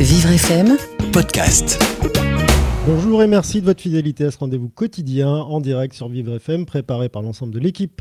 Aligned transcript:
Vivre 0.00 0.30
FM 0.30 0.76
Podcast. 1.12 1.82
Bonjour 2.86 3.20
et 3.20 3.26
merci 3.26 3.60
de 3.60 3.66
votre 3.66 3.80
fidélité 3.80 4.26
à 4.26 4.30
ce 4.30 4.38
rendez-vous 4.38 4.68
quotidien 4.68 5.28
en 5.28 5.60
direct 5.60 5.92
sur 5.92 6.08
Vivre 6.08 6.36
FM, 6.36 6.66
préparé 6.66 7.08
par 7.08 7.20
l'ensemble 7.20 7.52
de 7.52 7.58
l'équipe 7.58 8.00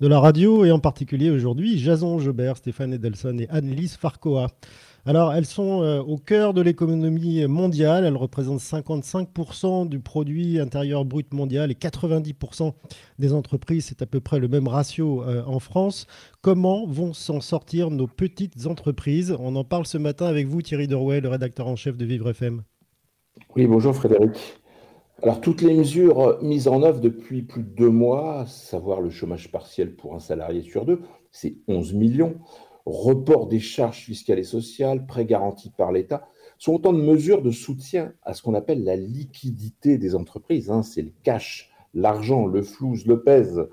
de 0.00 0.06
la 0.06 0.20
radio 0.20 0.64
et 0.64 0.70
en 0.70 0.78
particulier 0.78 1.30
aujourd'hui 1.30 1.80
Jason 1.80 2.20
Jobert, 2.20 2.58
Stéphane 2.58 2.92
Edelson 2.92 3.36
et 3.38 3.48
Anne-Lise 3.50 3.96
Farcoa. 3.96 4.46
Alors, 5.04 5.34
elles 5.34 5.46
sont 5.46 5.82
euh, 5.82 6.00
au 6.00 6.16
cœur 6.16 6.54
de 6.54 6.62
l'économie 6.62 7.44
mondiale. 7.48 8.04
Elles 8.04 8.16
représentent 8.16 8.60
55% 8.60 9.88
du 9.88 9.98
produit 9.98 10.60
intérieur 10.60 11.04
brut 11.04 11.34
mondial 11.34 11.72
et 11.72 11.74
90% 11.74 12.72
des 13.18 13.32
entreprises. 13.32 13.86
C'est 13.86 14.00
à 14.00 14.06
peu 14.06 14.20
près 14.20 14.38
le 14.38 14.46
même 14.46 14.68
ratio 14.68 15.24
euh, 15.24 15.42
en 15.44 15.58
France. 15.58 16.06
Comment 16.40 16.86
vont 16.86 17.12
s'en 17.14 17.40
sortir 17.40 17.90
nos 17.90 18.06
petites 18.06 18.66
entreprises? 18.66 19.36
On 19.40 19.56
en 19.56 19.64
parle 19.64 19.86
ce 19.86 19.98
matin 19.98 20.26
avec 20.26 20.46
vous, 20.46 20.62
Thierry 20.62 20.86
Derouet, 20.86 21.20
le 21.20 21.30
rédacteur 21.30 21.66
en 21.66 21.74
chef 21.74 21.96
de 21.96 22.04
Vivre 22.04 22.30
FM. 22.30 22.62
Oui, 23.56 23.66
bonjour 23.66 23.96
Frédéric. 23.96 24.60
Alors, 25.20 25.40
toutes 25.40 25.62
les 25.62 25.74
mesures 25.74 26.38
mises 26.42 26.68
en 26.68 26.80
œuvre 26.82 27.00
depuis 27.00 27.42
plus 27.42 27.64
de 27.64 27.74
deux 27.74 27.90
mois, 27.90 28.46
savoir 28.46 29.00
le 29.00 29.10
chômage 29.10 29.50
partiel 29.50 29.96
pour 29.96 30.14
un 30.14 30.20
salarié 30.20 30.62
sur 30.62 30.84
deux, 30.84 31.00
c'est 31.32 31.56
11 31.66 31.92
millions 31.94 32.36
report 32.86 33.48
des 33.48 33.60
charges 33.60 34.00
fiscales 34.00 34.38
et 34.38 34.44
sociales, 34.44 35.06
prêts 35.06 35.24
garantis 35.24 35.70
par 35.70 35.92
l'État, 35.92 36.28
sont 36.58 36.74
autant 36.74 36.92
de 36.92 37.02
mesures 37.02 37.42
de 37.42 37.50
soutien 37.50 38.12
à 38.22 38.34
ce 38.34 38.42
qu'on 38.42 38.54
appelle 38.54 38.84
la 38.84 38.96
liquidité 38.96 39.98
des 39.98 40.14
entreprises. 40.14 40.70
Hein. 40.70 40.82
C'est 40.82 41.02
le 41.02 41.12
cash, 41.22 41.70
l'argent, 41.94 42.46
le 42.46 42.62
flouze, 42.62 43.06
le 43.06 43.22
pèse. 43.22 43.68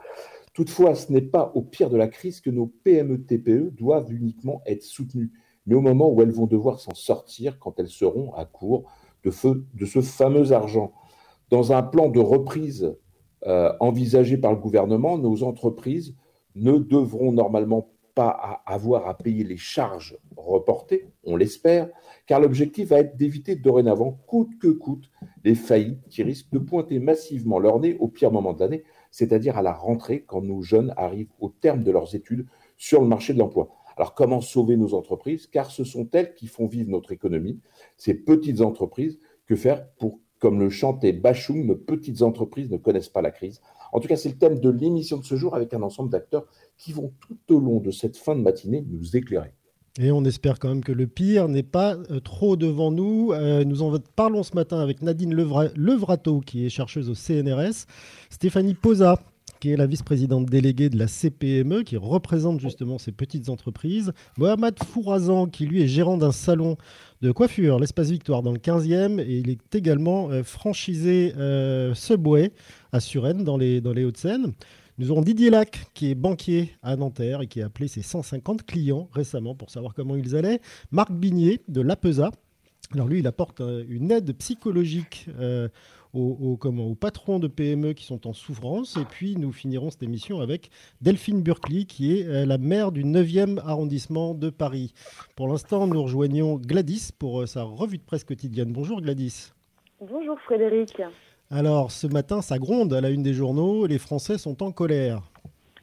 Toutefois, 0.53 0.95
ce 0.95 1.11
n'est 1.11 1.21
pas 1.21 1.51
au 1.55 1.61
pire 1.61 1.89
de 1.89 1.97
la 1.97 2.07
crise 2.07 2.41
que 2.41 2.49
nos 2.49 2.67
PME-TPE 2.67 3.71
doivent 3.75 4.11
uniquement 4.11 4.61
être 4.65 4.83
soutenues, 4.83 5.31
mais 5.65 5.75
au 5.75 5.81
moment 5.81 6.09
où 6.09 6.21
elles 6.21 6.31
vont 6.31 6.47
devoir 6.47 6.79
s'en 6.79 6.95
sortir 6.95 7.59
quand 7.59 7.79
elles 7.79 7.89
seront 7.89 8.33
à 8.33 8.45
court 8.45 8.91
de, 9.23 9.31
de 9.73 9.85
ce 9.85 10.01
fameux 10.01 10.51
argent. 10.51 10.91
Dans 11.49 11.73
un 11.73 11.83
plan 11.83 12.09
de 12.09 12.19
reprise 12.19 12.95
euh, 13.47 13.71
envisagé 13.79 14.38
par 14.38 14.51
le 14.51 14.57
gouvernement, 14.57 15.17
nos 15.17 15.44
entreprises 15.44 16.16
ne 16.55 16.77
devront 16.77 17.31
normalement 17.31 17.89
à 18.28 18.62
avoir 18.66 19.08
à 19.08 19.17
payer 19.17 19.44
les 19.44 19.58
charges 19.58 20.17
reportées, 20.36 21.09
on 21.23 21.36
l'espère, 21.36 21.89
car 22.28 22.39
l'objectif 22.39 22.89
va 22.89 23.00
être 23.00 23.16
d'éviter 23.16 23.56
dorénavant, 23.56 24.20
coûte 24.28 24.58
que 24.59 24.67
coûte, 24.67 25.09
les 25.44 25.56
faillites 25.56 26.08
qui 26.09 26.23
risquent 26.23 26.52
de 26.52 26.59
pointer 26.59 27.00
massivement 27.00 27.59
leur 27.59 27.80
nez 27.80 27.95
au 28.00 28.08
pire 28.08 28.31
moment 28.31 28.53
de 28.53 28.59
l'année, 28.59 28.84
c'est-à-dire 29.12 29.58
à 29.58 29.62
la 29.62 29.73
rentrée 29.73 30.23
quand 30.28 30.42
nos 30.42 30.62
jeunes 30.62 30.94
arrivent 30.97 31.31
au 31.40 31.50
terme 31.50 31.84
de 31.84 31.92
leurs 31.92 32.16
études 32.16 32.45
sur 32.78 33.02
le 33.02 33.08
marché 33.08 33.34
de 33.34 33.40
l'emploi. 33.40 33.70
Alors 33.97 34.14
comment 34.14 34.40
sauver 34.40 34.78
nos 34.78 34.94
entreprises? 34.94 35.47
Car 35.47 35.72
ce 35.72 35.84
sont 35.84 36.08
elles 36.14 36.34
qui 36.34 36.47
font 36.47 36.67
vivre 36.67 36.90
notre 36.90 37.12
économie, 37.12 37.59
ces 37.97 38.14
petites 38.14 38.62
entreprises. 38.62 39.20
Que 39.45 39.56
faire 39.56 39.90
pour, 39.97 40.20
comme 40.39 40.59
le 40.59 40.69
chantait 40.69 41.13
Bachung, 41.13 41.65
nos 41.65 41.75
petites 41.75 42.21
entreprises 42.21 42.71
ne 42.71 42.77
connaissent 42.77 43.09
pas 43.09 43.21
la 43.21 43.31
crise 43.31 43.61
En 43.91 43.99
tout 43.99 44.07
cas, 44.07 44.15
c'est 44.15 44.29
le 44.29 44.37
thème 44.37 44.59
de 44.59 44.69
l'émission 44.69 45.17
de 45.17 45.25
ce 45.25 45.35
jour 45.35 45.55
avec 45.55 45.73
un 45.73 45.81
ensemble 45.81 46.09
d'acteurs 46.09 46.45
qui 46.77 46.93
vont 46.93 47.13
tout 47.19 47.55
au 47.55 47.59
long 47.59 47.79
de 47.79 47.91
cette 47.91 48.17
fin 48.17 48.35
de 48.35 48.41
matinée 48.41 48.85
nous 48.89 49.15
éclairer. 49.15 49.53
Et 49.99 50.11
on 50.11 50.23
espère 50.23 50.59
quand 50.59 50.69
même 50.69 50.83
que 50.83 50.93
le 50.93 51.07
pire 51.07 51.49
n'est 51.49 51.63
pas 51.63 51.95
euh, 51.95 52.19
trop 52.21 52.55
devant 52.55 52.91
nous. 52.91 53.33
Euh, 53.33 53.65
nous 53.65 53.81
en 53.81 53.97
parlons 54.15 54.43
ce 54.43 54.55
matin 54.55 54.79
avec 54.79 55.01
Nadine 55.01 55.33
Levrato, 55.33 56.39
qui 56.39 56.65
est 56.65 56.69
chercheuse 56.69 57.09
au 57.09 57.15
CNRS, 57.15 57.85
Stéphanie 58.29 58.75
Posa, 58.75 59.19
qui 59.59 59.71
est 59.71 59.77
la 59.77 59.88
vice-présidente 59.88 60.45
déléguée 60.45 60.89
de 60.89 60.97
la 60.97 61.07
CPME, 61.07 61.83
qui 61.83 61.97
représente 61.97 62.59
justement 62.59 62.97
ces 62.97 63.11
petites 63.11 63.49
entreprises, 63.49 64.13
Mohamed 64.38 64.75
Fourazan, 64.83 65.47
qui 65.47 65.66
lui 65.66 65.81
est 65.81 65.88
gérant 65.88 66.17
d'un 66.17 66.31
salon 66.31 66.77
de 67.21 67.31
coiffure, 67.31 67.79
l'Espace 67.79 68.09
Victoire, 68.09 68.43
dans 68.43 68.53
le 68.53 68.59
15e, 68.59 69.19
et 69.19 69.39
il 69.39 69.49
est 69.49 69.75
également 69.75 70.29
euh, 70.29 70.43
franchisé 70.43 71.33
Subway 71.93 72.51
à 72.91 72.99
Suresnes, 72.99 73.43
dans 73.43 73.57
les, 73.57 73.81
Hauts-de-Seine. 73.81 74.53
Nous 75.00 75.11
aurons 75.11 75.22
Didier 75.22 75.50
Lac, 75.50 75.85
qui 75.94 76.11
est 76.11 76.16
banquier 76.16 76.75
à 76.84 76.97
Nanterre 76.97 77.41
et 77.41 77.47
qui 77.47 77.61
a 77.61 77.67
appelé 77.67 77.88
ses 77.88 78.01
150 78.01 78.66
clients 78.66 79.07
récemment 79.13 79.55
pour 79.55 79.69
savoir 79.69 79.94
comment 79.94 80.17
ils 80.17 80.35
allaient. 80.35 80.59
Marc 80.91 81.11
Bigné 81.11 81.61
de 81.69 81.79
l'APESA. 81.79 82.31
Alors 82.94 83.07
lui, 83.07 83.19
il 83.19 83.28
apporte 83.28 83.61
euh, 83.61 83.85
une 83.88 84.11
aide 84.11 84.34
psychologique 84.34 85.28
euh, 85.39 85.69
aux, 86.14 86.58
comment, 86.58 86.88
aux, 86.88 86.96
patrons 86.96 87.40
de 87.40 87.47
PME 87.47 87.94
qui 87.94 88.06
sont 88.06 88.28
en 88.28 88.34
souffrance. 88.34 88.97
Et 88.97 89.06
puis 89.06 89.36
nous 89.36 89.52
finirons 89.52 89.90
cette 89.90 90.03
émission 90.03 90.42
avec 90.42 90.70
Delphine 91.02 91.42
Burkley, 91.42 91.86
qui 91.86 92.18
est 92.20 92.28
euh, 92.28 92.46
la 92.46 92.58
maire 92.58 92.92
du 92.92 93.03
9e 93.03 93.59
arrondissement 93.59 94.34
de 94.34 94.50
Paris. 94.50 94.94
Pour 95.36 95.47
l'instant, 95.47 95.88
nous 95.88 96.02
rejoignons 96.02 96.56
Gladys 96.56 97.09
pour 97.18 97.47
sa 97.47 97.64
revue 97.64 97.97
de 97.97 98.03
presse 98.03 98.24
quotidienne. 98.24 98.72
Bonjour 98.72 99.02
Gladys. 99.02 99.52
Bonjour 100.02 100.40
Frédéric. 100.42 101.02
Alors, 101.52 101.92
ce 101.92 102.08
matin, 102.08 102.41
ça 102.41 102.59
gronde 102.59 102.94
à 102.94 103.02
la 103.02 103.09
une 103.09 103.24
des 103.24 103.34
journaux. 103.34 103.88
Les 103.88 103.97
Français 103.97 104.38
sont 104.38 104.62
en 104.64 104.72
colère. 104.72 105.24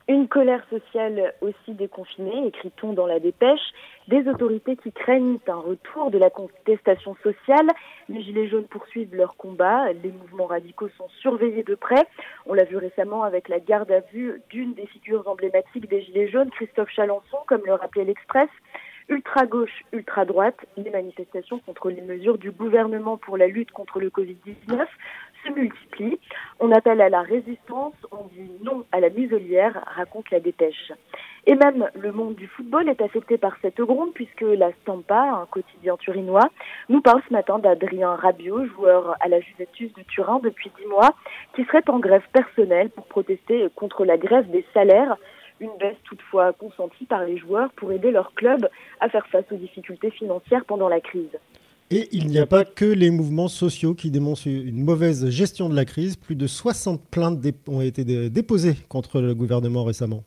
Une 0.08 0.28
colère 0.28 0.64
sociale 0.70 1.34
aussi 1.40 1.74
déconfinée, 1.74 2.46
écrit-on 2.46 2.92
dans 2.92 3.06
la 3.06 3.18
dépêche. 3.18 3.72
Des 4.08 4.28
autorités 4.28 4.76
qui 4.76 4.92
craignent 4.92 5.38
un 5.48 5.56
retour 5.56 6.12
de 6.12 6.18
la 6.18 6.30
contestation 6.30 7.16
sociale. 7.24 7.66
Les 8.08 8.22
Gilets 8.22 8.48
jaunes 8.48 8.68
poursuivent 8.68 9.14
leur 9.14 9.36
combat. 9.36 9.92
Les 9.92 10.12
mouvements 10.12 10.46
radicaux 10.46 10.88
sont 10.96 11.08
surveillés 11.20 11.64
de 11.64 11.74
près. 11.74 12.06
On 12.46 12.54
l'a 12.54 12.64
vu 12.64 12.76
récemment 12.76 13.24
avec 13.24 13.48
la 13.48 13.58
garde 13.58 13.90
à 13.90 14.00
vue 14.12 14.40
d'une 14.50 14.74
des 14.74 14.86
figures 14.86 15.26
emblématiques 15.26 15.88
des 15.88 16.02
Gilets 16.02 16.28
jaunes, 16.28 16.50
Christophe 16.50 16.90
Chalençon, 16.90 17.38
comme 17.48 17.62
le 17.66 17.74
rappelait 17.74 18.04
l'Express 18.04 18.48
ultra-gauche, 19.08 19.84
ultra-droite, 19.92 20.58
les 20.76 20.90
manifestations 20.90 21.60
contre 21.60 21.90
les 21.90 22.02
mesures 22.02 22.38
du 22.38 22.50
gouvernement 22.50 23.16
pour 23.16 23.36
la 23.36 23.46
lutte 23.46 23.70
contre 23.70 24.00
le 24.00 24.10
Covid-19 24.10 24.84
se 25.44 25.52
multiplient. 25.52 26.18
On 26.60 26.72
appelle 26.72 27.00
à 27.00 27.08
la 27.08 27.22
résistance, 27.22 27.94
on 28.12 28.26
dit 28.32 28.50
non 28.62 28.84
à 28.92 29.00
la 29.00 29.10
muselière, 29.10 29.84
raconte 29.96 30.30
la 30.30 30.40
dépêche. 30.40 30.92
Et 31.46 31.54
même 31.54 31.88
le 31.94 32.10
monde 32.10 32.34
du 32.34 32.48
football 32.48 32.88
est 32.88 33.00
affecté 33.00 33.38
par 33.38 33.56
cette 33.62 33.80
gronde 33.80 34.12
puisque 34.14 34.40
la 34.40 34.72
Stampa, 34.82 35.42
un 35.42 35.46
quotidien 35.46 35.96
turinois, 35.96 36.50
nous 36.88 37.00
parle 37.00 37.22
ce 37.28 37.32
matin 37.32 37.58
d'Adrien 37.58 38.16
Rabiot, 38.16 38.66
joueur 38.66 39.16
à 39.20 39.28
la 39.28 39.40
Juventus 39.40 39.92
de 39.94 40.02
Turin 40.02 40.40
depuis 40.42 40.70
dix 40.78 40.86
mois, 40.86 41.14
qui 41.54 41.64
serait 41.64 41.88
en 41.88 42.00
grève 42.00 42.26
personnelle 42.32 42.90
pour 42.90 43.06
protester 43.06 43.68
contre 43.76 44.04
la 44.04 44.16
grève 44.16 44.50
des 44.50 44.64
salaires 44.74 45.16
une 45.60 45.76
baisse 45.78 45.96
toutefois 46.04 46.52
consentie 46.52 47.06
par 47.06 47.24
les 47.24 47.38
joueurs 47.38 47.70
pour 47.72 47.92
aider 47.92 48.10
leur 48.10 48.34
club 48.34 48.68
à 49.00 49.08
faire 49.08 49.26
face 49.28 49.50
aux 49.50 49.56
difficultés 49.56 50.10
financières 50.10 50.64
pendant 50.64 50.88
la 50.88 51.00
crise. 51.00 51.38
Et 51.90 52.08
il 52.10 52.26
n'y 52.26 52.40
a 52.40 52.46
pas 52.46 52.64
que 52.64 52.84
les 52.84 53.10
mouvements 53.10 53.46
sociaux 53.46 53.94
qui 53.94 54.10
dénoncent 54.10 54.46
une 54.46 54.82
mauvaise 54.82 55.30
gestion 55.30 55.68
de 55.68 55.76
la 55.76 55.84
crise. 55.84 56.16
Plus 56.16 56.34
de 56.34 56.48
60 56.48 57.00
plaintes 57.08 57.38
ont 57.68 57.80
été 57.80 58.04
déposées 58.28 58.74
contre 58.88 59.20
le 59.20 59.36
gouvernement 59.36 59.84
récemment. 59.84 60.24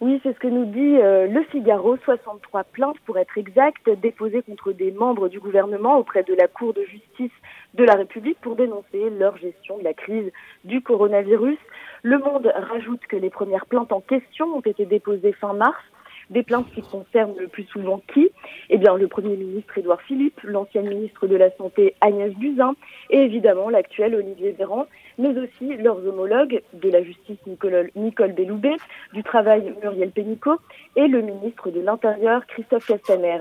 Oui, 0.00 0.20
c'est 0.22 0.32
ce 0.32 0.38
que 0.38 0.46
nous 0.46 0.66
dit 0.66 0.98
euh, 0.98 1.26
le 1.26 1.42
Figaro. 1.50 1.96
63 2.04 2.62
plaintes, 2.62 2.98
pour 3.04 3.18
être 3.18 3.36
exact, 3.36 3.90
déposées 4.00 4.42
contre 4.42 4.70
des 4.70 4.92
membres 4.92 5.28
du 5.28 5.40
gouvernement 5.40 5.98
auprès 5.98 6.22
de 6.22 6.34
la 6.34 6.46
Cour 6.46 6.72
de 6.72 6.84
justice 6.84 7.32
de 7.74 7.82
la 7.82 7.94
République 7.94 8.38
pour 8.40 8.54
dénoncer 8.54 9.10
leur 9.18 9.36
gestion 9.38 9.78
de 9.78 9.82
la 9.82 9.94
crise 9.94 10.30
du 10.64 10.80
coronavirus. 10.82 11.58
Le 12.04 12.18
Monde 12.18 12.52
rajoute 12.54 13.04
que 13.08 13.16
les 13.16 13.30
premières 13.30 13.66
plaintes 13.66 13.90
en 13.90 14.00
question 14.00 14.46
ont 14.56 14.60
été 14.60 14.86
déposées 14.86 15.32
fin 15.32 15.52
mars 15.54 15.82
des 16.30 16.42
plaintes 16.42 16.70
qui 16.74 16.82
concernent 16.82 17.36
le 17.38 17.48
plus 17.48 17.64
souvent 17.64 18.02
qui? 18.12 18.28
Eh 18.70 18.78
bien, 18.78 18.96
le 18.96 19.08
Premier 19.08 19.36
ministre 19.36 19.78
Édouard 19.78 20.02
Philippe, 20.02 20.40
l'ancienne 20.42 20.88
ministre 20.88 21.26
de 21.26 21.36
la 21.36 21.50
Santé 21.56 21.94
Agnès 22.00 22.32
Buzyn 22.34 22.74
et 23.10 23.18
évidemment 23.18 23.70
l'actuel 23.70 24.14
Olivier 24.14 24.52
Véran, 24.52 24.86
mais 25.18 25.36
aussi 25.36 25.76
leurs 25.76 26.04
homologues 26.06 26.62
de 26.72 26.90
la 26.90 27.02
justice 27.02 27.38
Nicole, 27.46 28.32
Belloubet, 28.32 28.76
du 29.12 29.22
travail 29.22 29.74
Muriel 29.82 30.10
Pénicaud 30.10 30.58
et 30.96 31.08
le 31.08 31.22
ministre 31.22 31.70
de 31.70 31.80
l'Intérieur 31.80 32.46
Christophe 32.46 32.86
Castaner. 32.86 33.38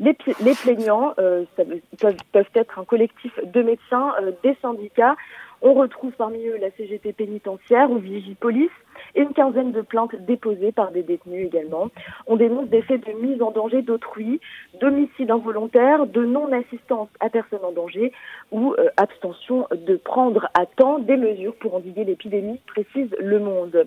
Les, 0.00 0.14
plaignants 0.62 1.14
euh, 1.18 1.44
peuvent, 1.98 2.50
être 2.54 2.78
un 2.78 2.84
collectif 2.84 3.38
de 3.44 3.62
médecins, 3.62 4.12
euh, 4.22 4.32
des 4.42 4.56
syndicats, 4.60 5.14
on 5.62 5.74
retrouve 5.74 6.12
parmi 6.12 6.46
eux 6.46 6.56
la 6.60 6.70
CGT 6.70 7.12
pénitentiaire 7.12 7.90
ou 7.90 7.98
Vigipolice 7.98 8.70
et 9.14 9.22
une 9.22 9.32
quinzaine 9.32 9.72
de 9.72 9.82
plaintes 9.82 10.14
déposées 10.14 10.72
par 10.72 10.90
des 10.90 11.02
détenus 11.02 11.46
également. 11.46 11.88
On 12.26 12.36
dénonce 12.36 12.68
des 12.68 12.82
faits 12.82 13.06
de 13.06 13.12
mise 13.12 13.42
en 13.42 13.50
danger 13.50 13.82
d'autrui, 13.82 14.40
d'homicide 14.80 15.30
involontaire, 15.30 16.06
de 16.06 16.24
non-assistance 16.24 17.08
à 17.20 17.28
personne 17.28 17.64
en 17.64 17.72
danger 17.72 18.12
ou 18.50 18.74
euh, 18.74 18.88
abstention 18.96 19.66
de 19.72 19.96
prendre 19.96 20.48
à 20.54 20.66
temps 20.66 20.98
des 20.98 21.16
mesures 21.16 21.54
pour 21.56 21.74
endiguer 21.74 22.04
l'épidémie, 22.04 22.60
précise 22.66 23.14
Le 23.18 23.38
Monde. 23.38 23.86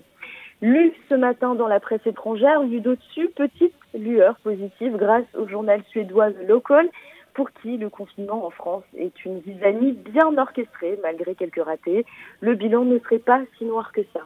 Lu 0.62 0.92
ce 1.08 1.14
matin 1.14 1.54
dans 1.54 1.66
la 1.66 1.80
presse 1.80 2.06
étrangère, 2.06 2.62
vu 2.62 2.80
d'au-dessus, 2.80 3.28
petite 3.34 3.74
lueur 3.92 4.36
positive 4.36 4.96
grâce 4.96 5.26
au 5.38 5.46
journal 5.48 5.82
suédois 5.90 6.30
Local 6.46 6.88
pour 7.34 7.50
qui 7.52 7.76
le 7.76 7.90
confinement 7.90 8.46
en 8.46 8.50
France 8.50 8.84
est 8.96 9.24
une 9.24 9.42
zizanie 9.42 9.92
bien 9.92 10.36
orchestrée, 10.38 10.98
malgré 11.02 11.34
quelques 11.34 11.62
ratés. 11.62 12.06
Le 12.40 12.54
bilan 12.54 12.84
ne 12.84 12.98
serait 13.00 13.18
pas 13.18 13.42
si 13.58 13.64
noir 13.64 13.92
que 13.92 14.02
ça. 14.12 14.20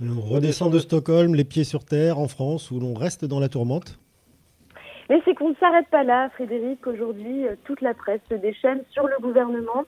On 0.00 0.20
redescend 0.20 0.72
de 0.72 0.78
Stockholm, 0.78 1.34
les 1.34 1.44
pieds 1.44 1.64
sur 1.64 1.84
terre, 1.84 2.18
en 2.18 2.26
France, 2.26 2.70
où 2.70 2.80
l'on 2.80 2.94
reste 2.94 3.24
dans 3.24 3.38
la 3.38 3.48
tourmente 3.48 3.98
Mais 5.08 5.20
c'est 5.24 5.34
qu'on 5.34 5.50
ne 5.50 5.54
s'arrête 5.54 5.88
pas 5.90 6.02
là, 6.02 6.28
Frédéric. 6.30 6.84
Aujourd'hui, 6.86 7.44
toute 7.64 7.80
la 7.80 7.94
presse 7.94 8.20
se 8.28 8.34
déchaîne 8.34 8.82
sur 8.90 9.06
le 9.06 9.16
gouvernement 9.20 9.84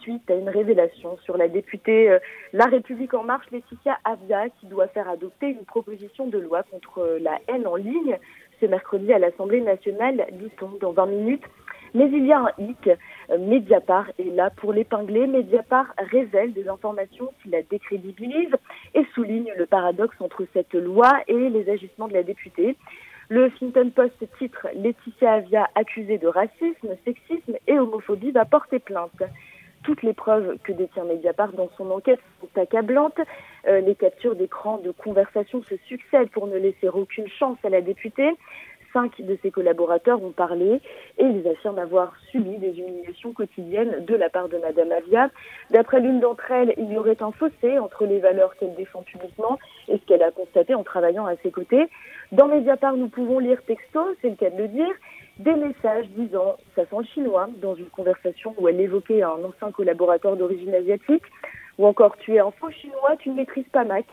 suite 0.00 0.30
à 0.30 0.34
une 0.34 0.50
révélation 0.50 1.16
sur 1.24 1.38
la 1.38 1.48
députée 1.48 2.18
La 2.52 2.66
République 2.66 3.14
en 3.14 3.24
marche, 3.24 3.46
Laetitia 3.50 3.96
Avia, 4.04 4.50
qui 4.60 4.66
doit 4.66 4.88
faire 4.88 5.08
adopter 5.08 5.48
une 5.48 5.64
proposition 5.64 6.26
de 6.26 6.36
loi 6.36 6.62
contre 6.64 7.18
la 7.22 7.38
haine 7.48 7.66
en 7.66 7.76
ligne. 7.76 8.18
C'est 8.60 8.68
mercredi 8.68 9.14
à 9.14 9.18
l'Assemblée 9.18 9.62
nationale, 9.62 10.26
dit-on, 10.32 10.72
dans 10.78 10.92
20 10.92 11.06
minutes. 11.06 11.44
Mais 11.94 12.10
il 12.12 12.26
y 12.26 12.32
a 12.32 12.40
un 12.40 12.50
hic. 12.58 12.90
Mediapart 13.38 14.10
est 14.18 14.34
là 14.34 14.50
pour 14.50 14.72
l'épingler. 14.72 15.26
Mediapart 15.28 15.94
révèle 16.10 16.52
des 16.52 16.68
informations 16.68 17.32
qui 17.42 17.50
la 17.50 17.62
décrédibilisent 17.62 18.56
et 18.94 19.04
souligne 19.14 19.52
le 19.56 19.66
paradoxe 19.66 20.16
entre 20.20 20.44
cette 20.52 20.74
loi 20.74 21.12
et 21.28 21.48
les 21.50 21.70
agissements 21.70 22.08
de 22.08 22.14
la 22.14 22.24
députée. 22.24 22.76
Le 23.28 23.46
Huffington 23.46 23.90
Post 23.94 24.22
titre 24.38 24.66
Laetitia 24.74 25.34
Avia 25.34 25.68
accusée 25.74 26.18
de 26.18 26.26
racisme, 26.26 26.96
sexisme 27.04 27.54
et 27.66 27.78
homophobie 27.78 28.32
va 28.32 28.44
porter 28.44 28.80
plainte. 28.80 29.22
Toutes 29.84 30.02
les 30.02 30.14
preuves 30.14 30.56
que 30.64 30.72
détient 30.72 31.04
Mediapart 31.04 31.52
dans 31.52 31.70
son 31.76 31.90
enquête 31.90 32.20
sont 32.40 32.60
accablantes. 32.60 33.20
Euh, 33.68 33.80
les 33.80 33.94
captures 33.94 34.34
d'écran 34.34 34.78
de 34.78 34.90
conversation 34.90 35.62
se 35.62 35.76
succèdent 35.86 36.30
pour 36.30 36.46
ne 36.46 36.56
laisser 36.56 36.88
aucune 36.88 37.28
chance 37.28 37.58
à 37.64 37.68
la 37.68 37.82
députée. 37.82 38.30
Cinq 38.94 39.20
de 39.20 39.36
ses 39.42 39.50
collaborateurs 39.50 40.22
ont 40.22 40.30
parlé 40.30 40.80
et 41.18 41.24
ils 41.24 41.48
affirment 41.48 41.80
avoir 41.80 42.14
subi 42.30 42.58
des 42.58 42.78
humiliations 42.78 43.32
quotidiennes 43.32 44.04
de 44.04 44.14
la 44.14 44.30
part 44.30 44.48
de 44.48 44.56
Madame 44.56 44.92
Avia. 44.92 45.30
D'après 45.70 46.00
l'une 46.00 46.20
d'entre 46.20 46.48
elles, 46.52 46.74
il 46.78 46.92
y 46.92 46.96
aurait 46.96 47.20
un 47.20 47.32
fossé 47.32 47.76
entre 47.80 48.06
les 48.06 48.20
valeurs 48.20 48.54
qu'elle 48.56 48.76
défend 48.76 49.02
publiquement 49.02 49.58
et 49.88 49.98
ce 49.98 50.06
qu'elle 50.06 50.22
a 50.22 50.30
constaté 50.30 50.76
en 50.76 50.84
travaillant 50.84 51.26
à 51.26 51.34
ses 51.42 51.50
côtés. 51.50 51.88
Dans 52.30 52.46
Mediapart, 52.46 52.96
nous 52.96 53.08
pouvons 53.08 53.40
lire 53.40 53.60
texto, 53.66 54.00
c'est 54.22 54.30
le 54.30 54.36
cas 54.36 54.50
de 54.50 54.62
le 54.62 54.68
dire, 54.68 54.94
des 55.38 55.54
messages 55.54 56.06
disant 56.10 56.56
ça 56.76 56.82
sent 56.86 57.08
chinois 57.12 57.48
dans 57.60 57.74
une 57.74 57.90
conversation 57.90 58.54
où 58.58 58.68
elle 58.68 58.80
évoquait 58.80 59.22
un 59.22 59.42
ancien 59.44 59.72
collaborateur 59.72 60.36
d'origine 60.36 60.72
asiatique 60.72 61.24
ou 61.78 61.86
encore 61.86 62.16
tu 62.18 62.34
es 62.34 62.38
un 62.38 62.52
faux 62.52 62.70
chinois, 62.70 63.16
tu 63.18 63.30
ne 63.30 63.34
maîtrises 63.34 63.68
pas 63.72 63.82
Mac 63.82 64.04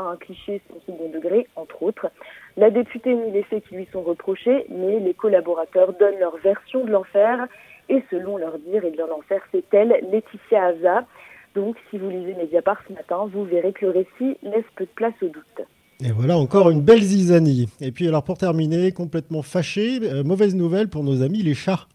un 0.00 0.16
cliché 0.16 0.60
sans 0.68 0.80
second 0.86 1.08
degré, 1.08 1.46
entre 1.56 1.82
autres. 1.82 2.08
La 2.56 2.70
députée 2.70 3.14
nie 3.14 3.30
les 3.30 3.42
faits 3.42 3.64
qui 3.68 3.76
lui 3.76 3.88
sont 3.92 4.02
reprochés, 4.02 4.66
mais 4.68 5.00
les 5.00 5.14
collaborateurs 5.14 5.92
donnent 5.94 6.18
leur 6.18 6.36
version 6.38 6.84
de 6.84 6.90
l'enfer. 6.90 7.46
Et 7.88 8.02
selon 8.10 8.36
leur 8.36 8.58
dire, 8.58 8.84
et 8.84 8.90
bien 8.90 9.06
l'enfer, 9.06 9.42
c'est 9.52 9.64
elle, 9.72 9.98
Laetitia 10.10 10.64
Aza. 10.66 11.04
Donc, 11.54 11.76
si 11.90 11.98
vous 11.98 12.10
lisez 12.10 12.34
Mediapart 12.34 12.80
ce 12.88 12.94
matin, 12.94 13.28
vous 13.32 13.44
verrez 13.44 13.72
que 13.72 13.86
le 13.86 13.92
récit 13.92 14.38
laisse 14.42 14.64
peu 14.76 14.84
de 14.84 14.90
place 14.94 15.14
au 15.22 15.28
doute. 15.28 15.66
Et 16.04 16.10
voilà 16.10 16.36
encore 16.36 16.70
une 16.70 16.80
belle 16.80 17.02
zizanie. 17.02 17.68
Et 17.80 17.92
puis 17.92 18.08
alors 18.08 18.24
pour 18.24 18.36
terminer, 18.36 18.92
complètement 18.92 19.42
fâché, 19.42 20.00
euh, 20.02 20.24
mauvaise 20.24 20.54
nouvelle 20.54 20.88
pour 20.88 21.04
nos 21.04 21.22
amis 21.22 21.42
les 21.42 21.54
chats. 21.54 21.86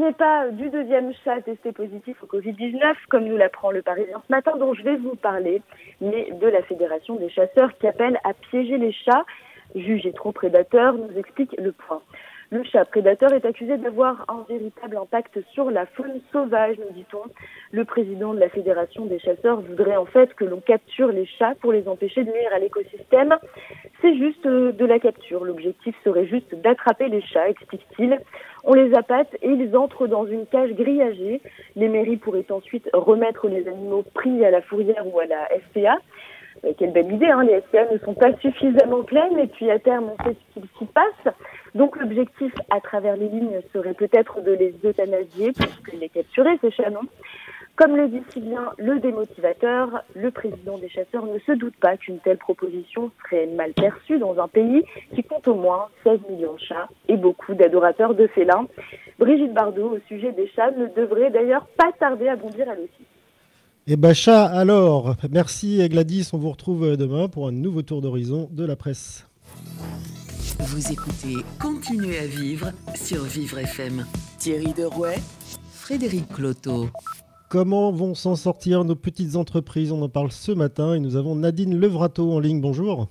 Ce 0.00 0.04
n'est 0.06 0.12
pas 0.12 0.48
du 0.48 0.70
deuxième 0.70 1.12
chat 1.26 1.42
testé 1.42 1.72
positif 1.72 2.16
au 2.22 2.26
Covid-19, 2.26 2.94
comme 3.10 3.24
nous 3.26 3.36
l'apprend 3.36 3.70
le 3.70 3.82
Parisien 3.82 4.22
ce 4.26 4.32
matin, 4.32 4.56
dont 4.56 4.72
je 4.72 4.82
vais 4.82 4.96
vous 4.96 5.14
parler, 5.14 5.60
mais 6.00 6.30
de 6.40 6.46
la 6.46 6.62
Fédération 6.62 7.16
des 7.16 7.28
chasseurs 7.28 7.76
qui 7.76 7.86
appelle 7.86 8.18
à 8.24 8.32
piéger 8.32 8.78
les 8.78 8.92
chats 8.92 9.26
jugés 9.74 10.14
trop 10.14 10.32
prédateurs, 10.32 10.94
nous 10.94 11.18
explique 11.18 11.54
le 11.58 11.72
point. 11.72 12.00
Le 12.52 12.64
chat 12.64 12.84
prédateur 12.84 13.32
est 13.32 13.44
accusé 13.44 13.76
d'avoir 13.76 14.24
un 14.28 14.44
véritable 14.48 14.96
impact 14.96 15.38
sur 15.52 15.70
la 15.70 15.86
faune 15.86 16.20
sauvage, 16.32 16.76
nous 16.78 16.92
dit-on. 16.92 17.22
Le 17.70 17.84
président 17.84 18.34
de 18.34 18.40
la 18.40 18.48
Fédération 18.48 19.06
des 19.06 19.20
chasseurs 19.20 19.60
voudrait 19.60 19.96
en 19.96 20.04
fait 20.04 20.34
que 20.34 20.44
l'on 20.44 20.58
capture 20.58 21.12
les 21.12 21.26
chats 21.26 21.54
pour 21.60 21.70
les 21.70 21.86
empêcher 21.86 22.24
de 22.24 22.32
nuire 22.32 22.50
à 22.52 22.58
l'écosystème. 22.58 23.36
C'est 24.00 24.16
juste 24.16 24.44
euh, 24.46 24.72
de 24.72 24.84
la 24.84 24.98
capture. 24.98 25.44
L'objectif 25.44 25.94
serait 26.02 26.26
juste 26.26 26.52
d'attraper 26.56 27.08
les 27.08 27.22
chats, 27.22 27.48
explique-t-il. 27.48 28.18
On 28.64 28.74
les 28.74 28.94
appâte 28.94 29.32
et 29.42 29.48
ils 29.48 29.76
entrent 29.76 30.08
dans 30.08 30.26
une 30.26 30.44
cage 30.46 30.72
grillagée. 30.72 31.40
Les 31.76 31.88
mairies 31.88 32.16
pourraient 32.16 32.50
ensuite 32.50 32.90
remettre 32.92 33.46
les 33.46 33.68
animaux 33.68 34.04
pris 34.12 34.44
à 34.44 34.50
la 34.50 34.60
fourrière 34.60 35.06
ou 35.06 35.20
à 35.20 35.26
la 35.26 35.48
SPA. 35.68 35.98
Quelle 36.78 36.92
belle 36.92 37.12
idée, 37.12 37.26
hein 37.26 37.42
les 37.42 37.60
SPA 37.62 37.90
ne 37.90 37.98
sont 37.98 38.14
pas 38.14 38.36
suffisamment 38.38 39.02
pleines 39.02 39.38
et 39.38 39.46
puis 39.46 39.70
à 39.70 39.78
terme 39.78 40.10
on 40.10 40.24
sait 40.24 40.34
ce 40.34 40.54
qu'il 40.54 40.68
s'y 40.78 40.84
passe. 40.86 41.34
Donc 41.74 41.96
l'objectif 41.96 42.52
à 42.70 42.80
travers 42.80 43.16
les 43.16 43.28
lignes 43.28 43.60
serait 43.72 43.94
peut-être 43.94 44.42
de 44.42 44.52
les 44.52 44.74
euthanasier 44.84 45.52
puisque 45.52 45.92
les 45.92 46.08
capturer 46.08 46.58
ces 46.60 46.70
chats, 46.70 46.90
non 46.90 47.02
Comme 47.76 47.96
le 47.96 48.08
dit 48.08 48.22
si 48.30 48.40
bien 48.40 48.72
le 48.76 48.98
démotivateur, 48.98 50.02
le 50.14 50.30
président 50.30 50.76
des 50.76 50.88
chasseurs 50.88 51.24
ne 51.24 51.38
se 51.38 51.52
doute 51.52 51.76
pas 51.76 51.96
qu'une 51.96 52.18
telle 52.18 52.38
proposition 52.38 53.10
serait 53.24 53.46
mal 53.46 53.72
perçue 53.72 54.18
dans 54.18 54.38
un 54.38 54.48
pays 54.48 54.84
qui 55.14 55.22
compte 55.22 55.48
au 55.48 55.54
moins 55.54 55.88
16 56.04 56.20
millions 56.28 56.54
de 56.54 56.60
chats 56.60 56.88
et 57.08 57.16
beaucoup 57.16 57.54
d'adorateurs 57.54 58.14
de 58.14 58.26
félins. 58.26 58.66
Brigitte 59.18 59.54
Bardot, 59.54 59.96
au 59.96 59.98
sujet 60.08 60.32
des 60.32 60.48
chats, 60.48 60.72
ne 60.72 60.86
devrait 60.86 61.30
d'ailleurs 61.30 61.66
pas 61.78 61.92
tarder 61.98 62.28
à 62.28 62.36
bondir 62.36 62.66
elle 62.70 62.80
aussi. 62.80 63.06
Et 63.90 63.94
eh 63.94 63.96
ben 63.96 64.14
chat 64.14 64.44
alors, 64.44 65.16
merci 65.32 65.88
Gladys, 65.88 66.30
on 66.32 66.38
vous 66.38 66.50
retrouve 66.52 66.96
demain 66.96 67.26
pour 67.26 67.48
un 67.48 67.50
nouveau 67.50 67.82
tour 67.82 68.00
d'horizon 68.00 68.48
de 68.52 68.64
la 68.64 68.76
presse. 68.76 69.26
Vous 70.60 70.92
écoutez 70.92 71.34
Continuez 71.60 72.20
à 72.20 72.26
vivre 72.26 72.70
sur 72.94 73.24
Vivre 73.24 73.58
FM. 73.58 74.06
Thierry 74.38 74.72
Derouet, 74.74 75.18
Frédéric 75.72 76.28
Cloteau. 76.28 76.86
Comment 77.48 77.90
vont 77.90 78.14
s'en 78.14 78.36
sortir 78.36 78.84
nos 78.84 78.94
petites 78.94 79.34
entreprises? 79.34 79.90
On 79.90 80.02
en 80.02 80.08
parle 80.08 80.30
ce 80.30 80.52
matin 80.52 80.94
et 80.94 81.00
nous 81.00 81.16
avons 81.16 81.34
Nadine 81.34 81.76
Levrato 81.76 82.30
en 82.30 82.38
ligne. 82.38 82.60
Bonjour. 82.60 83.08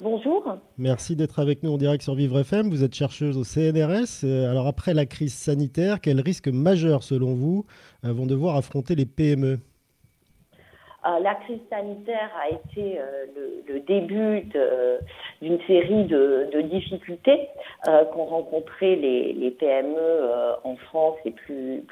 Bonjour. 0.00 0.58
Merci 0.76 1.16
d'être 1.16 1.40
avec 1.40 1.64
nous 1.64 1.72
en 1.72 1.76
direct 1.76 2.04
sur 2.04 2.14
Vivre 2.14 2.38
FM. 2.38 2.70
Vous 2.70 2.84
êtes 2.84 2.94
chercheuse 2.94 3.36
au 3.36 3.42
CNRS. 3.42 4.22
Euh, 4.22 4.48
alors 4.48 4.68
après 4.68 4.94
la 4.94 5.06
crise 5.06 5.34
sanitaire, 5.34 6.00
quels 6.00 6.20
risques 6.20 6.46
majeurs 6.46 7.02
selon 7.02 7.34
vous 7.34 7.66
euh, 8.04 8.12
vont 8.12 8.26
devoir 8.26 8.54
affronter 8.54 8.94
les 8.94 9.06
PME 9.06 9.54
euh, 9.54 9.56
la 11.20 11.34
crise 11.36 11.60
sanitaire 11.70 12.30
a 12.40 12.50
été 12.50 12.98
euh, 12.98 13.26
le, 13.66 13.80
début 13.80 14.42
d'une 15.40 15.58
série 15.66 16.04
de, 16.04 16.60
difficultés 16.62 17.48
euh, 17.88 18.04
qu'ont 18.06 18.24
rencontrées 18.24 18.96
les, 18.96 19.50
PME 19.58 20.30
en 20.64 20.76
France 20.76 21.16
et 21.24 21.30
plus, 21.30 21.82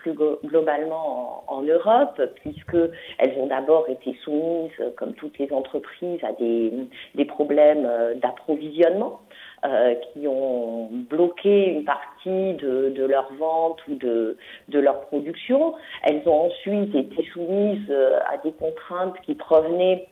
globalement 0.44 1.44
en, 1.48 1.62
Europe, 1.62 2.20
puisqu'elles 2.36 3.34
ont 3.38 3.46
d'abord 3.46 3.88
été 3.88 4.14
soumises, 4.22 4.70
comme 4.96 5.14
toutes 5.14 5.38
les 5.38 5.50
entreprises, 5.52 6.22
à 6.22 6.32
des 6.32 7.24
problèmes 7.24 7.88
d'approvisionnement. 8.20 9.20
Euh, 9.64 9.94
qui 10.12 10.28
ont 10.28 10.90
bloqué 10.92 11.70
une 11.70 11.84
partie 11.84 12.54
de, 12.54 12.90
de 12.90 13.04
leur 13.06 13.32
vente 13.34 13.80
ou 13.88 13.94
de, 13.94 14.36
de, 14.68 14.78
leur 14.78 15.00
production. 15.06 15.74
Elles 16.02 16.22
ont 16.26 16.48
ensuite 16.48 16.94
été 16.94 17.24
soumises 17.32 17.88
euh, 17.88 18.18
à 18.30 18.36
des 18.36 18.52
contraintes 18.52 19.18
qui 19.22 19.34
provenaient 19.34 20.08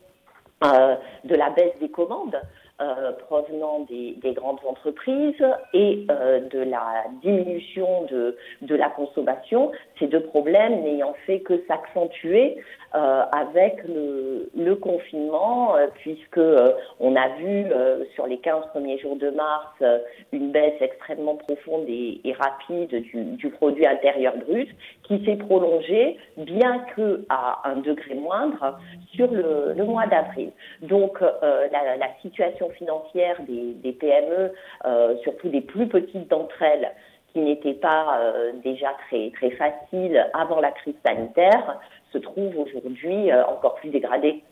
euh, 0.65 0.97
de 1.25 1.35
la 1.35 1.51
baisse 1.51 1.79
des 1.79 1.91
commandes. 1.91 2.41
Euh, 2.81 3.13
provenant 3.13 3.87
des, 3.89 4.17
des, 4.21 4.33
grandes 4.33 4.59
entreprises 4.67 5.47
et 5.75 6.05
euh, 6.11 6.41
de 6.41 6.59
la 6.59 7.05
diminution 7.23 8.03
de, 8.11 8.37
la 8.75 8.89
consommation, 8.89 9.71
ces 10.01 10.09
deux 10.09 10.25
problèmes 10.25 10.83
n'ayant 10.83 11.15
fait 11.25 11.39
que 11.39 11.65
s'accentuer 11.69 12.57
euh, 12.97 13.23
avec 13.31 13.77
le, 13.87 14.75
confinement, 14.75 15.77
puisque 16.01 16.41
on 16.99 17.15
a 17.15 17.29
vu 17.37 17.67
sur 18.17 18.27
les 18.27 18.39
15 18.39 18.67
premiers 18.73 18.99
jours 18.99 19.15
de 19.15 19.31
mars 19.31 20.01
une 20.33 20.51
baisse 20.51 20.75
extrêmement 20.81 21.37
profonde 21.37 21.85
et, 21.87 22.21
rapide 22.37 22.91
du, 23.37 23.51
produit 23.51 23.87
intérieur 23.87 24.35
brut 24.37 24.69
qui 25.05 25.23
s'est 25.25 25.37
prolongée, 25.37 26.17
bien 26.37 26.79
que 26.97 27.25
à 27.29 27.69
un 27.69 27.77
degré 27.77 28.15
moindre, 28.15 28.79
sur 29.15 29.31
le, 29.31 29.75
mois 29.85 30.07
d'avril. 30.07 30.51
Donc 30.83 31.21
la, 31.21 31.97
la 31.97 32.09
situation 32.23 32.71
financière 32.71 33.37
des, 33.47 33.93
PME, 33.93 34.53
euh, 34.87 35.17
surtout 35.23 35.49
des 35.49 35.61
plus 35.61 35.89
petites 35.89 36.29
d'entre 36.29 36.61
elles, 36.63 36.91
qui 37.33 37.41
n'étaient 37.41 37.75
pas 37.75 38.19
euh, 38.21 38.53
déjà 38.63 38.89
très, 39.09 39.31
très 39.31 39.51
faciles 39.51 40.25
avant 40.35 40.61
la 40.61 40.71
crise 40.71 40.95
sanitaire, 41.05 41.81
se 42.13 42.19
trouvent 42.19 42.57
aujourd'hui 42.59 43.31
euh, 43.31 43.45
encore 43.47 43.75
plus 43.77 43.91
dégradées. 43.91 44.43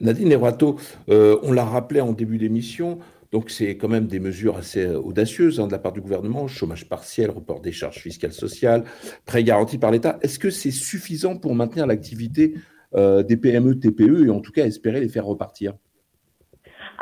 Nadine 0.00 0.30
Lerato, 0.30 0.76
on 1.08 1.52
l'a 1.52 1.64
rappelé 1.64 2.00
en 2.00 2.10
début 2.10 2.38
d'émission, 2.38 2.98
donc 3.32 3.50
c'est 3.50 3.76
quand 3.76 3.88
même 3.88 4.06
des 4.06 4.20
mesures 4.20 4.56
assez 4.56 4.86
audacieuses 4.86 5.60
hein, 5.60 5.66
de 5.66 5.72
la 5.72 5.78
part 5.78 5.92
du 5.92 6.00
gouvernement, 6.00 6.48
chômage 6.48 6.88
partiel, 6.88 7.30
report 7.30 7.60
des 7.60 7.72
charges 7.72 7.98
fiscales 7.98 8.32
sociales, 8.32 8.84
prêts 9.26 9.44
garantis 9.44 9.78
par 9.78 9.90
l'État. 9.90 10.18
Est-ce 10.22 10.38
que 10.38 10.50
c'est 10.50 10.70
suffisant 10.70 11.36
pour 11.36 11.54
maintenir 11.54 11.86
l'activité 11.86 12.54
des 12.92 13.36
PME, 13.36 13.78
TPE 13.78 14.26
et 14.26 14.30
en 14.30 14.40
tout 14.40 14.50
cas 14.50 14.66
espérer 14.66 14.98
les 14.98 15.08
faire 15.08 15.24
repartir? 15.24 15.74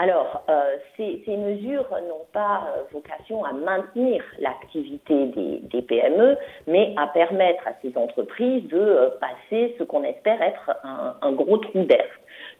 Alors, 0.00 0.44
euh, 0.48 0.76
ces, 0.96 1.36
mesures 1.36 1.88
n'ont 2.08 2.26
pas 2.32 2.68
euh, 2.68 2.82
vocation 2.92 3.44
à 3.44 3.52
maintenir 3.52 4.22
l'activité 4.38 5.26
des, 5.26 5.82
PME, 5.82 6.36
mais 6.68 6.94
à 6.96 7.08
permettre 7.08 7.66
à 7.66 7.72
ces 7.82 7.96
entreprises 7.98 8.62
de 8.68 8.78
euh, 8.78 9.10
passer 9.20 9.74
ce 9.76 9.82
qu'on 9.82 10.04
espère 10.04 10.40
être 10.40 10.70
un, 10.84 11.32
gros 11.32 11.58
trou 11.58 11.82
d'air. 11.82 12.06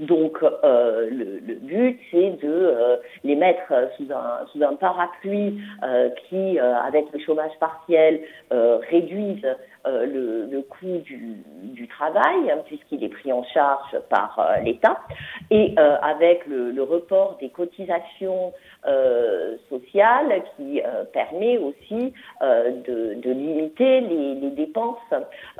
Donc 0.00 0.38
euh, 0.42 1.08
le, 1.10 1.40
le, 1.44 1.54
but, 1.54 1.98
c'est 2.10 2.30
de 2.40 2.48
euh, 2.48 2.96
les 3.24 3.34
mettre 3.34 3.72
sous 3.96 4.06
un, 4.12 4.46
sous 4.52 4.62
un 4.62 4.76
parapluie 4.76 5.60
euh, 5.82 6.10
qui, 6.28 6.58
avec 6.58 7.06
le 7.12 7.18
chômage 7.18 7.50
partiel, 7.58 8.20
réduise 8.90 9.44
le, 9.84 10.46
le, 10.46 10.62
coût 10.62 10.98
du, 11.04 11.42
du 11.62 11.88
travail, 11.88 12.50
hein, 12.50 12.58
puisqu'il 12.66 13.02
est 13.02 13.08
pris 13.08 13.32
en 13.32 13.42
charge 13.42 13.98
par 14.10 14.52
l'État, 14.62 14.98
et 15.50 15.74
avec 15.78 16.46
le, 16.46 16.70
le, 16.70 16.82
report 16.82 17.38
des 17.40 17.48
cotisations 17.48 18.52
sociales 19.68 20.42
qui 20.56 20.82
permet 21.12 21.58
aussi 21.58 22.12
de, 22.42 23.14
de, 23.14 23.30
limiter 23.30 24.00
les, 24.00 24.34
les 24.34 24.50
dépenses 24.50 24.98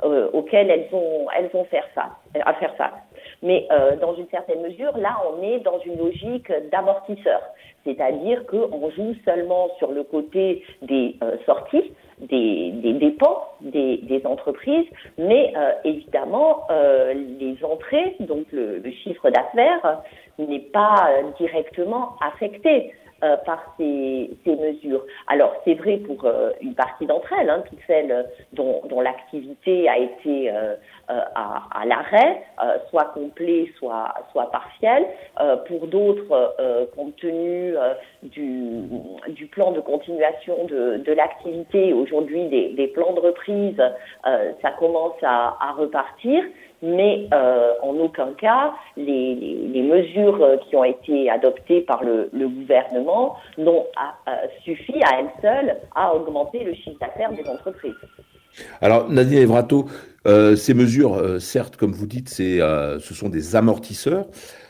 auxquelles 0.03 0.69
elles 0.69 0.87
vont, 0.91 1.27
elles 1.35 1.49
vont 1.49 1.65
faire 1.65 1.87
face, 1.95 2.05
à 2.45 2.53
faire 2.53 2.75
face. 2.75 3.08
Mais 3.41 3.67
euh, 3.71 3.95
dans 3.97 4.15
une 4.15 4.27
certaine 4.29 4.61
mesure, 4.61 4.97
là, 4.97 5.17
on 5.31 5.41
est 5.43 5.59
dans 5.59 5.79
une 5.79 5.97
logique 5.97 6.51
d'amortisseur, 6.71 7.41
c'est-à-dire 7.85 8.45
qu'on 8.45 8.89
joue 8.91 9.15
seulement 9.25 9.69
sur 9.77 9.91
le 9.91 10.03
côté 10.03 10.63
des 10.81 11.15
euh, 11.23 11.37
sorties, 11.45 11.93
des, 12.19 12.71
des, 12.71 12.93
dépenses 12.93 13.47
des, 13.61 13.97
des, 13.97 14.25
entreprises, 14.25 14.87
mais 15.17 15.53
euh, 15.55 15.71
évidemment, 15.85 16.67
euh, 16.69 17.13
les 17.13 17.57
entrées, 17.63 18.17
donc 18.19 18.45
le, 18.51 18.79
le 18.79 18.91
chiffre 18.91 19.29
d'affaires, 19.29 20.01
n'est 20.37 20.59
pas 20.59 21.09
directement 21.37 22.15
affecté. 22.21 22.93
Euh, 23.21 23.35
par 23.45 23.75
ces, 23.77 24.29
ces, 24.45 24.55
mesures. 24.55 25.03
Alors 25.27 25.53
c'est 25.65 25.73
vrai 25.73 25.97
pour 25.97 26.23
euh, 26.23 26.51
une 26.61 26.73
partie 26.73 27.05
d'entre 27.05 27.33
elles, 27.33 27.49
hein, 27.49 27.63
toutes 27.67 27.79
celles 27.85 28.29
dont, 28.53 28.81
dont 28.89 29.01
l'activité 29.01 29.89
a 29.89 29.97
été 29.97 30.49
euh, 30.49 30.75
à, 31.09 31.63
à 31.75 31.85
l'arrêt, 31.85 32.43
soit 32.89 33.11
complet, 33.13 33.69
soit, 33.77 34.13
soit 34.31 34.49
partiel. 34.51 35.05
pour 35.67 35.87
d'autres, 35.87 36.55
compte 36.95 37.15
tenu 37.17 37.73
du, 38.23 38.83
du, 39.29 39.47
plan 39.47 39.71
de 39.71 39.81
continuation 39.81 40.65
de, 40.65 40.97
de 40.97 41.11
l'activité, 41.11 41.91
aujourd'hui 41.93 42.47
des, 42.47 42.69
des, 42.69 42.87
plans 42.87 43.13
de 43.13 43.19
reprise, 43.19 43.81
ça 44.23 44.71
commence 44.77 45.17
à, 45.23 45.57
à 45.59 45.71
repartir 45.73 46.43
mais 46.81 47.27
euh, 47.33 47.73
en 47.81 47.95
aucun 47.97 48.33
cas 48.33 48.73
les, 48.95 49.83
mesures 49.83 50.59
qui 50.67 50.75
ont 50.75 50.83
été 50.83 51.29
adoptées 51.29 51.81
par 51.81 52.03
le, 52.03 52.29
gouvernement 52.33 53.37
n'ont 53.57 53.85
euh, 54.27 54.31
suffi 54.63 54.93
à 55.03 55.19
elles 55.19 55.31
seules 55.41 55.77
à 55.95 56.13
augmenter 56.13 56.63
le 56.63 56.73
chiffre 56.73 56.99
d'affaires 56.99 57.31
des 57.31 57.47
entreprises. 57.49 57.95
Alors 58.81 59.09
Nadine 59.09 59.39
Evrato, 59.39 59.87
euh, 60.27 60.55
ces 60.55 60.73
mesures, 60.73 61.15
euh, 61.15 61.39
certes, 61.39 61.77
comme 61.77 61.93
vous 61.93 62.07
dites, 62.07 62.35
euh, 62.39 62.99
ce 62.99 63.13
sont 63.13 63.29
des 63.29 63.55
amortisseurs. 63.55 64.27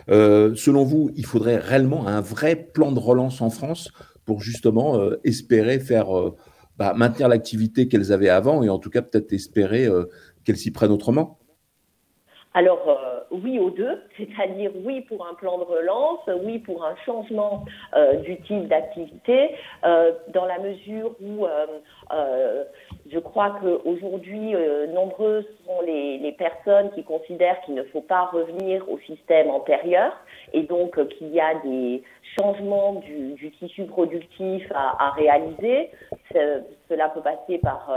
selon 0.08 0.84
vous, 0.84 1.12
il 1.16 1.26
faudrait 1.26 1.58
réellement 1.58 2.08
un 2.08 2.22
vrai 2.22 2.56
plan 2.56 2.92
de 2.92 3.00
relance 3.00 3.42
en 3.42 3.50
France 3.50 3.92
pour 4.26 4.42
justement 4.42 5.00
espérer 5.24 5.80
faire 5.80 6.08
bah, 6.78 6.94
maintenir 6.96 7.28
l'activité 7.28 7.88
qu'elles 7.88 8.12
avaient 8.12 8.30
avant 8.30 8.62
et 8.64 8.70
en 8.70 8.78
tout 8.78 8.92
cas 8.92 9.02
peut-être 9.02 9.34
espérer 9.34 9.88
qu'elles 10.44 10.58
s'y 10.58 10.72
prennent 10.72 10.92
autrement? 10.92 11.39
Alors, 12.56 12.84
euh, 12.88 13.20
oui 13.32 13.60
aux 13.60 13.70
deux, 13.70 14.02
c'est-à-dire 14.18 14.72
oui 14.84 15.02
pour 15.02 15.26
un 15.28 15.36
plan 15.36 15.60
de 15.60 15.64
relance, 15.64 16.20
oui 16.44 16.60
pour 16.60 16.84
un 16.84 16.96
changement 17.06 17.66
euh, 17.96 18.16
du 18.16 18.38
type 18.42 18.68
d'activité, 18.68 19.56
euh, 19.86 20.14
dans 20.30 20.46
la 20.46 20.58
mesure 20.58 21.16
où 21.22 21.46
euh, 21.46 21.66
euh, 22.12 22.64
je 23.12 23.20
crois 23.20 23.58
qu'aujourd'hui, 23.62 24.56
nombreuses 24.94 25.46
sont 25.66 25.82
les, 25.86 26.18
les, 26.18 26.32
personnes 26.32 26.92
qui 26.92 27.04
considèrent 27.04 27.60
qu'il 27.62 27.76
ne 27.76 27.84
faut 27.84 28.02
pas 28.02 28.26
revenir 28.26 28.88
au 28.90 28.98
système 29.00 29.50
antérieur 29.50 30.12
et 30.54 30.64
donc 30.64 31.00
qu'il 31.18 31.30
y 31.30 31.40
a 31.40 31.56
des 31.64 32.04
changements 32.38 32.96
du, 32.96 33.34
du 33.34 33.52
tissu 33.52 33.86
productif 33.86 34.64
à, 34.74 35.08
à 35.08 35.12
réaliser. 35.12 35.90
Cela 36.88 37.10
peut 37.10 37.22
passer 37.22 37.58
par 37.58 37.92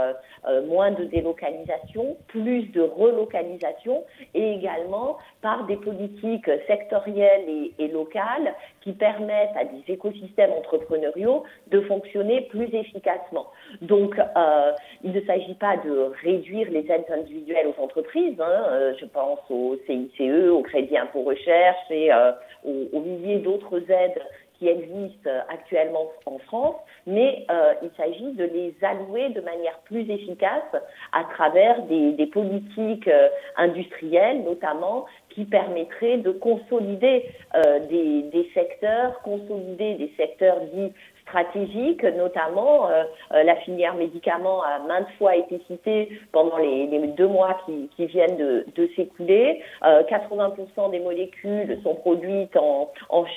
moins 0.65 0.91
de 0.91 1.03
délocalisation, 1.05 2.17
plus 2.27 2.63
de 2.71 2.81
relocalisation 2.81 4.03
et 4.33 4.53
également 4.53 5.17
par 5.41 5.65
des 5.65 5.77
politiques 5.77 6.49
sectorielles 6.67 7.47
et, 7.47 7.73
et, 7.77 7.87
locales 7.87 8.55
qui 8.81 8.93
permettent 8.93 9.55
à 9.55 9.65
des 9.65 9.93
écosystèmes 9.93 10.51
entrepreneuriaux 10.51 11.43
de 11.67 11.81
fonctionner 11.81 12.41
plus 12.41 12.73
efficacement. 12.73 13.47
Donc, 13.81 14.19
euh, 14.19 14.71
il 15.03 15.11
ne 15.11 15.21
s'agit 15.21 15.55
pas 15.55 15.77
de 15.77 16.11
réduire 16.23 16.69
les 16.71 16.89
aides 16.91 17.05
individuelles 17.09 17.67
aux 17.67 17.81
entreprises. 17.81 18.39
Hein, 18.39 18.65
euh, 18.69 18.93
je 18.99 19.05
pense 19.05 19.39
au 19.49 19.77
CICE, 19.85 20.49
au 20.49 20.61
Crédit 20.61 20.97
Impôt 20.97 21.23
Recherche 21.23 21.89
et 21.89 22.11
euh, 22.11 22.31
aux, 22.65 22.97
aux 22.97 23.01
milliers 23.01 23.39
d'autres 23.39 23.89
aides 23.89 24.21
qui 24.63 24.67
existent 24.69 25.29
actuellement 25.49 26.11
en 26.25 26.37
France, 26.39 26.75
mais 27.05 27.45
euh, 27.51 27.73
il 27.81 27.89
s'agit 27.97 28.31
de 28.33 28.45
les 28.45 28.73
allouer 28.81 29.29
de 29.29 29.41
manière 29.41 29.77
plus 29.79 30.09
efficace 30.09 30.63
à 31.11 31.23
travers 31.25 31.81
des, 31.83 32.25
politiques 32.27 33.07
euh, 33.07 33.27
industrielles, 33.57 34.43
notamment, 34.43 35.05
qui 35.29 35.45
permettraient 35.45 36.17
de 36.17 36.31
consolider 36.31 37.25
euh, 37.55 37.79
des 37.89 38.49
secteurs, 38.53 39.21
consolider 39.23 39.95
des 39.95 40.13
secteurs 40.17 40.61
dits 40.73 40.93
stratégiques, 41.33 42.03
notamment 42.03 42.87
euh, 42.87 43.03
euh, 43.33 43.43
la 43.43 43.55
filière 43.57 43.95
médicaments 43.95 44.61
a 44.63 44.79
maintes 44.87 45.09
fois 45.17 45.35
été 45.35 45.59
citée 45.67 46.09
pendant 46.31 46.57
les, 46.57 46.87
deux 47.17 47.27
mois 47.27 47.57
qui, 47.65 48.05
viennent 48.05 48.37
de, 48.37 48.89
s'écouler. 48.95 49.61
Euh, 49.83 50.03
80% 50.03 50.91
des 50.91 50.99
molécules 50.99 51.79
sont 51.83 51.95
produites 51.95 52.55
en, 52.55 52.91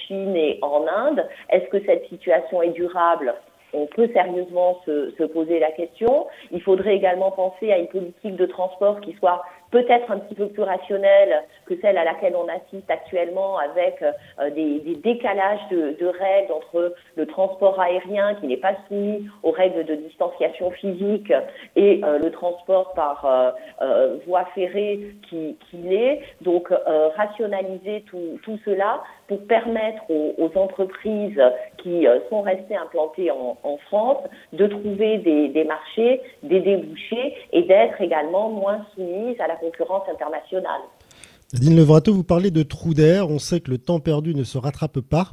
Chine 0.07 0.37
et 0.37 0.59
en 0.63 0.85
Inde. 0.87 1.27
Est-ce 1.51 1.67
que 1.69 1.85
cette 1.87 2.07
situation 2.09 2.61
est 2.61 2.71
durable? 2.71 3.35
On 3.73 3.87
peut 3.87 4.09
sérieusement 4.13 4.81
se, 4.85 5.13
se, 5.17 5.23
poser 5.25 5.59
la 5.59 5.71
question. 5.71 6.27
Il 6.51 6.61
faudrait 6.63 6.97
également 6.97 7.31
penser 7.31 7.73
à 7.73 7.79
une 7.79 7.89
politique 7.89 8.37
de 8.37 8.47
transport 8.47 9.01
qui 9.01 9.15
soit 9.15 9.43
peut-être 9.71 10.11
un 10.11 10.19
petit 10.19 10.35
peu 10.35 10.49
plus 10.49 10.63
rationnelle 10.63 11.43
que 11.67 11.75
celle 11.81 11.99
à 11.99 12.05
laquelle 12.05 12.35
on 12.37 12.49
assiste 12.49 12.91
actuellement 12.91 13.59
avec 13.59 14.03
euh, 14.03 14.51
des, 14.51 14.97
décalages 15.03 15.61
de, 15.71 16.07
règles 16.07 16.53
entre 16.53 16.95
le 17.17 17.27
transport 17.27 17.81
aérien 17.81 18.35
qui 18.37 18.47
n'est 18.47 18.57
pas 18.57 18.75
soumis 18.89 19.27
aux 19.43 19.51
règles 19.51 19.85
de 19.85 19.95
distanciation 19.97 20.71
physique 20.71 21.33
et 21.75 22.01
euh, 22.05 22.19
le 22.19 22.31
transport 22.31 22.93
par 22.95 23.25
euh, 23.83 24.17
voie 24.27 24.45
ferrée 24.55 25.15
qui, 25.29 25.57
l'est. 25.73 26.21
Donc 26.41 26.73
rationaliser 27.17 28.05
tout, 28.07 28.59
cela 28.65 29.03
pour 29.29 29.47
permettre 29.47 30.03
aux, 30.09 30.51
entreprises 30.57 31.41
qui 31.79 32.07
sont 32.31 32.41
restées 32.41 32.77
implantées 32.77 33.31
en, 33.31 33.59
en, 33.63 33.77
France 33.89 34.19
de 34.53 34.67
trouver 34.67 35.19
des, 35.19 35.49
des 35.49 35.65
marchés, 35.65 36.23
des 36.43 36.61
débouchés 36.61 37.35
et 37.53 37.63
d'être 37.63 38.01
également 38.01 38.49
moins 38.49 38.87
soumises 38.95 39.39
à 39.41 39.49
la 39.49 39.57
concurrence 39.67 40.09
internationale. 40.09 40.83
Nadine 41.53 41.77
Levrato, 41.77 42.13
vous 42.13 42.25
parlez 42.25 42.51
de 42.51 42.63
trou 42.63 42.95
d'air. 42.95 43.31
On 43.31 43.39
sait 43.39 43.61
que 43.61 43.71
le 43.71 43.79
temps 43.79 44.01
perdu 44.01 44.35
ne 44.35 44.45
se 44.45 44.59
rattrape 44.59 45.01
pas. 45.01 45.33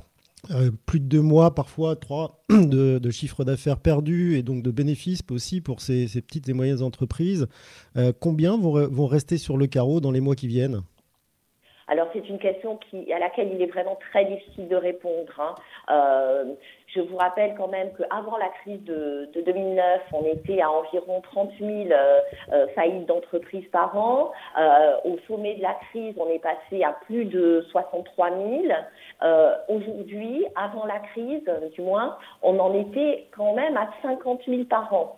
Euh, 0.52 0.72
plus 0.86 1.00
de 1.00 1.06
deux 1.06 1.22
mois, 1.22 1.56
parfois 1.56 1.96
trois, 1.96 2.44
de, 2.50 3.00
de 3.00 3.12
chiffre 3.12 3.46
d'affaires 3.46 3.80
perdu 3.80 4.38
et 4.38 4.44
donc 4.44 4.62
de 4.62 4.72
bénéfices 4.72 5.22
aussi 5.32 5.62
pour 5.62 5.80
ces, 5.80 6.08
ces 6.08 6.22
petites 6.22 6.50
et 6.50 6.54
moyennes 6.54 6.84
entreprises. 6.84 7.48
Euh, 7.96 8.12
combien 8.20 8.58
vont, 8.58 8.88
vont 8.90 9.08
rester 9.08 9.38
sur 9.38 9.56
le 9.56 9.68
carreau 9.68 10.02
dans 10.02 10.12
les 10.12 10.20
mois 10.20 10.36
qui 10.36 10.48
viennent? 10.48 10.82
Alors 11.88 12.08
c'est 12.13 12.28
une 12.30 12.40
question 12.40 12.78
qui, 12.78 13.12
à 13.12 13.20
laquelle 13.20 13.52
il 13.54 13.62
est 13.62 13.68
vraiment 13.68 13.98
très 14.12 14.25
difficile 14.25 14.68
de 14.68 14.75
répondre. 14.75 15.32
Hein. 15.38 15.56
Euh, 15.90 16.54
je 16.96 17.02
vous 17.02 17.18
rappelle 17.18 17.56
quand 17.56 17.68
même 17.68 17.92
qu'avant 17.94 18.38
la 18.38 18.50
crise 18.50 18.84
de, 18.84 19.30
de, 19.34 19.42
2009, 19.42 20.02
on 20.14 20.26
était 20.26 20.62
à 20.62 20.70
environ 20.70 21.22
30 21.22 21.52
000 21.60 21.72
euh, 21.72 22.20
euh, 22.52 22.68
faillites 22.76 23.08
d'entreprises 23.08 23.68
par 23.72 23.98
an. 23.98 24.32
Euh, 24.60 24.96
au 25.06 25.18
sommet 25.28 25.56
de 25.56 25.62
la 25.62 25.76
crise, 25.90 26.16
on 26.18 26.30
est 26.30 26.40
passé 26.40 26.84
à 26.84 26.94
plus 27.06 27.26
de 27.26 27.66
63 27.72 28.30
000. 28.30 28.42
Euh, 29.24 29.56
aujourd'hui, 29.70 30.46
avant 30.56 30.86
la 30.86 31.00
crise, 31.00 31.44
du 31.74 31.82
moins, 31.82 32.18
on 32.42 32.60
en 32.60 32.74
était 32.74 33.28
quand 33.36 33.54
même 33.54 33.78
à 33.78 33.90
50 34.02 34.42
000 34.48 34.64
par 34.66 34.94
an 34.94 35.18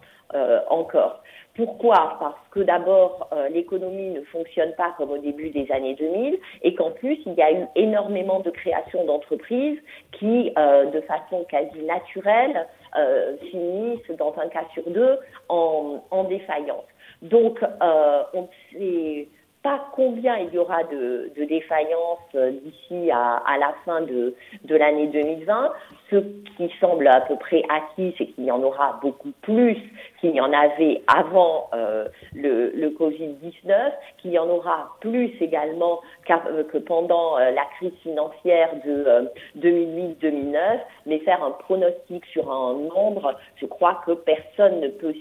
encore. 0.69 1.21
Pourquoi? 1.55 2.17
Parce 2.19 2.47
que 2.51 2.59
d'abord, 2.59 3.29
euh, 3.31 3.47
l'économie 3.47 4.09
ne 4.09 4.21
fonctionne 4.23 4.73
pas 4.75 4.93
comme 4.97 5.11
au 5.11 5.17
début 5.17 5.49
des 5.51 5.71
années 5.71 5.95
2000 5.95 6.37
et 6.63 6.75
qu'en 6.75 6.91
plus, 6.91 7.17
il 7.25 7.33
y 7.33 7.41
a 7.41 7.51
eu 7.51 7.65
énormément 7.75 8.41
de 8.41 8.49
créations 8.49 9.05
d'entreprises 9.05 9.79
qui, 10.11 10.51
euh, 10.57 10.85
de 10.85 10.99
façon 11.01 11.45
quasi 11.49 11.81
naturelle, 11.83 12.67
euh, 12.97 13.37
finissent 13.51 14.17
dans 14.17 14.35
un 14.37 14.49
cas 14.49 14.65
sur 14.73 14.83
deux 14.89 15.17
en, 15.47 16.03
en 16.11 16.23
défaillance. 16.25 16.85
Donc, 17.21 17.63
euh, 17.63 18.23
on 18.33 18.41
ne 18.41 18.47
sait 18.77 19.29
pas 19.65 19.83
combien 19.93 20.37
il 20.37 20.53
y 20.53 20.59
aura 20.59 20.83
de, 20.83 21.31
défaillances 21.35 22.35
d'ici 22.63 23.09
à, 23.11 23.57
la 23.59 23.73
fin 23.83 24.01
de, 24.01 24.35
l'année 24.69 25.07
2020. 25.07 25.73
ce 26.11 26.17
qui 26.55 26.71
semble 26.79 27.07
à 27.07 27.21
peu 27.21 27.35
près 27.35 27.63
acquis, 27.69 28.13
c'est 28.15 28.27
qu'il 28.27 28.45
y 28.45 28.51
en 28.51 28.61
aura 28.61 28.99
beaucoup 29.01 29.31
plus 29.41 29.75
qu'il 30.21 30.35
y 30.35 30.39
en 30.39 30.53
avait 30.53 31.01
avant 31.07 31.71
euh, 31.73 32.07
le, 32.35 32.73
le 32.75 32.89
Covid-19, 32.91 33.91
qu'il 34.19 34.31
y 34.33 34.37
en 34.37 34.47
aura 34.49 34.95
plus 35.01 35.33
également 35.41 35.99
euh, 36.29 36.63
que 36.63 36.77
pendant 36.77 37.39
euh, 37.39 37.49
la 37.49 37.65
crise 37.77 37.93
financière 38.03 38.69
de 38.85 39.31
2008-2009, 39.57 40.79
mais 41.07 41.19
faire 41.19 41.43
un 41.43 41.51
pronostic 41.51 42.23
sur 42.27 42.51
un 42.51 42.73
nombre, 42.73 43.35
je 43.55 43.65
crois 43.65 44.01
que 44.05 44.11
personne 44.11 44.79
ne 44.79 44.89
peut 44.89 45.15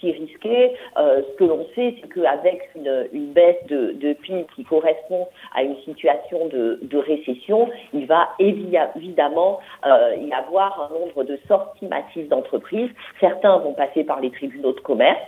s'y 0.00 0.12
risquer. 0.12 0.72
ce 0.96 1.36
que 1.36 1.44
l'on 1.44 1.66
sait, 1.74 1.94
c'est 2.00 2.08
qu'avec 2.08 2.70
une, 2.74 3.08
une, 3.12 3.32
baisse 3.32 3.64
de, 3.68 4.12
PIB 4.12 4.46
qui 4.54 4.64
correspond 4.64 5.28
à 5.54 5.62
une 5.62 5.76
situation 5.84 6.48
de, 6.48 6.78
de 6.82 6.98
récession, 6.98 7.68
il 7.92 8.06
va 8.06 8.30
évidemment 8.38 9.60
y 9.86 10.32
avoir 10.32 10.90
un 10.90 10.94
nombre 10.98 11.24
de 11.24 11.38
sorties 11.48 11.86
massives 11.86 12.28
d'entreprises. 12.28 12.90
Certains 13.20 13.58
vont 13.58 13.74
passer 13.74 14.04
par 14.04 14.20
les 14.20 14.30
tribunaux 14.30 14.72
de 14.72 14.80
commerce 14.80 15.20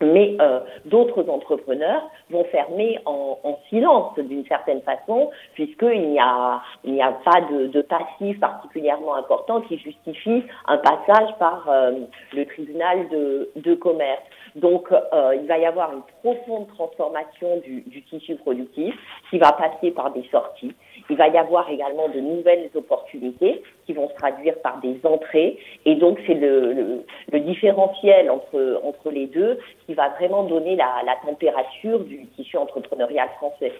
mais 0.00 0.36
euh, 0.40 0.60
d'autres 0.84 1.28
entrepreneurs 1.28 2.02
vont 2.30 2.44
fermer 2.44 2.98
en, 3.06 3.38
silence 3.70 4.14
d'une 4.18 4.44
certaine 4.46 4.82
façon, 4.82 5.30
puisqu'il 5.54 6.10
n'y 6.10 6.18
a, 6.18 6.60
il 6.82 6.92
n'y 6.92 7.02
a 7.02 7.12
pas 7.12 7.40
de, 7.40 7.68
de, 7.68 7.82
passif 7.82 8.38
particulièrement 8.40 9.14
important 9.14 9.60
qui 9.62 9.78
justifie 9.78 10.42
un 10.66 10.78
passage 10.78 11.30
par 11.38 11.68
euh, 11.68 11.92
le 12.32 12.44
tribunal 12.46 13.08
de, 13.08 13.50
de 13.56 13.74
commerce. 13.74 14.22
Donc, 14.54 14.86
euh, 14.92 15.36
il 15.40 15.48
va 15.48 15.58
y 15.58 15.66
avoir 15.66 15.92
une 15.92 16.02
profonde 16.22 16.68
transformation 16.68 17.60
du, 17.64 18.02
tissu 18.02 18.36
productif 18.36 18.94
qui 19.30 19.38
va 19.38 19.52
passer 19.52 19.90
par 19.90 20.12
des 20.12 20.24
sorties. 20.30 20.72
Il 21.10 21.16
va 21.16 21.28
y 21.28 21.36
avoir 21.36 21.68
également 21.68 22.08
de 22.08 22.20
nouvelles 22.20 22.70
opportunités 22.74 23.62
qui 23.84 23.92
vont 23.94 24.08
se 24.08 24.14
traduire 24.14 24.56
par 24.62 24.80
des 24.80 25.00
entrées. 25.02 25.58
Et 25.84 25.96
donc, 25.96 26.18
c'est 26.26 26.34
le, 26.34 27.04
différentiel 27.32 28.30
entre, 28.30 28.80
entre 28.84 29.10
les 29.10 29.26
deux 29.26 29.58
qui 29.86 29.94
va 29.94 30.10
vraiment 30.10 30.44
donner 30.44 30.76
la, 30.76 31.02
température 31.26 32.00
du 32.00 32.26
tissu 32.36 32.56
entrepreneurial 32.56 33.28
français. 33.38 33.72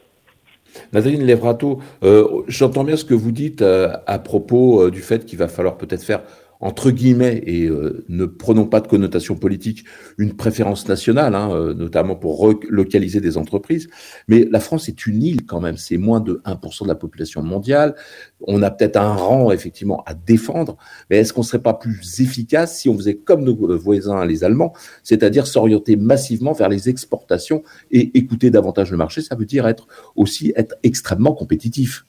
Nathalie 0.92 1.18
Levrato, 1.18 1.78
euh, 2.02 2.42
j'entends 2.48 2.84
bien 2.84 2.96
ce 2.96 3.04
que 3.04 3.14
vous 3.14 3.32
dites 3.32 3.62
euh, 3.62 3.92
à 4.06 4.18
propos 4.18 4.90
du 4.90 5.02
fait 5.02 5.24
qu'il 5.24 5.38
va 5.38 5.46
falloir 5.46 5.76
peut-être 5.76 6.02
faire 6.02 6.22
entre 6.64 6.90
guillemets, 6.90 7.42
et 7.46 7.66
euh, 7.66 8.06
ne 8.08 8.24
prenons 8.24 8.64
pas 8.64 8.80
de 8.80 8.88
connotation 8.88 9.36
politique, 9.36 9.84
une 10.16 10.34
préférence 10.34 10.88
nationale, 10.88 11.34
hein, 11.34 11.50
euh, 11.52 11.74
notamment 11.74 12.16
pour 12.16 12.38
relocaliser 12.38 13.20
des 13.20 13.36
entreprises. 13.36 13.90
Mais 14.28 14.48
la 14.50 14.60
France 14.60 14.88
est 14.88 15.06
une 15.06 15.22
île 15.22 15.44
quand 15.44 15.60
même, 15.60 15.76
c'est 15.76 15.98
moins 15.98 16.20
de 16.20 16.40
1% 16.46 16.84
de 16.84 16.88
la 16.88 16.94
population 16.94 17.42
mondiale. 17.42 17.94
On 18.40 18.62
a 18.62 18.70
peut-être 18.70 18.96
un 18.96 19.12
rang 19.12 19.52
effectivement 19.52 20.02
à 20.06 20.14
défendre, 20.14 20.78
mais 21.10 21.18
est-ce 21.18 21.34
qu'on 21.34 21.42
serait 21.42 21.62
pas 21.62 21.74
plus 21.74 22.20
efficace 22.20 22.78
si 22.78 22.88
on 22.88 22.96
faisait 22.96 23.16
comme 23.16 23.44
nos 23.44 23.76
voisins 23.76 24.24
les 24.24 24.42
Allemands, 24.42 24.72
c'est-à-dire 25.02 25.46
s'orienter 25.46 25.96
massivement 25.96 26.52
vers 26.52 26.70
les 26.70 26.88
exportations 26.88 27.62
et 27.90 28.16
écouter 28.16 28.50
davantage 28.50 28.90
le 28.90 28.96
marché? 28.96 29.20
Ça 29.20 29.36
veut 29.36 29.44
dire 29.44 29.68
être 29.68 29.86
aussi 30.16 30.54
être 30.56 30.76
extrêmement 30.82 31.34
compétitif. 31.34 32.06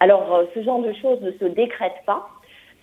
Alors, 0.00 0.34
euh, 0.34 0.44
ce 0.54 0.62
genre 0.62 0.82
de 0.82 0.92
choses 1.00 1.20
ne 1.20 1.32
se 1.32 1.44
décrète 1.54 1.92
pas 2.06 2.26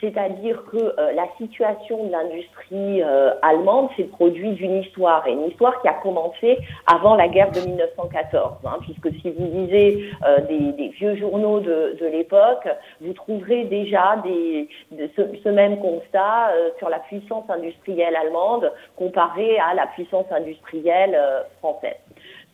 c'est-à-dire 0.01 0.63
que 0.72 0.77
euh, 0.77 1.12
la 1.13 1.27
situation 1.38 2.05
de 2.05 2.12
l'industrie 2.12 3.01
euh, 3.03 3.34
allemande 3.43 3.89
s'est 3.96 4.05
produite 4.05 4.55
d'une 4.55 4.81
histoire, 4.81 5.25
et 5.27 5.31
une 5.31 5.48
histoire 5.48 5.79
qui 5.81 5.88
a 5.88 5.93
commencé 5.93 6.58
avant 6.88 7.15
la 7.15 7.27
guerre 7.27 7.51
de 7.51 7.62
1914, 7.62 8.53
hein, 8.65 8.79
puisque 8.81 9.12
si 9.22 9.29
vous 9.29 9.46
lisez 9.46 10.10
euh, 10.25 10.41
des, 10.41 10.89
vieux 10.89 11.15
journaux 11.15 11.60
de, 11.60 11.96
l'époque, 12.12 12.67
vous 13.00 13.13
trouverez 13.13 13.65
déjà 13.65 14.22
ce, 14.25 15.22
ce, 15.43 15.50
même 15.50 15.79
constat 15.79 16.51
sur 16.79 16.89
la 16.89 17.00
puissance 17.00 17.50
industrielle 17.50 18.15
allemande 18.15 18.72
comparée 18.98 19.58
à 19.60 19.74
la 19.74 19.88
puissance 19.88 20.25
industrielle 20.31 21.17
française. 21.60 21.96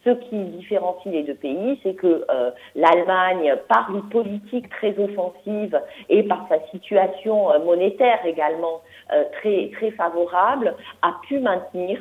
Ce 0.07 0.11
qui 0.11 0.37
différencie 0.37 1.13
les 1.13 1.23
deux 1.23 1.35
pays, 1.35 1.77
c'est 1.83 1.93
que 1.95 2.25
euh, 2.31 2.51
l'Allemagne, 2.75 3.55
par 3.67 3.93
une 3.93 4.03
politique 4.03 4.69
très 4.69 4.97
offensive 4.97 5.77
et 6.07 6.23
par 6.23 6.47
sa 6.47 6.61
situation 6.71 7.51
euh, 7.51 7.59
monétaire 7.59 8.25
également 8.25 8.79
euh, 9.11 9.25
très, 9.41 9.69
très 9.73 9.91
favorable, 9.91 10.75
a 11.01 11.13
pu 11.27 11.39
maintenir 11.39 11.99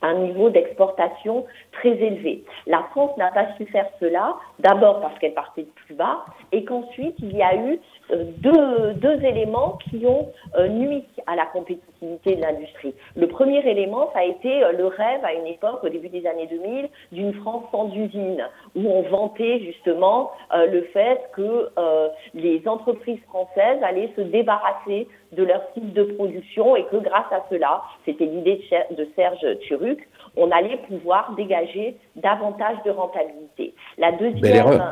un 0.00 0.14
niveau 0.14 0.48
d'exportation 0.48 1.44
très 1.72 1.96
élevé. 1.96 2.44
La 2.68 2.84
France 2.92 3.16
n'a 3.16 3.32
pas 3.32 3.52
su 3.56 3.66
faire 3.66 3.88
cela, 3.98 4.36
d'abord 4.60 5.00
parce 5.00 5.18
qu'elle 5.18 5.34
partait 5.34 5.62
de 5.62 5.70
plus 5.86 5.94
bas, 5.94 6.24
et 6.52 6.64
qu'ensuite 6.64 7.16
il 7.18 7.36
y 7.36 7.42
a 7.42 7.56
eu 7.56 7.80
deux, 8.10 8.92
deux 8.94 9.24
éléments 9.24 9.78
qui 9.90 10.04
ont 10.06 10.30
euh, 10.56 10.68
nuit 10.68 11.04
à 11.26 11.36
la 11.36 11.46
compétitivité 11.46 12.36
de 12.36 12.42
l'industrie. 12.42 12.94
Le 13.16 13.26
premier 13.28 13.66
élément, 13.68 14.10
ça 14.12 14.20
a 14.20 14.24
été 14.24 14.62
euh, 14.62 14.72
le 14.72 14.86
rêve 14.86 15.24
à 15.24 15.32
une 15.32 15.46
époque, 15.46 15.82
au 15.82 15.88
début 15.88 16.08
des 16.08 16.26
années 16.26 16.46
2000, 16.46 16.88
d'une 17.12 17.34
France 17.34 17.64
sans 17.72 17.88
usine, 17.94 18.46
où 18.74 18.86
on 18.86 19.02
vantait 19.02 19.60
justement 19.60 20.30
le 20.52 20.82
fait 20.92 21.20
que 21.32 21.68
les 22.34 22.62
entreprises 22.66 23.20
françaises 23.28 23.82
allaient 23.82 24.12
se 24.16 24.20
débarrasser 24.20 25.08
de 25.32 25.42
leur 25.42 25.62
site 25.74 25.92
de 25.92 26.04
production 26.04 26.76
et 26.76 26.84
que 26.84 26.96
grâce 26.96 27.30
à 27.32 27.44
cela, 27.50 27.82
c'était 28.04 28.26
l'idée 28.26 28.62
de 28.90 29.08
Serge 29.16 29.58
Turuc, 29.60 30.08
on 30.36 30.50
allait 30.50 30.78
pouvoir 30.88 31.34
dégager 31.36 31.96
davantage 32.16 32.76
de 32.84 32.90
rentabilité. 32.90 33.74
La 33.98 34.12
deuxième 34.12 34.82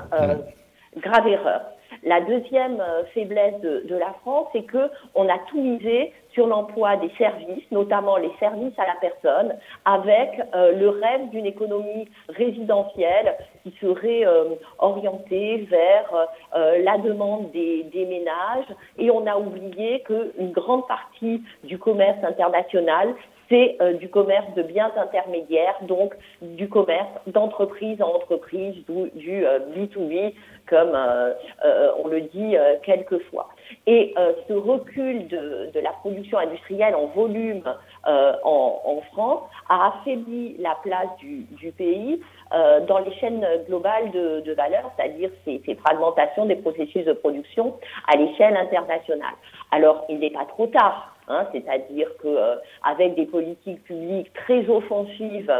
grave 0.96 1.26
erreur. 1.26 1.62
La 2.04 2.20
deuxième 2.20 2.80
euh, 2.80 3.04
faiblesse 3.14 3.60
de, 3.60 3.94
la 3.94 4.12
France, 4.22 4.48
c'est 4.52 4.64
que 4.64 4.90
on 5.14 5.28
a 5.28 5.38
tout 5.48 5.60
misé 5.60 6.12
sur 6.32 6.48
l'emploi 6.48 6.96
des 6.96 7.10
services, 7.16 7.64
notamment 7.70 8.16
les 8.16 8.32
services 8.40 8.76
à 8.76 8.86
la 8.86 8.94
personne, 9.00 9.54
avec 9.84 10.30
euh, 10.54 10.72
le 10.72 10.88
rêve 10.88 11.28
d'une 11.30 11.46
économie 11.46 12.08
résidentielle 12.28 13.36
qui 13.62 13.72
serait 13.80 14.26
euh, 14.26 14.54
orientée 14.78 15.68
vers 15.70 16.28
la 16.54 16.98
demande 16.98 17.50
des, 17.52 17.84
des, 17.84 18.04
ménages. 18.04 18.66
Et 18.98 19.10
on 19.10 19.26
a 19.26 19.36
oublié 19.36 20.00
qu'une 20.00 20.50
grande 20.50 20.86
partie 20.88 21.42
du 21.64 21.78
commerce 21.78 22.22
international 22.24 23.14
c'est 23.52 23.76
euh, 23.82 23.92
du 23.92 24.08
commerce 24.08 24.46
de 24.56 24.62
biens 24.62 24.90
intermédiaires, 24.96 25.74
donc 25.82 26.14
du 26.40 26.70
commerce 26.70 27.10
d'entreprise 27.26 28.00
en 28.00 28.08
entreprise, 28.08 28.74
du, 28.86 29.10
du 29.14 29.44
B2B, 29.76 30.32
comme 30.66 30.92
euh, 30.94 31.34
euh, 31.66 31.90
on 32.02 32.08
le 32.08 32.22
dit 32.22 32.56
quelquefois. 32.82 33.50
Et 33.86 34.14
ce 34.48 34.54
recul 34.54 35.28
de, 35.28 35.70
la 35.82 35.90
production 35.90 36.38
industrielle 36.38 36.94
en 36.94 37.06
volume 37.06 37.62
en, 38.04 39.02
France 39.12 39.42
a 39.68 39.88
affaibli 39.88 40.56
la 40.58 40.76
place 40.82 41.08
du, 41.18 41.72
pays 41.72 42.20
dans 42.50 42.98
les 42.98 43.12
chaînes 43.16 43.46
globales 43.66 44.10
de, 44.12 44.40
de 44.40 44.52
valeur, 44.52 44.90
c'est-à-dire 44.96 45.30
ces, 45.44 45.60
ces 45.66 45.74
fragmentations 45.74 46.46
des 46.46 46.56
processus 46.56 47.04
de 47.04 47.12
production 47.12 47.76
à 48.12 48.16
l'échelle 48.16 48.56
internationale. 48.56 49.34
Alors, 49.70 50.04
il 50.08 50.20
n'est 50.20 50.30
pas 50.30 50.46
trop 50.46 50.66
tard 50.68 51.11
Hein, 51.28 51.46
c'est-à-dire 51.52 52.08
qu'avec 52.20 53.12
euh, 53.12 53.14
des 53.14 53.26
politiques 53.26 53.82
publiques 53.84 54.32
très 54.34 54.68
offensives 54.68 55.52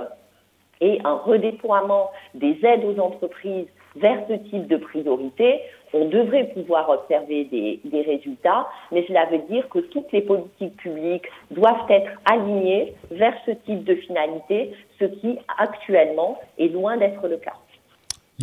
et 0.81 0.99
un 1.05 1.15
redéploiement 1.15 2.11
des 2.35 2.59
aides 2.65 2.85
aux 2.85 2.99
entreprises 3.01 3.69
vers 3.95 4.19
ce 4.29 4.35
type 4.35 4.67
de 4.67 4.77
priorité, 4.77 5.61
on 5.95 6.07
devrait 6.07 6.49
pouvoir 6.49 6.89
observer 6.89 7.45
des, 7.45 7.81
des, 7.85 8.03
résultats, 8.03 8.67
mais 8.91 9.05
cela 9.07 9.27
veut 9.27 9.43
dire 9.51 9.69
que 9.69 9.79
toutes 9.79 10.11
les 10.11 10.23
politiques 10.23 10.77
publiques 10.79 11.27
doivent 11.51 11.87
être 11.91 12.11
alignées 12.25 12.95
vers 13.11 13.35
ce 13.47 13.53
type 13.53 13.85
de 13.85 13.95
finalité, 13.97 14.73
ce 14.99 15.05
qui 15.05 15.39
actuellement 15.59 16.41
est 16.59 16.69
loin 16.69 16.97
d'être 16.97 17.29
le 17.29 17.37
cas. 17.37 17.55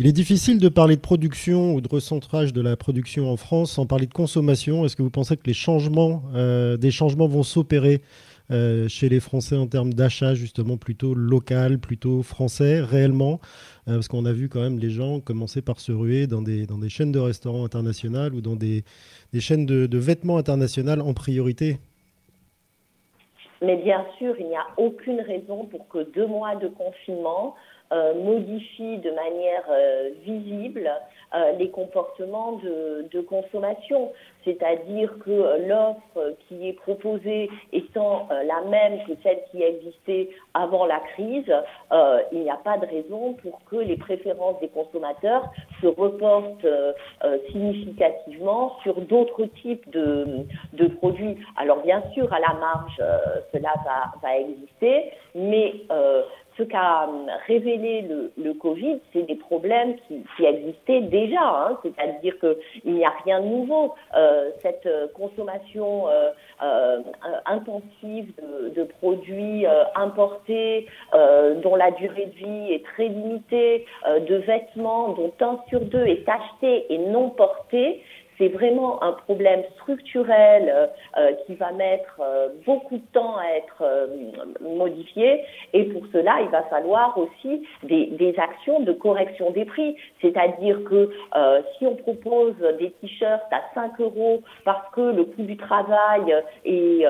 Il 0.00 0.06
est 0.06 0.12
difficile 0.12 0.58
de 0.58 0.70
parler 0.70 0.96
de 0.96 1.02
production 1.02 1.74
ou 1.74 1.82
de 1.82 1.88
recentrage 1.88 2.54
de 2.54 2.62
la 2.62 2.74
production 2.74 3.30
en 3.30 3.36
France 3.36 3.72
sans 3.72 3.84
parler 3.84 4.06
de 4.06 4.14
consommation. 4.14 4.86
Est-ce 4.86 4.96
que 4.96 5.02
vous 5.02 5.10
pensez 5.10 5.36
que 5.36 5.42
les 5.44 5.52
changements, 5.52 6.22
euh, 6.34 6.78
des 6.78 6.90
changements 6.90 7.28
vont 7.28 7.42
s'opérer 7.42 8.00
euh, 8.50 8.88
chez 8.88 9.10
les 9.10 9.20
Français 9.20 9.58
en 9.58 9.66
termes 9.66 9.92
d'achat 9.92 10.32
justement 10.32 10.78
plutôt 10.78 11.12
local, 11.12 11.78
plutôt 11.78 12.22
français, 12.22 12.80
réellement? 12.80 13.40
Euh, 13.88 13.96
Parce 13.96 14.08
qu'on 14.08 14.24
a 14.24 14.32
vu 14.32 14.48
quand 14.48 14.62
même 14.62 14.78
les 14.78 14.88
gens 14.88 15.20
commencer 15.20 15.60
par 15.60 15.78
se 15.80 15.92
ruer 15.92 16.26
dans 16.26 16.40
des, 16.40 16.64
dans 16.64 16.78
des 16.78 16.88
chaînes 16.88 17.12
de 17.12 17.18
restaurants 17.18 17.66
internationales 17.66 18.34
ou 18.34 18.40
dans 18.40 18.56
des, 18.56 18.84
des 19.34 19.40
chaînes 19.40 19.66
de, 19.66 19.84
de 19.84 19.98
vêtements 19.98 20.38
internationales 20.38 21.02
en 21.02 21.12
priorité. 21.12 21.78
Mais 23.60 23.76
bien 23.76 24.06
sûr, 24.16 24.34
il 24.40 24.46
n'y 24.46 24.56
a 24.56 24.66
aucune 24.78 25.20
raison 25.20 25.66
pour 25.66 25.86
que 25.88 26.10
deux 26.14 26.26
mois 26.26 26.56
de 26.56 26.68
confinement 26.68 27.54
modifie 27.90 28.98
de 28.98 29.10
manière 29.10 29.64
visible 30.24 30.90
les 31.58 31.70
comportements 31.70 32.52
de, 32.52 33.06
de 33.10 33.20
consommation 33.20 34.12
c'est-à-dire 34.44 35.12
que 35.24 35.68
l'offre 35.68 36.36
qui 36.48 36.68
est 36.68 36.72
proposée 36.72 37.50
étant 37.72 38.28
euh, 38.30 38.42
la 38.44 38.62
même 38.68 39.04
que 39.04 39.12
celle 39.22 39.40
qui 39.50 39.62
existait 39.62 40.30
avant 40.54 40.86
la 40.86 41.00
crise, 41.14 41.52
euh, 41.92 42.22
il 42.32 42.40
n'y 42.40 42.50
a 42.50 42.56
pas 42.56 42.78
de 42.78 42.86
raison 42.86 43.34
pour 43.34 43.60
que 43.70 43.76
les 43.76 43.96
préférences 43.96 44.58
des 44.60 44.68
consommateurs 44.68 45.50
se 45.80 45.86
reportent 45.86 46.64
euh, 46.64 46.92
significativement 47.50 48.76
sur 48.82 49.00
d'autres 49.02 49.44
types 49.62 49.88
de, 49.90 50.46
de, 50.72 50.86
produits. 50.86 51.36
Alors 51.56 51.82
bien 51.82 52.02
sûr, 52.14 52.32
à 52.32 52.40
la 52.40 52.54
marge, 52.54 53.02
cela 53.52 53.74
va, 53.84 54.12
va 54.22 54.38
exister, 54.38 55.12
mais 55.34 55.74
ce 56.60 56.64
qu'a 56.64 57.08
révélé 57.46 58.02
le, 58.02 58.32
le 58.36 58.54
Covid, 58.54 58.98
c'est 59.12 59.22
des 59.22 59.34
problèmes 59.34 59.96
qui, 60.06 60.44
existaient 60.44 61.02
déjà, 61.02 61.42
hein, 61.42 61.78
c'est-à-dire 61.82 62.34
qu'il 62.38 62.94
n'y 62.94 63.04
a 63.04 63.12
rien 63.24 63.40
de 63.40 63.46
nouveau. 63.46 63.94
Euh, 64.16 64.50
cette 64.62 64.88
consommation 65.14 66.08
euh, 66.08 66.30
euh, 66.62 67.00
intensive 67.46 68.32
de, 68.36 68.68
de 68.70 68.84
produits 68.84 69.64
importés, 69.94 70.86
dont 71.62 71.76
la 71.76 71.90
durée 71.92 72.26
de 72.26 72.46
vie 72.46 72.72
est 72.72 72.84
très 72.84 73.08
limitée, 73.08 73.86
de 74.06 74.36
vêtements 74.36 75.10
dont 75.10 75.32
un 75.40 75.58
sur 75.68 75.80
deux 75.80 76.04
est 76.06 76.28
acheté 76.28 76.92
et 76.92 76.98
non 76.98 77.30
porté, 77.30 78.02
c'est 78.40 78.48
vraiment 78.48 79.02
un 79.02 79.12
problème 79.12 79.62
structurel 79.74 80.72
euh, 80.74 80.86
euh, 81.18 81.32
qui 81.46 81.54
va 81.56 81.72
mettre 81.72 82.20
euh, 82.20 82.48
beaucoup 82.64 82.96
de 82.96 83.06
temps 83.12 83.36
à 83.36 83.56
être 83.56 84.08
modifié. 84.62 85.44
Et 85.74 85.84
pour 85.84 86.02
cela, 86.12 86.40
il 86.40 86.48
va 86.48 86.62
falloir 86.64 87.16
aussi 87.18 87.62
des, 87.82 88.34
actions 88.38 88.80
de 88.80 88.92
correction 88.92 89.50
des 89.50 89.66
prix. 89.66 89.96
C'est-à-dire 90.22 90.82
que 90.84 91.10
si 91.76 91.86
on 91.86 91.96
propose 91.96 92.54
des 92.78 92.90
t-shirts 93.00 93.52
à 93.52 93.62
5 93.74 94.00
euros 94.00 94.40
parce 94.64 94.88
que 94.92 95.00
le 95.00 95.24
coût 95.24 95.42
du 95.42 95.56
travail 95.56 96.34
est 96.64 97.04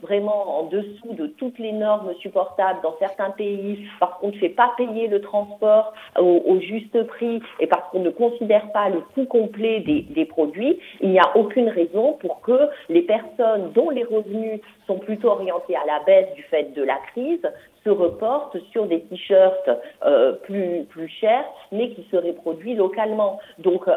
vraiment 0.00 0.60
en 0.60 0.62
dessous 0.64 1.12
de 1.12 1.26
toutes 1.26 1.58
les 1.58 1.72
normes 1.72 2.14
supportables 2.20 2.80
dans 2.82 2.94
certains 2.98 3.30
pays, 3.30 3.84
parce 3.98 4.18
qu'on 4.20 4.28
ne 4.28 4.38
fait 4.38 4.48
pas 4.48 4.72
payer 4.76 5.08
le 5.08 5.20
transport 5.20 5.92
au, 6.18 6.58
juste 6.60 7.02
prix 7.08 7.42
et 7.58 7.66
parce 7.66 7.90
qu'on 7.90 8.00
ne 8.00 8.10
considère 8.10 8.70
pas 8.72 8.88
le 8.88 9.00
coût 9.14 9.24
complet 9.24 9.80
des 9.80 10.24
produits, 10.24 10.69
il 11.00 11.10
n'y 11.10 11.18
a 11.18 11.36
aucune 11.36 11.68
raison 11.68 12.14
pour 12.14 12.40
que 12.40 12.68
les 12.88 13.02
personnes 13.02 13.72
dont 13.74 13.90
les 13.90 14.04
revenus 14.04 14.60
sont 14.86 14.98
plutôt 14.98 15.28
orientés 15.28 15.76
à 15.76 15.84
la 15.86 16.00
baisse 16.04 16.34
du 16.34 16.42
fait 16.44 16.74
de 16.74 16.82
la 16.82 16.96
crise 17.12 17.42
se 17.84 17.90
reportent 17.90 18.58
sur 18.72 18.86
des 18.86 19.00
t-shirts 19.00 19.70
euh, 20.04 20.32
plus 20.32 20.84
plus 20.90 21.08
chers, 21.08 21.44
mais 21.72 21.90
qui 21.90 22.06
seraient 22.10 22.34
produits 22.34 22.74
localement. 22.74 23.38
Donc 23.58 23.88
euh, 23.88 23.92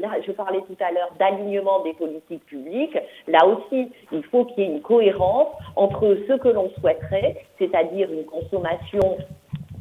là, 0.00 0.10
je 0.24 0.32
parlais 0.32 0.60
tout 0.60 0.76
à 0.80 0.92
l'heure 0.92 1.12
d'alignement 1.18 1.80
des 1.80 1.94
politiques 1.94 2.44
publiques. 2.46 2.96
Là 3.26 3.46
aussi, 3.46 3.90
il 4.12 4.22
faut 4.24 4.44
qu'il 4.44 4.64
y 4.64 4.66
ait 4.66 4.70
une 4.70 4.82
cohérence 4.82 5.48
entre 5.76 6.16
ce 6.28 6.34
que 6.34 6.48
l'on 6.48 6.70
souhaiterait, 6.78 7.44
c'est-à-dire 7.58 8.08
une 8.12 8.24
consommation 8.24 9.18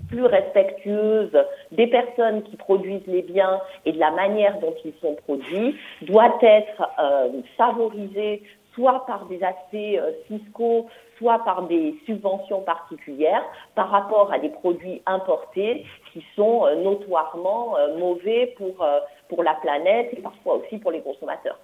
plus 0.07 0.25
respectueuse 0.25 1.31
des 1.71 1.87
personnes 1.87 2.43
qui 2.43 2.55
produisent 2.55 3.07
les 3.07 3.21
biens 3.21 3.59
et 3.85 3.91
de 3.91 3.99
la 3.99 4.11
manière 4.11 4.59
dont 4.59 4.73
ils 4.85 4.93
sont 5.01 5.15
produits 5.15 5.75
doit 6.01 6.37
être 6.41 6.89
euh, 6.99 7.41
favorisée 7.57 8.43
soit 8.73 9.05
par 9.07 9.25
des 9.25 9.41
aspects 9.43 9.75
euh, 9.75 10.11
fiscaux, 10.27 10.87
soit 11.17 11.43
par 11.43 11.63
des 11.63 11.95
subventions 12.05 12.61
particulières 12.61 13.43
par 13.75 13.89
rapport 13.89 14.31
à 14.31 14.39
des 14.39 14.49
produits 14.49 15.01
importés 15.05 15.85
qui 16.13 16.23
sont 16.35 16.65
euh, 16.65 16.75
notoirement 16.75 17.75
mauvais 17.97 18.53
pour, 18.57 18.85
pour 19.29 19.43
la 19.43 19.55
planète 19.55 20.09
et 20.13 20.21
parfois 20.21 20.55
aussi 20.55 20.77
pour 20.77 20.91
les 20.91 21.01
consommateurs. 21.01 21.59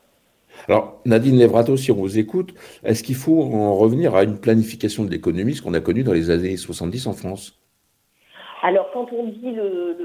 Alors, 0.67 0.99
Nadine 1.05 1.39
Levrato, 1.39 1.77
si 1.77 1.91
on 1.91 1.95
vous 1.95 2.19
écoute, 2.19 2.53
est-ce 2.83 3.03
qu'il 3.03 3.15
faut 3.15 3.41
en 3.41 3.75
revenir 3.75 4.15
à 4.15 4.23
une 4.23 4.39
planification 4.39 5.03
de 5.03 5.09
l'économie, 5.09 5.55
ce 5.55 5.61
qu'on 5.61 5.73
a 5.73 5.79
connu 5.79 6.03
dans 6.03 6.13
les 6.13 6.29
années 6.29 6.57
70 6.57 7.07
en 7.07 7.13
France? 7.13 7.62
Alors, 8.65 8.89
quand 8.93 9.07
on 9.11 9.25
dit 9.25 9.51
le, 9.51 9.97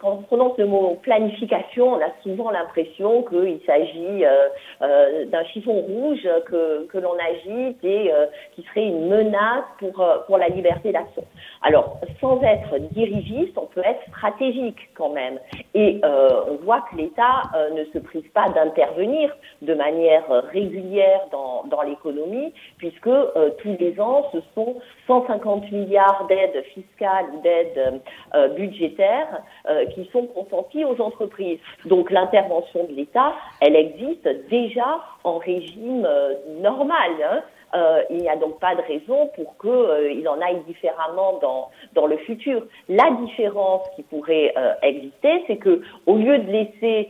quand 0.00 0.10
on 0.10 0.22
prononce 0.22 0.58
le 0.58 0.66
mot 0.66 0.98
planification, 1.02 1.92
on 1.92 2.00
a 2.00 2.10
souvent 2.24 2.50
l'impression 2.50 3.22
qu'il 3.22 3.60
s'agit 3.64 4.24
euh, 4.24 4.48
euh, 4.82 5.24
d'un 5.26 5.44
chiffon 5.44 5.74
rouge 5.74 6.28
que, 6.46 6.98
l'on 6.98 7.14
agite 7.14 7.78
et 7.84 8.12
euh, 8.12 8.26
qui 8.56 8.62
serait 8.64 8.86
une 8.86 9.08
menace 9.08 9.64
pour, 9.78 10.04
pour 10.26 10.36
la 10.36 10.48
liberté 10.48 10.90
d'action. 10.90 11.22
Alors, 11.62 12.00
sans 12.20 12.42
être 12.42 12.76
dirigiste, 12.90 13.56
on 13.56 13.66
peut 13.66 13.82
être 13.84 14.02
stratégique 14.08 14.90
quand 14.94 15.10
même. 15.10 15.38
Et 15.74 16.00
on 16.04 16.56
voit 16.64 16.84
que 16.90 16.96
l'État 16.96 17.42
ne 17.72 17.84
se 17.84 17.98
prive 17.98 18.28
pas 18.32 18.48
d'intervenir 18.48 19.34
de 19.62 19.74
manière 19.74 20.24
régulière 20.52 21.20
dans, 21.30 21.64
dans 21.64 21.82
l'économie, 21.82 22.52
puisque 22.78 23.10
tous 23.58 23.76
les 23.78 24.00
ans, 24.00 24.28
ce 24.32 24.38
sont 24.54 24.76
150 25.06 25.70
milliards 25.70 26.26
d'aides 26.28 26.64
fiscales 26.74 27.26
d'aides 27.42 27.91
euh, 28.34 28.48
budgétaires 28.48 29.42
euh, 29.68 29.86
qui 29.86 30.08
sont 30.12 30.26
consentis 30.26 30.84
aux 30.84 31.00
entreprises. 31.00 31.58
Donc 31.84 32.10
l'intervention 32.10 32.84
de 32.84 32.94
l'État, 32.94 33.34
elle 33.60 33.76
existe 33.76 34.28
déjà 34.48 35.00
en 35.24 35.38
régime 35.38 36.06
euh, 36.06 36.34
normal. 36.60 37.10
Hein. 37.22 37.42
Euh, 37.74 38.02
il 38.10 38.18
n'y 38.18 38.28
a 38.28 38.36
donc 38.36 38.60
pas 38.60 38.74
de 38.74 38.82
raison 38.82 39.28
pour 39.34 39.56
qu'il 39.58 39.70
euh, 39.70 40.30
en 40.30 40.40
aille 40.40 40.60
différemment 40.66 41.38
dans, 41.40 41.70
dans 41.94 42.06
le 42.06 42.18
futur. 42.18 42.62
La 42.88 43.10
différence 43.24 43.82
qui 43.96 44.02
pourrait 44.02 44.52
euh, 44.56 44.74
exister, 44.82 45.42
c'est 45.46 45.56
que 45.56 45.80
au 46.06 46.16
lieu 46.16 46.38
de 46.38 46.50
laisser 46.50 47.08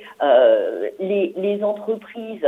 les, 1.01 1.33
les, 1.37 1.63
entreprises 1.63 2.47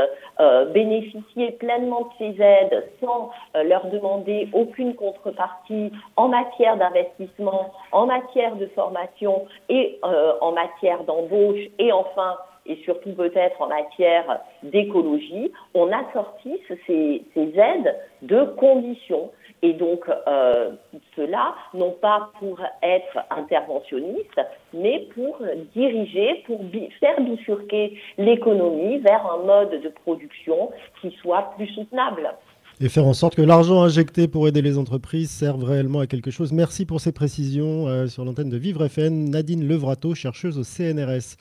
bénéficier 0.72 1.52
pleinement 1.52 2.02
de 2.02 2.08
ces 2.18 2.42
aides 2.42 2.88
sans 3.00 3.30
leur 3.54 3.86
demander 3.86 4.48
aucune 4.52 4.94
contrepartie 4.94 5.92
en 6.16 6.28
matière 6.28 6.76
d'investissement, 6.76 7.72
en 7.92 8.06
matière 8.06 8.56
de 8.56 8.66
formation 8.66 9.46
et 9.68 9.98
en 10.02 10.52
matière 10.52 11.04
d'embauche 11.04 11.60
et 11.78 11.92
enfin 11.92 12.36
et 12.66 12.76
surtout 12.84 13.12
peut-être 13.12 13.60
en 13.60 13.68
matière 13.68 14.40
d'écologie, 14.62 15.52
on 15.74 15.90
assortisse 15.92 16.60
ces, 16.86 17.22
aides 17.36 17.96
de 18.22 18.44
conditions. 18.56 19.30
Et 19.62 19.72
donc, 19.72 20.04
euh, 20.08 20.72
cela, 21.16 21.54
non 21.72 21.92
pas 21.92 22.30
pour 22.38 22.60
être 22.82 23.18
interventionniste, 23.30 24.40
mais 24.72 25.08
pour 25.14 25.38
diriger, 25.74 26.42
pour 26.46 26.60
faire 27.00 27.20
bifurquer 27.20 27.98
l'économie 28.18 28.98
vers 28.98 29.26
un 29.26 29.44
mode 29.44 29.82
de 29.82 29.88
production 29.88 30.70
qui 31.00 31.10
soit 31.22 31.52
plus 31.56 31.68
soutenable. 31.68 32.30
Et 32.80 32.88
faire 32.88 33.06
en 33.06 33.12
sorte 33.14 33.36
que 33.36 33.42
l'argent 33.42 33.82
injecté 33.82 34.26
pour 34.26 34.48
aider 34.48 34.60
les 34.60 34.78
entreprises 34.78 35.30
serve 35.30 35.62
réellement 35.62 36.00
à 36.00 36.08
quelque 36.08 36.32
chose. 36.32 36.52
Merci 36.52 36.86
pour 36.86 37.00
ces 37.00 37.12
précisions 37.12 37.86
euh, 37.86 38.08
sur 38.08 38.24
l'antenne 38.24 38.50
de 38.50 38.56
Vivre 38.56 38.88
FN. 38.88 39.30
Nadine 39.30 39.66
Levrato, 39.66 40.14
chercheuse 40.16 40.58
au 40.58 40.64
CNRS. 40.64 41.36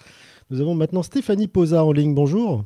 Nous 0.54 0.62
avons 0.62 0.76
maintenant 0.76 1.02
Stéphanie 1.02 1.48
Posa 1.48 1.84
en 1.84 1.92
ligne. 1.92 2.14
Bonjour. 2.14 2.64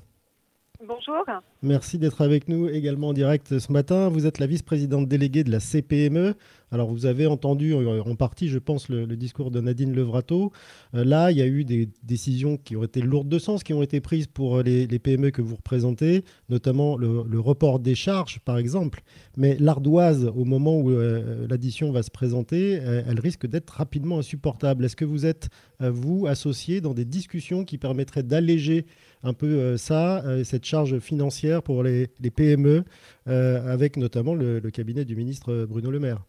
Bonjour. 0.86 1.26
Merci 1.64 1.98
d'être 1.98 2.22
avec 2.22 2.48
nous 2.48 2.70
également 2.70 3.08
en 3.08 3.14
direct 3.14 3.58
ce 3.58 3.72
matin. 3.72 4.10
Vous 4.10 4.28
êtes 4.28 4.38
la 4.38 4.46
vice-présidente 4.46 5.08
déléguée 5.08 5.44
de 5.44 5.50
la 5.50 5.60
CPME. 5.60 6.36
Alors 6.72 6.92
vous 6.92 7.08
avez 7.08 7.26
entendu 7.26 7.74
euh, 7.74 8.02
en 8.04 8.16
partie, 8.16 8.48
je 8.48 8.60
pense, 8.60 8.88
le, 8.90 9.08
discours 9.16 9.50
de 9.50 9.60
Nadine 9.60 9.96
Levrato. 9.96 10.52
Euh, 10.94 11.04
là, 11.04 11.32
il 11.32 11.38
y 11.38 11.42
a 11.42 11.48
eu 11.48 11.64
des 11.64 11.90
décisions 12.04 12.58
qui 12.58 12.76
ont 12.76 12.84
été 12.84 13.02
lourdes 13.02 13.30
de 13.30 13.40
sens, 13.40 13.64
qui 13.64 13.74
ont 13.74 13.82
été 13.82 14.02
prises 14.02 14.28
pour 14.28 14.62
les, 14.62 14.88
PME 15.00 15.32
que 15.32 15.42
vous 15.42 15.56
représentez, 15.56 16.24
notamment 16.50 16.96
le, 16.98 17.40
report 17.40 17.80
des 17.80 17.96
charges, 17.96 18.40
par 18.40 18.60
exemple. 18.60 19.02
Mais 19.36 19.58
l'ardoise, 19.60 20.32
au 20.36 20.46
moment 20.46 20.78
où 20.78 20.92
euh, 20.92 21.48
l'addition 21.50 21.92
va 21.92 22.04
se 22.04 22.12
présenter, 22.12 22.74
elle 22.74 23.20
risque 23.20 23.48
d'être 23.48 23.70
rapidement 23.72 24.20
insupportable. 24.20 24.86
Est-ce 24.86 24.96
que 24.96 25.06
vous 25.06 25.26
êtes, 25.26 25.50
vous, 25.80 26.28
associé 26.28 26.82
dans 26.82 26.94
des 26.94 27.06
discussions 27.06 27.64
qui 27.64 27.78
permettraient 27.78 28.24
d'alléger 28.24 28.86
un 29.28 29.34
peu 29.34 29.78
ça, 29.78 30.24
cette 30.44 30.66
charge 30.66 31.00
financière 31.00 31.62
pour 31.62 31.84
les, 31.84 32.08
PME, 32.36 32.84
euh, 33.28 33.74
avec 33.74 33.98
notamment 33.98 34.34
le, 34.34 34.60
cabinet 34.72 35.06
du 35.06 35.16
ministre 35.16 35.66
Bruno 35.66 35.92
Le 35.92 36.00
Maire. 36.00 36.24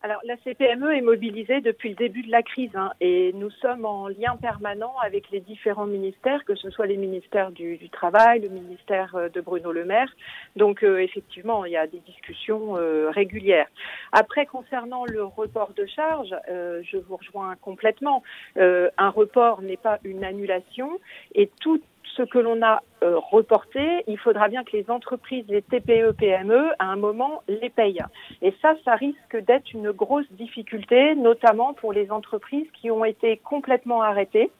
Alors, 0.00 0.20
la 0.24 0.36
CPME 0.36 0.94
est 0.94 1.00
mobilisée 1.00 1.60
depuis 1.60 1.88
le 1.88 1.96
début 1.96 2.22
de 2.22 2.30
la 2.30 2.44
crise 2.44 2.70
hein, 2.76 2.92
et 3.00 3.32
nous 3.34 3.50
sommes 3.50 3.84
en 3.84 4.06
lien 4.06 4.36
permanent 4.40 4.94
avec 5.04 5.28
les 5.32 5.40
différents 5.40 5.86
ministères, 5.86 6.44
que 6.44 6.54
ce 6.54 6.70
soit 6.70 6.86
les 6.86 6.96
ministères 6.96 7.50
du, 7.50 7.76
Travail, 7.90 8.40
le 8.40 8.48
ministère 8.48 9.16
euh, 9.16 9.28
de 9.28 9.40
Bruno 9.40 9.72
Le 9.72 9.84
Maire. 9.84 10.14
Donc, 10.54 10.84
euh, 10.84 10.98
effectivement, 10.98 11.64
il 11.64 11.72
y 11.72 11.76
a 11.76 11.88
des 11.88 11.98
discussions 11.98 12.74
régulières. 13.10 13.66
Après, 14.12 14.46
concernant 14.46 15.04
le 15.04 15.24
report 15.24 15.72
de 15.76 15.84
charges, 15.86 16.34
je 16.48 16.96
vous 16.96 17.16
rejoins 17.16 17.56
complètement. 17.56 18.22
un 18.56 19.10
report 19.10 19.62
n'est 19.62 19.76
pas 19.76 19.98
une 20.04 20.24
annulation 20.24 20.98
et 21.34 21.50
tout 21.60 21.80
ce 22.18 22.22
que 22.24 22.38
l'on 22.38 22.60
a 22.62 22.82
reporté, 23.00 24.02
il 24.08 24.18
faudra 24.18 24.48
bien 24.48 24.64
que 24.64 24.76
les 24.76 24.90
entreprises, 24.90 25.44
les 25.48 25.62
TPE, 25.62 26.12
PME, 26.12 26.72
à 26.78 26.86
un 26.86 26.96
moment, 26.96 27.42
les 27.46 27.70
payent. 27.70 28.04
Et 28.42 28.52
ça, 28.60 28.74
ça 28.84 28.96
risque 28.96 29.36
d'être 29.36 29.72
une 29.72 29.92
grosse 29.92 30.30
difficulté, 30.32 31.14
notamment 31.14 31.72
pour 31.74 31.92
les 31.92 32.10
entreprises 32.10 32.66
qui 32.72 32.90
ont 32.90 33.04
été 33.04 33.36
complètement 33.38 34.02
arrêtées 34.02 34.50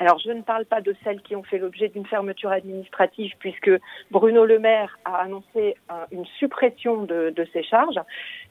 alors, 0.00 0.18
je 0.18 0.30
ne 0.30 0.40
parle 0.40 0.64
pas 0.64 0.80
de 0.80 0.96
celles 1.04 1.20
qui 1.20 1.36
ont 1.36 1.42
fait 1.42 1.58
l'objet 1.58 1.88
d'une 1.88 2.06
fermeture 2.06 2.50
administrative, 2.50 3.32
puisque 3.38 3.70
Bruno 4.10 4.46
Le 4.46 4.58
Maire 4.58 4.98
a 5.04 5.16
annoncé 5.16 5.76
euh, 5.92 5.94
une 6.10 6.24
suppression 6.38 7.02
de, 7.04 7.34
ces 7.52 7.62
charges. 7.62 8.00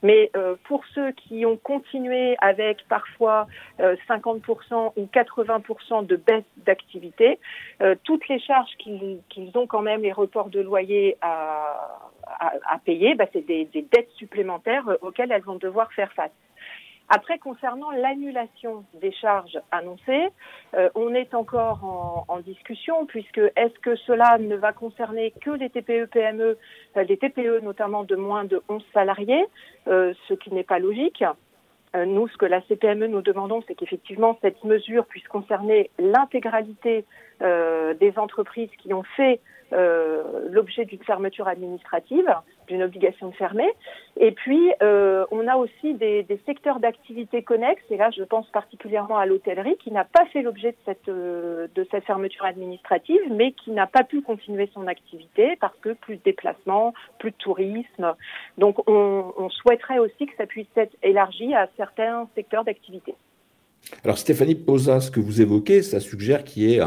Mais 0.04 0.30
euh, 0.38 0.56
pour 0.66 0.84
ceux 0.94 1.12
qui 1.12 1.48
ont 1.48 1.58
continué 1.58 2.36
avec 2.40 2.88
parfois 2.88 3.48
50% 3.80 4.40
euh, 4.72 4.90
ou 4.96 5.10
80% 5.12 6.06
de 6.06 6.16
baisse 6.16 6.44
d'activité, 6.58 7.40
toutes 8.04 8.28
les 8.28 8.40
charges 8.40 8.72
qu'ils 8.78 9.52
ont 9.56 9.66
quand 9.66 9.82
même, 9.82 10.04
les 10.04 10.12
reports 10.12 10.50
de 10.50 10.60
loyer 10.60 11.18
à, 11.22 12.80
payer, 12.86 13.16
bah, 13.16 13.26
c'est 13.34 13.46
des 13.46 13.66
dettes 13.66 14.12
supplémentaires 14.18 14.88
auxquelles 15.02 15.32
elles 15.32 15.42
vont 15.42 15.56
devoir 15.56 15.92
faire 15.94 16.12
face. 16.14 16.32
Après, 17.10 17.40
concernant 17.40 17.90
l'annulation 17.90 18.86
des 19.02 19.12
charges 19.12 19.60
annoncées, 19.72 20.28
euh, 20.76 20.90
on 20.94 21.16
est 21.16 21.34
encore 21.34 22.26
en, 22.28 22.40
discussion 22.40 23.06
puisque 23.06 23.42
est-ce 23.56 23.78
que 23.80 23.96
cela 23.96 24.38
ne 24.38 24.56
va 24.56 24.72
concerner 24.72 25.34
que 25.42 25.50
les 25.50 25.70
TPE-PME, 25.70 26.58
euh, 26.98 27.04
les 27.04 27.18
TPE 27.18 27.62
notamment 27.64 28.04
de 28.04 28.16
moins 28.16 28.46
de 28.46 28.62
11 28.70 28.82
salariés, 28.94 29.46
euh, 29.88 30.14
ce 30.28 30.36
qui 30.36 30.54
n'est 30.54 30.64
pas 30.64 30.80
logique. 30.80 31.24
nous, 31.96 32.28
ce 32.28 32.38
que 32.38 32.46
la 32.46 32.62
CPME 32.62 33.08
nous 33.08 33.24
demandons, 33.24 33.64
c'est 33.68 33.74
qu'effectivement 33.74 34.38
cette 34.42 34.64
mesure 34.64 35.06
puisse 35.08 35.28
concerner 35.28 35.90
l'intégralité 35.98 37.04
des 37.42 38.14
entreprises 38.18 38.70
qui 38.78 38.94
ont 38.94 39.04
fait 39.18 39.42
l'objet 39.72 40.86
d'une 40.86 41.04
fermeture 41.04 41.48
administrative, 41.48 42.32
d'une 42.70 42.84
obligation 42.84 43.30
de 43.30 43.36
fermer. 43.36 43.70
Et 44.18 44.32
puis, 44.32 44.72
euh, 44.82 45.26
on 45.32 45.48
a 45.48 45.58
aussi 45.58 45.94
des, 45.96 46.26
secteurs 46.46 46.80
d'activité 46.80 47.44
connexes, 47.44 47.84
et 47.90 47.98
là, 47.98 48.10
je 48.16 48.24
pense 48.24 48.48
particulièrement 48.50 49.18
à 49.18 49.26
l'hôtellerie, 49.26 49.78
qui 49.84 49.92
n'a 49.92 50.06
pas 50.06 50.26
fait 50.28 50.42
l'objet 50.42 50.72
de 50.72 50.78
cette, 50.86 51.10
euh, 51.10 51.68
de 51.76 51.88
cette 51.92 52.06
fermeture 52.06 52.46
administrative, 52.46 53.20
mais 53.32 53.52
qui 53.52 53.72
n'a 53.72 53.88
pas 53.88 54.04
pu 54.04 54.22
continuer 54.22 54.70
son 54.74 54.88
activité 54.88 55.58
parce 55.60 55.76
que 55.82 55.94
plus 55.94 56.18
de 56.18 56.22
déplacements, 56.24 56.94
plus 57.18 57.32
de 57.32 57.36
tourisme. 57.38 58.14
Donc, 58.58 58.88
on, 58.88 59.50
souhaiterait 59.50 59.98
aussi 59.98 60.28
que 60.28 60.36
ça 60.38 60.46
puisse 60.46 60.68
être 60.76 60.96
élargi 61.02 61.54
à 61.54 61.68
certains 61.76 62.28
secteurs 62.36 62.64
d'activité. 62.64 63.16
Alors 64.04 64.18
Stéphanie 64.18 64.56
Posa, 64.56 65.00
ce 65.00 65.10
que 65.10 65.20
vous 65.20 65.42
évoquez, 65.42 65.82
ça 65.82 66.00
suggère 66.00 66.44
qu'il 66.44 66.64
y 66.64 66.76
ait 66.76 66.82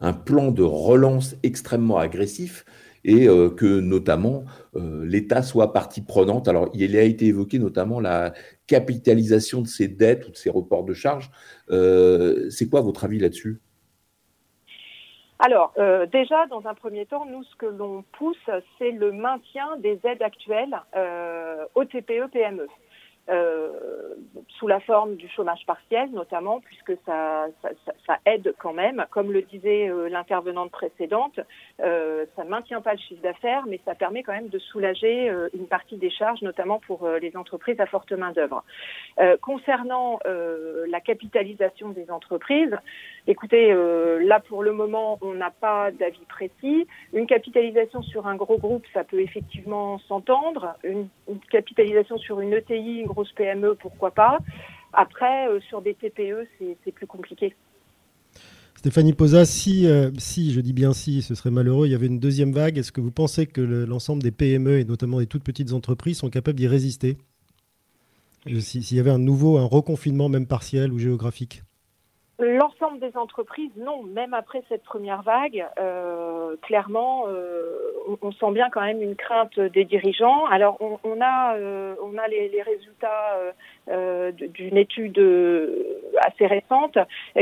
un, 0.00 0.12
plan 0.12 0.50
de 0.50 0.62
relance 0.62 1.36
extrêmement 1.42 1.98
agressif 1.98 2.64
et 3.04 3.28
euh, 3.28 3.50
que 3.50 3.80
notamment 3.80 4.44
euh, 4.76 5.04
l'État 5.04 5.42
soit 5.42 5.72
partie 5.72 6.02
prenante. 6.02 6.48
Alors, 6.48 6.70
il 6.74 6.96
a 6.96 7.02
été 7.02 7.26
évoqué 7.26 7.58
notamment 7.58 8.00
la 8.00 8.32
capitalisation 8.66 9.60
de 9.60 9.66
ces 9.66 9.88
dettes 9.88 10.26
ou 10.26 10.30
de 10.30 10.36
ces 10.36 10.50
reports 10.50 10.84
de 10.84 10.94
charges. 10.94 11.30
Euh, 11.70 12.48
c'est 12.50 12.68
quoi 12.68 12.80
votre 12.80 13.04
avis 13.04 13.18
là-dessus? 13.18 13.60
Alors, 15.40 15.74
déjà, 16.10 16.46
dans 16.46 16.64
un 16.66 16.74
premier 16.74 17.04
temps, 17.04 17.26
nous, 17.26 17.42
ce 17.42 17.56
que 17.56 17.66
l'on 17.66 18.02
pousse, 18.16 18.38
c'est 18.78 18.92
le 18.92 19.12
maintien 19.12 19.76
des 19.78 19.98
aides 20.04 20.22
actuelles 20.22 20.74
au 21.74 21.84
TPE-PME. 21.84 22.66
Euh, 23.30 23.94
sous 24.58 24.66
la 24.66 24.80
forme 24.80 25.16
du 25.16 25.28
chômage 25.28 25.64
partiel 25.66 26.10
notamment, 26.10 26.60
puisque 26.60 26.92
ça, 27.06 27.46
ça, 27.62 27.70
ça 28.06 28.18
aide 28.26 28.54
quand 28.58 28.72
même. 28.72 29.04
Comme 29.10 29.32
le 29.32 29.42
disait 29.42 29.88
euh, 29.88 30.08
l'intervenante 30.08 30.70
précédente, 30.70 31.40
euh, 31.80 32.24
ça 32.36 32.44
ne 32.44 32.50
maintient 32.50 32.80
pas 32.80 32.92
le 32.92 32.98
chiffre 32.98 33.22
d'affaires, 33.22 33.64
mais 33.66 33.80
ça 33.84 33.94
permet 33.94 34.22
quand 34.22 34.32
même 34.32 34.48
de 34.48 34.58
soulager 34.58 35.28
euh, 35.28 35.48
une 35.54 35.66
partie 35.66 35.96
des 35.96 36.10
charges, 36.10 36.42
notamment 36.42 36.80
pour 36.86 37.08
les 37.20 37.36
entreprises 37.36 37.80
à 37.80 37.86
forte 37.86 38.12
main-d'œuvre. 38.12 38.64
concernant 39.40 40.18
la 40.24 41.00
capitalisation 41.00 41.90
des 41.90 42.10
entreprises, 42.10 42.76
écoutez, 43.26 43.74
là 44.20 44.40
pour 44.40 44.62
le 44.62 44.72
moment, 44.72 45.18
on 45.22 45.34
n'a 45.34 45.50
pas 45.50 45.90
d'avis 45.90 46.24
précis. 46.28 46.86
Une 47.12 47.26
capitalisation 47.26 48.02
sur 48.02 48.26
un 48.26 48.36
gros 48.36 48.58
groupe, 48.58 48.84
ça 48.92 49.04
peut 49.04 49.20
effectivement 49.20 49.98
s'entendre. 49.98 50.74
Une, 50.82 51.08
une 51.28 51.40
capitalisation 51.50 52.18
sur 52.18 52.40
une 52.40 52.52
ETI, 52.52 53.02
grosse 53.14 53.32
PME, 53.32 53.76
pourquoi 53.80 54.10
pas. 54.10 54.38
Après, 54.92 55.48
euh, 55.48 55.60
sur 55.68 55.82
des 55.82 55.94
TPE, 55.94 56.46
c'est 56.58 56.92
plus 56.92 57.06
compliqué. 57.06 57.54
Stéphanie 58.76 59.14
Posa, 59.14 59.44
si, 59.44 59.86
euh, 59.86 60.10
si, 60.18 60.52
je 60.52 60.60
dis 60.60 60.74
bien 60.74 60.92
si, 60.92 61.22
ce 61.22 61.34
serait 61.34 61.50
malheureux, 61.50 61.86
il 61.86 61.92
y 61.92 61.94
avait 61.94 62.06
une 62.06 62.20
deuxième 62.20 62.52
vague, 62.52 62.76
est-ce 62.76 62.92
que 62.92 63.00
vous 63.00 63.10
pensez 63.10 63.46
que 63.46 63.62
l'ensemble 63.62 64.22
des 64.22 64.30
PME 64.30 64.80
et 64.80 64.84
notamment 64.84 65.20
des 65.20 65.26
toutes 65.26 65.44
petites 65.44 65.72
entreprises 65.72 66.18
sont 66.18 66.28
capables 66.28 66.58
d'y 66.58 66.66
résister? 66.66 67.16
S'il 68.60 68.94
y 68.94 69.00
avait 69.00 69.10
un 69.10 69.18
nouveau, 69.18 69.56
un 69.56 69.64
reconfinement 69.64 70.28
même 70.28 70.46
partiel 70.46 70.92
ou 70.92 70.98
géographique? 70.98 71.62
L'ensemble 72.40 72.98
des 72.98 73.16
entreprises, 73.16 73.70
non. 73.76 74.02
Même 74.02 74.34
après 74.34 74.64
cette 74.68 74.82
première 74.82 75.22
vague, 75.22 75.64
euh, 75.78 76.56
clairement, 76.62 77.26
euh, 77.28 77.92
on, 78.20 78.32
sent 78.32 78.50
bien 78.50 78.70
quand 78.70 78.80
même 78.80 79.00
une 79.00 79.14
crainte 79.14 79.60
des 79.60 79.84
dirigeants. 79.84 80.44
Alors, 80.46 80.76
on, 80.80 81.20
a, 81.20 81.54
euh, 81.54 81.94
on 82.02 82.18
a 82.18 82.26
les, 82.26 82.60
résultats 82.62 83.38
d'une 84.36 84.76
étude 84.76 85.20
assez 86.26 86.46
récente 86.46 86.98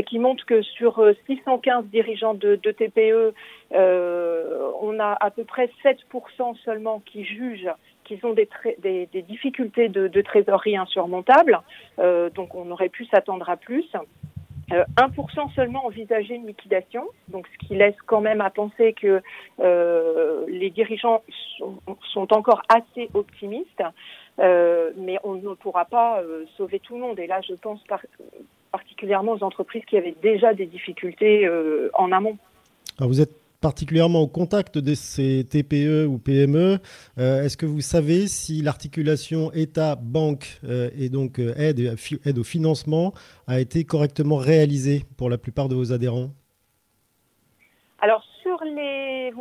qui 0.07 0.18
montre 0.18 0.44
que 0.44 0.61
sur 0.61 1.02
615 1.26 1.87
dirigeants 1.87 2.35
de, 2.35 2.57
TPE, 2.57 3.33
on 3.72 5.00
a 5.00 5.16
à 5.20 5.31
peu 5.31 5.44
près 5.44 5.70
7% 5.83 6.57
seulement 6.64 7.00
qui 7.07 7.24
jugent 7.24 7.70
qu'ils 8.05 8.24
ont 8.26 8.35
des, 8.35 8.48
des, 8.78 9.22
difficultés 9.22 9.88
de, 9.88 10.09
de, 10.09 10.20
trésorerie 10.20 10.76
insurmontables. 10.76 11.61
donc, 11.98 12.55
on 12.55 12.70
aurait 12.70 12.90
pu 12.90 13.07
s'attendre 13.07 13.48
à 13.48 13.57
plus. 13.57 13.87
1% 14.73 14.79
euh, 14.79 15.43
seulement 15.55 15.87
envisageait 15.87 16.37
une 16.37 16.47
liquidation, 16.47 17.05
donc 17.29 17.47
ce 17.47 17.67
qui 17.67 17.75
laisse 17.75 17.97
quand 18.07 18.21
même 18.21 18.41
à 18.41 18.51
penser 18.51 18.95
que 18.95 19.23
euh, 19.61 20.45
les 20.49 20.71
dirigeants 20.71 21.23
sont, 22.13 22.33
encore 22.33 22.63
assez 22.69 23.11
optimistes, 23.15 23.83
euh, 24.39 24.91
mais 24.97 25.19
on 25.25 25.35
ne 25.35 25.55
pourra 25.55 25.85
pas 25.85 26.23
sauver 26.57 26.81
tout 26.81 26.95
le 26.95 27.01
monde. 27.01 27.19
Et 27.19 27.27
là, 27.27 27.41
je 27.47 27.55
pense 27.55 27.81
particulièrement 28.71 29.33
aux 29.33 29.45
entreprises 29.45 29.85
qui 29.85 29.97
avaient 29.97 30.17
déjà 30.23 30.55
des 30.55 30.67
difficultés 30.67 31.49
en 31.95 32.13
amont. 32.13 32.39
Vous 32.99 33.21
êtes 33.21 33.41
particulièrement 33.62 34.20
au 34.20 34.27
contact 34.27 34.77
de 34.77 34.94
ces 34.94 35.46
TPE 35.48 36.07
ou 36.07 36.18
PME. 36.18 36.79
Euh, 37.18 37.42
est-ce 37.42 37.57
que 37.57 37.64
vous 37.64 37.81
savez 37.81 38.27
si 38.27 38.61
l'articulation 38.61 39.51
État-banque 39.53 40.61
euh, 40.64 40.90
et 40.98 41.09
donc 41.09 41.38
euh, 41.38 41.55
aide, 41.57 41.96
aide 42.27 42.38
au 42.38 42.44
financement 42.44 43.14
a 43.46 43.61
été 43.61 43.85
correctement 43.85 44.37
réalisée 44.37 45.05
pour 45.16 45.31
la 45.31 45.38
plupart 45.38 45.68
de 45.68 45.75
vos 45.75 45.92
adhérents? 45.92 46.31
Alors 48.01 48.25
sur 48.42 48.59
les, 48.64 49.33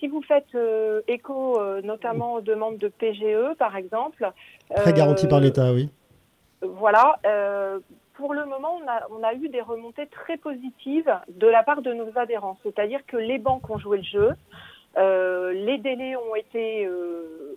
si 0.00 0.08
vous 0.08 0.20
faites 0.22 0.56
écho 1.06 1.60
notamment 1.84 2.34
aux 2.34 2.40
demandes 2.40 2.78
de 2.78 2.88
PGE 2.88 3.56
par 3.56 3.76
exemple, 3.76 4.28
très 4.74 4.92
garanti 4.92 5.28
par 5.28 5.38
l'État, 5.38 5.72
oui. 5.72 5.88
Voilà, 6.60 7.20
pour 8.20 8.34
le 8.34 8.44
moment, 8.44 8.78
on 9.10 9.22
a, 9.22 9.34
eu 9.34 9.48
des 9.48 9.62
remontées 9.62 10.06
très 10.06 10.36
positives 10.36 11.10
de 11.28 11.46
la 11.46 11.62
part 11.62 11.80
de 11.80 11.92
nos 11.94 12.18
adhérents. 12.18 12.58
C'est-à-dire 12.62 13.00
que 13.06 13.16
les 13.16 13.38
banques 13.38 13.68
ont 13.70 13.78
joué 13.78 13.96
le 13.96 14.04
jeu, 14.04 14.30
euh, 14.98 15.52
les 15.52 15.78
délais 15.78 16.16
ont 16.16 16.34
été 16.34 16.84
euh, 16.84 17.56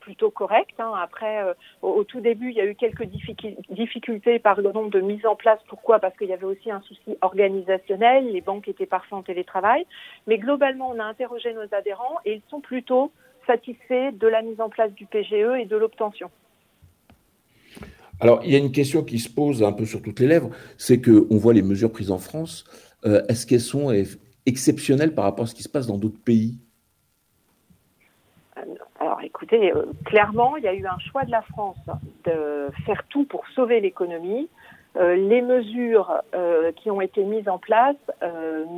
plutôt 0.00 0.30
corrects. 0.30 0.74
Hein. 0.80 0.92
Après, 1.00 1.44
euh, 1.44 1.54
au, 1.82 2.02
tout 2.02 2.20
début, 2.20 2.50
il 2.50 2.56
y 2.56 2.60
a 2.60 2.66
eu 2.66 2.74
quelques 2.74 3.04
difficultés, 3.04 4.40
par 4.40 4.58
exemple, 4.58 4.90
de 4.90 5.00
mise 5.00 5.24
en 5.24 5.36
place. 5.36 5.60
Pourquoi? 5.68 6.00
Parce 6.00 6.16
qu'il 6.16 6.28
y 6.28 6.32
avait 6.32 6.44
aussi 6.44 6.72
un 6.72 6.80
souci 6.80 7.16
organisationnel. 7.20 8.32
Les 8.32 8.40
banques 8.40 8.66
étaient 8.66 8.86
parfois 8.86 9.18
en 9.18 9.22
télétravail. 9.22 9.86
Mais 10.26 10.38
globalement, 10.38 10.90
on 10.90 10.98
a 10.98 11.04
interrogé 11.04 11.54
nos 11.54 11.72
adhérents 11.72 12.16
et 12.24 12.34
ils 12.34 12.42
sont 12.50 12.60
plutôt 12.60 13.12
satisfaits 13.46 14.10
de 14.12 14.26
la 14.26 14.42
mise 14.42 14.60
en 14.60 14.70
place 14.70 14.92
du 14.92 15.06
PGE 15.06 15.60
et 15.60 15.66
de 15.66 15.76
l'obtention. 15.76 16.30
Alors, 18.20 18.40
il 18.44 18.52
y 18.52 18.54
a 18.54 18.58
une 18.58 18.72
question 18.72 19.02
qui 19.02 19.18
se 19.18 19.30
pose 19.30 19.62
un 19.62 19.72
peu 19.72 19.86
sur 19.86 20.02
toutes 20.02 20.20
les 20.20 20.26
lèvres, 20.26 20.50
c'est 20.76 21.00
qu'on 21.00 21.36
voit 21.36 21.54
les 21.54 21.62
mesures 21.62 21.90
prises 21.90 22.10
en 22.10 22.18
France. 22.18 22.64
Euh, 23.06 23.22
est-ce 23.28 23.46
qu'elles 23.46 23.60
sont 23.60 23.90
exceptionnelles 24.44 25.14
par 25.14 25.24
rapport 25.24 25.44
à 25.44 25.46
ce 25.46 25.54
qui 25.54 25.62
se 25.62 25.68
passe 25.70 25.86
dans 25.86 25.96
d'autres 25.96 26.22
pays? 26.22 26.58
Euh, 28.58 28.62
alors 28.98 29.20
écoutez, 29.22 29.72
euh, 29.72 29.86
clairement, 30.04 30.56
il 30.58 30.64
y 30.64 30.68
a 30.68 30.74
eu 30.74 30.86
un 30.86 30.98
choix 31.10 31.24
de 31.24 31.30
la 31.30 31.40
France 31.42 31.78
de 32.24 32.68
faire 32.84 33.02
tout 33.08 33.24
pour 33.24 33.46
sauver 33.54 33.80
l'économie. 33.80 34.48
les 34.96 35.40
mesures 35.40 36.12
qui 36.76 36.90
ont 36.90 37.00
été 37.00 37.22
mises 37.22 37.48
en 37.48 37.58
place, 37.58 37.96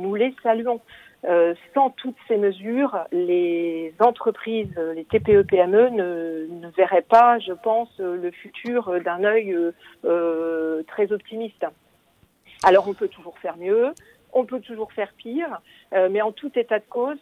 nous 0.01 0.15
les 0.15 0.33
saluons. 0.43 0.79
Euh, 1.25 1.53
sans 1.73 1.89
toutes 1.91 2.17
ces 2.27 2.37
mesures, 2.37 2.97
les 3.11 3.93
entreprises, 3.99 4.75
les 4.93 5.05
TPE-PME 5.05 5.89
ne, 5.89 6.47
ne, 6.49 6.67
verraient 6.75 7.01
pas, 7.01 7.39
je 7.39 7.53
pense, 7.53 7.89
le 7.99 8.29
futur 8.31 8.99
d'un 9.01 9.23
œil 9.23 9.57
euh, 10.03 10.83
très 10.83 11.11
optimiste. 11.13 11.65
Alors 12.63 12.87
on 12.89 12.93
peut 12.93 13.07
toujours 13.07 13.37
faire 13.39 13.57
mieux. 13.57 13.93
On 14.33 14.45
peut 14.45 14.59
toujours 14.59 14.91
faire 14.91 15.13
pire, 15.15 15.61
mais 15.91 16.19
en 16.23 16.31
tout 16.31 16.51
état 16.57 16.79
de 16.79 16.85
cause, 16.89 17.19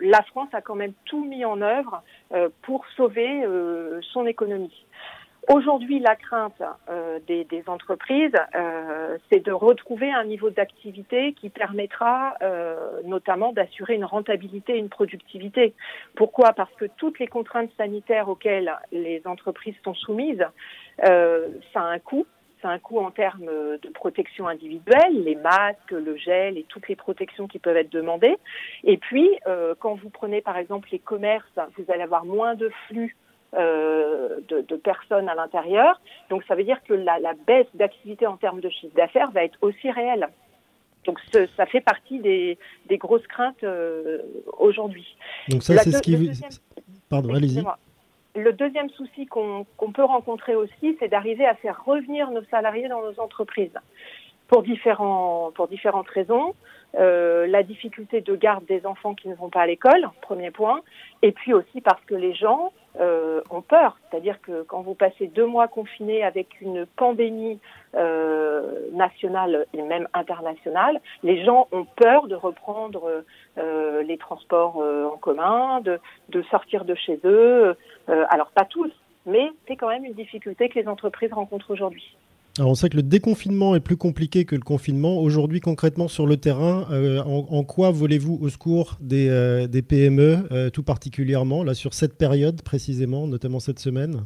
la 0.00 0.22
France 0.22 0.48
a 0.54 0.62
quand 0.62 0.76
même 0.76 0.94
tout 1.04 1.22
mis 1.26 1.44
en 1.44 1.60
œuvre 1.60 2.02
pour 2.62 2.86
sauver 2.96 3.44
son 4.00 4.24
économie. 4.24 4.86
Aujourd'hui, 5.50 5.98
la 5.98 6.14
crainte 6.14 6.62
euh, 6.90 7.20
des, 7.26 7.44
des, 7.44 7.62
entreprises, 7.68 8.34
euh, 8.54 9.16
c'est 9.30 9.42
de 9.42 9.50
retrouver 9.50 10.12
un 10.12 10.24
niveau 10.24 10.50
d'activité 10.50 11.32
qui 11.32 11.48
permettra 11.48 12.34
euh, 12.42 13.00
notamment 13.04 13.54
d'assurer 13.54 13.94
une 13.94 14.04
rentabilité 14.04 14.74
et 14.74 14.78
une 14.78 14.90
productivité. 14.90 15.72
Pourquoi? 16.16 16.52
Parce 16.52 16.72
que 16.74 16.84
toutes 16.98 17.18
les 17.18 17.28
contraintes 17.28 17.70
sanitaires 17.78 18.28
auxquelles 18.28 18.70
les 18.92 19.22
entreprises 19.24 19.74
sont 19.84 19.94
soumises, 19.94 20.44
euh, 21.08 21.48
ça 21.72 21.80
a 21.80 21.86
un 21.86 21.98
coût. 21.98 22.26
Ça 22.60 22.68
a 22.68 22.72
un 22.72 22.78
coût 22.78 22.98
en 22.98 23.10
termes 23.10 23.46
de 23.46 23.88
protection 23.94 24.48
individuelle, 24.48 25.24
les 25.24 25.36
masques, 25.36 25.92
le 25.92 26.16
gel 26.16 26.58
et 26.58 26.64
toutes 26.68 26.88
les 26.88 26.96
protections 26.96 27.46
qui 27.46 27.58
peuvent 27.58 27.76
être 27.76 27.92
demandées. 27.92 28.36
Et 28.84 28.98
puis, 28.98 29.30
euh, 29.46 29.74
quand 29.78 29.94
vous 29.94 30.10
prenez 30.10 30.42
par 30.42 30.58
exemple 30.58 30.88
les 30.92 30.98
commerces, 30.98 31.48
vous 31.78 31.84
allez 31.90 32.02
avoir 32.02 32.26
moins 32.26 32.54
de 32.54 32.70
flux 32.88 33.16
de, 33.54 34.60
de, 34.60 34.76
personnes 34.76 35.28
à 35.28 35.34
l'intérieur. 35.34 36.00
Donc 36.30 36.44
ça 36.44 36.54
veut 36.54 36.64
dire 36.64 36.82
que 36.84 36.94
la, 36.94 37.18
la 37.18 37.34
baisse 37.46 37.66
d'activité 37.74 38.26
en 38.26 38.36
termes 38.36 38.60
de 38.60 38.68
chiffre 38.68 38.94
d'affaires 38.94 39.30
va 39.30 39.44
être 39.44 39.58
aussi 39.62 39.90
réelle. 39.90 40.28
Donc 41.04 41.18
ce, 41.32 41.46
ça 41.56 41.64
fait 41.66 41.80
partie 41.80 42.18
des, 42.18 42.58
des 42.86 42.98
grosses 42.98 43.26
craintes 43.26 43.64
euh, 43.64 44.18
aujourd'hui. 44.58 45.16
Donc 45.48 45.62
ça 45.62 45.78
c'est 45.78 45.92
ce 45.92 46.02
qui... 46.02 46.16
Deuxième... 46.16 46.50
Pardon, 47.08 47.34
allez-y. 47.34 47.64
Le 48.34 48.52
deuxième 48.52 48.90
souci 48.90 49.26
qu'on 49.26 49.64
qu 49.78 49.92
peut 49.92 50.04
rencontrer 50.04 50.54
aussi, 50.54 50.96
c'est 51.00 51.08
d'arriver 51.08 51.46
à 51.46 51.54
faire 51.54 51.82
revenir 51.84 52.30
nos 52.30 52.44
salariés 52.44 52.88
dans 52.88 53.02
nos 53.02 53.18
entreprises 53.20 53.76
pour, 54.48 54.62
différents, 54.62 55.50
pour 55.54 55.68
différentes 55.68 56.08
raisons. 56.08 56.54
Euh, 56.94 57.46
la 57.46 57.62
difficulté 57.62 58.20
de 58.20 58.36
garde 58.36 58.64
des 58.66 58.86
enfants 58.86 59.14
qui 59.14 59.28
ne 59.28 59.34
vont 59.34 59.50
pas 59.50 59.62
à 59.62 59.66
l'école, 59.66 60.08
premier 60.22 60.50
point, 60.50 60.82
et 61.22 61.32
puis 61.32 61.52
aussi 61.52 61.80
parce 61.80 62.02
que 62.04 62.14
les 62.14 62.34
gens 62.34 62.72
euh, 63.00 63.40
ont 63.50 63.62
peur. 63.62 63.98
C'est-à-dire 64.10 64.40
que 64.40 64.62
quand 64.62 64.80
vous 64.82 64.94
passez 64.94 65.26
deux 65.28 65.46
mois 65.46 65.68
confinés 65.68 66.22
avec 66.24 66.60
une 66.60 66.86
pandémie 66.86 67.58
euh, 67.94 68.90
nationale 68.92 69.66
et 69.72 69.82
même 69.82 70.08
internationale, 70.14 71.00
les 71.22 71.44
gens 71.44 71.68
ont 71.72 71.84
peur 71.84 72.26
de 72.26 72.34
reprendre 72.34 73.24
euh, 73.58 74.02
les 74.02 74.18
transports 74.18 74.80
euh, 74.80 75.06
en 75.06 75.16
commun, 75.16 75.80
de, 75.80 76.00
sortir 76.50 76.84
de 76.84 76.94
chez 76.94 77.20
eux. 77.24 77.76
Alors 78.06 78.50
pas 78.50 78.64
tous, 78.64 78.90
mais 79.26 79.50
c'est 79.66 79.76
quand 79.76 79.88
même 79.88 80.04
une 80.04 80.14
difficulté 80.14 80.68
que 80.68 80.78
les 80.78 80.88
entreprises 80.88 81.32
rencontrent 81.32 81.70
aujourd'hui. 81.70 82.16
Alors 82.58 82.72
on 82.72 82.74
sait 82.74 82.88
que 82.88 82.96
le 82.96 83.04
déconfinement 83.04 83.76
est 83.76 83.80
plus 83.80 83.96
compliqué 83.96 84.44
que 84.44 84.56
le 84.56 84.62
confinement. 84.62 85.18
Aujourd'hui, 85.20 85.60
concrètement 85.60 86.08
sur 86.08 86.26
le 86.26 86.36
terrain, 86.38 86.88
euh, 86.90 87.22
en, 87.22 87.62
quoi 87.62 87.92
volez-vous 87.92 88.36
au 88.40 88.48
secours 88.48 88.98
des, 89.00 89.28
euh, 89.28 89.68
PME, 89.68 90.48
euh, 90.50 90.68
tout 90.68 90.82
particulièrement, 90.82 91.62
là, 91.62 91.74
sur 91.74 91.94
cette 91.94 92.18
période 92.18 92.62
précisément, 92.62 93.28
notamment 93.28 93.60
cette 93.60 93.78
semaine? 93.78 94.24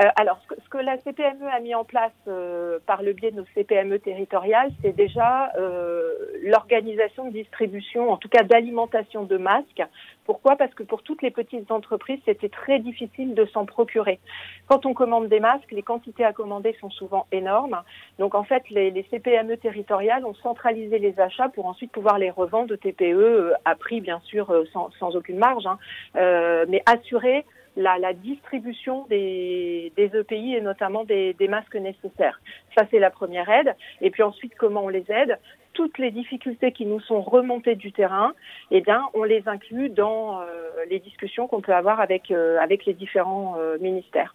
Euh, 0.00 0.08
alors, 0.16 0.38
ce 0.42 0.54
que, 0.54 0.60
ce 0.62 0.68
que, 0.70 0.78
la 0.78 0.96
CPME 0.98 1.46
a 1.52 1.60
mis 1.60 1.74
en 1.74 1.84
place 1.84 2.12
euh, 2.26 2.78
par 2.86 3.02
le 3.02 3.12
biais 3.12 3.30
de 3.30 3.36
nos 3.36 3.44
CPME 3.54 3.98
territoriales, 3.98 4.70
c'est 4.80 4.96
déjà 4.96 5.52
euh, 5.58 6.14
l'organisation 6.42 7.26
de 7.26 7.32
distribution, 7.32 8.10
en 8.10 8.16
tout 8.16 8.28
cas 8.28 8.42
d'alimentation 8.42 9.24
de 9.24 9.36
masques. 9.36 9.82
Pourquoi? 10.24 10.56
Parce 10.56 10.72
que 10.72 10.82
pour 10.82 11.02
toutes 11.02 11.20
les 11.20 11.30
petites 11.30 11.70
entreprises, 11.70 12.20
c'était 12.24 12.48
très 12.48 12.78
difficile 12.78 13.34
de 13.34 13.44
s'en 13.46 13.66
procurer. 13.66 14.18
Quand 14.66 14.86
on 14.86 14.94
commande 14.94 15.28
des 15.28 15.40
masques, 15.40 15.70
les 15.72 15.82
quantités 15.82 16.24
à 16.24 16.32
commander 16.32 16.74
sont 16.80 16.90
souvent 16.90 17.26
énormes. 17.30 17.82
Donc, 18.18 18.34
en 18.34 18.44
fait, 18.44 18.62
les, 18.70 18.90
les 18.90 19.02
CPME 19.10 19.58
territoriales 19.58 20.24
ont 20.24 20.34
centralisé 20.36 20.98
les 20.98 21.20
achats 21.20 21.50
pour 21.50 21.66
ensuite 21.66 21.92
pouvoir 21.92 22.18
les 22.18 22.30
revendre 22.30 22.72
au 22.72 22.76
TPE 22.76 23.52
à 23.66 23.74
prix, 23.74 24.00
bien 24.00 24.20
sûr, 24.24 24.54
sans, 24.72 24.90
sans 24.98 25.16
aucune 25.16 25.38
marge, 25.38 25.66
hein, 25.66 25.78
mais 26.14 26.82
assurer 26.86 27.44
la, 27.76 27.98
la 27.98 28.12
distribution 28.12 29.06
des, 29.08 29.92
des, 29.96 30.10
EPI 30.14 30.56
et 30.56 30.60
notamment 30.60 31.04
des, 31.04 31.34
des 31.34 31.48
masques 31.48 31.76
nécessaires. 31.76 32.40
Ça, 32.76 32.84
c'est 32.90 32.98
la 32.98 33.10
première 33.10 33.48
aide. 33.48 33.74
Et 34.00 34.10
puis 34.10 34.22
ensuite, 34.22 34.52
comment 34.58 34.84
on 34.84 34.88
les 34.88 35.04
aide? 35.08 35.38
Toutes 35.72 35.98
les 35.98 36.10
difficultés 36.10 36.72
qui 36.72 36.84
nous 36.84 37.00
sont 37.00 37.22
remontées 37.22 37.76
du 37.76 37.92
terrain, 37.92 38.32
eh 38.70 38.82
bien, 38.82 39.02
on 39.14 39.24
les 39.24 39.42
inclut 39.46 39.88
dans 39.88 40.40
euh, 40.40 40.44
les 40.90 41.00
discussions 41.00 41.48
qu'on 41.48 41.62
peut 41.62 41.74
avoir 41.74 42.00
avec, 42.00 42.30
euh, 42.30 42.58
avec 42.60 42.84
les 42.84 42.92
différents 42.92 43.56
euh, 43.58 43.78
ministères. 43.78 44.34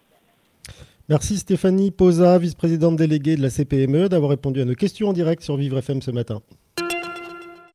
Merci 1.09 1.37
Stéphanie 1.37 1.91
Posa, 1.91 2.37
vice-présidente 2.37 2.97
déléguée 2.97 3.37
de 3.37 3.41
la 3.41 3.49
CPME, 3.49 4.09
d'avoir 4.09 4.31
répondu 4.31 4.61
à 4.61 4.65
nos 4.65 4.73
questions 4.73 5.09
en 5.09 5.13
direct 5.13 5.41
sur 5.41 5.55
Vivre 5.55 5.77
FM 5.77 6.01
ce 6.01 6.11
matin. 6.11 6.41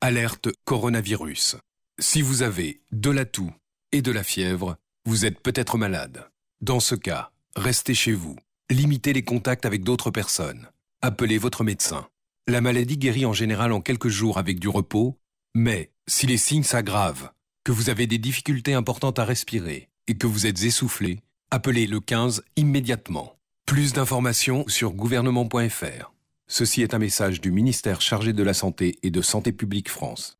Alerte 0.00 0.48
coronavirus. 0.64 1.56
Si 1.98 2.20
vous 2.20 2.42
avez 2.42 2.80
de 2.90 3.10
la 3.10 3.24
toux 3.24 3.52
et 3.92 4.02
de 4.02 4.10
la 4.10 4.22
fièvre, 4.22 4.76
vous 5.04 5.24
êtes 5.24 5.40
peut-être 5.40 5.78
malade. 5.78 6.28
Dans 6.60 6.80
ce 6.80 6.94
cas, 6.94 7.30
restez 7.56 7.94
chez 7.94 8.12
vous. 8.12 8.36
Limitez 8.70 9.12
les 9.12 9.24
contacts 9.24 9.66
avec 9.66 9.82
d'autres 9.82 10.10
personnes. 10.10 10.68
Appelez 11.00 11.38
votre 11.38 11.64
médecin. 11.64 12.06
La 12.46 12.60
maladie 12.60 12.96
guérit 12.96 13.26
en 13.26 13.32
général 13.32 13.72
en 13.72 13.80
quelques 13.80 14.08
jours 14.08 14.38
avec 14.38 14.60
du 14.60 14.68
repos, 14.68 15.18
mais 15.54 15.90
si 16.08 16.26
les 16.26 16.36
signes 16.36 16.62
s'aggravent, 16.62 17.30
que 17.64 17.72
vous 17.72 17.90
avez 17.90 18.06
des 18.06 18.18
difficultés 18.18 18.74
importantes 18.74 19.18
à 19.18 19.24
respirer 19.24 19.88
et 20.06 20.16
que 20.16 20.26
vous 20.26 20.46
êtes 20.46 20.62
essoufflé, 20.62 21.20
appelez 21.50 21.86
le 21.86 22.00
15 22.00 22.42
immédiatement. 22.56 23.36
Plus 23.66 23.92
d'informations 23.92 24.64
sur 24.68 24.92
gouvernement.fr. 24.92 26.12
Ceci 26.48 26.82
est 26.82 26.94
un 26.94 26.98
message 26.98 27.40
du 27.40 27.50
ministère 27.50 28.00
chargé 28.00 28.32
de 28.32 28.42
la 28.42 28.54
Santé 28.54 28.98
et 29.02 29.10
de 29.10 29.22
Santé 29.22 29.52
publique 29.52 29.88
France. 29.88 30.38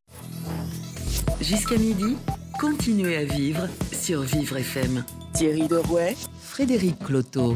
Jusqu'à 1.41 1.77
midi, 1.77 2.17
continuez 2.59 3.17
à 3.17 3.25
vivre 3.25 3.67
sur 3.93 4.21
Vivre 4.23 4.57
FM. 4.57 5.05
Thierry 5.35 5.69
Derouet, 5.69 6.15
Frédéric 6.41 6.99
Cloteau. 6.99 7.55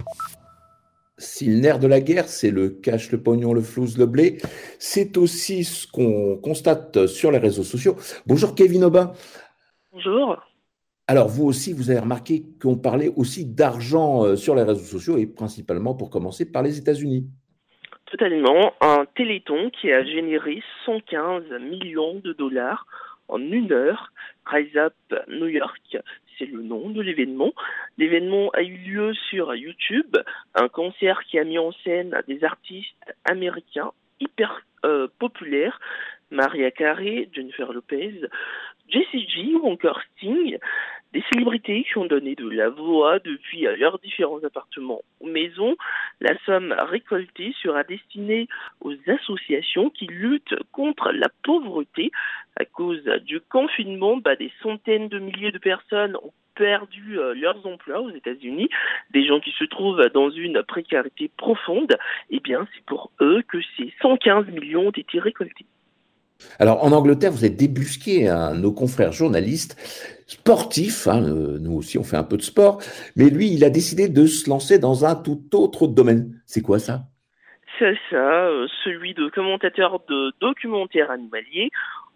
Si 1.19 1.47
le 1.47 1.61
nerf 1.61 1.79
de 1.79 1.87
la 1.87 2.01
guerre, 2.01 2.29
c'est 2.29 2.51
le 2.51 2.69
cash, 2.69 3.11
le 3.11 3.23
pognon, 3.23 3.55
le 3.55 3.61
flouze, 3.61 3.99
le 3.99 4.07
blé, 4.07 4.39
c'est 4.79 5.17
aussi 5.17 5.65
ce 5.65 5.87
qu'on 5.91 6.37
constate 6.37 7.07
sur 7.07 7.31
les 7.31 7.39
réseaux 7.39 7.63
sociaux. 7.63 7.97
Bonjour 8.27 8.55
Kevin 8.55 8.85
Aubin. 8.85 9.13
Bonjour. 9.93 10.37
Alors 11.09 11.29
vous 11.29 11.47
aussi, 11.47 11.73
vous 11.73 11.91
avez 11.91 12.01
remarqué 12.01 12.45
qu'on 12.61 12.77
parlait 12.77 13.13
aussi 13.17 13.47
d'argent 13.47 14.25
euh, 14.25 14.37
sur 14.37 14.55
les 14.55 14.63
réseaux 14.63 14.99
sociaux 14.99 15.19
et 15.19 15.27
principalement 15.27 15.95
pour 15.95 16.11
commencer 16.11 16.51
par 16.51 16.63
les 16.63 16.79
États-Unis. 16.79 17.27
Totalement. 18.11 18.73
Un 18.81 19.05
téléthon 19.17 19.71
qui 19.71 19.91
a 19.93 20.05
généré 20.05 20.63
115 20.85 21.45
millions 21.61 22.21
de 22.23 22.33
dollars 22.33 22.87
en 23.29 23.41
une 23.41 23.73
heure. 23.73 24.13
Rise 24.47 24.77
Up 24.77 24.95
New 25.29 25.49
York, 25.49 25.97
c'est 26.39 26.47
le 26.47 26.63
nom 26.63 26.91
de 26.91 27.03
l'événement. 27.03 27.53
L'événement 27.99 28.51
a 28.51 28.63
eu 28.63 28.77
lieu 28.77 29.15
sur 29.29 29.55
YouTube, 29.55 30.17
un 30.55 30.69
concert 30.69 31.23
qui 31.25 31.39
a 31.39 31.45
mis 31.45 31.59
en 31.59 31.73
scène 31.85 32.17
des 32.29 32.45
artistes 32.45 33.15
américains 33.25 33.93
hyper 34.21 34.63
euh, 34.85 35.09
populaires, 35.19 35.81
Maria 36.31 36.71
Carey, 36.71 37.29
Jennifer 37.33 37.73
Lopez, 37.73 38.21
Jessie 38.89 39.29
J 39.29 39.55
ou 39.55 39.67
encore 39.67 40.01
Sting, 40.17 40.59
des 41.17 41.25
célébrités 41.33 41.85
qui 41.85 41.97
ont 41.97 42.05
donné 42.05 42.35
de 42.35 42.47
la 42.47 42.69
voix 42.69 43.19
depuis 43.21 43.63
leurs 43.63 43.99
différents 44.01 44.45
appartements 44.45 45.01
ou 45.21 45.29
maisons. 45.29 45.75
La 46.21 46.37
somme 46.45 46.75
récoltée 46.79 47.55
sera 47.63 47.85
destinée 47.85 48.49
aux 48.83 48.93
associations 49.07 49.89
qui 49.89 50.07
luttent 50.09 50.55
contre 50.73 51.13
la 51.13 51.29
pauvreté. 51.43 52.11
À 52.61 52.67
cause 52.67 53.03
du 53.25 53.41
confinement, 53.41 54.19
bah, 54.19 54.37
des 54.37 54.53
centaines 54.63 55.09
de 55.09 55.19
milliers 55.19 55.53
de 55.53 55.59
personnes 55.59 56.17
ont 56.17 56.33
perdu 56.55 57.19
euh, 57.19 57.35
leurs 57.35 57.67
emplois 57.67 58.03
aux 58.03 58.11
États-Unis, 58.11 58.69
des 59.11 59.27
gens 59.27 59.41
qui 59.41 59.53
se 59.53 59.65
trouvent 59.65 60.11
dans 60.13 60.29
une 60.29 60.63
précarité 60.65 61.31
profonde, 61.39 61.97
eh 62.29 62.41
bien, 62.41 62.69
c'est 62.75 62.85
pour 62.85 63.11
eux 63.23 63.43
que 63.49 63.59
ces 63.79 63.91
115 64.03 64.49
millions 64.49 64.89
ont 64.89 64.91
été 64.91 65.19
récoltés. 65.19 65.67
Alors 66.59 66.85
en 66.85 66.93
Angleterre, 66.93 67.33
vous 67.33 67.45
êtes 67.45 67.57
débusqué 67.57 68.29
à 68.29 68.53
nos 68.55 68.73
confrères 68.73 69.13
journalistes 69.13 69.77
sportifs, 70.27 71.07
hein, 71.07 71.23
euh, 71.23 71.59
nous 71.61 71.77
aussi 71.77 71.99
on 71.99 72.03
fait 72.03 72.17
un 72.17 72.25
peu 72.25 72.37
de 72.37 72.43
sport, 72.43 72.81
mais 73.15 73.31
lui 73.31 73.53
il 73.53 73.65
a 73.65 73.71
décidé 73.71 74.09
de 74.09 74.27
se 74.27 74.51
lancer 74.51 74.79
dans 74.79 75.05
un 75.05 75.15
tout 75.15 75.41
autre 75.55 75.87
domaine. 75.87 76.41
C'est 76.47 76.63
quoi 76.63 76.79
ça? 76.79 77.03
C'est 77.79 77.97
ça, 78.11 78.47
euh, 78.47 78.67
celui 78.85 79.15
de 79.15 79.29
commentateur 79.29 80.01
de 80.09 80.33
documentaires 80.41 81.11
animaliers. 81.11 81.71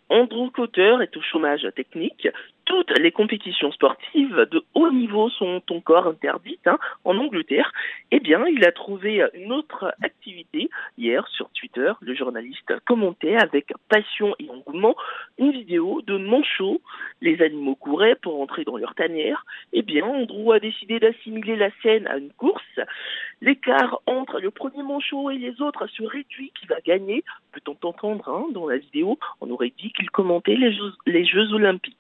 Andrew 0.09 0.51
Cotter 0.51 0.97
est 1.03 1.17
au 1.17 1.23
chômage 1.23 1.67
technique. 1.77 2.29
Toutes 2.71 2.97
les 3.01 3.11
compétitions 3.11 3.73
sportives 3.73 4.47
de 4.49 4.63
haut 4.75 4.93
niveau 4.93 5.29
sont 5.29 5.61
encore 5.71 6.07
interdites 6.07 6.69
hein, 6.69 6.79
en 7.03 7.19
Angleterre. 7.19 7.73
Eh 8.13 8.21
bien, 8.21 8.47
il 8.47 8.65
a 8.65 8.71
trouvé 8.71 9.27
une 9.35 9.51
autre 9.51 9.93
activité. 10.05 10.71
Hier, 10.97 11.27
sur 11.27 11.51
Twitter, 11.51 11.91
le 12.01 12.15
journaliste 12.15 12.73
commentait 12.87 13.35
avec 13.35 13.73
passion 13.89 14.37
et 14.39 14.49
engouement 14.51 14.95
une 15.37 15.51
vidéo 15.51 16.01
de 16.03 16.17
manchots. 16.17 16.81
Les 17.21 17.43
animaux 17.43 17.75
couraient 17.75 18.15
pour 18.15 18.41
entrer 18.41 18.63
dans 18.63 18.77
leur 18.77 18.95
tanière. 18.95 19.45
Eh 19.73 19.83
bien, 19.83 20.07
Andrew 20.07 20.53
a 20.53 20.61
décidé 20.61 21.01
d'assimiler 21.01 21.57
la 21.57 21.71
scène 21.83 22.07
à 22.07 22.19
une 22.19 22.33
course. 22.35 22.79
L'écart 23.41 24.01
entre 24.07 24.39
le 24.39 24.53
premier 24.53 24.85
manchot 24.85 25.31
et 25.31 25.39
les 25.39 25.61
autres 25.61 25.89
se 25.89 26.05
réduit. 26.05 26.53
Qui 26.55 26.69
va 26.69 26.81
gagner? 26.87 27.25
Peut-on 27.51 27.77
entendre 27.83 28.29
hein, 28.29 28.47
dans 28.53 28.69
la 28.69 28.77
vidéo? 28.77 29.19
On 29.41 29.51
aurait 29.51 29.73
dit 29.77 29.91
qu'il 29.91 30.09
commentait 30.11 30.55
les 30.55 30.73
Jeux, 30.73 30.93
les 31.07 31.25
Jeux 31.25 31.53
Olympiques. 31.53 31.97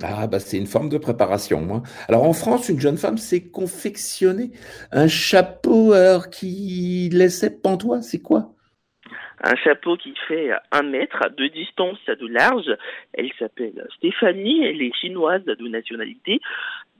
Ah, 0.00 0.28
bah 0.28 0.38
c'est 0.38 0.58
une 0.58 0.66
forme 0.66 0.88
de 0.88 0.98
préparation. 0.98 1.74
Hein. 1.74 1.82
Alors 2.08 2.22
en 2.22 2.32
France, 2.32 2.68
une 2.68 2.78
jeune 2.78 2.98
femme 2.98 3.18
s'est 3.18 3.50
confectionné 3.50 4.52
un 4.92 5.08
chapeau 5.08 5.92
qui 6.30 7.08
laissait 7.12 7.50
pantois. 7.50 8.00
C'est 8.00 8.22
quoi? 8.22 8.54
Un 9.42 9.56
chapeau 9.56 9.96
qui 9.96 10.14
fait 10.28 10.50
un 10.70 10.82
mètre 10.82 11.30
de 11.36 11.48
distance 11.48 11.98
de 12.06 12.26
large. 12.28 12.70
Elle 13.12 13.30
s'appelle 13.40 13.86
Stéphanie, 13.96 14.64
elle 14.64 14.82
est 14.82 14.94
chinoise 14.94 15.44
de 15.44 15.68
nationalité. 15.68 16.40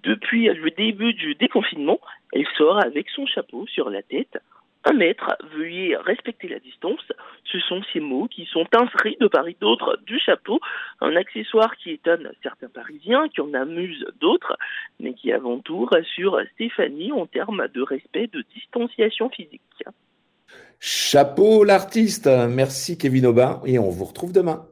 Depuis 0.03 0.47
le 0.47 0.71
début 0.71 1.15
du 1.15 1.37
déconfinement, 1.37 2.01
elle 2.33 2.47
sort 2.57 2.85
avec 2.85 3.09
son 3.11 3.27
chapeau 3.27 3.67
sur 3.69 3.91
la 3.91 4.03
tête. 4.03 4.39
Un 4.85 4.93
mètre, 4.93 5.37
veuillez 5.57 5.97
respecter 5.97 6.49
la 6.49 6.61
distance. 6.61 7.01
Ce 7.45 7.59
sont 7.61 7.83
ces 7.93 8.01
mots 8.01 8.29
qui 8.29 8.47
sont 8.47 8.67
inscrits 8.75 9.17
de 9.21 9.27
part 9.27 9.47
et 9.49 9.57
d'autre 9.61 9.99
du 10.07 10.19
chapeau. 10.19 10.61
Un 11.01 11.17
accessoire 11.17 11.77
qui 11.77 11.91
étonne 11.91 12.31
certains 12.43 12.69
Parisiens, 12.69 13.29
qui 13.29 13.41
en 13.41 13.53
amuse 13.55 14.07
d'autres, 14.21 14.57
mais 15.01 15.15
qui 15.15 15.33
avant 15.33 15.59
tout 15.59 15.85
rassure 15.85 16.41
Stéphanie 16.55 17.13
en 17.13 17.27
termes 17.27 17.67
de 17.75 17.83
respect 17.83 18.29
de 18.29 18.45
distanciation 18.55 19.29
physique. 19.31 19.63
Chapeau 20.81 21.65
l'artiste. 21.65 22.29
Merci 22.49 22.97
Kevin 22.97 23.27
Aubin 23.27 23.61
et 23.67 23.79
on 23.79 23.91
vous 23.91 24.05
retrouve 24.05 24.33
demain. 24.33 24.65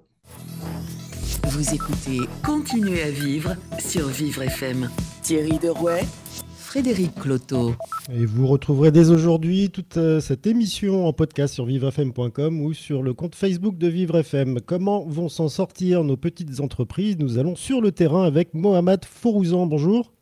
Vous 1.48 1.74
écoutez 1.74 2.20
Continuez 2.44 3.02
à 3.02 3.10
vivre 3.10 3.54
sur 3.78 4.06
Vivre 4.08 4.42
FM. 4.42 4.88
Thierry 5.22 5.58
Derouet, 5.58 6.02
Frédéric 6.76 7.14
Cloteau. 7.14 7.72
Et 8.12 8.26
vous 8.26 8.46
retrouverez 8.46 8.90
dès 8.90 9.08
aujourd'hui 9.08 9.70
toute 9.70 9.96
euh, 9.96 10.20
cette 10.20 10.46
émission 10.46 11.06
en 11.06 11.14
podcast 11.14 11.54
sur 11.54 11.64
vivrefm.com 11.64 12.60
ou 12.60 12.74
sur 12.74 13.02
le 13.02 13.14
compte 13.14 13.34
Facebook 13.34 13.78
de 13.78 13.88
Vivre 13.88 14.18
FM. 14.18 14.60
Comment 14.60 15.06
vont 15.06 15.30
s'en 15.30 15.48
sortir 15.48 16.04
nos 16.04 16.18
petites 16.18 16.60
entreprises? 16.60 17.16
Nous 17.18 17.38
allons 17.38 17.56
sur 17.56 17.80
le 17.80 17.92
terrain 17.92 18.24
avec 18.24 18.52
Mohamed 18.52 19.06
Fourouzan. 19.06 19.64
Bonjour. 19.66 20.12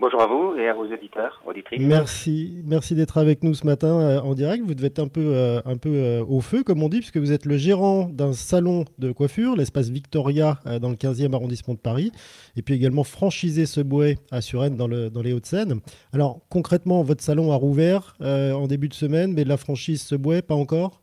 Bonjour 0.00 0.22
à 0.22 0.26
vous 0.26 0.56
et 0.56 0.66
à 0.66 0.72
vos 0.72 0.86
auditeurs, 0.86 1.42
auditrices. 1.44 1.78
Merci, 1.78 2.62
merci 2.64 2.94
d'être 2.94 3.18
avec 3.18 3.42
nous 3.42 3.52
ce 3.52 3.66
matin 3.66 4.00
euh, 4.00 4.20
en 4.20 4.32
direct. 4.32 4.64
Vous 4.64 4.72
devez 4.72 4.86
être 4.86 4.98
un 4.98 5.08
peu, 5.08 5.20
euh, 5.20 5.60
un 5.66 5.76
peu 5.76 5.90
euh, 5.90 6.24
au 6.26 6.40
feu, 6.40 6.62
comme 6.62 6.82
on 6.82 6.88
dit, 6.88 7.00
puisque 7.00 7.18
vous 7.18 7.32
êtes 7.32 7.44
le 7.44 7.58
gérant 7.58 8.04
d'un 8.04 8.32
salon 8.32 8.86
de 8.96 9.12
coiffure, 9.12 9.56
l'espace 9.56 9.90
Victoria, 9.90 10.54
dans 10.80 10.88
le 10.88 10.94
15e 10.94 11.34
arrondissement 11.34 11.74
de 11.74 11.80
Paris, 11.80 12.12
et 12.56 12.62
puis 12.62 12.72
également 12.72 13.04
franchisé 13.04 13.66
Subway 13.66 14.14
à 14.30 14.40
Suresnes 14.40 14.78
dans, 14.78 14.88
le, 14.88 15.10
dans 15.10 15.20
les 15.20 15.34
Hauts-de-Seine. 15.34 15.82
Alors 16.14 16.38
concrètement, 16.48 17.02
votre 17.02 17.22
salon 17.22 17.52
a 17.52 17.56
rouvert 17.56 18.14
en 18.20 18.66
début 18.68 18.88
de 18.88 18.94
semaine, 18.94 19.34
mais 19.34 19.44
la 19.44 19.58
franchise 19.58 20.02
Subway, 20.02 20.40
pas 20.40 20.54
encore? 20.54 21.02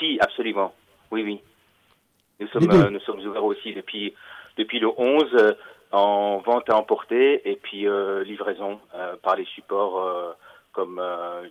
Si, 0.00 0.18
absolument. 0.20 0.74
Oui, 1.12 1.22
oui. 1.22 1.40
Nous 2.40 2.48
sommes, 2.48 2.90
nous 2.90 3.00
sommes 3.00 3.20
ouverts 3.20 3.44
aussi 3.44 3.72
depuis, 3.72 4.14
depuis 4.56 4.80
le 4.80 4.88
11 4.98 5.54
en 5.92 6.38
vente 6.38 6.68
à 6.70 6.76
emporter 6.76 7.48
et 7.48 7.56
puis 7.56 7.86
euh, 7.86 8.22
livraison 8.24 8.80
euh, 8.94 9.16
par 9.22 9.36
les 9.36 9.44
supports 9.46 10.00
euh, 10.00 10.32
comme 10.72 11.02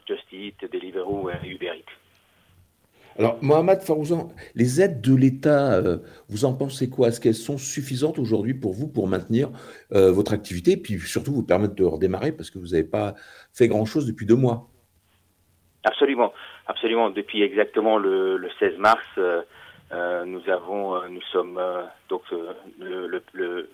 Just 0.08 0.24
Eat, 0.32 0.56
Deliveroo 0.72 1.30
et 1.30 1.48
Uber 1.48 1.72
Eats. 1.78 1.92
Alors, 3.18 3.38
Mohamed 3.42 3.82
Farouzan, 3.82 4.30
les 4.56 4.80
aides 4.80 5.02
de 5.02 5.14
l'État, 5.14 5.82
vous 6.30 6.46
en 6.46 6.54
pensez 6.54 6.90
quoi? 6.90 7.10
Est-ce 7.10 7.20
qu'elles 7.20 7.34
sont 7.34 7.58
suffisantes 7.58 8.18
aujourd'hui 8.18 8.54
pour 8.54 8.72
vous 8.72 8.88
pour 8.88 9.10
maintenir 9.10 9.50
votre 9.90 10.32
activité 10.32 10.74
et 10.74 10.78
puis 10.78 10.98
surtout 11.00 11.34
vous 11.34 11.46
permettre 11.46 11.76
de 11.76 11.84
redémarrer 11.84 12.32
parce 12.32 12.50
que 12.50 12.60
vous 12.60 12.68
n'avez 12.68 12.86
pas 12.86 13.16
fait 13.52 13.68
grand-chose 13.68 14.08
depuis 14.08 14.26
deux 14.26 14.38
mois? 14.38 14.70
Absolument, 15.84 16.32
absolument. 16.66 17.10
Depuis 17.10 17.42
exactement 17.42 17.98
le, 17.98 18.38
le 18.38 18.50
16 18.58 18.78
mars, 18.78 19.04
euh, 19.92 20.24
nous 20.26 20.48
avons, 20.50 20.96
euh, 20.96 21.08
nous 21.10 21.22
sommes 21.32 21.58
euh, 21.58 21.84
donc 22.10 22.22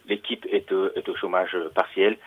l'équipe 0.05 0.45
est, 0.49 0.71
est, 0.71 1.09
au 1.09 1.15
chômage 1.15 1.57
partiel 1.73 2.17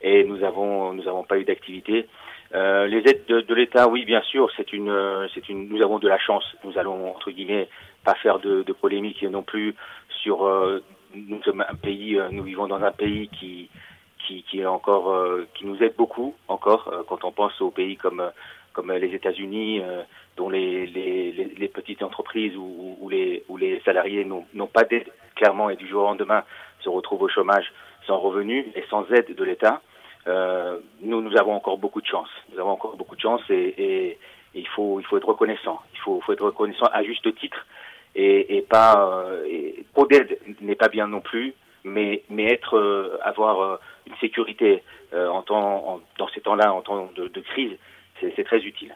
et 0.00 0.24
nous 0.24 0.42
avons, 0.44 0.94
nous 0.94 1.06
avons 1.06 1.24
pas 1.24 1.38
eu 1.38 1.44
d'activité. 1.44 2.08
les 2.52 3.02
aides 3.06 3.26
de, 3.28 3.40
de 3.42 3.54
l'État, 3.54 3.88
oui, 3.88 4.04
bien 4.06 4.22
sûr, 4.22 4.50
c'est 4.56 4.72
une, 4.72 5.28
c'est 5.34 5.48
une, 5.48 5.68
nous 5.68 5.82
avons 5.82 5.98
de 5.98 6.08
la 6.08 6.18
chance. 6.18 6.44
Nous 6.64 6.78
allons 6.78 7.10
entre 7.10 7.30
guillemets 7.30 7.68
pas 8.02 8.14
faire 8.14 8.38
de, 8.38 8.62
de 8.62 8.72
polémique 8.72 9.22
non 9.22 9.42
plus 9.42 9.74
sur. 10.08 10.38
nous 11.14 11.42
sommes 11.42 11.64
un 11.68 11.74
pays, 11.74 12.18
nous 12.30 12.42
vivons 12.42 12.66
dans 12.66 12.82
un 12.82 12.92
pays 12.92 13.28
qui 13.28 13.68
qui, 14.26 14.42
qui 14.44 14.60
est 14.60 14.66
encore, 14.66 15.14
qui 15.54 15.66
nous 15.66 15.82
aide 15.82 15.96
beaucoup 15.98 16.34
encore 16.48 16.90
quand 17.08 17.24
on 17.24 17.32
pense 17.32 17.60
aux 17.60 17.70
pays 17.70 17.98
comme 17.98 18.30
comme 18.74 18.92
les 18.92 19.14
États-Unis 19.14 19.80
dont 20.36 20.50
les, 20.50 20.86
les, 20.86 21.32
les, 21.32 21.68
petites 21.68 22.02
entreprises 22.02 22.54
ou, 22.56 22.98
ou, 23.00 23.08
les, 23.08 23.44
ou 23.48 23.56
les 23.56 23.80
salariés 23.84 24.24
n'ont 24.24 24.66
pas 24.66 24.84
d'aide 24.84 25.10
clairement 25.36 25.70
et 25.70 25.76
du 25.76 25.88
jour 25.88 26.02
au 26.02 26.06
lendemain 26.06 26.44
se 26.80 26.88
retrouvent 26.88 27.22
au 27.22 27.28
chômage 27.28 27.72
sans 28.06 28.18
revenus 28.18 28.66
et 28.74 28.84
sans 28.90 29.10
aide 29.10 29.34
de 29.34 29.44
l'État, 29.44 29.80
euh, 30.26 30.78
nous, 31.00 31.20
nous 31.20 31.36
avons 31.36 31.54
encore 31.54 31.78
beaucoup 31.78 32.00
de 32.00 32.06
chance. 32.06 32.28
Nous 32.52 32.60
avons 32.60 32.70
encore 32.70 32.96
beaucoup 32.96 33.16
de 33.16 33.20
chance 33.20 33.42
et, 33.50 33.74
et, 33.78 34.18
il, 34.54 34.68
faut, 34.68 35.00
il 35.00 35.06
faut 35.06 35.16
être 35.16 35.28
reconnaissant. 35.28 35.80
Il 35.94 35.98
faut, 36.00 36.20
faut 36.20 36.32
être 36.32 36.44
reconnaissant 36.44 36.86
à 36.92 37.02
juste 37.02 37.34
titre 37.36 37.66
et, 38.14 38.56
et 38.56 38.62
pas 38.62 39.24
euh, 39.26 39.72
trop 39.92 40.06
d'aide 40.06 40.38
n'est 40.60 40.76
pas 40.76 40.88
bien 40.88 41.08
non 41.08 41.20
plus, 41.20 41.54
mais, 41.82 42.22
mais 42.30 42.52
être 42.52 42.78
euh, 42.78 43.18
avoir 43.22 43.60
euh, 43.60 43.76
une 44.06 44.16
sécurité 44.16 44.82
euh, 45.12 45.28
en 45.28 45.42
temps, 45.42 45.88
en, 45.88 46.00
dans 46.18 46.28
ces 46.28 46.40
temps-là, 46.40 46.72
en 46.72 46.82
temps 46.82 47.10
de 47.16 47.40
crise, 47.40 47.76
c'est 48.20 48.44
très 48.44 48.60
utile. 48.60 48.94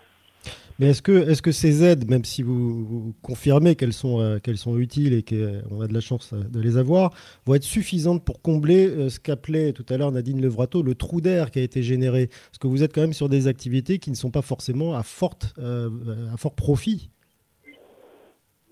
Mais 0.79 0.91
est-ce 0.91 1.03
que, 1.03 1.29
est 1.29 1.43
que 1.43 1.51
ces 1.51 1.85
aides, 1.85 2.09
même 2.09 2.25
si 2.25 2.45
vous, 2.45 3.12
confirmez 3.23 3.75
qu'elles 3.75 3.93
sont, 3.93 4.21
euh, 4.21 4.39
qu'elles 4.39 4.59
sont 4.59 4.79
utiles 4.79 5.12
et 5.12 5.25
qu'on 5.25 5.81
a 5.81 5.89
de 5.89 5.95
la 5.95 6.01
chance 6.01 6.33
euh, 6.33 6.45
de 6.49 6.61
les 6.61 6.79
avoir, 6.79 7.11
vont 7.47 7.57
être 7.57 7.64
suffisantes 7.64 8.25
pour 8.25 8.41
combler 8.43 8.87
euh, 8.87 9.09
ce 9.09 9.19
qu'appelait 9.19 9.73
tout 9.73 9.85
à 9.89 9.97
l'heure 9.97 10.12
Nadine 10.12 10.41
Levrato 10.41 10.85
le 10.85 10.95
trou 10.95 11.21
d'air 11.21 11.51
qui 11.51 11.59
a 11.59 11.62
été 11.62 11.83
généré? 11.83 12.29
Parce 12.29 12.59
que 12.61 12.69
vous 12.69 12.85
êtes 12.85 12.95
quand 12.95 13.01
même 13.01 13.12
sur 13.12 13.29
des 13.29 13.49
activités 13.49 13.99
qui 13.99 14.11
ne 14.11 14.14
sont 14.14 14.31
pas 14.31 14.43
forcément 14.43 14.95
à, 14.95 15.03
forte, 15.03 15.53
à 15.59 16.37
fort 16.37 16.55
profit. 16.55 17.11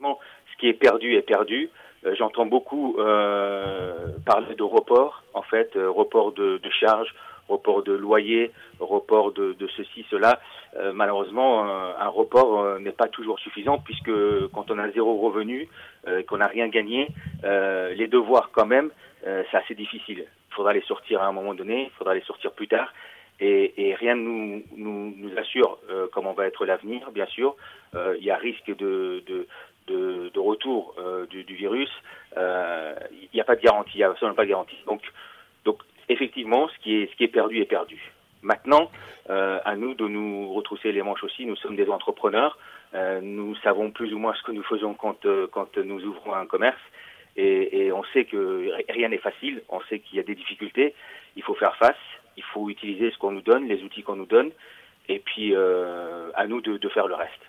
Bon, 0.01 0.16
ce 0.53 0.61
qui 0.61 0.68
est 0.68 0.74
perdu 0.74 1.14
est 1.14 1.22
perdu. 1.22 1.70
J'entends 2.16 2.47
beaucoup 2.47 2.97
parler 4.24 4.55
de 4.57 4.62
report, 4.62 5.24
en 5.34 5.42
fait, 5.42 5.72
report 5.74 6.32
de, 6.32 6.59
de 6.59 6.70
charges, 6.70 7.12
report 7.49 7.82
de 7.82 7.92
loyer, 7.92 8.51
report 8.80 9.32
de, 9.32 9.53
de 9.55 9.68
ceci, 9.76 10.05
cela. 10.11 10.40
Euh, 10.76 10.92
malheureusement, 10.92 11.64
un, 11.64 12.09
report 12.09 12.61
euh, 12.61 12.78
n'est 12.78 12.92
pas 12.92 13.09
toujours 13.09 13.38
suffisant 13.38 13.78
puisque 13.78 14.11
quand 14.53 14.70
on 14.70 14.78
a 14.78 14.90
zéro 14.90 15.18
revenu, 15.18 15.68
euh, 16.07 16.22
qu'on 16.22 16.38
n'a 16.38 16.47
rien 16.49 16.68
gagné, 16.68 17.09
les 17.42 18.09
devoirs 18.09 18.51
quand 18.53 18.66
même, 18.66 18.90
c'est 19.22 19.57
assez 19.57 19.74
difficile. 19.74 20.26
Il 20.51 20.55
faudra 20.55 20.72
les 20.72 20.82
sortir 20.82 21.22
à 21.22 21.26
un 21.26 21.32
moment 21.32 21.55
donné, 21.55 21.84
il 21.84 21.90
faudra 21.99 22.14
les 22.14 22.22
sortir 22.22 22.53
plus 22.53 22.68
tard. 22.68 22.92
Et, 23.38 23.88
et 23.88 23.94
rien 23.94 24.14
ne 24.14 24.20
nous, 24.22 24.62
nous, 24.76 25.14
nous, 25.16 25.38
assure 25.38 25.78
comment 26.12 26.32
va 26.32 26.47
être 26.47 26.64
l'avenir, 26.64 27.11
bien 27.11 27.26
sûr. 27.26 27.55
il 27.94 28.24
y 28.24 28.30
a 28.30 28.36
risque 28.36 28.74
de, 28.76 29.22
de, 29.26 29.47
de, 29.88 30.30
de 30.32 30.40
retour 30.40 30.94
du, 31.30 31.44
du, 31.44 31.55
virus. 31.55 31.90
Il 32.36 33.28
n'y 33.34 33.40
a 33.40 33.44
pas 33.44 33.57
de 33.57 33.62
garantie, 33.62 33.92
il 33.94 33.99
n'y 33.99 34.05
a 34.05 34.11
absolument 34.11 34.36
pas 34.36 34.44
de 34.44 34.51
garantie. 34.51 34.78
Donc 34.86 35.03
effectivement, 36.09 36.68
ce 36.68 36.78
qui 36.82 36.94
est, 37.24 37.28
perdu 37.28 37.61
est 37.61 37.66
perdu. 37.66 38.00
Maintenant, 38.42 38.90
euh, 39.30 39.59
à 39.64 39.76
nous 39.76 39.94
de 39.94 40.07
nous 40.07 40.52
retrousser 40.52 40.92
les 40.92 41.02
manches 41.02 41.24
aussi. 41.24 41.46
Nous 41.46 41.57
sommes 41.57 41.76
des 41.76 41.88
entrepreneurs. 41.88 42.59
Euh, 42.94 43.20
nous 43.20 43.57
savons 43.57 43.90
plus 43.90 44.14
ou 44.14 44.18
moins 44.18 44.34
ce 44.34 44.42
que 44.42 44.52
nous 44.52 44.62
faisons 44.62 44.94
quand, 44.94 45.26
euh, 45.26 45.48
nous 45.84 46.04
ouvrons 46.04 46.34
un 46.34 46.46
commerce. 46.46 46.80
Et, 47.36 47.86
et 47.86 47.92
on 47.92 48.04
sait 48.12 48.24
que 48.24 48.70
rien 48.88 49.09
n'est 49.09 49.18
facile. 49.18 49.62
On 49.68 49.80
sait 49.82 49.98
qu'il 49.98 50.16
y 50.16 50.20
a 50.20 50.22
des 50.22 50.34
difficultés. 50.34 50.94
Il 51.34 51.42
faut 51.42 51.54
faire 51.54 51.76
face. 51.76 51.96
Il 52.36 52.44
faut 52.44 52.70
utiliser 52.70 53.11
ce 53.11 53.18
qu'on 53.18 53.32
nous 53.32 53.42
donne, 53.42 53.66
les 53.66 53.82
outils 53.82 54.02
qu'on 54.02 54.16
nous 54.16 54.26
donne. 54.26 54.50
Et 55.09 55.18
puis, 55.20 55.54
à 55.54 56.46
nous 56.48 56.61
de 56.61 56.88
faire 56.88 57.07
le 57.07 57.14
reste. 57.14 57.40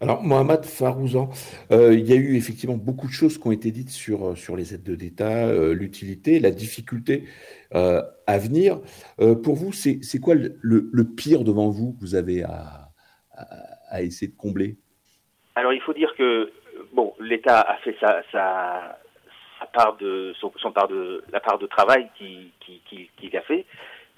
Alors, 0.00 0.22
Mohamed 0.22 0.64
Farouzan, 0.64 1.28
euh, 1.72 1.92
il 1.94 2.08
y 2.08 2.12
a 2.12 2.16
eu 2.16 2.36
effectivement 2.36 2.76
beaucoup 2.76 3.06
de 3.06 3.12
choses 3.12 3.38
qui 3.38 3.46
ont 3.46 3.52
été 3.52 3.70
dites 3.70 3.90
sur, 3.90 4.28
euh, 4.28 4.56
les 4.56 4.74
aides 4.74 4.90
d'État, 4.96 5.46
euh, 5.46 5.74
l'utilité, 5.74 6.40
la 6.40 6.50
difficulté 6.50 7.24
à 7.72 8.38
venir. 8.38 8.80
Pour 9.44 9.54
vous, 9.54 9.72
c'est 9.72 10.20
quoi 10.20 10.34
le, 10.34 11.04
pire 11.04 11.44
devant 11.44 11.68
vous 11.68 11.92
que 11.92 12.00
vous 12.00 12.14
avez 12.16 12.42
à, 12.42 12.88
essayer 14.02 14.32
de 14.32 14.36
combler? 14.36 14.76
Alors, 15.54 15.72
il 15.72 15.80
faut 15.80 15.92
dire 15.92 16.12
que 16.16 16.50
bon, 16.92 17.14
l'État 17.20 17.60
a 17.60 17.76
fait 17.78 17.94
sa, 18.00 18.22
sa, 18.32 18.98
sa, 19.60 19.66
part 19.66 19.96
de, 19.98 20.34
son, 20.40 20.72
part 20.72 20.88
de, 20.88 21.22
la 21.32 21.38
part 21.38 21.58
de 21.58 21.66
travail 21.66 22.08
qu'il 22.18 22.50
qui, 22.60 22.82
qui, 22.88 23.08
qui 23.16 23.36
a 23.36 23.42
fait, 23.42 23.66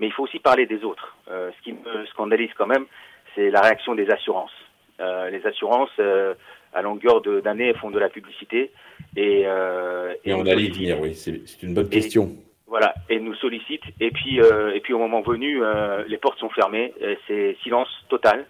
mais 0.00 0.06
il 0.06 0.12
faut 0.12 0.22
aussi 0.22 0.38
parler 0.38 0.64
des 0.64 0.82
autres. 0.82 1.14
ce 1.26 1.62
qui 1.62 1.72
me 1.72 2.06
scandalise 2.06 2.52
quand 2.56 2.66
même, 2.66 2.86
c'est 3.34 3.50
la 3.50 3.60
réaction 3.60 3.94
des 3.94 4.08
assurances. 4.08 4.61
Euh, 5.00 5.30
les 5.30 5.44
assurances, 5.46 5.90
euh, 5.98 6.34
à 6.72 6.82
longueur 6.82 7.22
d'année, 7.42 7.74
font 7.74 7.90
de 7.90 7.98
la 7.98 8.08
publicité. 8.08 8.70
Et, 9.16 9.42
euh, 9.46 10.14
et, 10.24 10.32
on 10.32 10.46
allait 10.46 10.64
y 10.64 10.70
venir, 10.70 11.00
oui, 11.00 11.14
c'est 11.14 11.62
une 11.62 11.74
bonne 11.74 11.88
question. 11.88 12.30
Voilà, 12.66 12.94
et 13.10 13.20
nous 13.20 13.34
sollicite. 13.34 13.82
Et 14.00 14.10
puis, 14.10 14.38
et 14.38 14.80
puis 14.80 14.94
au 14.94 14.98
moment 14.98 15.20
venu, 15.20 15.60
les 16.08 16.16
portes 16.16 16.38
sont 16.38 16.48
fermées. 16.48 16.94
C'est 17.26 17.54
silence 17.62 17.88
total. 18.08 18.46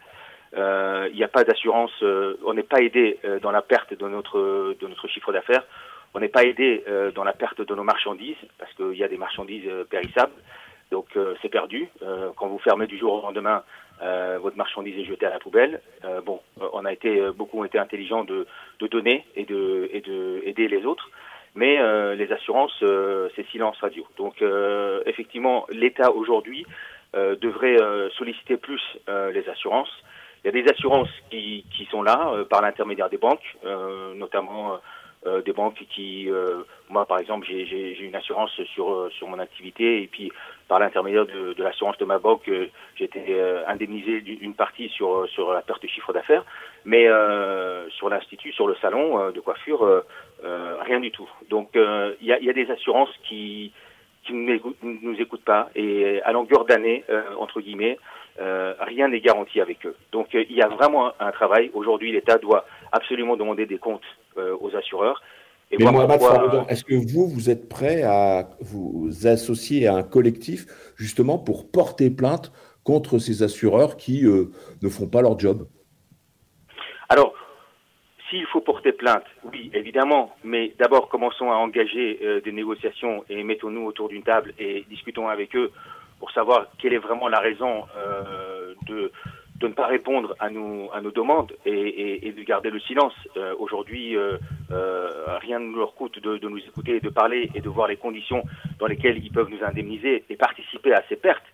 Il 0.54 1.16
n'y 1.16 1.24
a 1.24 1.28
pas 1.28 1.42
d'assurance. 1.42 1.90
on 2.02 2.54
n'est 2.54 2.62
pas 2.62 2.82
aidé 2.82 3.18
dans 3.42 3.50
la 3.50 3.62
perte 3.62 3.98
de 3.98 4.06
notre 4.06 4.76
de 4.80 4.86
notre 4.86 5.08
chiffre 5.08 5.32
d'affaires. 5.32 5.64
On 6.14 6.20
n'est 6.20 6.28
pas 6.28 6.44
aidé 6.44 6.84
dans 7.16 7.24
la 7.24 7.32
perte 7.32 7.62
de 7.62 7.74
nos 7.74 7.82
marchandises 7.82 8.36
parce 8.58 8.72
qu'il 8.74 8.96
y 8.96 9.02
a 9.02 9.08
des 9.08 9.18
marchandises 9.18 9.68
périssables. 9.90 10.34
Donc 10.92 11.08
c'est 11.40 11.48
perdu. 11.48 11.88
quand 12.36 12.46
vous 12.46 12.60
fermez 12.60 12.86
du 12.86 12.98
jour 12.98 13.14
au 13.14 13.22
lendemain, 13.22 13.64
votre 14.40 14.56
marchandise 14.56 14.98
est 14.98 15.04
jetée 15.04 15.26
à 15.26 15.30
la 15.30 15.38
poubelle. 15.38 15.80
bon, 16.24 16.40
on 16.72 16.84
a 16.84 16.92
été 16.92 17.30
beaucoup 17.36 17.60
ont 17.60 17.64
été 17.64 17.78
intelligents 17.78 18.24
de, 18.24 18.46
de 18.80 18.86
donner 18.88 19.24
et 19.36 19.44
de 19.44 19.88
et 19.92 20.00
de 20.00 20.42
aider 20.44 20.68
les 20.68 20.84
autres 20.84 21.08
mais 21.54 21.78
euh, 21.78 22.14
les 22.14 22.32
assurances, 22.32 22.72
euh, 22.82 23.28
c'est 23.36 23.46
silence 23.48 23.76
radio. 23.80 24.06
Donc 24.16 24.40
euh, 24.42 25.02
effectivement, 25.06 25.66
l'État 25.70 26.12
aujourd'hui 26.12 26.66
devrait 27.14 27.76
solliciter 28.16 28.56
plus 28.56 28.80
les 29.06 29.46
assurances. 29.46 29.92
Il 30.42 30.46
y 30.46 30.48
a 30.48 30.62
des 30.62 30.66
assurances 30.70 31.10
qui, 31.28 31.62
qui 31.76 31.84
sont 31.90 32.02
là 32.02 32.32
par 32.48 32.62
l'intermédiaire 32.62 33.10
des 33.10 33.18
banques, 33.18 33.44
notamment 34.16 34.80
des 35.44 35.52
banques 35.52 35.84
qui, 35.90 36.28
moi 36.88 37.06
par 37.06 37.18
exemple, 37.18 37.46
j'ai 37.46 37.98
une 38.00 38.14
assurance 38.14 38.50
sur 38.74 39.08
sur 39.12 39.28
mon 39.28 39.38
activité 39.38 40.02
et 40.02 40.06
puis 40.06 40.32
par 40.68 40.80
l'intermédiaire 40.80 41.26
de, 41.26 41.52
de 41.52 41.62
l'assurance 41.62 41.96
de 41.98 42.04
ma 42.04 42.18
banque, 42.18 42.50
j'ai 42.96 43.04
été 43.04 43.40
indemnisé 43.66 44.20
d'une 44.20 44.54
partie 44.54 44.88
sur 44.88 45.28
sur 45.28 45.52
la 45.52 45.62
perte 45.62 45.82
de 45.82 45.88
chiffre 45.88 46.12
d'affaires, 46.12 46.44
mais 46.84 47.06
sur 47.90 48.08
l'institut, 48.08 48.52
sur 48.52 48.66
le 48.66 48.74
salon 48.82 49.30
de 49.30 49.40
coiffure, 49.40 50.02
euh, 50.44 50.76
rien 50.80 50.98
du 50.98 51.12
tout. 51.12 51.28
Donc 51.50 51.70
il 51.74 52.26
y 52.26 52.32
a, 52.32 52.40
y, 52.40 52.50
a, 52.50 52.52
des 52.52 52.68
assurances 52.70 53.14
qui 53.28 53.72
qui 54.24 54.34
ne 54.34 54.58
nous 54.82 55.20
écoutent 55.20 55.44
pas 55.44 55.70
et 55.74 56.20
à 56.22 56.32
longueur 56.32 56.64
d'année, 56.64 57.04
euh, 57.10 57.22
entre 57.38 57.60
guillemets, 57.60 57.98
euh, 58.40 58.74
rien 58.80 59.08
n'est 59.08 59.20
garanti 59.20 59.60
avec 59.60 59.84
eux. 59.86 59.96
Donc 60.12 60.28
il 60.32 60.52
y 60.52 60.62
a 60.62 60.68
vraiment 60.68 61.12
un, 61.20 61.32
travail. 61.32 61.70
Aujourd'hui, 61.74 62.12
l'État 62.12 62.38
doit 62.38 62.64
absolument 62.92 63.36
demander 63.36 63.66
des 63.66 63.78
comptes 63.78 64.02
aux 64.36 64.76
assureurs. 64.76 65.22
Et 65.70 65.76
Mais 65.78 65.90
Mohamed 65.90 66.18
pourquoi... 66.18 66.66
est-ce 66.68 66.84
que 66.84 66.94
vous, 66.94 67.28
vous 67.28 67.48
êtes 67.48 67.68
prêt 67.68 68.02
à 68.02 68.50
vous 68.60 69.26
associer 69.26 69.86
à 69.86 69.94
un 69.94 70.02
collectif 70.02 70.66
justement 70.96 71.38
pour 71.38 71.70
porter 71.70 72.10
plainte 72.10 72.52
contre 72.84 73.18
ces 73.18 73.42
assureurs 73.42 73.96
qui 73.96 74.24
ne 74.24 74.88
font 74.88 75.08
pas 75.08 75.22
leur 75.22 75.38
job? 75.38 75.66
Alors, 77.08 77.34
s'il 78.32 78.46
faut 78.46 78.62
porter 78.62 78.92
plainte, 78.92 79.26
oui, 79.52 79.70
évidemment, 79.74 80.34
mais 80.42 80.72
d'abord 80.78 81.10
commençons 81.10 81.50
à 81.50 81.56
engager 81.56 82.18
euh, 82.22 82.40
des 82.40 82.52
négociations 82.52 83.24
et 83.28 83.44
mettons-nous 83.44 83.84
autour 83.84 84.08
d'une 84.08 84.22
table 84.22 84.54
et 84.58 84.86
discutons 84.88 85.28
avec 85.28 85.54
eux 85.54 85.70
pour 86.18 86.30
savoir 86.30 86.68
quelle 86.78 86.94
est 86.94 86.98
vraiment 86.98 87.28
la 87.28 87.40
raison 87.40 87.84
euh, 87.94 88.72
de, 88.86 89.12
de 89.62 89.68
ne 89.68 89.72
pas 89.72 89.86
répondre 89.86 90.34
à 90.40 90.50
nos, 90.50 90.90
demandes 91.14 91.52
et, 91.64 92.32
de 92.36 92.42
garder 92.42 92.70
le 92.70 92.80
silence. 92.80 93.14
Euh, 93.36 93.54
Aujourd'hui, 93.58 94.16
euh, 94.16 94.36
euh, 94.72 95.08
rien 95.40 95.60
ne 95.60 95.76
leur 95.76 95.94
coûte 95.94 96.18
de, 96.18 96.48
nous 96.48 96.58
écouter 96.58 96.98
de 96.98 97.08
parler 97.08 97.48
et 97.54 97.60
de 97.60 97.68
voir 97.68 97.86
les 97.86 97.96
conditions 97.96 98.42
dans 98.80 98.86
lesquelles 98.86 99.24
ils 99.24 99.30
peuvent 99.30 99.48
nous 99.48 99.64
indemniser 99.64 100.24
et 100.28 100.36
participer 100.36 100.92
à 100.92 101.02
ces 101.08 101.16
pertes, 101.16 101.46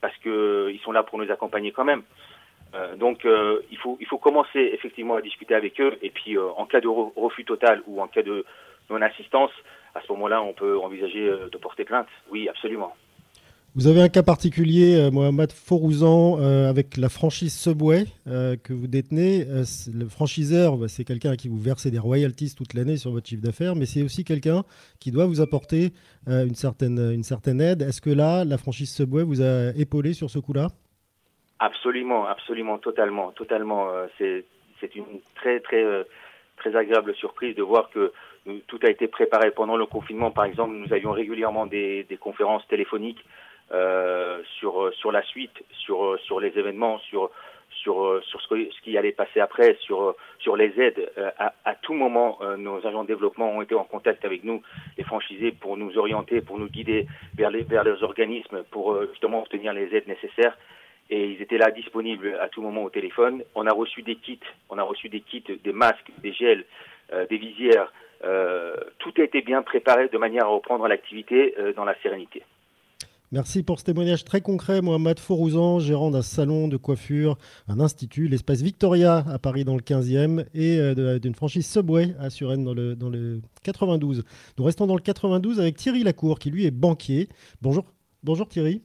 parce 0.00 0.16
qu'ils 0.18 0.80
sont 0.82 0.90
là 0.90 1.04
pour 1.04 1.18
nous 1.18 1.30
accompagner 1.30 1.70
quand 1.70 1.84
même. 1.84 2.02
Donc 2.96 3.24
il, 3.24 3.78
faut, 3.78 3.96
il 4.00 4.06
faut 4.06 4.18
commencer 4.18 4.70
effectivement 4.72 5.14
à 5.14 5.20
discuter 5.20 5.54
avec 5.54 5.80
eux 5.80 5.96
et 6.02 6.10
puis 6.10 6.36
en 6.36 6.66
cas 6.66 6.80
de 6.80 6.88
refus 6.88 7.44
total 7.44 7.80
ou 7.86 8.02
en 8.02 8.08
cas 8.08 8.22
de 8.22 8.44
non-assistance, 8.90 9.52
à 9.94 10.00
ce 10.00 10.10
moment-là, 10.10 10.42
on 10.42 10.54
peut 10.54 10.76
envisager 10.80 11.24
de 11.24 11.58
porter 11.58 11.84
plainte. 11.84 12.08
Oui, 12.32 12.48
absolument. 12.48 12.96
Vous 13.76 13.88
avez 13.88 14.00
un 14.00 14.08
cas 14.08 14.22
particulier, 14.22 15.10
Mohamed 15.10 15.50
Forouzan, 15.50 16.38
avec 16.68 16.96
la 16.96 17.08
franchise 17.08 17.52
Subway 17.52 18.04
que 18.24 18.72
vous 18.72 18.86
détenez. 18.86 19.46
le 19.92 20.08
franchiseur, 20.08 20.76
bah, 20.76 20.86
c'est 20.86 21.04
quelqu'un 21.04 21.34
qui 21.34 21.48
vous 21.48 21.58
versez 21.58 21.90
des 21.90 21.98
royalties 21.98 22.54
toute 22.54 22.74
l'année 22.74 22.96
sur 22.96 23.10
votre 23.10 23.28
chiffre 23.28 23.42
d'affaires, 23.42 23.74
mais 23.74 23.86
c'est 23.86 24.02
aussi 24.04 24.22
quelqu'un 24.24 24.62
qui 25.00 25.10
doit 25.10 25.26
vous 25.26 25.40
apporter 25.40 25.92
une, 26.28 26.54
certaine, 26.54 27.00
une 27.00 27.24
certaine 27.24 27.60
aide. 27.60 27.82
Est-ce 27.82 28.00
que 28.00 28.10
là, 28.10 28.44
la 28.44 28.58
franchise 28.58 28.94
Subway 28.94 29.24
vous 29.24 29.42
a 29.42 29.72
épaulé 29.76 30.12
sur 30.12 30.30
ce 30.30 30.38
coup-là? 30.38 30.68
Absolument, 31.58 32.26
absolument, 32.26 32.78
totalement, 32.78 33.32
totalement. 33.32 33.88
Euh, 33.90 34.06
c'est 34.18 34.94
une 34.94 35.20
très 35.34 35.60
très 35.60 35.82
euh, 35.82 36.04
très 36.56 36.76
agréable 36.76 37.14
surprise 37.14 37.56
de 37.56 37.62
voir 37.62 37.88
que 37.90 38.12
tout 38.66 38.78
a 38.82 38.90
été 38.90 39.08
préparé 39.08 39.50
pendant 39.50 39.76
le 39.76 39.86
confinement. 39.86 40.30
Par 40.30 40.44
exemple, 40.44 40.74
nous 40.74 40.92
avions 40.92 41.12
régulièrement 41.12 41.64
des, 41.64 42.04
des 42.04 42.16
conférences 42.18 42.66
téléphoniques 42.68 43.24
euh, 43.72 44.40
sur 44.58 44.92
sur 44.94 45.12
la 45.12 45.22
suite, 45.22 45.64
sur 45.70 46.18
sur 46.20 46.40
les 46.40 46.56
événements, 46.58 46.98
sur 46.98 47.30
sur 47.70 48.20
sur 48.24 48.40
ce, 48.40 48.70
ce 48.70 48.80
qui 48.82 48.96
allait 48.96 49.12
passer 49.12 49.40
après, 49.40 49.76
sur 49.80 50.14
sur 50.38 50.56
les 50.56 50.78
aides. 50.80 51.10
À, 51.38 51.54
à 51.64 51.74
tout 51.74 51.94
moment, 51.94 52.38
nos 52.56 52.86
agents 52.86 53.02
de 53.02 53.08
développement 53.08 53.50
ont 53.50 53.62
été 53.62 53.74
en 53.74 53.84
contact 53.84 54.24
avec 54.24 54.44
nous, 54.44 54.62
les 54.96 55.04
franchisés, 55.04 55.52
pour 55.52 55.76
nous 55.76 55.98
orienter, 55.98 56.40
pour 56.40 56.58
nous 56.58 56.68
guider 56.68 57.06
vers 57.36 57.50
les 57.50 57.62
vers 57.62 57.84
les 57.84 58.02
organismes, 58.02 58.62
pour 58.70 59.00
justement 59.10 59.40
obtenir 59.42 59.72
les 59.72 59.94
aides 59.94 60.08
nécessaires 60.08 60.56
et 61.10 61.26
ils 61.30 61.42
étaient 61.42 61.58
là 61.58 61.70
disponibles 61.70 62.36
à 62.40 62.48
tout 62.48 62.62
moment 62.62 62.84
au 62.84 62.90
téléphone. 62.90 63.42
On 63.54 63.66
a 63.66 63.72
reçu 63.72 64.02
des 64.02 64.16
kits, 64.16 64.40
on 64.70 64.78
a 64.78 64.82
reçu 64.82 65.08
des 65.08 65.20
kits, 65.20 65.44
des 65.62 65.72
masques, 65.72 66.10
des 66.18 66.32
gels, 66.32 66.64
euh, 67.12 67.26
des 67.26 67.36
visières. 67.36 67.92
Euh, 68.24 68.76
tout 68.98 69.12
a 69.18 69.22
été 69.22 69.42
bien 69.42 69.62
préparé 69.62 70.08
de 70.08 70.18
manière 70.18 70.44
à 70.44 70.48
reprendre 70.48 70.88
l'activité 70.88 71.54
euh, 71.58 71.72
dans 71.74 71.84
la 71.84 71.94
sérénité. 72.00 72.42
Merci 73.34 73.64
pour 73.64 73.80
ce 73.80 73.84
témoignage 73.84 74.22
très 74.22 74.40
concret, 74.40 74.80
Mohamed 74.80 75.18
Forouzan, 75.18 75.80
gérant 75.80 76.12
d'un 76.12 76.22
salon 76.22 76.68
de 76.68 76.76
coiffure, 76.76 77.36
un 77.66 77.80
institut, 77.80 78.28
l'espace 78.28 78.62
Victoria 78.62 79.24
à 79.28 79.40
Paris 79.40 79.64
dans 79.64 79.74
le 79.74 79.80
15e 79.80 80.46
et 80.54 81.18
d'une 81.18 81.34
franchise 81.34 81.66
Subway 81.68 82.14
à 82.20 82.30
Suresnes 82.30 82.62
dans 82.62 82.74
le, 82.74 82.94
dans 82.94 83.10
le 83.10 83.40
92. 83.64 84.22
Nous 84.56 84.64
restons 84.64 84.86
dans 84.86 84.94
le 84.94 85.00
92 85.00 85.58
avec 85.58 85.76
Thierry 85.76 86.04
Lacour 86.04 86.38
qui 86.38 86.48
lui 86.48 86.64
est 86.64 86.70
banquier. 86.70 87.28
Bonjour, 87.60 87.84
bonjour 88.22 88.46
Thierry. 88.46 88.82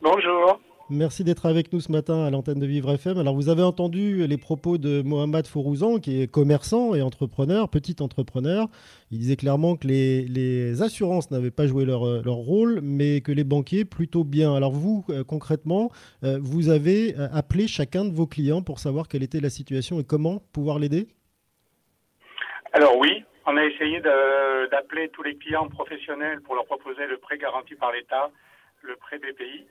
Bonjour. 0.00 0.60
Merci 0.90 1.22
d'être 1.22 1.44
avec 1.44 1.70
nous 1.70 1.80
ce 1.80 1.92
matin 1.92 2.24
à 2.24 2.30
l'antenne 2.30 2.58
de 2.58 2.64
Vivre 2.64 2.90
FM. 2.90 3.18
Alors, 3.18 3.34
vous 3.34 3.50
avez 3.50 3.62
entendu 3.62 4.26
les 4.26 4.38
propos 4.38 4.78
de 4.78 5.02
Mohamed 5.02 5.46
Fourouzan, 5.46 5.98
qui 5.98 6.22
est 6.22 6.32
commerçant 6.32 6.94
et 6.94 7.02
entrepreneur, 7.02 7.68
petit 7.68 7.96
entrepreneur. 8.00 8.68
Il 9.10 9.18
disait 9.18 9.36
clairement 9.36 9.76
que 9.76 9.86
les, 9.86 10.80
assurances 10.80 11.30
n'avaient 11.30 11.50
pas 11.50 11.66
joué 11.66 11.84
leur, 11.84 12.06
leur, 12.22 12.36
rôle, 12.36 12.80
mais 12.82 13.20
que 13.20 13.32
les 13.32 13.44
banquiers 13.44 13.84
plutôt 13.84 14.24
bien. 14.24 14.54
Alors, 14.54 14.72
vous, 14.72 15.04
euh, 15.10 15.24
concrètement, 15.24 15.90
euh, 16.24 16.38
vous 16.40 16.70
avez 16.70 17.14
euh, 17.18 17.28
appelé 17.34 17.68
chacun 17.68 18.06
de 18.06 18.14
vos 18.14 18.26
clients 18.26 18.62
pour 18.62 18.78
savoir 18.78 19.08
quelle 19.08 19.22
était 19.22 19.40
la 19.40 19.50
situation 19.50 20.00
et 20.00 20.04
comment 20.04 20.40
pouvoir 20.54 20.78
l'aider? 20.78 21.06
Alors, 22.72 22.96
oui. 22.96 23.24
On 23.44 23.56
a 23.56 23.64
essayé 23.64 24.00
d'appeler 24.00 25.08
tous 25.10 25.22
les 25.22 25.36
clients 25.36 25.68
professionnels 25.68 26.42
pour 26.42 26.54
leur 26.54 26.66
proposer 26.66 27.06
le 27.06 27.16
prêt 27.16 27.38
garanti 27.38 27.74
par 27.74 27.92
l'État, 27.92 28.30
le 28.82 28.94
prêt 28.96 29.18
BPI. 29.18 29.66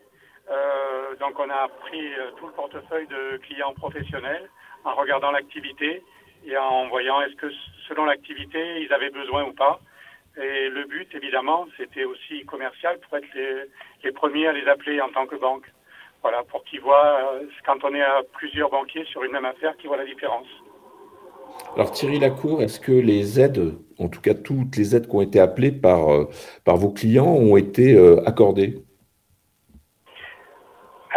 Euh, 0.49 1.15
donc 1.19 1.37
on 1.39 1.49
a 1.49 1.67
pris 1.67 2.13
euh, 2.13 2.31
tout 2.37 2.47
le 2.47 2.53
portefeuille 2.53 3.07
de 3.07 3.37
clients 3.37 3.73
professionnels 3.73 4.49
en 4.85 4.95
regardant 4.95 5.31
l'activité 5.31 6.01
et 6.45 6.57
en 6.57 6.87
voyant 6.87 7.21
est-ce 7.21 7.35
que 7.35 7.51
selon 7.89 8.05
l'activité 8.05 8.81
ils 8.81 8.93
avaient 8.93 9.09
besoin 9.09 9.43
ou 9.43 9.51
pas. 9.51 9.81
Et 10.37 10.69
le 10.69 10.85
but 10.85 11.13
évidemment 11.13 11.65
c'était 11.75 12.05
aussi 12.05 12.45
commercial 12.45 12.97
pour 12.99 13.17
être 13.17 13.27
les, 13.35 13.65
les, 14.05 14.11
premiers 14.13 14.47
à 14.47 14.53
les 14.53 14.65
appeler 14.67 15.01
en 15.01 15.09
tant 15.09 15.25
que 15.25 15.35
banque. 15.35 15.65
Voilà, 16.21 16.43
pour 16.43 16.63
qu'ils 16.63 16.81
voient, 16.81 17.17
euh, 17.33 17.45
quand 17.65 17.83
on 17.83 17.93
est 17.93 18.01
à 18.01 18.21
plusieurs 18.33 18.69
banquiers 18.69 19.05
sur 19.05 19.23
une 19.23 19.31
même 19.33 19.45
affaire, 19.45 19.75
qu'ils 19.77 19.87
voient 19.87 19.97
la 19.97 20.05
différence. 20.05 20.47
Alors 21.75 21.91
Thierry 21.91 22.19
Lacour, 22.19 22.61
est-ce 22.61 22.79
que 22.79 22.91
les 22.93 23.39
aides, 23.39 23.75
en 23.99 24.07
tout 24.07 24.21
cas 24.21 24.33
toutes 24.33 24.77
les 24.77 24.95
aides 24.95 25.07
qui 25.07 25.15
ont 25.15 25.21
été 25.21 25.39
appelées 25.39 25.71
par, 25.71 26.27
par 26.63 26.77
vos 26.77 26.91
clients, 26.91 27.27
ont 27.27 27.57
été 27.57 27.97
accordées? 28.25 28.86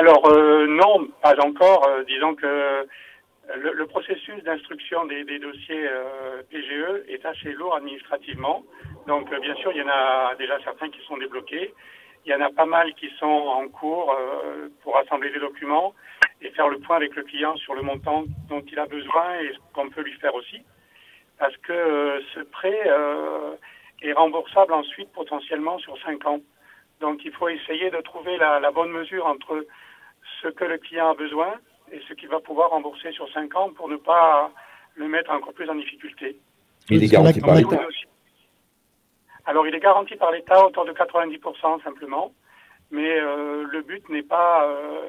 Alors 0.00 0.26
euh, 0.32 0.66
non, 0.66 1.08
pas 1.22 1.38
encore. 1.44 1.86
Euh, 1.86 2.04
disons 2.04 2.34
que 2.34 2.88
le, 3.54 3.86
processus 3.86 4.42
d'instruction 4.44 5.04
des, 5.04 5.38
dossiers 5.38 5.86
euh, 5.86 6.42
PGE 6.48 7.04
est 7.08 7.26
assez 7.26 7.52
lourd 7.52 7.74
administrativement. 7.74 8.64
Donc 9.06 9.28
bien 9.28 9.54
sûr, 9.56 9.72
il 9.72 9.78
y 9.78 9.82
en 9.82 9.90
a 9.90 10.34
déjà 10.36 10.58
certains 10.64 10.88
qui 10.88 11.02
sont 11.02 11.18
débloqués. 11.18 11.74
Il 12.24 12.32
y 12.32 12.34
en 12.34 12.40
a 12.40 12.48
pas 12.48 12.64
mal 12.64 12.94
qui 12.94 13.10
sont 13.18 13.26
en 13.26 13.68
cours 13.68 14.16
pour 14.82 14.96
assembler 14.96 15.30
des 15.30 15.40
documents 15.40 15.94
et 16.40 16.50
faire 16.50 16.68
le 16.68 16.78
point 16.78 16.96
avec 16.96 17.14
le 17.14 17.22
client 17.22 17.56
sur 17.56 17.74
le 17.74 17.82
montant 17.82 18.24
dont 18.48 18.62
il 18.72 18.78
a 18.78 18.86
besoin 18.86 19.40
et 19.40 19.52
ce 19.52 19.58
qu'on 19.74 19.90
peut 19.90 20.02
lui 20.02 20.14
faire 20.14 20.34
aussi. 20.34 20.62
Parce 21.38 21.56
que 21.58 22.22
ce 22.34 22.40
prêt 22.40 22.88
est 24.02 24.12
remboursable 24.12 24.72
ensuite 24.72 25.10
potentiellement 25.12 25.78
sur 25.78 25.98
cinq 26.02 26.26
ans. 26.26 26.40
Donc 27.00 27.24
il 27.24 27.32
faut 27.32 27.48
essayer 27.48 27.90
de 27.90 28.00
trouver 28.02 28.36
la 28.36 28.70
bonne 28.70 28.90
mesure 28.90 29.26
entre 29.26 29.64
ce 30.42 30.48
que 30.48 30.64
le 30.64 30.78
client 30.78 31.10
a 31.10 31.14
besoin 31.14 31.54
et 31.92 32.00
ce 32.08 32.14
qu'il 32.14 32.28
va 32.28 32.40
pouvoir 32.40 32.70
rembourser 32.70 33.12
sur 33.12 33.30
5 33.32 33.54
ans 33.56 33.70
pour 33.70 33.88
ne 33.88 33.96
pas 33.96 34.50
le 34.94 35.08
mettre 35.08 35.30
encore 35.30 35.52
plus 35.52 35.68
en 35.68 35.74
difficulté. 35.74 36.36
Et 36.90 36.98
les 36.98 37.06
garanties 37.08 37.40
par 37.40 37.54
l'État 37.54 37.80
Alors 39.46 39.66
il 39.66 39.74
est 39.74 39.80
garanti 39.80 40.16
par 40.16 40.30
l'État 40.30 40.66
autour 40.66 40.84
de 40.84 40.92
90% 40.92 41.82
simplement, 41.82 42.32
mais 42.90 43.18
euh, 43.20 43.64
le 43.70 43.82
but 43.82 44.08
n'est 44.08 44.22
pas 44.22 44.66
euh, 44.66 45.08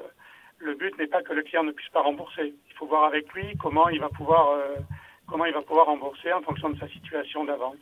le 0.60 0.76
but 0.76 0.98
n'est 1.00 1.08
pas 1.08 1.22
que 1.22 1.34
le 1.34 1.42
client 1.44 1.64
ne 1.64 1.72
puisse 1.72 1.90
pas 1.90 2.02
rembourser. 2.02 2.54
Il 2.70 2.74
faut 2.76 2.86
voir 2.86 3.06
avec 3.06 3.32
lui 3.34 3.56
comment 3.58 3.90
il 3.90 4.00
va 4.00 4.10
pouvoir 4.10 4.50
euh, 4.50 4.76
comment 5.28 5.46
il 5.46 5.54
va 5.54 5.62
pouvoir 5.62 5.88
rembourser 5.88 6.32
en 6.34 6.42
fonction 6.42 6.70
de 6.70 6.78
sa 6.80 6.88
situation 6.88 7.46
d'avant. 7.46 7.74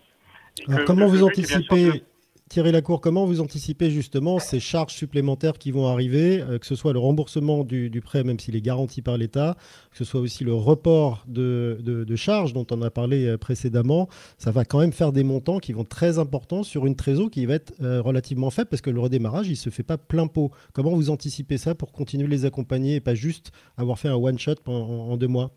Comment 0.86 1.07
vous 1.07 1.23
anticipez 1.23 2.03
Thierry 2.49 2.71
Lacour, 2.71 2.99
comment 2.99 3.27
vous 3.27 3.41
anticipez 3.41 3.91
justement 3.91 4.39
ces 4.39 4.59
charges 4.59 4.95
supplémentaires 4.95 5.59
qui 5.59 5.69
vont 5.69 5.85
arriver, 5.85 6.41
euh, 6.41 6.57
que 6.57 6.65
ce 6.65 6.73
soit 6.73 6.93
le 6.93 6.99
remboursement 6.99 7.63
du, 7.63 8.01
prêt, 8.03 8.23
même 8.23 8.39
s'il 8.39 8.55
est 8.55 8.61
garanti 8.61 9.03
par 9.03 9.19
l'État, 9.19 9.55
que 9.91 9.97
ce 9.97 10.03
soit 10.03 10.19
aussi 10.19 10.43
le 10.43 10.55
report 10.55 11.23
de, 11.27 12.15
charges 12.15 12.53
dont 12.53 12.65
on 12.71 12.81
a 12.81 12.89
parlé 12.89 13.27
euh, 13.27 13.37
précédemment, 13.37 14.09
ça 14.39 14.49
va 14.49 14.65
quand 14.65 14.79
même 14.79 14.93
faire 14.93 15.11
des 15.11 15.23
montants 15.23 15.59
qui 15.59 15.73
vont 15.73 15.83
être 15.83 15.89
très 15.89 16.17
importants 16.17 16.63
sur 16.63 16.87
une 16.87 16.95
trésor 16.95 17.29
qui 17.29 17.45
va 17.45 17.53
être 17.53 17.71
euh, 17.83 18.01
relativement 18.01 18.49
faible 18.49 18.69
parce 18.69 18.81
que 18.81 18.89
le 18.89 18.99
redémarrage, 18.99 19.45
il 19.45 19.51
ne 19.51 19.55
se 19.55 19.69
fait 19.69 19.83
pas 19.83 19.99
plein 19.99 20.25
pot. 20.25 20.49
Comment 20.73 20.95
vous 20.95 21.11
anticipez 21.11 21.59
ça 21.59 21.75
pour 21.75 21.91
continuer 21.91 22.25
de 22.25 22.31
les 22.31 22.45
accompagner 22.45 22.95
et 22.95 22.99
pas 22.99 23.13
juste 23.13 23.51
avoir 23.77 23.99
fait 23.99 24.09
un 24.09 24.15
one-shot 24.15 24.55
en 24.65 25.17
deux 25.17 25.27
mois? 25.27 25.51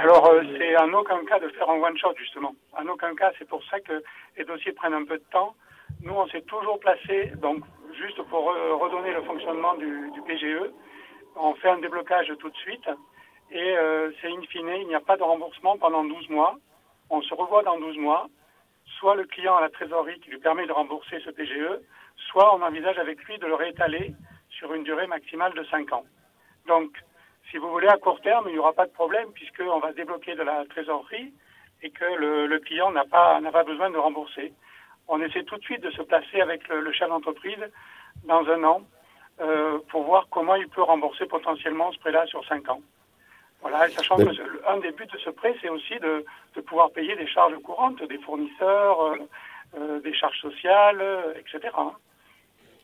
Alors, 0.00 0.26
euh, 0.30 0.42
c'est 0.56 0.78
en 0.78 0.90
aucun 0.94 1.22
cas 1.26 1.38
de 1.38 1.48
faire 1.50 1.68
un 1.68 1.78
one-shot, 1.78 2.14
justement. 2.16 2.54
En 2.72 2.86
aucun 2.86 3.14
cas, 3.14 3.32
c'est 3.38 3.46
pour 3.46 3.62
ça 3.64 3.80
que 3.80 4.02
les 4.38 4.44
dossiers 4.44 4.72
prennent 4.72 4.94
un 4.94 5.04
peu 5.04 5.18
de 5.18 5.24
temps. 5.30 5.54
Nous, 6.02 6.14
on 6.14 6.26
s'est 6.28 6.40
toujours 6.42 6.80
placé, 6.80 7.32
donc, 7.42 7.62
juste 7.98 8.22
pour 8.30 8.44
redonner 8.44 9.12
le 9.12 9.20
fonctionnement 9.24 9.74
du, 9.74 10.10
PGE, 10.26 10.70
on 11.36 11.54
fait 11.56 11.68
un 11.68 11.80
déblocage 11.80 12.32
tout 12.38 12.48
de 12.48 12.56
suite. 12.56 12.88
Et 13.50 13.76
euh, 13.76 14.10
c'est 14.22 14.28
in 14.28 14.40
fine, 14.48 14.70
il 14.80 14.86
n'y 14.86 14.94
a 14.94 15.00
pas 15.00 15.18
de 15.18 15.22
remboursement 15.22 15.76
pendant 15.76 16.02
12 16.02 16.30
mois. 16.30 16.56
On 17.10 17.20
se 17.20 17.34
revoit 17.34 17.62
dans 17.62 17.78
12 17.78 17.98
mois. 17.98 18.26
Soit 18.98 19.16
le 19.16 19.24
client 19.24 19.56
a 19.56 19.60
la 19.60 19.68
trésorerie 19.68 20.18
qui 20.20 20.30
lui 20.30 20.38
permet 20.38 20.66
de 20.66 20.72
rembourser 20.72 21.20
ce 21.20 21.30
PGE, 21.30 21.78
soit 22.30 22.56
on 22.56 22.62
envisage 22.62 22.96
avec 22.96 23.22
lui 23.24 23.36
de 23.36 23.46
le 23.46 23.54
réétaler 23.54 24.14
sur 24.48 24.72
une 24.72 24.84
durée 24.84 25.06
maximale 25.08 25.52
de 25.52 25.64
5 25.64 25.92
ans. 25.92 26.04
Donc, 26.66 26.90
si 27.50 27.58
vous 27.58 27.68
voulez, 27.68 27.88
à 27.88 27.96
court 27.96 28.20
terme, 28.20 28.46
il 28.48 28.52
n'y 28.52 28.58
aura 28.58 28.72
pas 28.72 28.86
de 28.86 28.92
problème 28.92 29.32
puisqu'on 29.32 29.80
va 29.80 29.92
débloquer 29.92 30.34
de 30.34 30.42
la 30.42 30.64
trésorerie 30.66 31.32
et 31.82 31.90
que 31.90 32.04
le, 32.04 32.58
client 32.60 32.90
n'a 32.92 33.04
pas, 33.04 33.40
n'a 33.40 33.50
pas 33.50 33.64
besoin 33.64 33.90
de 33.90 33.96
rembourser. 33.96 34.52
On 35.08 35.20
essaie 35.20 35.42
tout 35.44 35.56
de 35.56 35.62
suite 35.62 35.82
de 35.82 35.90
se 35.90 36.02
placer 36.02 36.40
avec 36.40 36.68
le, 36.68 36.92
chef 36.92 37.08
d'entreprise 37.08 37.58
dans 38.24 38.46
un 38.48 38.62
an 38.64 38.82
euh, 39.40 39.78
pour 39.88 40.04
voir 40.04 40.28
comment 40.30 40.54
il 40.54 40.68
peut 40.68 40.82
rembourser 40.82 41.26
potentiellement 41.26 41.90
ce 41.92 41.98
prêt-là 41.98 42.26
sur 42.26 42.44
cinq 42.46 42.68
ans. 42.68 42.80
Voilà, 43.62 43.88
et 43.88 43.90
sachant 43.90 44.16
que 44.16 44.68
un 44.68 44.78
des 44.78 44.92
buts 44.92 45.06
de 45.06 45.18
ce 45.18 45.30
prêt, 45.30 45.54
c'est 45.60 45.68
aussi 45.68 45.98
de, 45.98 46.24
pouvoir 46.66 46.90
payer 46.92 47.16
des 47.16 47.26
charges 47.26 47.58
courantes 47.62 48.02
des 48.04 48.18
fournisseurs, 48.18 49.00
euh, 49.02 49.16
euh, 49.78 50.00
des 50.00 50.14
charges 50.14 50.40
sociales, 50.40 51.02
etc. 51.36 51.74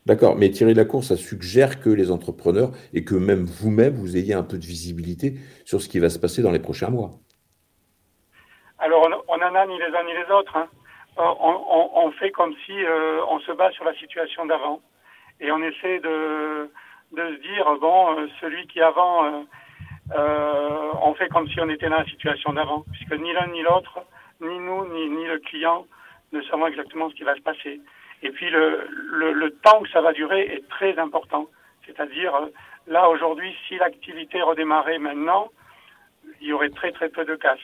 D'accord, 0.07 0.37
mais 0.37 0.49
Thierry 0.51 0.73
Lacour, 0.73 1.03
ça 1.03 1.17
suggère 1.17 1.81
que 1.81 1.89
les 1.89 2.11
entrepreneurs 2.11 2.71
et 2.93 3.03
que 3.03 3.13
même 3.13 3.43
vous-même, 3.43 3.93
vous 3.93 4.15
ayez 4.15 4.33
un 4.33 4.41
peu 4.41 4.55
de 4.55 4.65
visibilité 4.65 5.33
sur 5.65 5.81
ce 5.81 5.89
qui 5.89 5.99
va 5.99 6.07
se 6.07 6.17
passer 6.17 6.41
dans 6.41 6.51
les 6.51 6.59
prochains 6.59 6.89
mois. 6.89 7.11
Alors, 8.79 9.05
on 9.27 9.37
n'en 9.37 9.53
a 9.53 9.65
ni 9.67 9.77
les 9.77 9.93
uns 9.93 10.05
ni 10.05 10.13
les 10.13 10.33
autres. 10.33 10.55
Hein. 10.55 10.69
On, 11.17 12.09
fait 12.11 12.31
comme 12.31 12.53
si 12.65 12.71
euh, 12.71 13.19
on 13.29 13.41
se 13.41 13.51
bat 13.51 13.69
sur 13.71 13.83
la 13.83 13.93
situation 13.95 14.45
d'avant. 14.45 14.79
Et 15.41 15.51
on 15.51 15.61
essaie 15.61 15.99
de, 15.99 16.71
se 17.13 17.41
dire, 17.41 17.65
bon, 17.81 18.17
euh, 18.17 18.27
celui 18.39 18.65
qui 18.67 18.79
avant, 18.79 19.25
euh, 19.25 20.91
on 21.01 21.15
fait 21.15 21.27
comme 21.27 21.49
si 21.49 21.59
on 21.59 21.67
était 21.67 21.89
dans 21.89 21.97
la 21.97 22.05
situation 22.05 22.53
d'avant. 22.53 22.85
Puisque 22.93 23.21
ni 23.21 23.33
l'un 23.33 23.47
ni 23.47 23.61
l'autre, 23.61 23.99
ni 24.39 24.57
nous, 24.57 24.87
ni 24.87 25.25
le 25.25 25.39
client, 25.39 25.85
ne 26.31 26.41
savons 26.43 26.67
exactement 26.67 27.09
ce 27.09 27.15
qui 27.15 27.23
va 27.23 27.35
se 27.35 27.41
passer. 27.41 27.81
Et 28.23 28.31
puis 28.31 28.49
le, 28.49 28.87
le, 28.89 29.33
le, 29.33 29.51
temps 29.51 29.81
que 29.81 29.89
ça 29.89 30.01
va 30.01 30.11
durer 30.13 30.41
est 30.41 30.67
très 30.69 30.97
important. 30.97 31.47
C'est-à-dire, 31.85 32.35
euh, 32.35 32.47
là 32.87 33.09
aujourd'hui, 33.09 33.55
si 33.67 33.77
l'activité 33.77 34.41
redémarrait 34.41 34.97
maintenant, 34.97 35.51
il 36.41 36.47
y 36.47 36.53
aurait 36.53 36.69
très 36.69 36.91
très 36.91 37.09
peu 37.09 37.25
de 37.25 37.35
casse. 37.35 37.59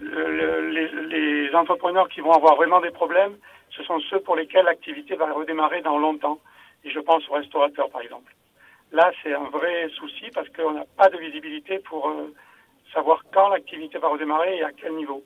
les, 0.00 0.88
les, 0.88 1.54
entrepreneurs 1.54 2.08
qui 2.08 2.20
vont 2.20 2.32
avoir 2.32 2.56
vraiment 2.56 2.80
des 2.80 2.90
problèmes, 2.90 3.36
ce 3.70 3.82
sont 3.82 3.98
ceux 4.00 4.20
pour 4.20 4.36
lesquels 4.36 4.64
l'activité 4.64 5.16
va 5.16 5.32
redémarrer 5.32 5.82
dans 5.82 5.98
longtemps. 5.98 6.38
Et 6.84 6.90
je 6.90 7.00
pense 7.00 7.28
aux 7.28 7.34
restaurateurs, 7.34 7.90
par 7.90 8.02
exemple. 8.02 8.32
Là, 8.92 9.10
c'est 9.22 9.34
un 9.34 9.48
vrai 9.50 9.88
souci 9.96 10.30
parce 10.34 10.48
qu'on 10.50 10.72
n'a 10.72 10.84
pas 10.96 11.08
de 11.08 11.16
visibilité 11.16 11.78
pour 11.78 12.08
euh, 12.08 12.32
savoir 12.92 13.22
quand 13.32 13.48
l'activité 13.48 13.98
va 13.98 14.08
redémarrer 14.08 14.58
et 14.58 14.62
à 14.62 14.72
quel 14.72 14.94
niveau. 14.94 15.22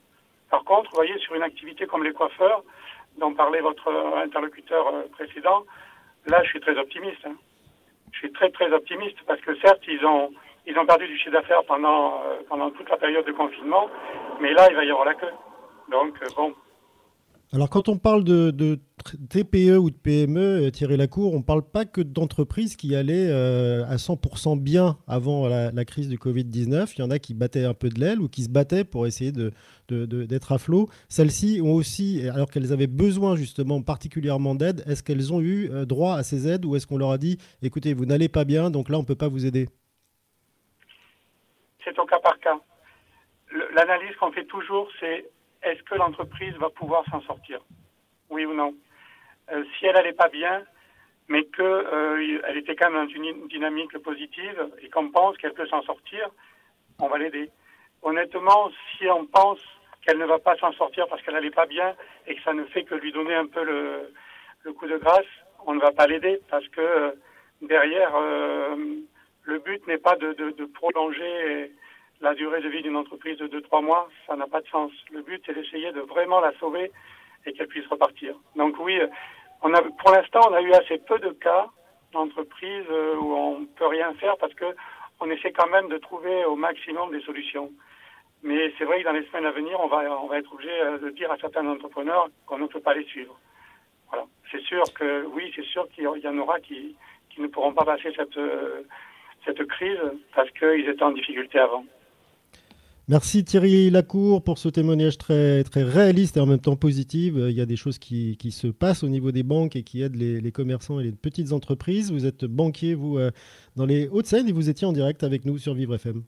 Par 0.51 0.63
contre, 0.65 0.91
vous 0.91 0.97
voyez, 0.97 1.19
sur 1.19 1.35
une 1.35 1.43
activité 1.43 1.87
comme 1.87 2.05
les 2.05 2.13
coiffeurs, 2.13 2.63
dont 3.19 3.35
parlait 3.35 3.61
votre 3.61 3.91
interlocuteur 4.17 4.89
euh, 4.89 5.03
précédent, 5.13 5.65
là, 6.27 6.43
je 6.43 6.49
suis 6.51 6.61
très 6.61 6.77
optimiste. 6.77 7.25
Hein. 7.27 7.37
Je 8.13 8.19
suis 8.19 8.33
très, 8.33 8.51
très 8.51 8.73
optimiste 8.73 9.19
parce 9.27 9.41
que 9.41 9.55
certes, 9.57 9.83
ils 9.89 10.05
ont, 10.05 10.31
ils 10.67 10.79
ont 10.79 10.87
perdu 10.87 11.07
du 11.07 11.17
chiffre 11.19 11.33
d'affaires 11.33 11.65
pendant, 11.65 12.23
euh, 12.25 12.41
pendant 12.49 12.71
toute 12.71 12.89
la 12.89 12.97
période 12.97 13.27
de 13.27 13.33
confinement, 13.33 13.89
mais 14.41 14.53
là, 14.53 14.67
il 14.71 14.77
va 14.77 14.85
y 14.85 14.91
avoir 14.91 15.07
la 15.07 15.15
queue. 15.15 15.33
Donc, 15.91 16.15
euh, 16.23 16.27
bon, 16.37 16.55
alors 17.53 17.71
quand 17.71 17.89
on 17.89 17.97
parle 17.97 18.25
de, 18.25 18.51
TPE 19.31 19.79
ou 19.79 19.91
de 19.91 19.97
PME, 19.97 20.71
Thierry 20.73 20.97
Lacour, 20.97 21.33
on 21.33 21.39
ne 21.39 21.45
parle 21.45 21.63
pas 21.63 21.85
que 21.85 22.01
d'entreprises 22.01 22.75
qui 22.75 22.97
allaient 22.97 23.31
euh, 23.31 23.85
à 23.87 23.97
100% 23.97 24.59
bien 24.61 24.99
avant 25.07 25.47
la, 25.47 25.85
crise 25.85 26.09
du 26.09 26.19
Covid-19. 26.19 26.95
Il 26.97 27.01
y 27.01 27.03
en 27.03 27.11
a 27.11 27.21
qui 27.21 27.35
battaient 27.35 27.65
un 27.65 27.75
peu 27.75 27.89
de 27.89 28.01
l'aile 28.01 28.21
ou 28.21 28.29
qui 28.29 28.43
se 28.43 28.51
battaient 28.51 28.85
pour 28.85 29.07
essayer 29.07 29.33
d'être 29.89 30.53
à 30.53 30.59
flot. 30.59 30.89
Celles-ci 31.09 31.61
ont 31.63 31.75
aussi, 31.75 32.29
alors 32.29 32.51
qu'elles 32.51 32.73
avaient 32.73 32.89
besoin 32.89 33.37
justement 33.37 33.81
particulièrement 33.81 34.57
d'aide, 34.57 34.83
est-ce 34.89 35.05
qu'elles 35.05 35.33
ont 35.33 35.41
eu 35.41 35.71
euh, 35.71 35.85
droit 35.85 36.17
à 36.17 36.25
ces 36.25 36.49
aides 36.49 36.65
ou 36.65 36.75
est-ce 36.75 36.89
qu'on 36.89 36.99
leur 36.99 37.13
a 37.13 37.19
dit, 37.19 37.39
écoutez, 37.63 37.95
vous 37.95 38.07
n'allez 38.07 38.29
pas 38.29 38.45
bien, 38.45 38.71
donc 38.71 38.89
là 38.89 38.99
on 38.99 39.03
ne 39.03 39.07
peut 39.07 39.15
pas 39.15 39.29
vous 39.29 39.47
aider? 39.47 39.69
C'est 41.85 41.97
au 41.97 42.07
cas 42.07 42.19
par 42.19 42.37
cas. 42.41 42.59
L'analyse 43.73 44.17
qu'on 44.17 44.33
fait 44.33 44.47
toujours, 44.47 44.89
c'est 44.99 45.31
est-ce 45.67 45.83
que 45.83 45.95
l'entreprise 45.97 46.55
va 46.55 46.71
pouvoir 46.71 47.05
s'en 47.11 47.21
sortir? 47.23 47.61
Oui 48.31 48.45
ou 48.45 48.55
non? 48.55 48.75
Euh, 49.53 49.65
Si 49.79 49.87
elle 49.87 49.95
n'allait 49.95 50.13
pas 50.13 50.29
bien, 50.29 50.65
mais 51.29 51.45
qu'elle 51.45 51.65
euh, 51.65 52.55
était 52.55 52.77
quand 52.77 52.91
même 52.91 53.07
dans 53.07 53.13
une 53.13 53.49
dynamique 53.49 53.99
positive 53.99 54.69
et 54.81 54.89
qu'on 54.89 55.11
pense 55.11 55.37
qu'elle 55.39 55.55
peut 55.55 55.67
s'en 55.67 55.83
sortir, 55.83 56.31
on 57.01 57.09
va 57.09 57.19
l'aider. 57.19 57.51
Honnêtement, 58.03 58.71
si 58.97 59.09
on 59.09 59.27
pense 59.27 59.59
qu'elle 60.03 60.19
ne 60.19 60.25
va 60.27 60.39
pas 60.39 60.57
s'en 60.57 60.73
sortir 60.73 61.09
parce 61.09 61.21
qu'elle 61.23 61.35
n'allait 61.35 61.51
pas 61.51 61.67
bien 61.67 61.95
et 62.27 62.37
que 62.37 62.43
ça 62.43 62.53
ne 62.53 62.65
fait 62.65 62.85
que 62.85 62.95
lui 62.95 63.13
donner 63.13 63.35
un 63.35 63.47
peu 63.47 63.65
le, 63.65 64.73
coup 64.73 64.87
de 64.87 64.97
grâce, 64.97 65.27
on 65.67 65.75
ne 65.75 65.81
va 65.81 65.93
pas 65.93 66.07
l'aider 66.07 66.41
parce 66.49 66.67
que 66.69 66.81
euh, 66.81 67.11
derrière, 67.63 68.13
le 69.43 69.59
but 69.61 69.85
n'est 69.87 69.99
pas 69.99 70.17
de, 70.17 70.33
de 70.33 70.65
prolonger 70.67 71.73
la 72.21 72.35
durée 72.35 72.61
de 72.61 72.69
vie 72.69 72.83
d'une 72.83 72.97
entreprise 72.97 73.39
de 73.39 73.49
2-3 73.49 73.85
mois, 73.85 74.09
ça 74.27 74.37
n'a 74.37 74.47
pas 74.47 74.61
de 74.61 74.69
sens. 74.69 74.91
Le 75.13 75.23
but, 75.23 75.43
c'est 75.45 75.55
d'essayer 75.55 75.93
de 75.93 76.01
vraiment 76.01 76.41
la 76.41 76.53
sauver 76.59 76.91
et 77.45 77.53
qu'elle 77.53 77.69
puisse 77.69 77.87
repartir. 77.89 78.35
Donc 78.57 78.79
oui, 78.79 78.99
on 79.63 79.73
a, 79.75 79.83
pour 79.83 80.11
l'instant, 80.13 80.41
on 80.49 80.55
a 80.55 80.63
eu 80.63 80.73
assez 80.73 80.99
peu 80.99 81.19
de 81.19 81.31
cas 81.31 81.67
d'entreprises 82.13 82.87
euh, 82.91 83.17
où 83.17 83.35
on 83.35 83.61
ne 83.61 83.67
peut 83.67 83.87
rien 83.87 84.13
faire 84.15 84.37
parce 84.39 84.55
que 84.55 84.75
on 85.21 85.31
essaie 85.31 85.53
quand 85.53 85.69
même 85.69 85.89
de 85.89 85.99
trouver 85.99 86.45
au 86.45 86.57
maximum 86.57 87.11
des 87.11 87.23
solutions. 87.23 87.71
Mais 88.43 88.73
c'est 88.77 88.85
vrai 88.85 89.01
que 89.01 89.05
dans 89.05 89.13
les 89.13 89.27
semaines 89.27 89.47
à 89.47 89.51
venir, 89.51 89.79
on 89.81 89.89
va, 89.89 89.99
on 90.23 90.27
va 90.27 90.39
être 90.39 90.53
obligé 90.53 90.71
euh, 90.81 90.99
de 90.99 91.11
dire 91.11 91.31
à 91.31 91.39
certains 91.39 91.67
entrepreneurs 91.67 92.29
qu'on 92.47 92.59
ne 92.59 92.67
peut 92.67 92.81
pas 92.81 92.95
les 92.95 93.05
suivre. 93.05 93.39
Voilà. 94.11 94.27
C'est 94.51 94.61
sûr 94.63 94.85
que, 94.95 95.25
oui, 95.27 95.53
c'est 95.57 95.65
sûr 95.65 95.89
qu'il 95.91 96.05
y 96.05 96.29
en 96.29 96.39
aura 96.39 96.61
qui, 96.61 96.97
qui 97.31 97.41
ne 97.41 97.49
pourront 97.49 97.73
pas 97.73 97.85
passer 97.85 98.13
cette, 98.17 98.37
euh, 98.37 98.83
cette 99.45 99.65
crise 99.67 99.99
parce 100.35 100.51
qu'ils 100.53 100.89
étaient 100.89 101.03
en 101.03 101.13
difficulté 101.13 101.59
avant. 101.59 101.85
Merci 103.09 103.45
Thierry 103.45 103.89
Lacour 103.89 104.43
pour 104.43 104.59
ce 104.59 104.69
témoignage 104.69 105.17
très, 105.17 105.63
très 105.63 105.85
réaliste 105.85 106.37
et 106.37 106.41
en 106.41 106.47
même 106.47 106.59
temps 106.59 106.75
positif. 106.75 107.35
Il 107.37 107.53
y 107.53 107.61
a 107.61 107.67
des 107.67 107.77
choses 107.77 107.99
qui, 107.99 108.37
qui 108.37 108.51
se 108.51 108.67
passent 108.67 109.05
au 109.05 109.09
niveau 109.09 109.31
des 109.31 109.45
banques 109.45 109.77
et 109.77 109.85
qui 109.85 110.03
aident 110.03 110.17
les, 110.17 110.41
les, 110.41 110.51
commerçants 110.51 110.99
et 110.99 111.05
les 111.05 111.13
petites 111.13 111.53
entreprises. 111.53 112.11
Vous 112.11 112.27
êtes 112.27 112.45
banquier, 112.45 112.97
vous, 112.97 113.17
euh, 113.17 113.31
dans 113.77 113.87
les 113.87 114.09
Hauts-de-Seine 114.09 114.49
et 114.49 114.53
vous 114.53 114.69
étiez 114.69 114.89
en 114.89 114.93
direct 114.93 115.23
avec 115.23 115.45
nous 115.45 115.57
sur 115.57 115.73
Vivre 115.75 115.95
FM. 115.95 116.25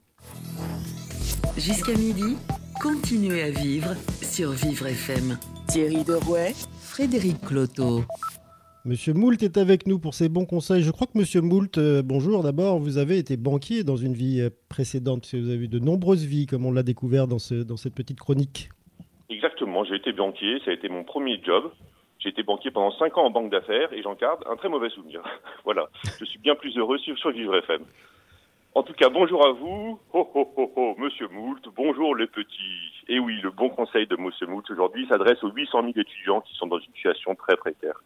Jusqu'à 1.57 1.95
midi, 1.95 2.37
continuez 2.81 3.43
à 3.43 3.51
vivre 3.51 3.97
sur 4.23 4.53
Vivre 4.53 4.87
FM. 4.87 5.37
Thierry 5.67 6.05
Derouet, 6.05 6.55
Frédéric 6.81 7.41
Cloteau. 7.41 8.05
Monsieur 8.85 9.13
Moult 9.13 9.43
est 9.43 9.57
avec 9.57 9.87
nous 9.87 9.99
pour 9.99 10.15
ses 10.15 10.29
bons 10.29 10.47
conseils. 10.47 10.83
Je 10.83 10.93
crois 10.93 11.07
que 11.07 11.19
Monsieur 11.19 11.41
Moult, 11.41 11.79
euh, 11.79 12.01
bonjour 12.03 12.43
d'abord, 12.43 12.79
vous 12.79 12.97
avez 12.97 13.19
été 13.19 13.37
banquier 13.37 13.83
dans 13.83 13.97
une 13.97 14.15
vie 14.15 14.41
euh, 14.41 14.51
précédente, 14.69 15.29
vous 15.35 15.51
avez 15.51 15.65
eu 15.65 15.69
de 15.69 15.81
nombreuses 15.81 16.25
vies, 16.25 16.47
comme 16.47 16.65
on 16.65 16.73
l'a 16.73 16.85
découvert 16.85 17.27
dans 17.27 17.39
cette 17.39 17.95
petite 17.95 18.21
chronique. 18.21 18.71
Exactement, 19.31 19.85
j'ai 19.85 19.97
été 19.97 20.13
banquier, 20.13 20.61
ça 20.65 20.71
a 20.71 20.75
été 20.75 20.89
mon 20.89 21.05
premier 21.05 21.41
job. 21.45 21.73
J'ai 22.21 22.31
été 22.31 22.43
banquier 22.43 22.71
pendant 22.71 22.91
5 22.93 23.19
ans 23.19 23.27
en 23.27 23.31
banque 23.31 23.51
d'affaires 23.51 23.93
et 23.93 24.03
j'en 24.03 24.15
garde 24.15 24.43
un 24.49 24.57
très 24.57 24.69
mauvais 24.69 24.91
souvenir. 24.91 25.23
voilà, 25.65 25.89
je 26.19 26.25
suis 26.25 26.39
bien 26.39 26.55
plus 26.55 26.77
heureux 26.77 26.99
sur, 26.99 27.19
sur 27.19 27.31
Vivre 27.31 27.57
FM. 27.57 27.83
En 28.75 28.83
tout 28.85 28.93
cas, 28.93 29.09
bonjour 29.09 29.45
à 29.45 29.53
vous. 29.53 29.99
Oh, 30.13 30.31
oh, 30.35 30.53
oh, 30.57 30.73
oh, 30.77 30.95
monsieur 30.99 31.27
Moult. 31.29 31.61
Bonjour 31.75 32.15
les 32.15 32.27
petits. 32.27 32.93
Et 33.09 33.19
oui, 33.19 33.41
le 33.43 33.51
bon 33.51 33.71
conseil 33.71 34.07
de 34.07 34.17
monsieur 34.17 34.47
Moult 34.47 34.63
aujourd'hui 34.71 35.07
s'adresse 35.09 35.43
aux 35.43 35.51
800 35.51 35.81
000 35.81 35.93
étudiants 35.97 36.41
qui 36.43 36.55
sont 36.55 36.67
dans 36.67 36.79
une 36.79 36.93
situation 36.95 37.35
très 37.35 37.57
précaire. 37.57 38.01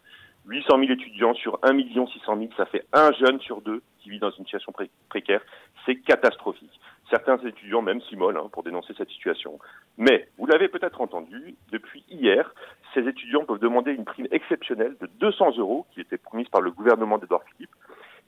800 0.47 0.79
000 0.79 0.93
étudiants 0.93 1.35
sur 1.35 1.59
1 1.63 1.79
600 1.79 2.37
000, 2.37 2.49
ça 2.57 2.67
fait 2.67 2.85
un 2.93 3.13
jeune 3.13 3.41
sur 3.41 3.61
deux 3.61 3.83
qui 4.01 4.11
vit 4.11 4.19
dans 4.19 4.31
une 4.31 4.45
situation 4.45 4.73
précaire. 5.09 5.41
C'est 5.87 5.97
catastrophique. 5.97 6.81
Certains 7.11 7.39
étudiants 7.39 7.83
même 7.83 8.01
s'immolent 8.03 8.39
hein, 8.39 8.49
pour 8.51 8.63
dénoncer 8.63 8.95
cette 8.97 9.11
situation. 9.11 9.59
Mais, 9.99 10.29
vous 10.39 10.47
l'avez 10.47 10.69
peut-être 10.69 11.01
entendu, 11.01 11.57
depuis 11.71 12.05
hier, 12.09 12.55
ces 12.95 13.07
étudiants 13.07 13.45
peuvent 13.45 13.61
demander 13.61 13.93
une 13.93 14.05
prime 14.05 14.27
exceptionnelle 14.31 14.97
de 15.01 15.09
200 15.21 15.59
euros 15.59 15.87
qui 15.93 16.01
était 16.01 16.19
promise 16.19 16.49
par 16.49 16.61
le 16.61 16.73
gouvernement 16.73 17.19
d'Edouard 17.19 17.45
Philippe. 17.53 17.71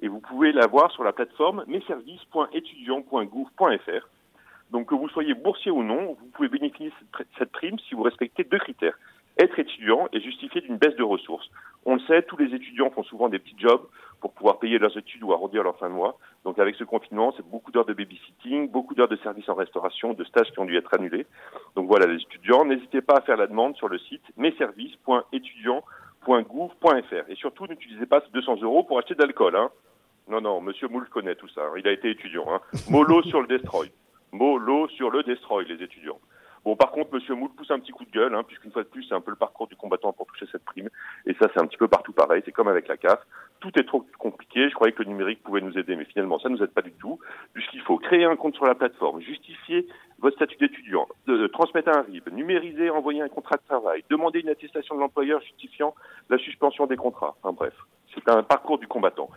Et 0.01 0.09
vous 0.09 0.21
pouvez 0.21 0.53
la 0.53 0.67
voir 0.67 0.91
sur 0.93 1.03
la 1.03 1.13
plateforme 1.13 1.65
messervices.étudiants.gouv.fr. 1.67 4.09
Donc 4.71 4.89
que 4.89 4.95
vous 4.95 5.09
soyez 5.09 5.35
boursier 5.35 5.71
ou 5.71 5.83
non, 5.83 6.17
vous 6.21 6.27
pouvez 6.35 6.49
bénéficier 6.49 6.93
de 7.19 7.27
cette 7.39 7.53
prime 7.53 7.79
si 7.79 7.95
vous 7.95 8.03
respectez 8.03 8.45
deux 8.45 8.59
critères 8.59 8.99
être 9.39 9.59
étudiant 9.59 10.09
et 10.13 10.21
justifier 10.21 10.61
d'une 10.61 10.77
baisse 10.77 10.97
de 10.97 11.03
ressources. 11.03 11.49
On 11.87 11.95
le 11.95 12.01
sait, 12.01 12.23
tous 12.23 12.37
les 12.37 12.55
étudiants 12.55 12.91
font 12.91 13.03
souvent 13.03 13.29
des 13.29 13.39
petits 13.39 13.57
jobs 13.59 13.87
pour 14.21 14.33
pouvoir 14.33 14.59
payer 14.59 14.79
leurs 14.79 14.97
études 14.97 15.23
ou 15.23 15.33
arrondir 15.33 15.63
leur 15.63 15.79
fin 15.79 15.91
de 15.91 15.95
mois. 15.95 16.19
Donc 16.45 16.59
avec 16.59 16.77
ce 16.77 16.85
confinement, 16.85 17.35
c'est 17.37 17.47
beaucoup 17.47 17.71
d'heures 17.73 17.85
de 17.85 17.93
babysitting, 17.93 18.71
beaucoup 18.71 18.95
d'heures 18.95 19.09
de 19.09 19.17
services 19.17 19.47
en 19.49 19.55
restauration, 19.55 20.15
de 20.15 20.25
stages 20.25 20.51
qui 20.51 20.61
ont 20.61 20.65
dû 20.65 20.79
être 20.79 20.95
annulés. 20.95 21.27
Donc 21.77 21.89
voilà, 21.89 22.07
les 22.07 22.23
étudiants, 22.23 22.65
n'hésitez 22.65 23.03
pas 23.03 23.17
à 23.17 23.21
faire 23.21 23.37
la 23.37 23.47
demande 23.47 23.77
sur 23.77 23.89
le 23.89 23.99
site 23.99 24.25
messervices.étudiants.gouv.fr. 24.37 27.29
Et 27.29 27.35
surtout, 27.35 27.67
n'utilisez 27.67 28.07
pas 28.07 28.23
ces 28.23 28.31
200 28.33 28.63
euros 28.63 28.85
pour 28.85 28.99
acheter 28.99 29.15
de 29.15 29.21
l'alcool. 29.21 29.57
Hein. 29.57 29.69
Non, 30.29 30.41
non, 30.41 30.63
Monsieur 30.63 30.89
Moule 30.89 31.07
connaît 31.11 31.35
tout 31.35 31.49
ça. 31.49 31.61
Hein. 31.63 31.75
Il 31.77 31.87
a 31.87 31.93
été 31.93 32.09
étudiant. 32.11 32.47
Hein. 32.49 32.63
Molo 32.89 33.23
sur 33.25 33.43
le 33.43 33.47
destroy. 33.47 33.93
Molo 34.33 34.89
sur 34.89 35.11
le 35.11 35.23
destroy, 35.23 35.67
les 35.67 35.83
étudiants. 35.83 36.19
Bon, 36.65 36.77
par 36.77 36.93
contre, 36.93 37.13
Monsieur 37.13 37.35
Moule 37.35 37.51
pousse 37.51 37.71
un 37.71 37.79
petit 37.79 37.93
coup 37.93 38.07
de 38.07 38.11
gueule, 38.11 38.35
hein, 38.35 38.43
puisqu'une 38.43 38.73
fois 38.73 38.83
de 38.83 38.89
plus, 38.89 39.05
c'est 39.05 39.15
un 39.15 39.21
peu 39.21 39.31
le 39.31 39.37
parcours 39.37 39.67
du 39.67 39.77
combattant 39.77 40.15
pour 40.15 40.27
toucher 40.27 40.47
cette 40.51 40.65
prime. 40.65 40.89
Et 41.27 41.35
ça, 41.35 41.49
c'est 41.53 41.61
un 41.61 41.67
petit 41.67 41.77
peu 41.77 41.89
partout 41.89 42.13
pareil. 42.13 42.43
C'est 42.47 42.53
comme 42.53 42.69
avec 42.69 42.89
la 42.89 42.97
CAF. 42.97 43.21
Tout 43.61 43.71
est 43.79 43.85
trop 43.85 44.07
compliqué. 44.19 44.71
Je 44.71 44.75
croyais 44.75 44.93
que 44.93 45.03
le 45.03 45.11
numérique 45.11 45.43
pouvait 45.43 45.61
nous 45.61 45.77
aider, 45.77 45.95
mais 45.95 46.07
finalement, 46.07 46.39
ça 46.39 46.49
ne 46.49 46.57
nous 46.57 46.63
aide 46.63 46.73
pas 46.73 46.81
du 46.81 46.93
tout. 46.93 47.19
Puisqu'il 47.53 47.83
faut 47.83 47.99
créer 47.99 48.25
un 48.25 48.37
compte 48.37 48.55
sur 48.55 48.65
la 48.65 48.75
plateforme, 48.75 49.21
justifier 49.21 49.87
votre 50.21 50.37
statut 50.37 50.57
d'étudiant, 50.57 51.07
transmettre 51.53 51.91
un 51.91 52.01
RIB, 52.01 52.31
numériser, 52.33 52.89
envoyer 52.89 53.21
un 53.21 53.29
contrat 53.29 53.57
de 53.57 53.67
travail, 53.69 54.03
demander 54.09 54.41
une 54.41 54.49
attestation 54.49 54.95
de 54.95 55.01
l'employeur 55.01 55.43
justifiant 55.43 55.95
la 56.31 56.39
suspension 56.39 56.87
des 56.87 56.97
contrats. 56.97 57.37
Enfin 57.43 57.55
bref, 57.55 57.75
c'est 58.15 58.27
un 58.31 58.43
parcours 58.43 58.79
du 58.79 58.87
combattant. 58.87 59.29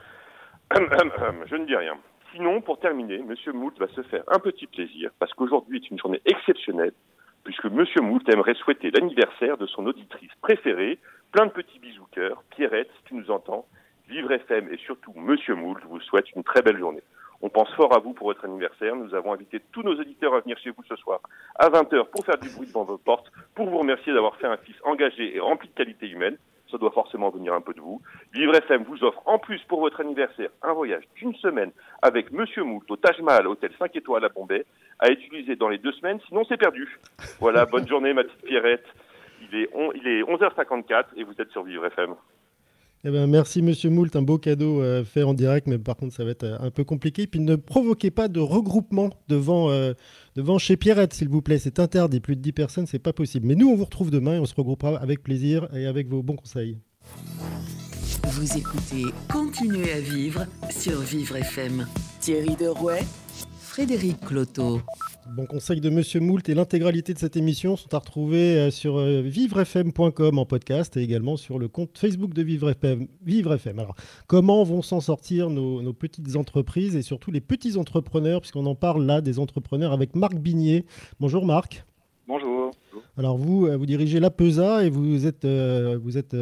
Je 0.74 1.56
ne 1.56 1.66
dis 1.66 1.76
rien. 1.76 1.98
Sinon, 2.34 2.62
pour 2.62 2.80
terminer, 2.80 3.16
M. 3.16 3.36
Moult 3.54 3.78
va 3.80 3.88
se 3.88 4.02
faire 4.04 4.24
un 4.28 4.40
petit 4.40 4.68
plaisir, 4.68 5.12
parce 5.20 5.34
qu'aujourd'hui 5.34 5.78
est 5.78 5.90
une 5.90 5.98
journée 5.98 6.22
exceptionnelle 6.26 6.94
puisque 7.48 7.66
M. 7.66 7.86
Moult 8.02 8.28
aimerait 8.28 8.56
souhaiter 8.56 8.92
l'anniversaire 8.92 9.58
de 9.58 9.66
son 9.68 9.86
auditrice 9.86 10.32
préférée. 10.42 11.00
Plein 11.32 11.46
de 11.46 11.52
petits 11.52 11.80
bisous 11.80 12.06
cœur. 12.12 12.44
Pierrette, 12.50 12.90
si 12.98 13.04
tu 13.06 13.14
nous 13.16 13.32
entends, 13.32 13.66
Vivre 14.10 14.34
FM 14.34 14.68
et 14.72 14.78
surtout 14.78 15.14
M. 15.16 15.38
Moult 15.56 15.80
vous 15.86 16.02
souhaite 16.02 16.30
une 16.36 16.44
très 16.44 16.62
belle 16.62 16.78
journée. 16.78 17.04
On 17.42 17.50
pense 17.50 17.74
fort 17.76 17.96
à 17.96 18.00
vous 18.00 18.12
pour 18.12 18.28
votre 18.28 18.44
anniversaire. 18.44 18.98
Nous 18.98 19.16
avons 19.16 19.32
invité 19.32 19.62
tous 19.72 19.82
nos 19.82 19.98
auditeurs 19.98 20.34
à 20.34 20.42
venir 20.42 20.58
chez 20.58 20.72
vous 20.72 20.84
ce 20.90 20.96
soir 20.98 21.22
à 21.56 21.70
20h 21.70 22.10
pour 22.10 22.26
faire 22.26 22.38
du 22.38 22.50
bruit 22.50 22.68
devant 22.68 22.84
vos 22.84 22.98
portes, 22.98 23.32
pour 23.56 23.70
vous 23.70 23.78
remercier 23.78 24.14
d'avoir 24.14 24.36
fait 24.36 24.48
un 24.48 24.58
fils 24.58 24.76
engagé 24.84 25.34
et 25.36 25.40
rempli 25.40 25.70
de 25.70 25.74
qualité 25.74 26.10
humaine. 26.10 26.38
Ça 26.70 26.78
doit 26.78 26.92
forcément 26.92 27.30
venir 27.30 27.54
un 27.54 27.62
peu 27.62 27.74
de 27.74 27.80
vous. 27.80 28.02
Vivre 28.34 28.56
FM 28.56 28.84
vous 28.84 29.04
offre 29.04 29.22
en 29.26 29.40
plus 29.40 29.62
pour 29.64 29.80
votre 29.80 30.02
anniversaire 30.02 30.50
un 30.62 30.74
voyage 30.74 31.04
d'une 31.16 31.34
semaine 31.36 31.72
avec 32.02 32.32
Monsieur 32.32 32.64
Moult 32.64 32.90
au 32.90 32.98
Taj 32.98 33.20
Mahal, 33.22 33.48
hôtel 33.48 33.72
5 33.80 33.96
étoiles 33.96 34.26
à 34.26 34.30
Bombay, 34.30 34.66
à 35.00 35.10
utiliser 35.10 35.56
dans 35.56 35.70
les 35.70 35.78
deux 35.78 35.94
semaines, 35.94 36.20
sinon 36.28 36.44
c'est 36.46 36.58
perdu. 36.58 37.00
Voilà, 37.40 37.66
bonne 37.66 37.88
journée 37.88 38.14
ma 38.14 38.24
petite 38.24 38.44
Pierrette. 38.44 38.86
Il 39.42 39.56
est, 39.56 39.70
il 39.96 40.08
est 40.08 40.24
11h54 40.24 41.06
et 41.16 41.24
vous 41.24 41.40
êtes 41.40 41.52
sur 41.52 41.64
Vivre 41.64 41.86
FM. 41.86 42.16
Eh 43.04 43.12
ben, 43.12 43.28
merci 43.28 43.62
Monsieur 43.62 43.90
Moult, 43.90 44.16
un 44.16 44.24
beau 44.24 44.40
cadeau 44.40 44.82
euh, 44.82 45.04
fait 45.04 45.22
en 45.22 45.36
direct, 45.36 45.68
mais 45.68 45.78
par 45.78 45.96
contre 45.96 46.16
ça 46.16 46.24
va 46.24 46.32
être 46.32 46.44
euh, 46.44 46.58
un 46.60 46.72
peu 46.72 46.84
compliqué. 46.84 47.28
Puis 47.28 47.40
ne 47.40 47.56
provoquez 47.56 48.10
pas 48.10 48.28
de 48.28 48.40
regroupement 48.40 49.12
devant, 49.28 49.70
euh, 49.70 49.94
devant 50.36 50.58
chez 50.58 50.78
Pierrette, 50.78 51.14
s'il 51.14 51.30
vous 51.30 51.42
plaît. 51.42 51.60
C'est 51.60 51.80
interdit, 51.80 52.20
plus 52.20 52.36
de 52.36 52.42
10 52.42 52.52
personnes, 52.54 52.88
c'est 52.88 53.00
pas 53.00 53.14
possible. 53.14 53.48
Mais 53.48 53.56
nous, 53.56 53.70
on 53.70 53.76
vous 53.76 53.86
retrouve 53.86 54.10
demain 54.10 54.36
et 54.36 54.40
on 54.40 54.46
se 54.46 54.56
regroupera 54.56 54.98
avec 54.98 55.22
plaisir 55.22 55.68
et 55.76 55.86
avec 55.86 56.08
vos 56.10 56.24
bons 56.24 56.36
conseils. 56.36 56.80
Vous 58.24 58.58
écoutez 58.58 59.06
Continuez 59.32 59.94
à 59.94 60.00
vivre 60.00 60.46
sur 60.72 61.00
Vivre 61.00 61.38
FM. 61.38 61.88
Thierry 62.20 62.56
Derouet, 62.56 63.04
Frédéric 63.60 64.20
Cloteau. 64.22 64.82
Bon 65.36 65.46
conseil 65.46 65.82
de 65.82 65.90
Monsieur 65.90 66.20
Moult 66.20 66.48
et 66.48 66.54
l'intégralité 66.54 67.14
de 67.14 67.20
cette 67.20 67.36
émission 67.36 67.76
sont 67.76 67.94
à 67.94 68.00
retrouver 68.00 68.58
euh, 68.58 68.72
sur 68.72 68.98
euh, 68.98 69.22
vivrefm.com 69.22 70.38
en 70.38 70.46
podcast 70.46 70.96
et 70.96 71.02
également 71.02 71.38
sur 71.38 71.60
le 71.60 71.68
compte 71.68 71.98
Facebook 71.98 72.34
de 72.34 72.42
Vivre 72.42 72.70
FM. 72.70 73.08
Vivre 73.24 73.54
FM. 73.54 73.80
Alors, 73.80 73.96
comment 74.28 74.64
vont 74.64 74.82
s'en 74.82 75.02
sortir 75.02 75.50
nos, 75.50 75.94
petites 75.94 76.36
entreprises 76.36 76.96
et 76.96 77.02
surtout 77.02 77.32
les 77.32 77.42
petits 77.42 77.78
entrepreneurs, 77.78 78.42
puisqu'on 78.42 78.66
en 78.66 78.76
parle 78.76 79.06
là 79.06 79.22
des 79.22 79.40
entrepreneurs 79.40 79.92
avec 79.92 80.16
Marc 80.16 80.36
Bigné. 80.36 80.86
Bonjour 81.20 81.46
Marc. 81.46 81.84
Bonjour. 82.28 82.72
Alors 83.18 83.38
vous, 83.38 83.66
euh, 83.66 83.76
vous 83.76 83.86
dirigez 83.86 84.20
la 84.20 84.30
PESA 84.30 84.86
et 84.86 84.90
vous 84.90 85.26
êtes, 85.26 85.46
vous 85.46 86.18
êtes, 86.18 86.36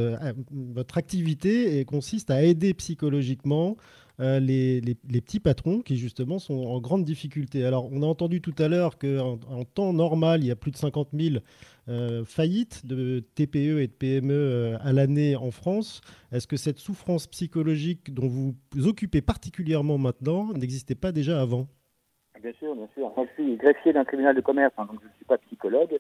votre 0.51 0.97
activité 0.97 1.83
consiste 1.86 2.29
à 2.29 2.43
aider 2.43 2.73
psychologiquement 2.73 3.77
euh, 4.20 4.39
les, 4.39 4.82
petits 5.22 5.39
patrons 5.39 5.82
qui 5.82 5.97
justement 5.97 6.39
sont 6.39 6.66
en 6.66 6.80
grande 6.80 7.03
difficulté. 7.03 7.66
Alors 7.66 7.89
on 7.91 8.01
a 8.01 8.05
entendu 8.05 8.41
tout 8.41 8.55
à 8.59 8.68
l'heure 8.68 8.97
qu'en 8.97 9.39
en 9.49 9.63
temps 9.66 9.93
normal, 9.93 10.41
il 10.43 10.47
y 10.47 10.51
a 10.51 10.55
plus 10.55 10.72
de 10.72 10.78
50 10.78 11.09
000 11.13 11.36
euh, 11.88 12.24
faillites 12.26 12.86
de 12.86 13.20
TPE 13.36 13.80
et 13.80 13.88
de 13.88 13.91
PME 13.91 14.34
euh, 14.34 14.78
à 14.82 14.93
l'année 14.93 15.36
en 15.36 15.51
France. 15.51 16.01
Est-ce 16.32 16.47
que 16.47 16.57
cette 16.57 16.80
souffrance 16.80 17.28
psychologique 17.28 18.13
dont 18.13 18.28
vous 18.28 18.55
vous 18.74 18.88
occupez 18.88 19.22
particulièrement 19.22 19.97
maintenant 19.97 20.53
n'existait 20.53 20.95
pas 20.95 21.11
déjà 21.11 21.41
avant? 21.41 21.68
Bien 22.41 22.53
sûr, 22.59 22.76
bien 22.76 22.88
sûr. 22.93 23.11
Je 23.18 23.43
suis 23.43 23.55
greffier 23.57 23.93
d'un 23.93 24.05
tribunal 24.05 24.36
de 24.36 24.41
commerce, 24.41 24.74
hein, 24.78 24.86
donc 24.86 24.99
je 25.01 25.07
ne 25.07 25.13
suis 25.13 25.26
pas 25.26 25.38
psychologue. 25.39 25.97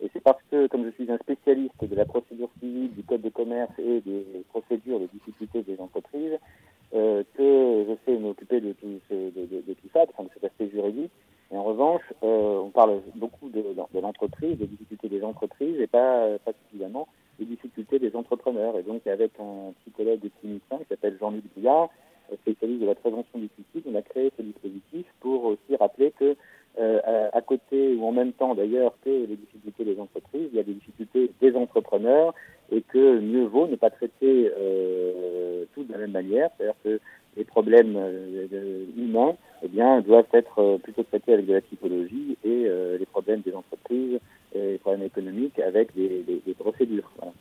Et 0.00 0.10
c'est 0.12 0.20
parce 0.20 0.42
que, 0.50 0.66
comme 0.66 0.84
je 0.84 0.90
suis 0.90 1.10
un 1.10 1.16
spécialiste 1.18 1.82
de 1.82 1.94
la 1.94 2.04
procédure 2.04 2.50
civile, 2.60 2.92
du 2.94 3.02
code 3.02 3.22
de 3.22 3.30
commerce 3.30 3.72
et 3.78 4.00
des 4.02 4.44
procédures, 4.50 5.00
des 5.00 5.08
difficultés 5.08 5.62
des 5.62 5.80
entreprises, 5.80 6.38
que 6.92 7.84
je 7.88 7.94
sais 8.04 8.18
m'occuper 8.18 8.60
de 8.60 8.74
de, 8.80 9.30
de, 9.30 9.62
de 9.66 9.74
tout 9.74 9.88
ça, 9.92 10.06
de 10.06 10.12
cet 10.34 10.44
aspect 10.44 10.68
juridique. 10.68 11.12
Et 11.52 11.56
en 11.56 11.62
revanche, 11.62 12.02
euh, 12.24 12.58
on 12.58 12.70
parle 12.70 13.00
beaucoup 13.14 13.48
de, 13.48 13.62
de 13.62 14.00
l'entreprise, 14.00 14.58
des 14.58 14.66
difficultés 14.66 15.08
des 15.08 15.22
entreprises 15.22 15.80
et 15.80 15.86
pas, 15.86 16.26
pas 16.44 16.52
suffisamment 16.64 17.06
des 17.38 17.44
difficultés 17.44 17.98
des 17.98 18.16
entrepreneurs. 18.16 18.76
Et 18.78 18.82
donc, 18.82 19.06
avec 19.06 19.32
un 19.38 19.72
psychologue 19.82 20.20
clinicien 20.40 20.78
qui 20.78 20.84
s'appelle 20.88 21.16
Jean-Luc 21.20 21.44
Bouillard, 21.54 21.90
spécialiste 22.34 22.80
de 22.80 22.86
la 22.86 22.94
prévention 22.94 23.38
du 23.38 23.48
suicide, 23.54 23.88
on 23.88 23.94
a 23.94 24.02
créé 24.02 24.32
ce 24.36 24.42
dispositif 24.42 25.06
pour 25.20 25.44
aussi 25.44 25.76
rappeler 25.78 26.12
que 26.18 26.36
euh, 26.78 27.28
à, 27.32 27.40
côté 27.40 27.94
ou 27.94 28.04
en 28.04 28.12
même 28.12 28.32
temps 28.32 28.54
d'ailleurs 28.54 28.94
que 29.02 29.08
les 29.08 29.36
difficultés 29.36 29.84
des 29.84 29.98
entreprises, 29.98 30.48
il 30.52 30.56
y 30.56 30.60
a 30.60 30.64
des 30.64 30.74
difficultés 30.74 31.30
des 31.40 31.56
entrepreneurs 31.56 32.34
et 32.72 32.82
que 32.82 33.20
mieux 33.20 33.44
vaut 33.44 33.66
ne 33.66 33.76
pas 33.76 33.90
traiter 33.90 34.50
euh, 34.58 35.64
tout 35.74 35.84
de 35.84 35.92
la 35.92 35.98
même 35.98 36.12
manière, 36.12 36.50
c'est-à-dire 36.56 36.74
que 36.84 37.00
les 37.36 37.44
problèmes 37.44 37.96
euh, 37.96 38.84
humains 38.96 39.36
eh 39.62 39.68
bien, 39.68 40.00
doivent 40.00 40.26
être 40.32 40.58
euh, 40.58 40.78
plutôt 40.78 41.02
traités 41.02 41.34
avec 41.34 41.46
de 41.46 41.54
la 41.54 41.60
psychologie 41.60 42.36
et 42.44 42.64
euh, 42.66 42.98
les 42.98 43.06
problèmes 43.06 43.40
des 43.40 43.54
entreprises 43.54 44.18
et 44.54 44.72
les 44.72 44.78
problèmes 44.78 45.06
économiques 45.06 45.58
avec 45.58 45.94
des, 45.94 46.22
des, 46.26 46.40
des 46.46 46.54
procédures. 46.54 47.10
Voilà. 47.18 47.32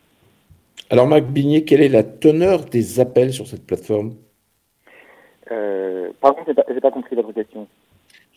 Alors 0.90 1.08
Marc 1.08 1.24
Bigné, 1.24 1.64
quelle 1.64 1.82
est 1.82 1.90
la 1.90 2.04
teneur 2.04 2.66
des 2.66 3.00
appels 3.00 3.34
sur 3.34 3.48
cette 3.48 3.66
plateforme? 3.66 4.16
Euh, 5.52 6.10
Pardon, 6.22 6.40
je 6.46 6.52
n'ai 6.52 6.56
pas, 6.56 6.90
pas 6.90 6.92
compris 6.92 7.16
votre 7.16 7.32
question 7.32 7.68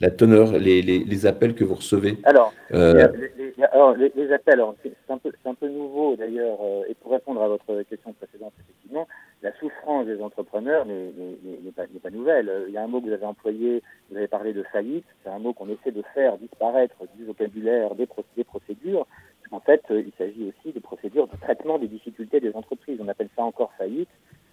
la 0.00 0.10
teneur, 0.10 0.52
les, 0.52 0.80
les, 0.82 1.00
les, 1.00 1.26
appels 1.26 1.54
que 1.54 1.64
vous 1.64 1.74
recevez 1.74 2.18
Alors, 2.24 2.52
euh... 2.72 3.08
les, 3.36 3.64
alors, 3.64 3.96
les, 3.96 4.32
appels, 4.32 4.62
c'est 4.82 4.92
un, 5.08 5.18
peu, 5.18 5.32
un 5.44 5.54
peu 5.54 5.68
nouveau 5.68 6.14
d'ailleurs, 6.16 6.58
euh, 6.62 6.84
et 6.88 6.94
pour 6.94 7.12
répondre 7.12 7.42
à 7.42 7.48
votre 7.48 7.82
question 7.82 8.12
précédente, 8.12 8.52
effectivement, 8.60 9.08
la 9.42 9.52
souffrance 9.58 10.06
des 10.06 10.20
entrepreneurs 10.22 10.86
n'est 10.86 11.72
pas, 11.74 11.84
pas, 12.02 12.10
nouvelle. 12.10 12.50
Il 12.68 12.74
y 12.74 12.76
a 12.76 12.82
un 12.82 12.86
mot 12.86 13.00
que 13.00 13.06
vous 13.06 13.12
avez 13.12 13.26
employé, 13.26 13.82
vous 14.10 14.16
avez 14.16 14.28
parlé 14.28 14.52
de 14.52 14.62
faillite, 14.64 15.06
c'est 15.24 15.30
un 15.30 15.38
mot 15.38 15.52
qu'on 15.52 15.68
essaie 15.68 15.92
de 15.92 16.02
faire 16.14 16.38
disparaître 16.38 16.96
du 17.16 17.24
vocabulaire 17.24 17.94
des, 17.96 18.08
des 18.36 18.44
procédures. 18.44 19.06
En 19.50 19.60
fait, 19.60 19.82
il 19.90 20.12
s'agit 20.18 20.52
aussi 20.52 20.72
de 20.72 20.80
procédures 20.80 21.26
de 21.26 21.36
traitement 21.40 21.78
des 21.78 21.88
difficultés 21.88 22.38
des 22.38 22.54
entreprises. 22.54 22.98
On 23.02 23.08
appelle 23.08 23.30
ça 23.34 23.42
encore 23.42 23.72
faillite, 23.78 24.10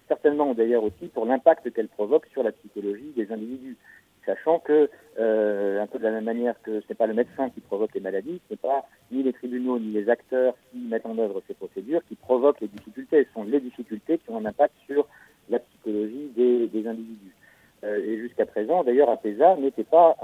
certainement 0.08 0.54
d'ailleurs 0.54 0.84
aussi 0.84 1.08
pour 1.14 1.26
l'impact 1.26 1.72
qu'elle 1.74 1.90
provoque 1.90 2.26
sur 2.32 2.44
la 2.44 2.52
psychologie 2.52 3.12
des 3.16 3.32
individus 3.32 3.78
sachant 4.26 4.60
que, 4.60 4.90
euh, 5.20 5.82
un 5.82 5.88
peu 5.88 6.00
de 6.00 6.04
la 6.04 6.12
même 6.12 6.24
manière 6.24 6.62
que 6.62 6.82
ce 6.82 6.86
n'est 6.90 6.96
pas 6.96 7.08
le 7.08 7.14
médecin 7.14 7.50
qui 7.50 7.62
provoque 7.62 7.94
les 7.94 8.02
maladies, 8.02 8.42
ce 8.48 8.54
n'est 8.54 8.58
pas 8.58 8.86
ni 9.12 9.24
les 9.24 9.34
tribunaux 9.34 9.80
ni 9.80 9.92
les 9.92 10.10
acteurs 10.10 10.56
qui 10.72 10.80
mettent 10.80 11.06
en 11.06 11.18
œuvre 11.18 11.42
ces 11.48 11.54
procédures 11.54 12.02
qui 12.08 12.16
provoquent 12.16 12.62
les 12.62 12.68
difficultés. 12.68 13.26
Ce 13.26 13.34
sont 13.34 13.44
les 13.44 13.60
difficultés 13.60 14.18
qui 14.18 14.30
ont 14.30 14.38
un 14.38 14.46
impact 14.46 14.74
sur 14.86 15.08
la 15.50 15.60
psychologie 15.60 16.32
des, 16.36 16.88
individus. 16.88 17.36
et 17.84 18.18
jusqu'à 18.18 18.46
présent, 18.46 18.84
d'ailleurs, 18.84 19.10
APESA 19.10 19.58
n'était 19.58 19.84
pas 19.84 20.18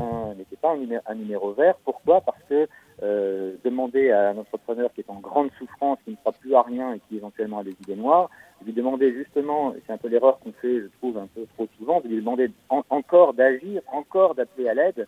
pas 0.62 0.76
un 1.06 1.16
numéro, 1.16 1.54
vert. 1.54 1.76
Pourquoi? 1.84 2.22
Parce 2.22 2.42
que 2.50 2.68
demander 3.00 4.12
à 4.12 4.30
un 4.30 4.38
entrepreneur 4.38 4.92
qui 4.94 5.02
est 5.02 5.10
en 5.10 5.20
grande 5.20 5.50
souffrance, 5.58 5.98
qui 6.06 6.12
ne 6.12 6.16
croit 6.18 6.34
plus 6.34 6.54
à 6.56 6.62
rien 6.62 6.94
et 6.94 7.00
qui 7.08 7.18
éventuellement 7.18 7.60
a 7.60 7.64
des 7.64 7.72
idées 7.72 7.96
noires, 7.96 8.30
lui 8.64 8.74
demander 8.74 9.12
justement, 9.14 9.74
c'est 9.86 9.94
un 9.94 9.98
peu 9.98 10.08
l'erreur 10.08 10.40
qu'on 10.40 10.52
fait, 10.54 10.82
je 10.82 10.88
trouve, 11.00 11.18
un 11.18 11.28
peu 11.28 11.46
trop 11.56 11.68
souvent, 11.78 12.02
de 12.02 12.08
lui 12.08 12.18
demander 12.18 12.52
encore 12.70 13.34
d'agir, 13.34 13.82
encore 13.92 14.36
d'appeler 14.36 14.70
à 14.70 14.74
l'aide, 14.74 15.08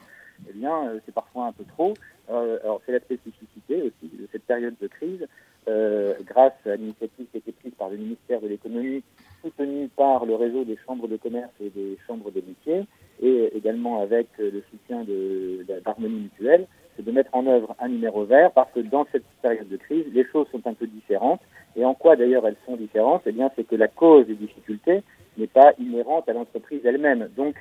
eh 0.49 0.53
bien, 0.53 0.93
c'est 1.05 1.13
parfois 1.13 1.45
un 1.45 1.51
peu 1.51 1.63
trop. 1.65 1.93
alors, 2.29 2.81
c'est 2.86 2.93
la 2.93 2.99
spécificité 2.99 3.81
aussi 3.81 4.11
de 4.11 4.27
cette 4.31 4.43
période 4.43 4.75
de 4.81 4.88
crise. 4.88 5.27
Euh, 5.69 6.15
grâce 6.25 6.51
à 6.65 6.75
l'initiative 6.75 7.25
qui 7.31 7.38
a 7.38 7.39
été 7.39 7.53
prise 7.53 7.71
par 7.77 7.89
le 7.89 7.95
ministère 7.95 8.41
de 8.41 8.47
l'économie, 8.47 9.01
soutenue 9.41 9.88
par 9.95 10.25
le 10.25 10.36
réseau 10.36 10.65
des 10.65 10.77
chambres 10.86 11.07
de 11.07 11.15
commerce 11.15 11.53
et 11.61 11.69
des 11.69 11.97
chambres 12.05 12.31
de 12.31 12.41
métiers, 12.41 12.86
et 13.21 13.55
également 13.55 14.01
avec 14.01 14.27
le 14.38 14.61
soutien 14.69 15.05
d'Harmonie 15.86 16.23
Mutuelle, 16.23 16.67
c'est 16.95 17.05
de 17.05 17.11
mettre 17.11 17.29
en 17.33 17.45
œuvre 17.47 17.75
un 17.79 17.87
numéro 17.87 18.23
vert 18.25 18.51
parce 18.51 18.71
que 18.71 18.79
dans 18.79 19.05
cette 19.11 19.25
période 19.41 19.69
de 19.69 19.77
crise, 19.77 20.05
les 20.13 20.25
choses 20.25 20.47
sont 20.51 20.65
un 20.65 20.73
peu 20.73 20.87
différentes. 20.87 21.41
Et 21.75 21.85
en 21.85 21.93
quoi 21.93 22.15
d'ailleurs 22.15 22.45
elles 22.47 22.57
sont 22.65 22.75
différentes? 22.75 23.23
Eh 23.25 23.31
bien, 23.31 23.49
c'est 23.55 23.63
que 23.63 23.75
la 23.75 23.87
cause 23.87 24.27
des 24.27 24.35
difficultés 24.35 25.03
n'est 25.37 25.47
pas 25.47 25.73
inhérente 25.79 26.29
à 26.29 26.33
l'entreprise 26.33 26.81
elle-même. 26.85 27.29
Donc, 27.35 27.55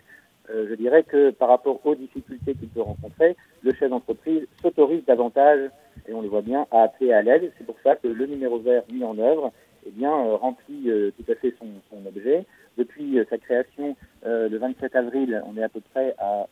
euh, 0.50 0.66
je 0.68 0.74
dirais 0.74 1.02
que 1.02 1.30
par 1.30 1.48
rapport 1.48 1.80
aux 1.84 1.94
difficultés 1.94 2.54
qu'il 2.54 2.68
peut 2.68 2.82
rencontrer, 2.82 3.36
le 3.62 3.72
chef 3.72 3.88
d'entreprise 3.90 4.46
s'autorise 4.60 5.04
davantage 5.06 5.70
et 6.08 6.14
on 6.14 6.22
le 6.22 6.28
voit 6.28 6.42
bien, 6.42 6.66
à 6.70 6.82
appeler 6.82 7.12
à 7.12 7.22
l'aide. 7.22 7.52
C'est 7.56 7.64
pour 7.64 7.76
ça 7.82 7.96
que 7.96 8.08
le 8.08 8.26
numéro 8.26 8.58
vert 8.58 8.82
mis 8.90 9.04
en 9.04 9.18
œuvre 9.18 9.52
eh 9.86 9.90
bien, 9.90 10.12
euh, 10.12 10.36
remplit 10.36 10.90
euh, 10.90 11.10
tout 11.16 11.30
à 11.30 11.34
fait 11.34 11.54
son, 11.58 11.66
son 11.90 12.06
objet. 12.06 12.44
Depuis 12.78 13.18
euh, 13.18 13.24
sa 13.28 13.38
création 13.38 13.96
le 14.24 14.56
27 14.56 14.94
avril, 14.94 15.42
on 15.46 15.56
est 15.56 15.62
à 15.62 15.68
peu 15.68 15.80
près 15.92 16.14
à 16.18 16.46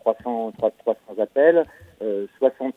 300, 0.00 0.52
300 0.58 0.96
appels, 1.18 1.64
60, 2.38 2.74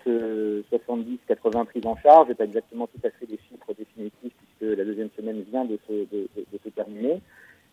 70, 0.69 1.19
80 1.27 1.65
prises 1.65 1.85
en 1.87 1.95
charge. 1.97 2.27
Je 2.29 2.33
pas 2.33 2.43
exactement 2.43 2.87
tout 2.87 2.99
à 3.03 3.09
fait 3.09 3.25
les 3.27 3.39
chiffres 3.49 3.73
définitifs 3.75 4.33
puisque 4.37 4.77
la 4.77 4.85
deuxième 4.85 5.09
semaine 5.17 5.43
vient 5.49 5.65
de 5.65 5.79
se, 5.87 5.93
de, 5.93 6.27
de, 6.37 6.59
se 6.63 6.69
terminer. 6.69 7.19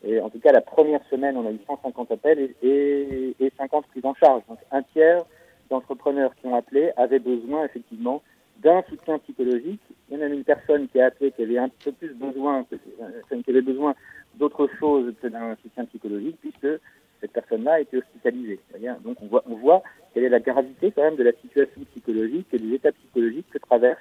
Et 0.02 0.20
en 0.20 0.30
tout 0.30 0.38
cas, 0.38 0.52
la 0.52 0.62
première 0.62 1.04
semaine, 1.10 1.36
on 1.36 1.46
a 1.46 1.50
eu 1.50 1.58
150 1.66 2.10
appels 2.10 2.38
et, 2.40 2.56
et, 2.66 3.36
et 3.38 3.52
50 3.58 3.86
prises 3.88 4.06
en 4.06 4.14
charge. 4.14 4.42
Donc 4.48 4.58
un 4.72 4.82
tiers 4.82 5.22
d'entrepreneurs 5.68 6.34
qui 6.36 6.46
ont 6.46 6.54
appelé 6.54 6.92
avaient 6.96 7.18
besoin 7.18 7.64
effectivement 7.66 8.22
d'un 8.62 8.82
soutien 8.88 9.18
psychologique. 9.18 9.80
Il 10.08 10.18
y 10.18 10.18
en 10.18 10.22
a 10.22 10.26
une 10.26 10.44
personne 10.44 10.88
qui 10.88 11.00
a 11.00 11.06
appelé 11.06 11.32
qui 11.32 11.42
avait 11.42 11.58
un 11.58 11.70
peu 11.84 11.92
plus 11.92 12.14
besoin, 12.14 12.64
euh, 12.72 13.42
qui 13.42 13.50
avait 13.50 13.62
besoin 13.62 13.94
d'autre 14.34 14.68
chose 14.78 15.14
que 15.20 15.28
d'un 15.28 15.56
soutien 15.62 15.84
psychologique, 15.86 16.36
puisque 16.40 16.80
cette 17.20 17.32
personne-là 17.32 17.74
a 17.74 17.80
été 17.80 17.98
hospitalisée. 17.98 18.60
Donc 19.04 19.18
on 19.22 19.26
voit, 19.26 19.44
on 19.48 19.54
voit 19.54 19.82
quelle 20.14 20.24
est 20.24 20.30
la 20.30 20.40
gravité 20.40 20.90
quand 20.90 21.02
même 21.02 21.16
de 21.16 21.22
la 21.22 21.32
situation 21.32 21.82
psychologique 21.92 22.46
et 22.52 22.58
des 22.58 22.74
états 22.74 22.92
psychologiques 22.92 23.50
que 23.50 23.58
traversent 23.58 23.98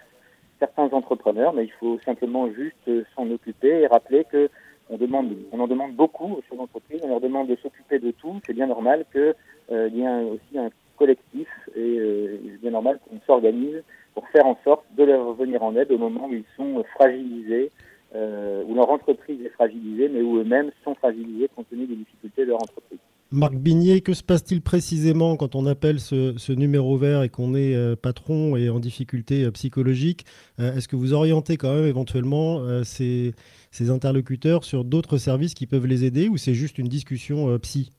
certains 0.60 0.90
entrepreneurs, 0.92 1.54
mais 1.54 1.66
il 1.66 1.72
faut 1.74 2.00
simplement 2.06 2.52
juste 2.52 2.90
s'en 3.16 3.30
occuper 3.32 3.82
et 3.82 3.88
rappeler 3.88 4.26
que 4.26 4.50
on 4.90 4.98
demande, 4.98 5.36
on 5.52 5.60
en 5.60 5.68
demande 5.68 5.94
beaucoup 5.94 6.34
aux 6.34 6.42
chefs 6.42 6.58
d'entreprise, 6.58 7.02
on 7.04 7.10
leur 7.10 7.22
demande 7.22 7.48
de 7.48 7.56
s'occuper 7.58 8.00
de 8.00 8.12
tout. 8.12 8.40
C'est 8.46 8.54
bien 8.54 8.68
normal 8.68 9.06
qu'il 9.12 9.36
euh, 9.72 9.88
y 9.90 10.02
ait 10.02 10.24
aussi 10.24 10.58
un 10.58 10.70
collectif 10.98 11.48
et 11.76 12.00
euh, 12.00 12.40
il 12.44 12.54
est 12.54 12.58
bien 12.58 12.72
normal 12.72 13.00
qu'on 13.08 13.20
s'organise 13.26 13.84
pour 14.20 14.28
faire 14.32 14.46
en 14.46 14.58
sorte 14.66 14.84
de 14.98 15.06
leur 15.06 15.34
venir 15.34 15.64
en 15.64 15.74
aide 15.78 15.94
au 15.94 15.98
moment 15.98 16.28
où 16.28 16.34
ils 16.34 16.44
sont 16.58 16.84
fragilisés, 16.96 17.72
euh, 18.14 18.64
où 18.68 18.76
leur 18.76 18.90
entreprise 18.90 19.40
est 19.46 19.50
fragilisée, 19.50 20.10
mais 20.10 20.22
où 20.22 20.40
eux-mêmes 20.40 20.72
sont 20.84 20.94
fragilisés 20.96 21.50
compte 21.56 21.70
tenu 21.70 21.88
des 21.88 21.96
difficultés 21.96 22.42
de 22.42 22.50
leur 22.50 22.62
entreprise. 22.62 23.00
Marc 23.32 23.54
Bigné, 23.54 24.02
que 24.02 24.14
se 24.14 24.24
passe-t-il 24.24 24.62
précisément 24.62 25.38
quand 25.38 25.56
on 25.56 25.66
appelle 25.68 26.02
ce, 26.02 26.52
numéro 26.52 26.98
vert 26.98 27.24
et 27.24 27.30
qu'on 27.30 27.56
est 27.56 27.74
euh, 27.76 27.96
patron 27.96 28.58
et 28.58 28.70
en 28.70 28.80
difficulté 28.80 29.50
psychologique 29.52 30.26
Est-ce 30.58 30.90
que 30.90 30.98
vous 30.98 31.14
orientez 31.14 31.56
quand 31.56 31.74
même 31.74 31.86
éventuellement 31.86 32.84
ces, 32.84 33.32
ces, 33.72 33.90
interlocuteurs 33.90 34.66
sur 34.66 34.84
d'autres 34.84 35.18
services 35.18 35.54
qui 35.54 35.66
peuvent 35.66 35.88
les 35.88 36.04
aider 36.04 36.28
ou 36.28 36.36
c'est 36.36 36.56
juste 36.56 36.78
une 36.78 36.90
discussion 36.90 37.58
psy? 37.60 37.92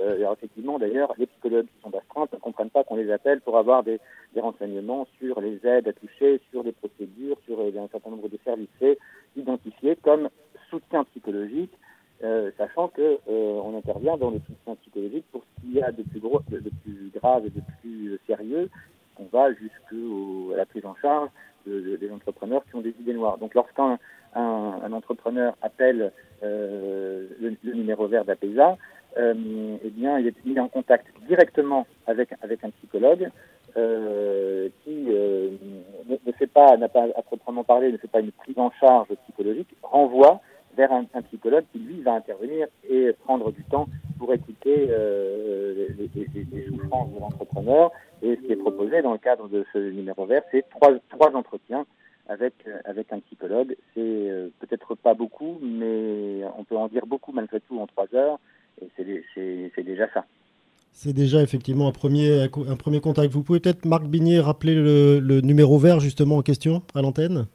Euh, 0.00 0.32
effectivement, 0.32 0.78
d'ailleurs, 0.78 1.12
les 1.18 1.26
psychologues 1.26 1.66
qui 1.66 1.82
sont 1.82 1.90
d'astreinte 1.90 2.32
ne 2.32 2.38
comprennent 2.38 2.70
pas 2.70 2.84
qu'on 2.84 2.96
les 2.96 3.10
appelle 3.10 3.40
pour 3.40 3.58
avoir 3.58 3.82
des, 3.82 4.00
renseignements 4.36 5.06
sur 5.18 5.40
les 5.40 5.58
aides 5.66 5.88
à 5.88 5.92
toucher, 5.92 6.40
sur 6.50 6.62
les 6.62 6.72
procédures, 6.72 7.38
sur 7.46 7.58
euh, 7.58 7.72
un 7.78 7.88
certain 7.88 8.10
nombre 8.10 8.28
de 8.28 8.38
services. 8.44 8.68
C'est 8.78 8.98
identifié 9.36 9.96
comme 9.96 10.28
soutien 10.70 11.04
psychologique, 11.04 11.72
euh, 12.22 12.50
sachant 12.58 12.88
que 12.88 13.18
on 13.26 13.76
intervient 13.76 14.16
dans 14.16 14.30
le 14.30 14.40
soutien 14.40 14.74
psychologique 14.82 15.24
pour 15.32 15.42
ce 15.42 15.60
qu'il 15.60 15.72
y 15.72 15.82
a 15.82 15.90
de 15.90 16.02
plus, 16.02 16.20
gros, 16.20 16.40
de, 16.48 16.60
plus 16.82 17.10
grave 17.14 17.46
et 17.46 17.50
de 17.50 17.62
plus 17.80 18.18
sérieux. 18.26 18.68
On 19.18 19.24
va 19.32 19.52
jusqu'à 19.52 20.56
la 20.56 20.66
prise 20.66 20.84
en 20.84 20.94
charge 20.96 21.30
des 21.66 22.10
entrepreneurs 22.12 22.62
qui 22.66 22.76
ont 22.76 22.80
des 22.80 22.94
idées 23.00 23.14
noires. 23.14 23.38
Donc, 23.38 23.54
lorsqu'un 23.54 23.98
un, 24.36 24.92
entrepreneur 24.92 25.56
appelle 25.62 26.12
euh, 26.42 27.28
le, 27.40 27.72
numéro 27.72 28.06
vert 28.06 28.24
d'APESA, 28.24 28.76
eh 29.18 29.90
bien, 29.90 30.18
il 30.18 30.26
est 30.26 30.44
mis 30.44 30.58
en 30.60 30.68
contact 30.68 31.06
directement 31.26 31.86
avec, 32.06 32.30
avec 32.42 32.62
un 32.64 32.70
psychologue 32.70 33.30
euh, 33.76 34.68
qui 34.84 35.06
euh, 35.08 35.50
ne, 36.08 36.32
fait 36.32 36.46
pas, 36.46 36.76
n'a 36.76 36.88
pas 36.88 37.04
à 37.14 37.22
proprement 37.22 37.64
parler, 37.64 37.92
ne 37.92 37.98
fait 37.98 38.08
pas 38.08 38.20
une 38.20 38.32
prise 38.32 38.58
en 38.58 38.70
charge 38.80 39.08
psychologique, 39.24 39.68
renvoie 39.82 40.40
vers 40.76 40.92
un, 40.92 41.04
psychologue 41.28 41.64
qui 41.72 41.78
lui 41.78 42.00
va 42.02 42.12
intervenir 42.12 42.68
et 42.88 43.12
prendre 43.24 43.50
du 43.52 43.64
temps 43.64 43.86
pour 44.18 44.32
écouter 44.32 44.88
euh, 44.90 45.88
les, 45.98 46.10
les, 46.14 46.46
les, 46.52 46.66
souffrances 46.66 47.12
de 47.12 47.20
l'entrepreneur. 47.20 47.90
Et 48.22 48.36
ce 48.36 48.40
qui 48.40 48.52
est 48.52 48.56
proposé 48.56 49.02
dans 49.02 49.12
le 49.12 49.18
cadre 49.18 49.48
de 49.48 49.64
ce 49.72 49.78
numéro 49.78 50.26
vert, 50.26 50.42
c'est 50.50 50.68
trois, 50.70 50.92
trois 51.10 51.34
entretiens 51.34 51.86
avec, 52.28 52.54
euh, 52.66 52.78
avec 52.84 53.12
un 53.12 53.20
psychologue. 53.20 53.76
C'est 53.94 54.00
euh, 54.00 54.48
peut-être 54.60 54.94
pas 54.94 55.14
beaucoup, 55.14 55.58
mais 55.62 56.42
on 56.56 56.64
peut 56.64 56.76
en 56.76 56.88
dire 56.88 57.06
beaucoup 57.06 57.32
malgré 57.32 57.60
tout 57.60 57.78
en 57.78 57.86
trois 57.86 58.06
heures, 58.14 58.38
c'est 59.34 59.84
déjà 59.84 60.08
ça. 60.12 60.24
C'est 60.92 61.12
déjà 61.12 61.42
effectivement 61.42 61.88
un 61.88 61.92
premier, 61.92 62.42
un 62.42 62.76
premier 62.76 63.00
contact. 63.00 63.32
Vous 63.32 63.42
pouvez 63.42 63.60
peut-être, 63.60 63.84
Marc 63.84 64.04
Bigné, 64.04 64.40
rappeler 64.40 64.74
le, 64.74 65.18
le, 65.20 65.42
numéro 65.42 65.78
vert 65.78 66.00
justement 66.00 66.38
en 66.38 66.42
question 66.42 66.82
à 66.94 67.02
l'antenne? 67.02 67.46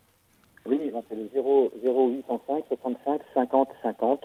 Oui, 0.68 0.80
c'est 1.10 1.16
le 1.16 1.28
0, 1.34 1.72
0805 1.84 2.66
65 2.70 3.22
50 3.34 3.68
50. 3.82 4.22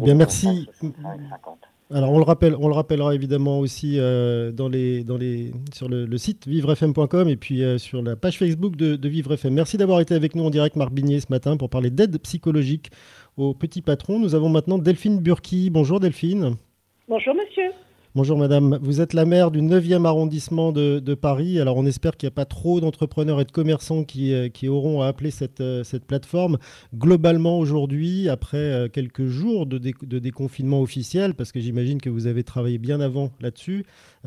Bien, 0.00 0.14
merci. 0.14 0.68
50. 0.80 1.58
Alors 1.94 2.10
on 2.10 2.18
le 2.18 2.24
rappelle, 2.24 2.56
on 2.58 2.68
le 2.68 2.74
rappellera 2.74 3.14
évidemment 3.14 3.58
aussi 3.58 3.98
euh, 3.98 4.50
dans 4.50 4.68
les, 4.68 5.04
dans 5.04 5.18
les, 5.18 5.52
sur 5.74 5.88
le, 5.88 6.16
site 6.16 6.46
vivrefm.com 6.46 7.28
et 7.28 7.36
puis 7.36 7.62
euh, 7.62 7.76
sur 7.76 8.02
la 8.02 8.16
page 8.16 8.38
Facebook 8.38 8.76
de, 8.76 8.96
de 8.96 9.08
Vivre 9.10 9.34
FM. 9.34 9.52
Merci 9.52 9.76
d'avoir 9.76 10.00
été 10.00 10.14
avec 10.14 10.34
nous 10.34 10.44
en 10.44 10.50
direct, 10.50 10.76
Marc 10.76 10.92
Bigné, 10.92 11.20
ce 11.20 11.26
matin 11.28 11.58
pour 11.58 11.68
parler 11.68 11.90
d'aide 11.90 12.18
psychologique 12.22 12.90
aux 13.36 13.54
petits 13.54 13.82
patrons. 13.82 14.18
Nous 14.18 14.34
avons 14.34 14.48
maintenant 14.48 14.78
Delphine 14.78 15.20
Burki. 15.20 15.70
Bonjour 15.70 16.00
Delphine. 16.00 16.56
Bonjour 17.08 17.34
monsieur. 17.34 17.72
Bonjour 18.14 18.36
madame, 18.36 18.78
vous 18.82 19.00
êtes 19.00 19.14
la 19.14 19.24
maire 19.24 19.50
du 19.50 19.62
9e 19.62 20.04
arrondissement 20.04 20.70
de, 20.70 21.14
Paris. 21.14 21.58
Alors 21.58 21.78
on 21.78 21.86
espère 21.86 22.18
qu'il 22.18 22.26
n'y 22.26 22.32
a 22.32 22.34
pas 22.34 22.44
trop 22.44 22.78
d'entrepreneurs 22.78 23.40
et 23.40 23.46
de 23.46 23.50
commerçants 23.50 24.04
qui, 24.04 24.34
euh, 24.34 24.50
qui 24.50 24.68
auront 24.68 25.00
à 25.00 25.06
appeler 25.06 25.30
cette, 25.30 25.62
euh, 25.62 25.82
cette 25.82 26.04
plateforme. 26.04 26.58
Globalement 26.94 27.58
aujourd'hui, 27.58 28.28
après 28.28 28.58
euh, 28.58 28.88
quelques 28.88 29.28
jours 29.28 29.64
de, 29.64 29.78
de 29.78 30.18
déconfinement 30.18 30.82
officiel, 30.82 31.32
parce 31.32 31.52
que 31.52 31.60
j'imagine 31.60 32.02
que 32.02 32.10
vous 32.10 32.26
avez 32.26 32.44
travaillé 32.44 32.76
bien 32.76 33.00
avant 33.00 33.30
là-dessus, 33.40 33.86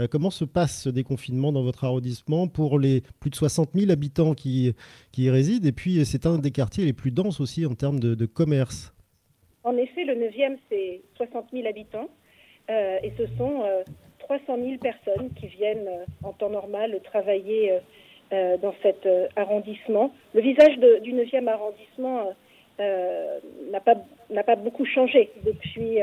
comment 0.09 0.31
se 0.31 0.45
passe 0.45 0.81
ce 0.81 0.89
déconfinement 0.89 1.51
dans 1.51 1.61
votre 1.61 1.83
arrondissement 1.83 2.47
pour 2.47 2.79
les 2.79 3.03
plus 3.19 3.29
de 3.29 3.35
60 3.35 3.69
000 3.75 3.91
habitants 3.91 4.33
qui, 4.33 4.73
qui 5.11 5.25
y 5.25 5.29
résident? 5.29 5.67
Et 5.67 5.71
puis 5.71 6.03
c'est 6.05 6.25
un 6.25 6.39
des 6.39 6.51
quartiers 6.51 6.85
les 6.85 6.93
plus 6.93 7.11
denses 7.11 7.39
aussi 7.39 7.67
en 7.67 7.75
termes 7.75 7.99
de, 7.99 8.15
de 8.15 8.25
commerce. 8.25 8.94
En 9.65 9.75
effet, 9.77 10.03
le 10.03 10.13
9e, 10.13 10.57
c'est 10.69 11.01
60 11.17 11.47
000 11.51 11.67
habitants. 11.67 12.07
Euh, 12.69 12.99
et 13.03 13.11
ce 13.17 13.25
sont 13.37 13.63
300 14.19 14.43
euh, 14.49 14.63
000 14.63 14.77
personnes 14.77 15.29
qui 15.39 15.47
viennent 15.47 15.87
euh, 15.87 16.05
en 16.23 16.31
temps 16.33 16.49
normal 16.49 16.99
travailler 17.03 17.79
dans 18.31 18.73
cet 18.81 19.07
arrondissement. 19.35 20.11
Le 20.33 20.41
visage 20.41 20.77
du 21.03 21.13
9e 21.13 21.47
arrondissement 21.47 22.33
n'a 22.79 23.79
pas, 24.43 24.55
beaucoup 24.55 24.83
changé 24.83 25.31
depuis, 25.45 25.99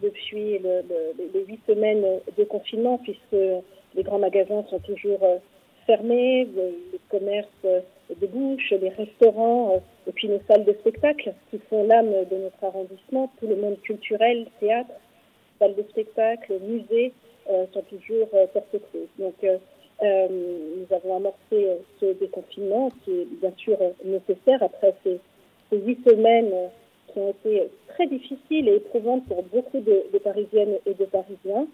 les 0.00 1.44
huit 1.48 1.60
semaines 1.66 2.04
de 2.38 2.44
confinement, 2.44 2.98
puisque 2.98 3.32
les 3.32 4.02
grands 4.04 4.20
magasins 4.20 4.64
sont 4.70 4.78
toujours 4.78 5.20
fermés, 5.86 6.46
les 6.54 7.00
commerces 7.10 7.66
débouchent, 8.14 8.72
les 8.80 8.90
restaurants, 8.90 9.82
et 10.06 10.12
puis 10.12 10.28
nos 10.28 10.40
salles 10.48 10.64
de 10.64 10.72
spectacle 10.74 11.34
qui 11.50 11.58
font 11.70 11.86
l'âme 11.86 12.12
de 12.30 12.36
notre 12.36 12.62
arrondissement, 12.62 13.30
tout 13.40 13.46
le 13.46 13.56
monde 13.56 13.80
culturel, 13.82 14.46
théâtre, 14.60 14.92
salles 15.58 15.74
de 15.74 15.82
spectacle, 15.90 16.58
musées 16.62 17.12
euh, 17.48 17.64
sont 17.72 17.82
toujours 17.82 18.28
euh, 18.34 18.46
porte 18.48 18.74
Donc, 19.18 19.34
euh, 19.44 19.58
nous 20.28 20.96
avons 20.96 21.16
amorcé 21.16 21.78
ce 22.00 22.06
déconfinement 22.14 22.90
qui 23.04 23.12
est 23.12 23.26
bien 23.40 23.52
sûr 23.56 23.78
nécessaire 24.04 24.62
après 24.62 24.94
ces, 25.04 25.20
huit 25.72 25.98
semaines 26.06 26.52
qui 27.08 27.18
ont 27.18 27.30
été 27.30 27.70
très 27.88 28.06
difficiles 28.06 28.68
et 28.68 28.76
éprouvantes 28.76 29.26
pour 29.26 29.42
beaucoup 29.44 29.80
de, 29.80 30.18
Parisiennes 30.18 30.78
et 30.86 30.94
de 30.94 31.04
Parisiens. 31.06 31.66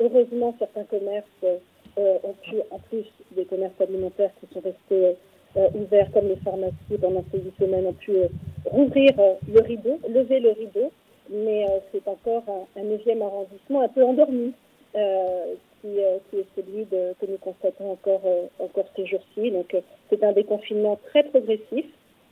heureusement, 0.00 0.54
certains 0.58 0.84
commerces 0.84 1.60
ont 1.96 2.34
pu, 2.42 2.56
en 2.70 2.78
plus 2.90 3.06
des 3.32 3.44
commerces 3.44 3.80
alimentaires 3.80 4.30
qui 4.40 4.54
sont 4.54 4.60
restés 4.60 5.16
ouverts 5.56 6.10
comme 6.12 6.28
les 6.28 6.36
pharmacies 6.36 6.98
pendant 7.00 7.24
ces 7.32 7.38
huit 7.38 7.54
semaines, 7.58 7.86
ont 7.86 7.92
pu 7.92 8.12
rouvrir 8.64 9.12
le 9.52 9.60
rideau, 9.60 9.98
lever 10.08 10.40
le 10.40 10.50
rideau, 10.50 10.92
mais 11.30 11.66
c'est 11.92 12.06
encore 12.06 12.44
un, 12.76 12.82
neuvième 12.82 13.22
arrondissement 13.22 13.82
un 13.82 13.88
peu 13.88 14.04
endormi. 14.04 14.52
Qui, 15.80 15.96
est 15.96 16.44
celui 16.56 16.86
que 16.86 17.26
nous 17.26 17.38
constatons 17.38 17.92
encore, 17.92 18.22
ces 18.96 19.06
jours-ci. 19.06 19.52
Donc, 19.52 19.76
c'est 20.10 20.24
un 20.24 20.32
déconfinement 20.32 20.98
très 21.10 21.22
progressif 21.22 21.86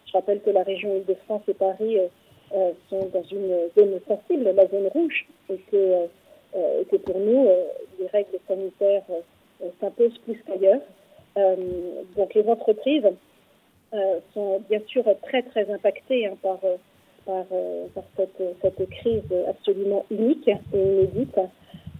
je 0.06 0.12
rappelle 0.12 0.40
que 0.40 0.50
la 0.50 0.62
région 0.62 0.96
Île-de-France 0.96 1.42
et 1.48 1.54
Paris 1.54 1.98
euh, 1.98 2.06
euh, 2.54 2.72
sont 2.88 3.06
dans 3.12 3.22
une 3.24 3.68
zone 3.76 4.00
sensible, 4.06 4.50
la 4.50 4.66
zone 4.68 4.86
rouge, 4.88 5.26
et 5.50 5.58
euh, 5.74 6.06
que 6.90 6.96
pour 6.96 7.18
nous, 7.18 7.48
les 7.98 8.06
règles 8.06 8.38
sanitaires 8.46 9.02
s'imposent 9.80 10.18
plus 10.18 10.40
qu'ailleurs. 10.46 10.80
Donc 12.16 12.34
les 12.34 12.48
entreprises 12.48 13.08
sont 14.34 14.60
bien 14.68 14.80
sûr 14.86 15.04
très 15.22 15.42
très 15.42 15.70
impactées 15.70 16.26
hein, 16.26 16.36
par, 16.42 16.58
par, 17.24 17.44
par 17.94 18.04
cette, 18.16 18.42
cette, 18.62 18.90
crise 18.90 19.22
absolument 19.48 20.06
unique 20.10 20.48
et 20.48 20.78
inédite. 20.78 21.38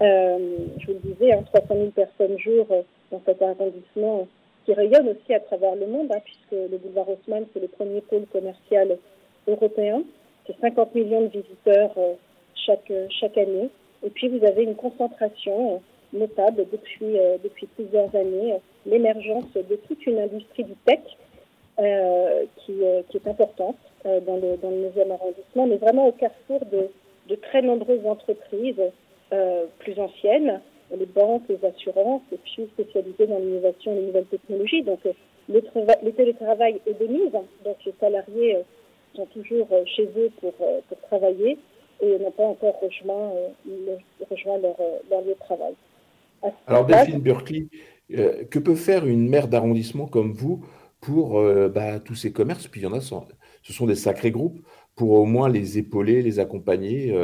je 0.01 0.87
vous 0.87 0.93
le 0.93 1.12
disais, 1.12 1.32
hein, 1.32 1.43
300 1.53 1.66
000 1.68 1.91
personnes 1.91 2.39
jour 2.39 2.66
dans 3.11 3.20
cet 3.26 3.43
arrondissement 3.43 4.26
qui 4.66 4.74
rayonne 4.74 5.09
aussi 5.09 5.32
à 5.32 5.41
travers 5.41 5.76
le 5.76 5.87
monde, 5.87 6.11
hein, 6.12 6.20
puisque 6.24 6.70
le 6.70 6.76
boulevard 6.76 7.09
Haussmann, 7.09 7.47
c'est 7.55 7.61
le 7.61 7.68
premier 7.68 8.01
pôle 8.01 8.26
commercial 8.26 8.99
européen. 9.47 10.03
C'est 10.47 10.59
50 10.61 10.95
millions 10.95 11.22
de 11.22 11.28
visiteurs 11.28 11.93
euh, 11.97 12.14
chaque, 12.55 12.93
chaque 13.20 13.39
année. 13.39 13.70
Et 14.05 14.11
puis, 14.11 14.28
vous 14.28 14.45
avez 14.45 14.64
une 14.64 14.74
concentration 14.74 15.76
euh, 15.76 16.18
notable 16.18 16.66
depuis, 16.70 17.16
euh, 17.16 17.39
depuis 17.43 17.66
plusieurs 17.66 18.14
années, 18.14 18.55
l'émergence 18.87 19.53
de 19.55 19.76
toute 19.87 20.07
une 20.07 20.18
industrie 20.18 20.64
du 20.64 20.74
tech 20.84 21.01
qui, 22.64 22.72
qui, 23.11 23.16
est 23.16 23.28
importante 23.28 23.76
dans, 24.05 24.37
le, 24.37 24.57
dans 24.57 24.70
le 24.70 24.89
9e 24.89 25.12
arrondissement, 25.12 25.66
mais 25.66 25.76
vraiment 25.76 26.09
au 26.09 26.12
carrefour 26.12 26.61
de, 26.72 26.89
de 27.28 27.34
très 27.34 27.61
nombreuses 27.61 28.07
entreprises 28.07 28.80
plus 29.78 29.99
anciennes, 29.99 30.61
les 30.95 31.07
banques, 31.07 31.43
les 31.49 31.64
assurances, 31.64 32.22
et 32.32 32.37
puis 32.37 32.68
spécialisées 32.74 33.26
dans 33.26 33.39
l'innovation 33.39 33.93
et 33.93 33.97
les 33.97 34.07
nouvelles 34.07 34.26
technologies. 34.26 34.82
Donc, 34.82 35.01
euh, 35.07 35.12
le, 35.49 35.62
le, 36.03 36.12
télétravail 36.12 36.80
est 36.87 37.01
de 37.01 37.07
mise, 37.07 37.32
donc 37.32 37.76
les 37.84 37.95
salariés 38.01 38.57
euh, 38.57 38.62
sont 39.14 39.26
toujours 39.26 39.68
euh, 39.72 39.84
chez 39.84 40.09
eux 40.16 40.30
pour, 40.41 40.53
pour 40.53 41.01
travailler 41.09 41.59
et 42.03 42.18
n'ont 42.18 42.30
pas 42.30 42.45
encore 42.45 42.78
rejoint, 42.80 43.32
rejoint 44.30 44.59
leur, 44.59 44.76
leur, 45.11 45.22
lieu 45.22 45.32
de 45.32 45.39
travail. 45.39 45.72
Alors, 46.66 46.84
Delphine 46.84 47.22
Berkeley, 48.09 48.46
que 48.46 48.59
peut 48.59 48.74
faire 48.74 49.07
une 49.07 49.28
maire 49.28 49.48
d'arrondissement 49.48 50.07
comme 50.07 50.32
vous 50.32 50.64
pour 51.00 51.40
bah, 51.68 52.00
tous 52.00 52.14
ces 52.14 52.32
commerces? 52.32 52.66
Puis 52.68 52.80
il 52.80 52.84
y 52.84 52.86
en 52.86 52.92
a, 52.92 53.00
ce 53.00 53.72
sont 53.72 53.86
des 53.86 53.94
sacrés 53.94 54.30
groupes, 54.30 54.61
pour 54.94 55.12
au 55.12 55.24
moins 55.24 55.48
les 55.48 55.78
épauler, 55.78 56.22
les 56.22 56.40
accompagner, 56.40 57.14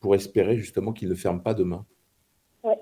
pour 0.00 0.14
espérer 0.14 0.56
justement 0.56 0.92
qu'ils 0.92 1.08
ne 1.08 1.14
ferment 1.14 1.40
pas 1.40 1.54
demain 1.54 1.84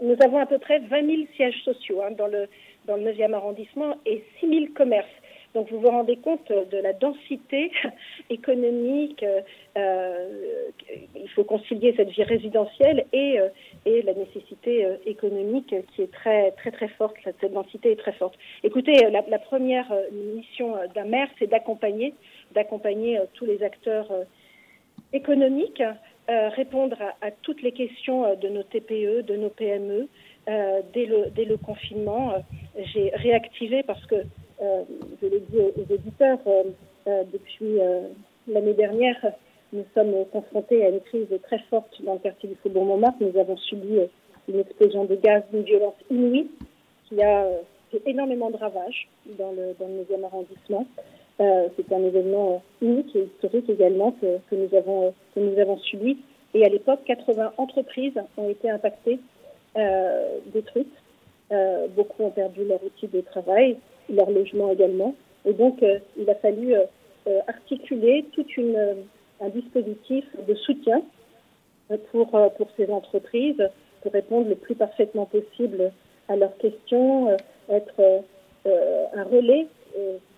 nous 0.00 0.16
avons 0.24 0.38
à 0.38 0.46
peu 0.46 0.58
près 0.58 0.78
20 0.78 1.06
000 1.06 1.22
sièges 1.36 1.62
sociaux 1.64 2.02
hein, 2.02 2.12
dans, 2.12 2.26
le, 2.26 2.48
dans 2.86 2.96
le 2.96 3.12
9e 3.12 3.32
arrondissement 3.32 3.96
et 4.06 4.24
6 4.40 4.48
000 4.48 4.64
commerces. 4.74 5.06
Donc 5.54 5.70
vous 5.70 5.78
vous 5.78 5.90
rendez 5.90 6.16
compte 6.16 6.50
de 6.50 6.76
la 6.78 6.92
densité 6.92 7.70
économique. 8.30 9.22
Euh, 9.22 9.40
euh, 9.76 10.70
il 11.14 11.28
faut 11.30 11.44
concilier 11.44 11.94
cette 11.96 12.10
vie 12.10 12.24
résidentielle 12.24 13.06
et, 13.12 13.38
euh, 13.38 13.48
et 13.86 14.02
la 14.02 14.14
nécessité 14.14 14.86
économique 15.06 15.74
qui 15.94 16.02
est 16.02 16.12
très 16.12 16.50
très 16.52 16.72
très 16.72 16.88
forte. 16.88 17.14
Cette 17.24 17.52
densité 17.52 17.92
est 17.92 17.96
très 17.96 18.12
forte. 18.12 18.36
Écoutez, 18.64 19.08
la, 19.10 19.38
première 19.38 19.92
mission 20.12 20.74
d'un 20.94 21.04
maire, 21.04 21.28
c'est 21.38 21.46
d'accompagner, 21.46 22.14
d'accompagner 22.52 23.20
tous 23.34 23.44
les 23.44 23.62
acteurs 23.62 24.10
économiques 25.12 25.82
répondre 26.28 26.96
à, 27.20 27.30
toutes 27.30 27.62
les 27.62 27.72
questions 27.72 28.34
de 28.34 28.48
nos 28.48 28.62
TPE, 28.62 29.22
de 29.22 29.36
nos 29.36 29.50
PME. 29.50 30.08
Dès, 30.46 31.06
le, 31.06 31.30
dès 31.30 31.44
le 31.44 31.56
confinement, 31.56 32.34
j'ai 32.76 33.10
réactivé 33.14 33.82
parce 33.82 34.04
que, 34.06 34.16
je 34.60 35.26
l'ai 35.26 35.40
dit 35.40 35.58
aux, 35.58 35.94
éditeurs, 35.94 36.38
depuis 37.06 37.78
l'année 38.48 38.74
dernière, 38.74 39.16
nous 39.72 39.84
sommes 39.94 40.24
confrontés 40.32 40.84
à 40.84 40.90
une 40.90 41.00
crise 41.00 41.28
très 41.42 41.58
forte 41.70 42.00
dans 42.02 42.14
le 42.14 42.20
quartier 42.20 42.48
du 42.48 42.54
Faubourg 42.56 42.84
Montmartre. 42.84 43.18
Nous 43.20 43.38
avons 43.38 43.56
subi 43.56 43.98
une 44.48 44.60
explosion 44.60 45.04
de 45.04 45.16
gaz 45.16 45.42
d'une 45.52 45.62
violence 45.62 45.94
inouïe 46.10 46.48
qui 47.08 47.22
a 47.22 47.46
fait 47.90 48.02
énormément 48.06 48.50
de 48.50 48.56
ravages 48.56 49.08
dans 49.38 49.52
le, 49.52 49.74
dans 49.78 49.88
le 49.88 50.04
9e 50.04 50.24
arrondissement. 50.24 50.86
Euh, 51.40 51.68
c'est 51.76 51.92
un 51.92 52.02
événement 52.02 52.62
euh, 52.82 52.86
unique 52.86 53.14
et 53.16 53.24
historique 53.24 53.68
également 53.68 54.12
que, 54.20 54.38
nous 54.52 54.74
avons, 54.76 55.78
subi. 55.78 56.18
Et 56.54 56.64
à 56.64 56.68
l'époque, 56.68 57.00
80 57.06 57.54
entreprises 57.56 58.14
ont 58.36 58.48
été 58.48 58.70
impactées, 58.70 59.18
euh, 59.76 60.38
détruites. 60.52 60.92
Euh, 61.52 61.88
beaucoup 61.88 62.22
ont 62.22 62.30
perdu 62.30 62.64
leur 62.64 62.82
outil 62.82 63.06
de 63.08 63.20
travail, 63.20 63.76
leur 64.08 64.30
logement 64.30 64.70
également. 64.70 65.14
Et 65.44 65.52
donc, 65.52 65.82
euh, 65.82 65.98
il 66.18 66.28
a 66.30 66.34
fallu 66.34 66.74
articuler 67.46 68.26
tout 68.32 68.46
une, 68.58 68.76
un 69.40 69.48
dispositif 69.48 70.26
de 70.46 70.54
soutien 70.54 71.00
pour, 72.12 72.30
pour 72.30 72.68
ces 72.76 72.90
entreprises, 72.90 73.66
pour 74.02 74.12
répondre 74.12 74.46
le 74.46 74.56
plus 74.56 74.74
parfaitement 74.74 75.24
possible 75.24 75.90
à 76.28 76.36
leurs 76.36 76.54
questions, 76.58 77.34
être 77.70 78.22
un 78.66 79.24
relais 79.24 79.68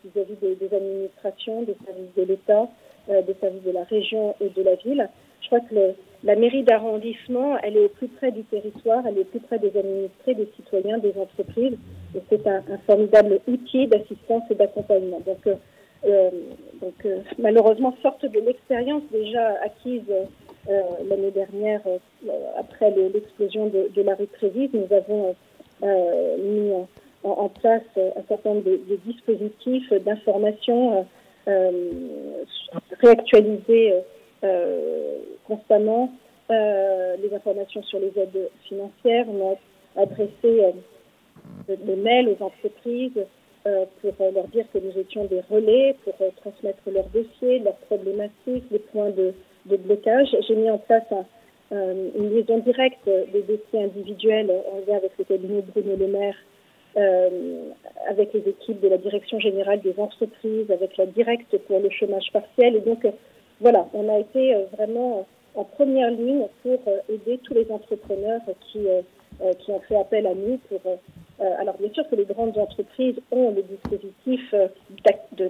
vis-à-vis 0.04 0.36
des, 0.36 0.76
administrations, 0.76 1.62
des 1.62 1.76
services 1.84 2.14
de 2.16 2.22
l'État, 2.22 2.68
euh, 3.08 3.22
des 3.22 3.34
services 3.34 3.62
de 3.62 3.70
la 3.70 3.84
région 3.84 4.34
et 4.40 4.48
de 4.48 4.62
la 4.62 4.74
ville. 4.76 5.08
Je 5.42 5.46
crois 5.46 5.60
que 5.60 5.94
la 6.24 6.34
mairie 6.34 6.64
d'arrondissement, 6.64 7.56
elle 7.62 7.76
est 7.76 7.84
au 7.84 7.88
plus 7.88 8.08
près 8.08 8.32
du 8.32 8.42
territoire, 8.44 9.06
elle 9.06 9.18
est 9.18 9.20
au 9.20 9.24
plus 9.24 9.40
près 9.40 9.58
des 9.58 9.76
administrés, 9.78 10.34
des 10.34 10.50
citoyens, 10.56 10.98
des 10.98 11.14
entreprises. 11.16 11.76
C'est 12.28 12.46
un, 12.46 12.62
formidable 12.86 13.40
outil 13.46 13.86
d'assistance 13.86 14.42
et 14.50 14.54
d'accompagnement. 14.54 15.20
Donc, 15.26 15.46
euh, 15.46 15.54
euh, 16.06 16.30
donc 16.80 17.06
malheureusement, 17.38 17.96
sorte 18.02 18.24
de 18.24 18.40
l'expérience 18.40 19.02
déjà 19.10 19.54
acquise 19.62 20.04
l'année 20.68 21.30
dernière 21.30 21.80
après 22.58 22.90
l'explosion 22.90 23.66
de, 23.66 24.02
la 24.02 24.14
rue 24.14 24.26
Trévise, 24.26 24.70
nous 24.72 24.92
avons 24.92 25.34
mis 25.82 26.72
en, 27.30 27.48
place 27.48 27.82
un 27.96 28.22
certain 28.28 28.50
nombre 28.50 28.64
de, 28.64 28.96
dispositifs 29.04 29.92
d'information 29.92 31.06
euh, 31.48 31.52
euh, 31.52 32.44
réactualisés 33.00 33.94
euh, 34.44 35.18
constamment, 35.46 36.12
les 36.48 37.34
informations 37.34 37.82
sur 37.82 37.98
les 37.98 38.12
aides 38.16 38.50
financières. 38.68 39.26
On 39.28 39.56
adressé 40.00 40.74
des 41.68 41.96
mails 41.96 42.28
aux 42.28 42.42
entreprises 42.42 43.24
pour 44.00 44.32
leur 44.32 44.46
dire 44.48 44.64
que 44.72 44.78
nous 44.78 44.96
étions 44.98 45.24
des 45.24 45.40
relais, 45.50 45.96
pour 46.04 46.14
transmettre 46.36 46.82
leurs 46.86 47.08
dossiers, 47.08 47.58
leurs 47.58 47.76
problématiques, 47.76 48.64
les 48.70 48.78
points 48.78 49.10
de, 49.10 49.34
blocage. 49.64 50.28
J'ai 50.46 50.54
mis 50.54 50.70
en 50.70 50.78
place 50.78 51.02
une 51.70 52.30
liaison 52.30 52.58
directe 52.58 53.06
des 53.06 53.42
dossiers 53.42 53.82
individuels 53.82 54.52
en 54.72 54.78
lien 54.88 54.98
avec 54.98 55.10
le 55.18 55.24
cabinet 55.24 55.62
Bruno 55.62 55.96
Le 55.96 56.06
Maire 56.06 56.36
euh, 56.96 57.72
avec 58.08 58.32
les 58.32 58.48
équipes 58.48 58.80
de 58.80 58.88
la 58.88 58.96
direction 58.96 59.38
générale 59.38 59.82
des 59.82 59.94
entreprises, 59.98 60.70
avec 60.70 60.96
la 60.96 61.04
directe 61.04 61.54
pour 61.66 61.78
le 61.78 61.90
chômage 61.90 62.32
partiel. 62.32 62.76
Et 62.76 62.80
donc, 62.80 63.04
euh, 63.04 63.10
voilà, 63.60 63.86
on 63.92 64.08
a 64.08 64.18
été 64.18 64.54
euh, 64.54 64.64
vraiment 64.72 65.26
en 65.54 65.64
première 65.64 66.10
ligne 66.10 66.46
pour 66.62 66.80
aider 67.10 67.38
tous 67.44 67.52
les 67.52 67.70
entrepreneurs 67.70 68.40
qui 68.72 68.78
ont 69.68 69.80
fait 69.80 69.96
appel 69.96 70.26
à 70.26 70.34
nous 70.34 70.58
pour 70.68 70.80
alors 71.38 71.76
bien 71.78 71.92
sûr 71.92 72.08
que 72.08 72.14
les 72.14 72.24
grandes 72.24 72.56
entreprises 72.56 73.16
ont 73.30 73.50
le 73.50 73.62
dispositif 73.62 74.54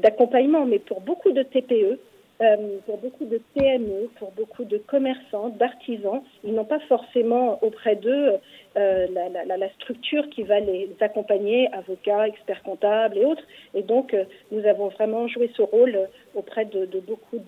d'accompagnement, 0.03 0.67
mais 0.67 0.79
pour 0.79 1.01
beaucoup 1.01 1.33
de 1.33 1.43
TPE, 1.43 1.99
euh, 2.43 2.57
pour 2.85 2.99
beaucoup 2.99 3.25
de 3.25 3.41
PME, 3.55 4.11
pour 4.19 4.31
beaucoup 4.33 4.65
de 4.65 4.77
commerçants, 4.77 5.49
d'artisans, 5.49 6.23
ils 6.45 6.53
n'ont 6.53 6.67
pas 6.67 6.81
forcément 6.81 7.59
auprès 7.63 7.97
d'eux 7.97 8.33
euh, 8.77 9.07
la, 9.11 9.45
la, 9.47 9.57
la, 9.57 9.71
structure 9.71 10.29
qui 10.29 10.43
va 10.43 10.61
les 10.61 10.91
accompagner, 11.01 11.69
avocats, 11.73 12.29
experts 12.29 12.63
comptables 12.63 13.17
et 13.17 13.25
autres. 13.25 13.43
Et 13.75 13.83
donc, 13.83 14.13
euh, 14.13 14.25
nous 14.53 14.67
avons 14.67 14.89
vraiment 14.89 15.27
joué 15.29 15.51
ce 15.57 15.63
rôle 15.63 15.99
auprès 16.35 16.67
de, 16.67 16.85
de 16.85 17.01
beaucoup 17.01 17.39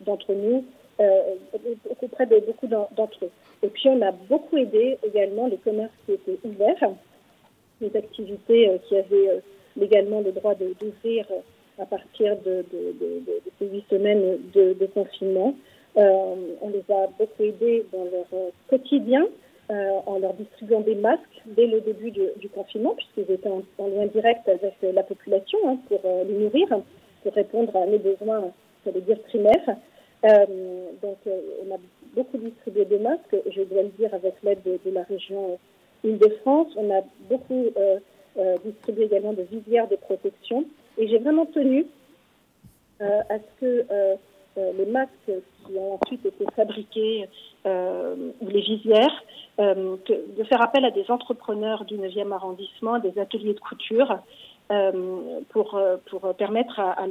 d'entre 0.00 0.32
nous, 0.32 0.64
euh, 1.00 1.20
auprès 2.00 2.24
de 2.24 2.38
beaucoup 2.38 2.68
d'entre 2.68 3.24
eux. 3.26 3.30
Et 3.62 3.68
puis, 3.68 3.90
on 3.90 4.00
a 4.00 4.12
beaucoup 4.12 4.56
aidé 4.56 4.96
également 5.06 5.46
les 5.46 5.58
commerces 5.58 5.92
qui 6.06 6.12
étaient 6.12 6.38
ouverts, 6.44 6.90
les 7.82 7.96
activités 7.96 8.70
qui 8.88 8.96
avaient 8.96 9.42
légalement 9.76 10.20
le 10.20 10.32
droit 10.32 10.54
d'ouvrir 10.54 11.26
à 11.78 11.86
partir 11.86 12.36
de, 12.44 12.64
ces 13.58 13.66
huit 13.66 13.84
semaines 13.90 14.38
de, 14.54 14.86
confinement. 14.94 15.54
on 15.96 16.68
les 16.72 16.84
a 16.94 17.08
beaucoup 17.18 17.42
aidés 17.42 17.84
dans 17.92 18.04
leur 18.04 18.26
quotidien 18.68 19.26
en 19.68 20.18
leur 20.18 20.34
distribuant 20.34 20.80
des 20.80 20.94
masques 20.94 21.42
dès 21.46 21.66
le 21.66 21.80
début 21.80 22.10
du 22.10 22.48
confinement, 22.50 22.94
puisqu'ils 22.94 23.32
étaient 23.32 23.48
en, 23.48 23.88
lien 23.88 24.06
direct 24.06 24.48
avec 24.48 24.74
la 24.82 25.02
population 25.02 25.58
hein, 25.66 25.78
pour 25.88 26.00
les 26.26 26.34
nourrir, 26.34 26.68
pour 27.22 27.32
répondre 27.32 27.74
à 27.76 27.86
mes 27.86 27.98
besoins, 27.98 28.52
j'allais 28.84 29.00
dire, 29.00 29.18
primaires. 29.22 29.76
donc, 31.02 31.18
on 31.26 31.74
a 31.74 31.78
beaucoup 32.14 32.38
distribué 32.38 32.84
des 32.84 32.98
masques, 32.98 33.36
je 33.50 33.62
dois 33.62 33.82
le 33.82 33.88
dire, 33.98 34.12
avec 34.14 34.34
l'aide 34.42 34.62
de, 34.64 34.90
la 34.90 35.02
région 35.04 35.58
Île-de-France. 36.04 36.68
On 36.76 36.90
a 36.90 37.02
beaucoup 37.28 37.66
distribué 38.64 39.04
également 39.04 39.32
de 39.32 39.42
visières 39.42 39.88
de 39.88 39.96
protection. 39.96 40.64
Et 40.98 41.08
j'ai 41.08 41.18
vraiment 41.18 41.46
tenu 41.46 41.86
euh, 43.02 43.20
à 43.30 43.38
ce 43.38 43.60
que 43.60 43.86
euh, 43.90 44.14
euh, 44.58 44.72
les 44.78 44.86
masques 44.86 45.10
qui 45.26 45.76
ont 45.76 45.98
ensuite 46.00 46.24
été 46.24 46.44
fabriqués 46.54 47.28
ou 47.64 48.48
les 48.48 48.60
visières, 48.60 49.22
de 49.58 50.44
faire 50.48 50.60
appel 50.60 50.84
à 50.84 50.90
des 50.90 51.08
entrepreneurs 51.10 51.84
du 51.84 51.96
9e 51.96 52.32
arrondissement, 52.32 52.98
des 52.98 53.16
ateliers 53.20 53.54
de 53.54 53.60
couture, 53.60 54.18
pour, 55.50 55.80
pour 56.06 56.34
permettre 56.34 56.80
à, 56.80 57.06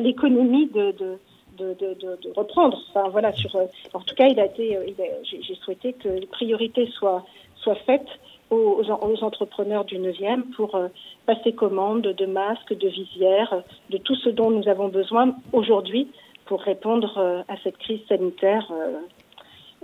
l'économie 0.00 0.68
de, 0.68 0.92
de 0.92 1.18
de, 1.58 2.32
reprendre. 2.36 2.78
Enfin, 2.90 3.08
voilà, 3.08 3.32
sur, 3.32 3.54
en 3.56 4.00
tout 4.00 4.14
cas, 4.14 4.28
j'ai 4.28 5.54
souhaité 5.56 5.92
que 5.92 6.08
les 6.08 6.26
priorités 6.26 6.86
soient, 6.86 7.24
soient 7.62 7.76
faites 7.86 8.08
aux, 8.50 8.82
aux, 8.82 9.24
entrepreneurs 9.24 9.84
du 9.84 9.98
9e 9.98 10.42
pour 10.56 10.74
euh, 10.74 10.88
passer 11.26 11.52
commande 11.52 12.02
de 12.02 12.26
masques, 12.26 12.76
de 12.76 12.88
visières, 12.88 13.62
de 13.90 13.98
tout 13.98 14.16
ce 14.16 14.28
dont 14.28 14.50
nous 14.50 14.68
avons 14.68 14.88
besoin 14.88 15.34
aujourd'hui 15.52 16.08
pour 16.46 16.60
répondre 16.62 17.18
euh, 17.18 17.42
à 17.48 17.56
cette 17.62 17.78
crise 17.78 18.00
sanitaire 18.08 18.72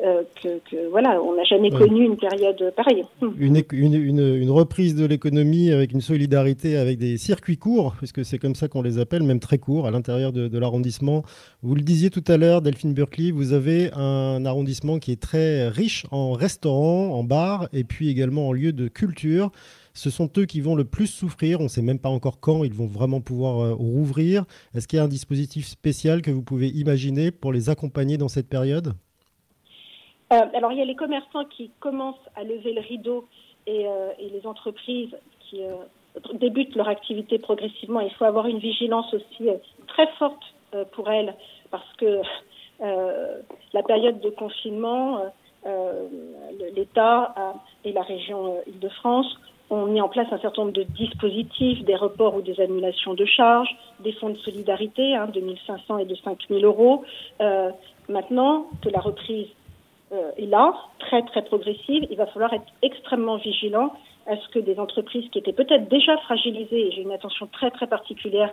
euh, 0.04 0.24
que, 0.42 0.90
voilà, 0.90 1.22
on 1.22 1.34
n'a 1.36 1.44
jamais 1.44 1.70
connu 1.70 2.04
une 2.04 2.18
période 2.18 2.72
pareille. 2.76 3.04
Hmm. 3.22 3.30
Une, 3.38 3.62
une, 3.72 4.18
une, 4.18 4.50
reprise 4.50 4.94
de 4.94 5.06
l'économie 5.06 5.70
avec 5.70 5.92
une 5.92 6.02
solidarité, 6.02 6.76
avec 6.76 6.98
des 6.98 7.16
circuits 7.16 7.56
courts, 7.56 7.94
puisque 7.96 8.22
c'est 8.22 8.38
comme 8.38 8.54
ça 8.54 8.68
qu'on 8.68 8.82
les 8.82 8.98
appelle, 8.98 9.22
même 9.22 9.40
très 9.40 9.56
courts, 9.56 9.86
à 9.86 9.90
l'intérieur 9.90 10.32
de, 10.32 10.58
l'arrondissement. 10.58 11.22
Vous 11.62 11.74
le 11.74 11.80
disiez 11.80 12.10
tout 12.10 12.24
à 12.28 12.36
l'heure, 12.36 12.60
Delphine 12.60 12.92
Berkeley, 12.92 13.30
vous 13.30 13.54
avez 13.54 13.90
un 13.94 14.44
arrondissement 14.44 14.98
qui 14.98 15.12
est 15.12 15.20
très 15.20 15.68
riche 15.68 16.04
en 16.10 16.32
restaurants, 16.32 17.14
en 17.14 17.24
bars, 17.24 17.68
et 17.72 17.84
puis 17.84 18.10
également 18.10 18.48
en 18.48 18.52
lieux 18.52 18.72
de 18.72 18.88
culture. 18.88 19.50
Ce 19.94 20.10
sont 20.10 20.30
eux 20.36 20.44
qui 20.44 20.60
vont 20.60 20.74
le 20.74 20.84
plus 20.84 21.06
souffrir. 21.06 21.60
On 21.60 21.64
ne 21.64 21.68
sait 21.68 21.80
même 21.80 21.98
pas 21.98 22.10
encore 22.10 22.38
quand 22.38 22.64
ils 22.64 22.74
vont 22.74 22.86
vraiment 22.86 23.22
pouvoir 23.22 23.60
euh, 23.60 23.72
rouvrir. 23.72 24.44
Est-ce 24.74 24.86
qu'il 24.86 24.98
y 24.98 25.00
a 25.00 25.04
un 25.04 25.08
dispositif 25.08 25.66
spécial 25.66 26.20
que 26.20 26.30
vous 26.30 26.42
pouvez 26.42 26.68
imaginer 26.68 27.30
pour 27.30 27.50
les 27.50 27.70
accompagner 27.70 28.18
dans 28.18 28.28
cette 28.28 28.46
période? 28.46 28.92
Alors 30.30 30.72
il 30.72 30.78
y 30.78 30.82
a 30.82 30.84
les 30.84 30.96
commerçants 30.96 31.44
qui 31.44 31.70
commencent 31.80 32.28
à 32.34 32.42
lever 32.42 32.72
le 32.72 32.80
rideau 32.80 33.26
et, 33.66 33.86
euh, 33.86 34.10
les 34.18 34.46
entreprises 34.46 35.16
qui 35.40 35.62
euh, 35.62 35.74
débutent 36.34 36.74
leur 36.74 36.88
activité 36.88 37.38
progressivement. 37.38 38.00
Il 38.00 38.12
faut 38.12 38.24
avoir 38.24 38.46
une 38.46 38.58
vigilance 38.58 39.12
aussi 39.14 39.48
très 39.86 40.06
forte 40.18 40.42
pour 40.92 41.10
elles 41.10 41.34
parce 41.70 41.90
que 41.98 42.20
la 42.80 43.82
période 43.82 44.20
de 44.20 44.30
confinement, 44.30 45.22
l'État 46.74 47.34
et 47.84 47.92
la 47.92 48.02
région 48.02 48.56
Île-de-France 48.66 49.38
ont 49.70 49.86
mis 49.86 50.00
en 50.00 50.08
place 50.08 50.26
un 50.32 50.38
certain 50.38 50.62
nombre 50.62 50.74
de 50.74 50.82
dispositifs, 50.82 51.84
des 51.84 51.96
reports 51.96 52.34
ou 52.34 52.42
des 52.42 52.60
annulations 52.60 53.14
de 53.14 53.24
charges, 53.24 53.74
des 54.00 54.12
fonds 54.12 54.30
de 54.30 54.38
solidarité 54.38 55.14
hein, 55.14 55.28
de 55.28 55.40
1500 55.40 55.98
et 55.98 56.04
de 56.04 56.14
5000 56.16 56.64
euros. 56.64 57.04
maintenant 58.08 58.66
que 58.82 58.88
la 58.88 59.00
reprise 59.00 59.48
euh, 59.48 59.55
est 60.10 60.46
là, 60.46 60.72
très 60.98 61.22
très 61.22 61.42
progressive. 61.42 62.06
Il 62.10 62.16
va 62.16 62.26
falloir 62.26 62.52
être 62.52 62.66
extrêmement 62.82 63.36
vigilant 63.36 63.92
à 64.26 64.36
ce 64.36 64.48
que 64.48 64.58
des 64.58 64.78
entreprises 64.78 65.28
qui 65.30 65.38
étaient 65.38 65.52
peut-être 65.52 65.88
déjà 65.88 66.16
fragilisées, 66.18 66.88
et 66.88 66.92
j'ai 66.92 67.02
une 67.02 67.12
attention 67.12 67.46
très 67.46 67.70
très 67.70 67.86
particulière 67.86 68.52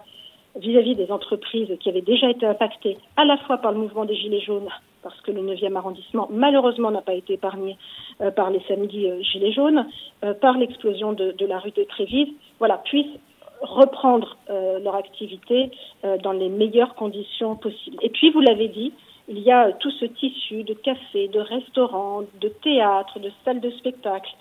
vis-à-vis 0.56 0.95
des 0.95 1.12
entreprises 1.12 1.70
qui 1.80 1.89
avaient 1.89 2.01
déjà 2.01 2.30
été 2.30 2.45
impactées 2.45 2.97
à 3.18 3.26
la 3.26 3.38
fois 3.38 3.58
par 3.58 3.72
le 3.72 3.80
mouvement 3.80 4.06
des 4.06 4.16
Gilets 4.16 4.41
jaunes, 4.41 4.70
parce 5.01 5.20
que 5.22 5.32
le 5.32 5.41
9e 5.41 5.76
arrondissement, 5.76 6.28
malheureusement, 6.30 6.91
n'a 6.91 7.01
pas 7.01 7.16
été 7.16 7.34
épargné 7.34 7.76
euh, 8.22 8.30
par 8.30 8.51
les 8.51 8.62
samedis 8.68 9.10
euh, 9.10 9.22
Gilets 9.24 9.51
jaunes, 9.51 9.88
par 10.41 10.58
l'explosion 10.58 11.14
de, 11.14 11.32
de, 11.32 11.45
la 11.45 11.58
rue 11.58 11.72
de 11.72 11.84
Trévise, 11.84 12.30
voilà, 12.60 12.78
puissent 12.78 13.18
reprendre 13.62 14.38
leur 14.49 14.95
activité 14.95 15.72
dans 16.22 16.34
les 16.34 16.49
meilleures 16.49 16.95
conditions 16.95 17.56
possibles. 17.56 17.97
Et 18.01 18.10
puis, 18.10 18.30
vous 18.32 18.41
l'avez 18.41 18.68
dit, 18.68 18.91
il 19.28 19.40
y 19.40 19.52
a 19.52 19.72
tout 19.74 19.92
ce 19.92 20.06
tissu 20.06 20.64
de 20.64 20.74
cafés, 20.74 21.28
de 21.28 21.40
restaurants, 21.40 22.24
de 22.42 22.50
théâtres, 22.50 23.20
de 23.20 23.32
salles 23.46 23.62
de 23.62 23.72
spectacle 23.72 24.32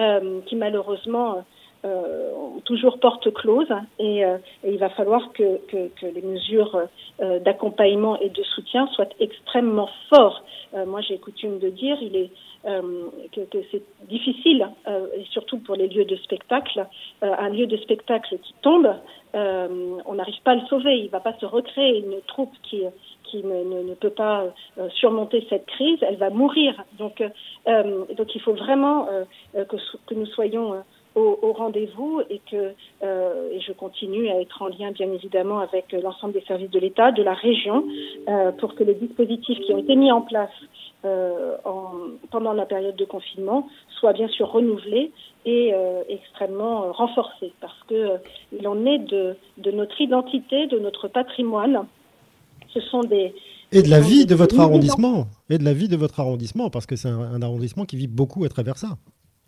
euh, 0.00 0.40
qui 0.46 0.56
malheureusement 0.56 1.44
euh, 1.84 2.30
toujours 2.64 3.00
porte 3.00 3.32
close 3.34 3.66
et, 3.98 4.24
euh, 4.24 4.38
il 4.64 4.78
va 4.78 4.88
falloir 4.90 5.32
que, 5.32 5.58
que, 5.66 5.88
que 5.88 6.06
les 6.06 6.22
mesures 6.22 6.88
euh, 7.20 7.40
d'accompagnement 7.40 8.16
et 8.20 8.28
de 8.28 8.42
soutien 8.44 8.86
soient 8.94 9.08
extrêmement 9.18 9.88
fortes. 10.08 10.44
Euh, 10.74 10.86
moi, 10.86 11.00
j'ai 11.00 11.18
coutume 11.18 11.58
de 11.58 11.70
dire 11.70 11.98
il 12.00 12.14
est, 12.16 12.30
que, 13.32 13.40
que 13.40 13.58
c'est 13.72 13.82
difficile, 14.08 14.68
et 14.86 15.24
surtout 15.32 15.58
pour 15.58 15.74
les 15.74 15.88
lieux 15.88 16.04
de 16.04 16.14
spectacle, 16.14 16.86
un 17.20 17.48
lieu 17.48 17.66
de 17.66 17.76
spectacle 17.78 18.38
qui 18.38 18.54
tombe, 18.62 18.88
on 19.34 20.14
n'arrive 20.14 20.40
pas 20.44 20.52
à 20.52 20.54
le 20.54 20.66
sauver. 20.68 20.94
Il 20.98 21.06
ne 21.06 21.10
va 21.10 21.18
pas 21.18 21.32
se 21.40 21.44
recréer 21.44 21.98
une 21.98 22.20
troupe 22.28 22.54
qui 22.62 22.82
qui 23.32 23.42
ne, 23.42 23.94
peut 23.94 24.10
pas 24.10 24.44
euh, 24.78 24.88
surmonter 24.90 25.46
cette 25.48 25.66
crise, 25.66 25.98
elle 26.02 26.16
va 26.16 26.30
mourir. 26.30 26.84
Donc, 26.98 27.22
euh, 27.22 28.04
donc 28.16 28.34
il 28.34 28.40
faut 28.42 28.52
vraiment 28.52 29.08
euh, 29.08 29.64
que, 29.64 30.14
nous 30.14 30.26
soyons 30.26 30.82
au, 31.14 31.52
rendez-vous 31.52 32.22
et 32.30 32.40
que 32.50 32.72
je 33.02 33.72
continue 33.72 34.30
à 34.30 34.40
être 34.40 34.62
en 34.62 34.68
lien 34.68 34.92
bien 34.92 35.12
évidemment 35.12 35.58
avec 35.58 35.92
l'ensemble 35.92 36.32
des 36.32 36.40
services 36.40 36.70
de 36.70 36.78
l'État, 36.78 37.12
de 37.12 37.22
la 37.22 37.34
région, 37.34 37.84
pour 38.58 38.74
que 38.74 38.82
les 38.82 38.94
dispositifs 38.94 39.58
qui 39.60 39.74
ont 39.74 39.78
été 39.78 39.94
mis 39.94 40.10
en 40.10 40.22
place 40.22 40.50
en, 41.04 41.90
pendant 42.30 42.54
la 42.54 42.64
période 42.64 42.96
de 42.96 43.04
confinement 43.04 43.68
soient 44.00 44.14
bien 44.14 44.28
sûr 44.28 44.50
renouvelés 44.50 45.12
et 45.44 45.74
extrêmement 46.08 46.90
renforcés 46.92 47.52
parce 47.60 47.82
que 47.88 48.12
il 48.58 48.66
en 48.66 48.86
est 48.86 48.98
de 48.98 49.36
notre 49.70 50.00
identité, 50.00 50.66
de 50.66 50.78
notre 50.78 51.08
patrimoine 51.08 51.86
ce 52.72 52.80
sont 52.80 53.00
des 53.00 53.34
et 53.72 53.82
de 53.82 53.88
la 53.88 54.00
vie 54.00 54.26
de 54.26 54.34
votre 54.34 54.60
arrondissement 54.60 55.26
et 55.48 55.56
de 55.56 55.64
la 55.64 55.72
vie 55.72 55.88
de 55.88 55.96
votre 55.96 56.20
arrondissement 56.20 56.68
parce 56.68 56.86
que 56.86 56.94
c'est 56.94 57.08
un, 57.08 57.40
arrondissement 57.40 57.84
qui 57.84 57.96
vit 57.96 58.06
beaucoup 58.06 58.44
à 58.44 58.48
travers 58.48 58.76
ça. 58.76 58.98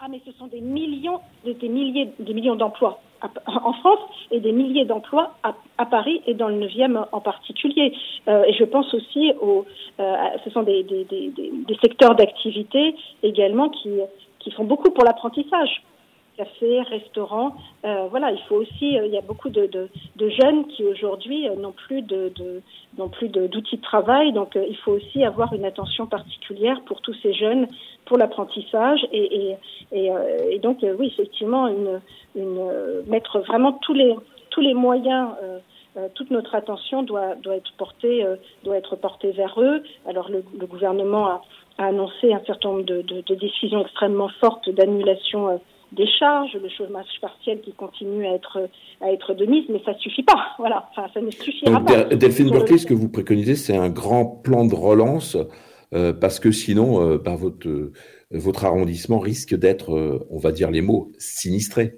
Ah 0.01 0.07
mais 0.11 0.21
ce 0.27 0.33
sont 0.33 0.47
des 0.47 0.61
millions, 0.61 1.21
des 1.45 1.69
milliers, 1.69 2.11
des 2.19 2.35
millions 2.35 2.57
d'emplois 2.57 3.01
en 3.47 3.73
France 3.75 4.01
et 4.31 4.41
des 4.41 4.53
milliers 4.53 4.85
d'emplois 4.85 5.35
à, 5.43 5.87
Paris 5.87 6.23
et 6.27 6.35
dans 6.35 6.49
le 6.49 6.67
9e 6.67 7.07
en 7.13 7.21
particulier. 7.21 7.95
Euh, 8.29 8.45
et 8.45 8.53
je 8.55 8.65
pense 8.65 8.93
aussi 8.93 9.33
aux, 9.41 9.65
euh, 10.01 10.15
ce 10.45 10.51
sont 10.51 10.63
des, 10.63 10.83
des, 10.83 11.05
des, 11.05 11.31
des 11.37 11.77
secteurs 11.83 12.15
d'activité 12.17 12.95
également 13.23 13.69
qui, 13.71 13.91
qui 14.41 14.51
font 14.51 14.65
beaucoup 14.65 14.91
pour 14.91 15.05
l'apprentissage 15.05 15.83
cafés, 16.37 16.83
restaurants. 16.83 17.55
Euh, 17.85 18.07
voilà, 18.11 18.31
il 18.31 18.41
faut 18.49 18.57
aussi, 18.57 18.99
euh, 18.99 19.07
il 19.07 19.13
y 19.13 19.19
a 19.19 19.23
beaucoup 19.23 19.49
de, 19.49 19.67
de, 19.67 19.89
de 20.17 20.29
jeunes 20.29 20.67
qui 20.69 20.85
aujourd'hui 20.85 21.49
euh, 21.49 21.55
n'ont 21.57 21.73
plus 21.73 22.03
de, 22.03 22.33
de 22.35 22.63
n'ont 22.99 23.09
plus 23.09 23.29
d'outils 23.29 23.77
de, 23.77 23.83
travail, 23.83 24.33
donc 24.33 24.57
il 24.57 24.77
faut 24.77 24.93
aussi 24.93 25.25
avoir 25.25 25.53
une 25.53 25.65
attention 25.65 26.07
particulière 26.07 26.81
pour 26.87 27.01
tous 27.01 27.15
ces 27.23 27.33
jeunes, 27.33 27.67
pour 28.05 28.19
l'apprentissage 28.19 29.05
et, 29.11 29.51
et, 29.51 29.57
et, 29.91 30.13
et, 30.51 30.59
donc 30.61 30.79
oui, 30.99 31.09
effectivement, 31.09 31.67
une, 31.67 32.01
une, 32.37 33.03
mettre 33.09 33.41
vraiment 33.41 33.73
tous 33.73 33.95
les 33.95 34.15
tous 34.51 34.61
les 34.61 34.75
moyens. 34.75 35.31
toute 36.15 36.31
notre 36.31 36.55
attention 36.55 37.03
doit, 37.03 37.35
doit 37.43 37.57
être 37.57 37.73
portée 37.77 38.25
doit 38.63 38.77
être 38.77 38.95
portée 38.95 39.33
vers 39.33 39.61
eux. 39.61 39.83
Alors 40.07 40.29
le, 40.29 40.45
le 40.57 40.67
gouvernement 40.67 41.27
a, 41.27 41.43
a, 41.79 41.87
annoncé 41.87 42.33
un 42.33 42.43
certain 42.47 42.69
nombre 42.69 42.85
de, 42.85 43.03
de, 43.03 43.23
de 43.23 43.35
décisions 43.35 43.81
extrêmement 43.81 44.31
fortes 44.41 44.71
d'annulation 44.71 45.61
des 45.93 46.07
charges, 46.07 46.55
le 46.55 46.69
chômage 46.69 47.07
partiel 47.21 47.61
qui 47.61 47.73
continue 47.73 48.27
à 48.27 48.35
être, 48.35 48.69
à 49.01 49.13
être 49.13 49.35
de 49.35 49.47
mise, 49.47 49.65
mais 49.69 49.81
ça 49.85 49.93
ne 49.93 49.99
suffit 49.99 50.23
pas. 50.23 50.35
Voilà, 50.59 50.89
enfin, 50.91 51.09
ça 51.13 51.21
ne 51.21 51.31
suffira 51.31 51.81
pas. 51.81 52.05
Delphine 52.05 52.51
Berkeley, 52.51 52.79
ce 52.79 52.87
que 52.87 52.95
vous 52.95 53.09
préconisez, 53.09 53.55
c'est 53.55 53.77
un 53.77 53.91
grand 53.91 54.27
plan 54.27 54.65
de 54.65 54.75
relance, 54.75 55.37
euh, 55.95 56.13
parce 56.13 56.41
que 56.41 56.51
sinon, 56.51 57.01
euh, 57.01 57.19
ben, 57.19 57.37
votre, 57.37 57.69
euh, 57.69 57.93
votre 58.31 58.65
arrondissement 58.65 59.19
risque 59.19 59.55
d'être, 59.55 60.27
on 60.31 60.39
va 60.39 60.53
dire 60.53 60.71
les 60.71 60.81
mots, 60.81 61.11
sinistré. 61.19 61.95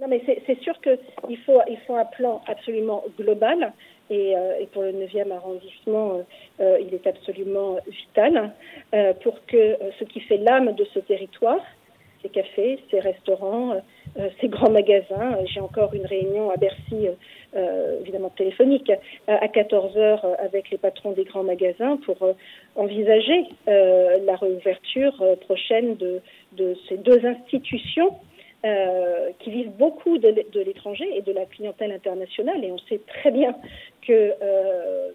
Non, 0.00 0.08
mais 0.08 0.20
c'est 0.26 0.60
sûr 0.62 0.74
qu'il 0.80 1.38
faut, 1.46 1.60
il 1.68 1.78
faut 1.86 1.94
un 1.94 2.04
plan 2.04 2.42
absolument 2.46 3.04
global. 3.16 3.72
Et, 4.10 4.32
et, 4.60 4.66
pour 4.72 4.82
le 4.82 4.92
9e 4.92 5.30
arrondissement, 5.30 6.20
euh, 6.60 6.78
il 6.80 6.92
est 6.92 7.06
absolument 7.06 7.78
vital 7.86 8.52
pour 9.22 9.46
que 9.46 9.76
ce 9.98 10.04
qui 10.04 10.20
fait 10.20 10.38
l'âme 10.38 10.74
de 10.74 10.84
ce 10.92 10.98
territoire, 10.98 11.60
ces 12.22 12.28
cafés, 12.28 12.78
ces 12.90 13.00
restaurants, 13.00 13.80
ces 14.40 14.48
grands 14.48 14.70
magasins. 14.70 15.38
J'ai 15.46 15.60
encore 15.60 15.94
une 15.94 16.06
réunion 16.06 16.50
à 16.50 16.56
Bercy, 16.56 17.08
évidemment 18.00 18.30
téléphonique, 18.30 18.92
à 19.26 19.48
14 19.48 19.96
heures 19.96 20.26
avec 20.38 20.70
les 20.70 20.78
patrons 20.78 21.12
des 21.12 21.24
grands 21.24 21.42
magasins 21.42 21.98
pour 22.04 22.16
envisager 22.76 23.44
la 23.66 24.36
réouverture 24.36 25.22
prochaine 25.46 25.96
de, 25.96 26.20
ces 26.88 26.96
deux 26.96 27.24
institutions 27.26 28.16
euh, 28.64 29.30
qui 29.40 29.50
vivent 29.50 29.72
beaucoup 29.76 30.18
de, 30.18 30.28
l'étranger 30.60 31.16
et 31.16 31.22
de 31.22 31.32
la 31.32 31.46
clientèle 31.46 31.90
internationale. 31.90 32.64
Et 32.64 32.70
on 32.70 32.78
sait 32.78 33.00
très 33.08 33.32
bien 33.32 33.56
que, 34.06 34.34
euh, 34.40 35.10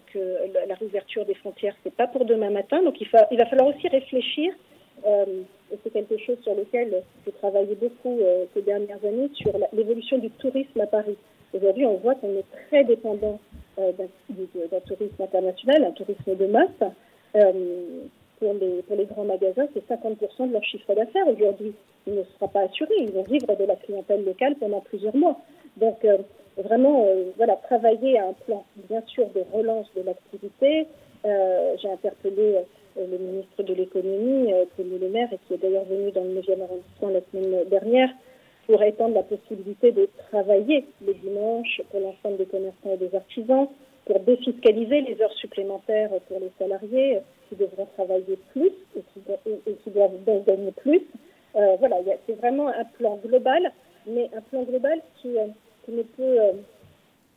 la, 0.68 0.74
réouverture 0.74 1.24
des 1.24 1.32
frontières, 1.32 1.74
c'est 1.82 1.94
pas 1.94 2.06
pour 2.06 2.26
demain 2.26 2.50
matin. 2.50 2.82
Donc 2.82 3.00
il, 3.00 3.08
va 3.08 3.46
falloir 3.46 3.68
aussi 3.68 3.88
réfléchir. 3.88 4.52
Euh, 5.06 5.24
et 5.72 5.78
c'est 5.82 5.92
quelque 5.92 6.16
chose 6.18 6.38
sur 6.42 6.54
lequel 6.54 7.02
j'ai 7.24 7.32
travaillé 7.32 7.74
beaucoup 7.74 8.18
ces 8.54 8.62
dernières 8.62 9.04
années 9.04 9.30
sur 9.34 9.52
l'évolution 9.72 10.18
du 10.18 10.30
tourisme 10.30 10.80
à 10.80 10.86
Paris. 10.86 11.16
Aujourd'hui, 11.52 11.86
on 11.86 11.96
voit 11.96 12.14
qu'on 12.14 12.36
est 12.36 12.44
très 12.68 12.84
dépendant 12.84 13.38
d'un 13.76 14.80
tourisme 14.86 15.22
international, 15.22 15.84
un 15.84 15.92
tourisme 15.92 16.36
de 16.36 16.46
masse 16.46 16.92
pour 18.38 18.54
les, 18.54 18.82
pour 18.82 18.96
les 18.96 19.06
grands 19.06 19.24
magasins, 19.24 19.66
c'est 19.74 19.86
50% 19.88 20.48
de 20.48 20.52
leur 20.52 20.64
chiffre 20.64 20.94
d'affaires 20.94 21.26
aujourd'hui. 21.28 21.74
Il 22.06 22.14
ne 22.14 22.22
sera 22.24 22.48
pas 22.48 22.60
assuré. 22.62 22.94
Ils 23.00 23.12
vont 23.12 23.24
vivre 23.24 23.54
de 23.54 23.64
la 23.64 23.76
clientèle 23.76 24.24
locale 24.24 24.54
pendant 24.56 24.80
plusieurs 24.80 25.16
mois. 25.16 25.38
Donc, 25.76 26.04
euh, 26.04 26.18
vraiment, 26.56 27.04
euh, 27.06 27.30
voilà, 27.36 27.56
travailler 27.56 28.18
à 28.18 28.28
un 28.28 28.32
plan, 28.32 28.64
bien 28.88 29.02
sûr, 29.06 29.26
de 29.34 29.42
relance 29.52 29.86
de 29.94 30.02
l'activité. 30.02 30.86
Euh, 31.24 31.76
j'ai 31.80 31.90
interpellé 31.90 32.56
le 32.96 33.18
ministre 33.18 33.62
de 33.62 33.74
l'économie, 33.74 34.52
Tony 34.76 34.98
Le 34.98 35.08
Maire, 35.08 35.32
et 35.32 35.38
qui 35.46 35.54
est 35.54 35.58
d'ailleurs 35.58 35.84
venu 35.84 36.10
dans 36.12 36.24
le 36.24 36.40
9e 36.40 36.62
arrondissement 36.62 37.08
la 37.10 37.20
semaine 37.30 37.68
dernière, 37.68 38.10
pour 38.66 38.82
étendre 38.82 39.14
la 39.14 39.22
possibilité 39.22 39.92
de 39.92 40.08
travailler 40.30 40.84
les 41.00 41.14
dimanches 41.14 41.80
pour 41.90 42.00
l'ensemble 42.00 42.36
des 42.38 42.46
commerçants 42.46 42.92
et 42.92 42.96
des 42.96 43.14
artisans, 43.14 43.68
pour 44.08 44.20
défiscaliser 44.20 45.02
les 45.02 45.20
heures 45.20 45.32
supplémentaires 45.34 46.10
pour 46.28 46.40
les 46.40 46.50
salariés 46.58 47.18
qui 47.48 47.56
devront 47.56 47.86
travailler 47.94 48.38
plus 48.52 48.72
et 48.96 49.02
qui, 49.84 49.90
doivent 49.90 50.24
donc 50.24 50.46
gagner 50.46 50.72
plus. 50.72 51.02
Euh, 51.56 51.76
voilà, 51.78 51.96
c'est 52.26 52.34
vraiment 52.34 52.68
un 52.68 52.84
plan 52.84 53.18
global, 53.24 53.72
mais 54.06 54.30
un 54.36 54.40
plan 54.40 54.62
global 54.62 55.00
qui, 55.20 55.36
euh, 55.36 55.46
ne 55.88 56.02
peut 56.02 56.40
euh, 56.40 56.52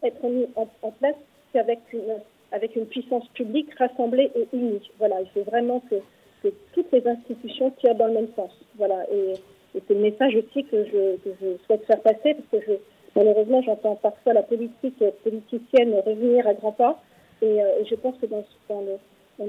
être 0.03 0.27
mis 0.27 0.47
en, 0.55 0.91
place 0.91 1.15
qu'avec 1.53 1.79
une, 1.93 2.19
avec 2.51 2.75
une 2.75 2.85
puissance 2.85 3.27
publique 3.29 3.73
rassemblée 3.77 4.31
et 4.35 4.47
unie. 4.53 4.89
Voilà, 4.99 5.21
il 5.21 5.27
faut 5.29 5.49
vraiment 5.49 5.81
que, 5.89 5.95
que 6.43 6.53
toutes 6.73 6.91
les 6.91 7.07
institutions 7.07 7.71
tirent 7.79 7.95
dans 7.95 8.07
le 8.07 8.13
même 8.13 8.29
sens. 8.35 8.51
Voilà, 8.77 9.05
et, 9.11 9.33
c'est 9.73 9.93
le 9.93 10.01
message 10.01 10.35
aussi 10.35 10.65
que 10.65 10.83
je, 10.83 11.15
que 11.17 11.57
souhaite 11.65 11.85
faire 11.85 12.01
passer 12.01 12.35
parce 12.51 12.65
que 12.65 12.71
Malheureusement, 13.15 13.61
j'entends 13.61 13.95
parfois 13.95 14.33
la 14.33 14.43
politique 14.43 15.03
politicienne 15.23 15.93
revenir 16.05 16.47
à 16.47 16.53
grands 16.53 16.71
pas. 16.71 17.01
Et, 17.41 17.61
euh, 17.61 17.83
je 17.89 17.95
pense 17.95 18.17
que 18.19 18.25
dans, 18.25 18.43
le, 18.69 18.97
on, 19.39 19.47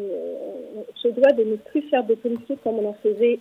se 0.97 1.09
doit 1.09 1.33
de 1.33 1.45
ne 1.45 1.57
plus 1.57 1.83
faire 1.83 2.05
de 2.05 2.15
politique 2.15 2.61
comme 2.65 2.79
on 2.79 2.89
en 2.89 2.95
faisait 2.95 3.39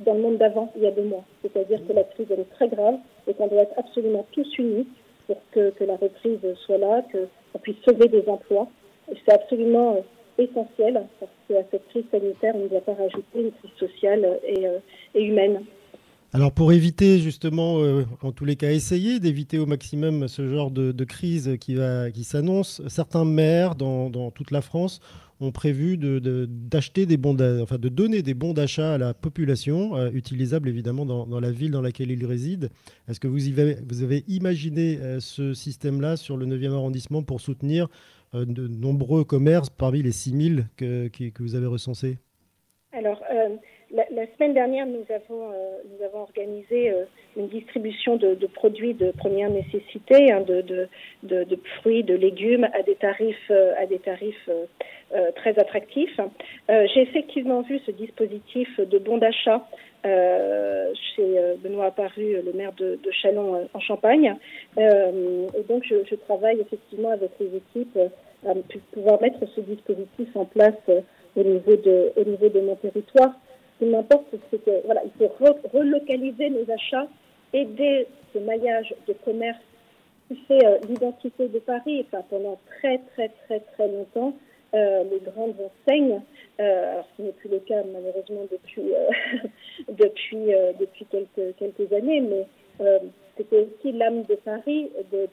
dans 0.00 0.14
le 0.14 0.20
monde 0.20 0.36
d'avant, 0.36 0.70
il 0.76 0.82
y 0.82 0.86
a 0.86 0.92
deux 0.92 1.02
mois. 1.02 1.24
C'est-à-dire 1.42 1.80
que 1.88 1.92
la 1.92 2.04
crise 2.04 2.30
est 2.30 2.50
très 2.54 2.68
grave 2.68 2.98
et 3.26 3.34
qu'on 3.34 3.48
doit 3.48 3.62
être 3.62 3.76
absolument 3.76 4.24
tous 4.30 4.46
unis 4.58 4.86
pour 5.26 5.38
que, 5.50 5.72
la 5.80 5.96
reprise 5.96 6.38
soit 6.66 6.78
là, 6.78 7.04
qu'on 7.10 7.58
puisse 7.58 7.82
sauver 7.84 8.06
des 8.06 8.28
emplois. 8.28 8.68
C'est 9.24 9.32
absolument 9.32 9.96
euh, 9.96 10.42
essentiel 10.42 11.06
parce 11.20 11.32
qu'à 11.48 11.62
cette 11.70 11.86
crise 11.88 12.04
sanitaire, 12.10 12.54
on 12.54 12.64
ne 12.64 12.68
doit 12.68 12.80
pas 12.80 12.94
rajouter 12.94 13.40
une 13.40 13.52
crise 13.52 13.70
sociale 13.78 14.40
et, 14.46 14.66
euh, 14.66 14.78
et 15.14 15.24
humaine. 15.24 15.64
Alors 16.34 16.52
pour 16.52 16.72
éviter 16.72 17.18
justement, 17.20 17.78
euh, 17.78 18.04
en 18.22 18.32
tous 18.32 18.44
les 18.44 18.56
cas, 18.56 18.70
essayer 18.70 19.18
d'éviter 19.18 19.58
au 19.58 19.64
maximum 19.64 20.28
ce 20.28 20.46
genre 20.46 20.70
de, 20.70 21.04
crise 21.04 21.56
qui, 21.58 21.78
qui 22.12 22.24
s'annonce, 22.24 22.82
certains 22.86 23.24
maires 23.24 23.74
dans, 23.74 24.30
toute 24.30 24.50
la 24.50 24.60
France 24.60 25.00
ont 25.40 25.52
prévu 25.52 25.96
d'acheter 25.96 27.06
des 27.06 27.16
bons, 27.16 27.36
enfin 27.62 27.78
de 27.78 27.88
donner 27.88 28.22
des 28.22 28.34
bons 28.34 28.52
d'achat 28.52 28.94
à 28.94 28.98
la 28.98 29.14
population, 29.14 29.96
euh, 29.96 30.10
utilisables 30.10 30.68
évidemment 30.68 31.06
dans, 31.06 31.40
la 31.40 31.50
ville 31.50 31.70
dans 31.70 31.80
laquelle 31.80 32.10
ils 32.10 32.26
résident. 32.26 32.68
Est-ce 33.08 33.20
que 33.20 33.28
vous, 33.28 33.38
vous 33.38 34.02
avez 34.02 34.24
imaginé 34.28 34.98
euh, 35.00 35.20
ce 35.20 35.54
système-là 35.54 36.16
sur 36.16 36.36
le 36.36 36.44
9e 36.44 36.72
arrondissement 36.72 37.22
pour 37.22 37.40
soutenir 37.40 37.88
de 38.34 38.68
nombreux 38.68 39.24
commerces 39.24 39.70
parmi 39.70 40.02
les 40.02 40.12
6000 40.12 40.66
que, 40.76 41.08
que 41.08 41.42
vous 41.42 41.54
avez 41.54 41.66
recensés? 41.66 42.18
Alors, 42.92 43.22
la, 43.90 44.26
semaine 44.36 44.54
dernière, 44.54 44.86
nous 44.86 45.04
avons, 45.08 45.50
euh, 45.52 45.78
nous 45.90 46.04
avons 46.04 46.20
organisé 46.20 46.90
euh, 46.90 47.04
une 47.38 47.48
distribution 47.48 48.16
de, 48.16 48.34
produits 48.46 48.94
de 48.94 49.12
première 49.12 49.50
nécessité, 49.50 50.32
hein, 50.32 50.42
de, 50.42 51.58
fruits, 51.80 52.02
de 52.02 52.14
légumes 52.14 52.68
à 52.74 52.82
des 52.82 52.96
tarifs, 52.96 53.36
euh, 53.50 53.72
à 53.78 53.86
des 53.86 53.98
tarifs 53.98 54.48
très 55.36 55.58
attractifs. 55.58 56.20
J'ai 56.68 57.00
effectivement 57.00 57.62
vu 57.62 57.80
ce 57.86 57.90
dispositif 57.92 58.68
de 58.78 58.98
bon 58.98 59.16
d'achat 59.16 59.66
chez 60.04 61.56
Benoît 61.62 61.86
Apparu, 61.86 62.42
le 62.44 62.52
maire 62.52 62.72
de, 62.76 62.98
Chalon 63.10 63.68
en 63.72 63.80
Champagne. 63.80 64.34
et 64.76 65.62
donc, 65.66 65.84
je, 65.84 66.14
travaille 66.26 66.60
effectivement 66.60 67.10
avec 67.10 67.30
les 67.40 67.56
équipes 67.56 67.98
à 68.46 68.52
pouvoir 68.92 69.20
mettre 69.22 69.40
ce 69.54 69.62
dispositif 69.62 70.28
en 70.36 70.44
place 70.44 70.76
au 71.36 71.42
niveau 71.42 71.76
de, 71.76 72.12
au 72.16 72.24
niveau 72.24 72.48
de 72.48 72.60
mon 72.60 72.76
territoire. 72.76 73.32
Ce 73.78 73.84
qui 73.84 73.90
m'importe, 73.90 74.26
que 74.50 74.70
voilà, 74.84 75.02
il 75.04 75.12
faut 75.18 75.32
relocaliser 75.72 76.50
nos 76.50 76.70
achats, 76.72 77.06
aider 77.52 78.06
ce 78.32 78.38
maillage 78.38 78.94
de 79.06 79.12
commerce 79.24 79.58
qui 80.28 80.36
fait 80.46 80.64
euh, 80.64 80.78
l'identité 80.88 81.48
de 81.48 81.58
Paris. 81.58 82.06
Enfin, 82.06 82.24
pendant 82.28 82.58
très 82.78 82.98
très 83.14 83.28
très 83.46 83.60
très 83.60 83.88
longtemps, 83.88 84.34
euh, 84.74 85.04
les 85.10 85.20
grandes 85.20 85.54
enseignes, 85.60 86.20
euh, 86.60 86.92
alors 86.92 87.08
ce 87.16 87.22
n'est 87.22 87.32
plus 87.32 87.48
le 87.48 87.60
cas 87.60 87.82
malheureusement 87.92 88.46
depuis 88.50 88.92
depuis 89.88 90.52
depuis 90.78 91.06
quelques 91.06 91.56
quelques 91.56 91.92
années, 91.92 92.20
mais 92.20 92.46
c'était 93.36 93.60
aussi 93.60 93.92
l'âme 93.92 94.24
de 94.24 94.34
Paris 94.34 94.90
de, 95.12 95.28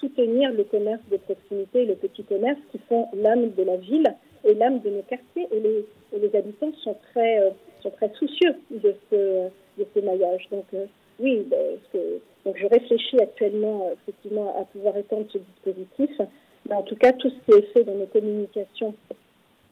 soutenir 0.00 0.52
le 0.52 0.64
commerce 0.64 1.00
de 1.10 1.16
proximité, 1.18 1.84
le 1.84 1.94
petit 1.94 2.24
commerce 2.24 2.58
qui 2.72 2.78
font 2.88 3.08
l'âme 3.14 3.50
de 3.50 3.62
la 3.62 3.76
ville 3.76 4.14
et 4.44 4.54
l'âme 4.54 4.80
de 4.80 4.90
nos 4.90 5.02
quartiers. 5.02 5.46
Et 5.52 5.60
les, 5.60 6.38
habitants 6.38 6.72
sont 6.82 6.96
très 7.12 7.52
très 7.96 8.10
soucieux 8.14 8.54
de 8.70 8.94
ce, 9.10 9.48
de 9.78 9.86
ce 9.94 10.00
maillage. 10.00 10.48
Donc 10.50 10.64
euh, 10.74 10.86
oui, 11.18 11.46
ben, 11.50 11.78
donc 12.44 12.56
je 12.58 12.66
réfléchis 12.66 13.18
actuellement 13.20 13.88
euh, 13.88 13.94
effectivement 13.94 14.54
à 14.60 14.64
pouvoir 14.66 14.96
étendre 14.96 15.26
ce 15.32 15.38
dispositif. 15.38 16.10
Mais 16.68 16.74
en 16.74 16.82
tout 16.82 16.96
cas, 16.96 17.12
tout 17.12 17.30
ce 17.30 17.34
qui 17.52 17.58
est 17.58 17.72
fait 17.72 17.84
dans 17.84 17.94
nos 17.94 18.06
communications 18.06 18.94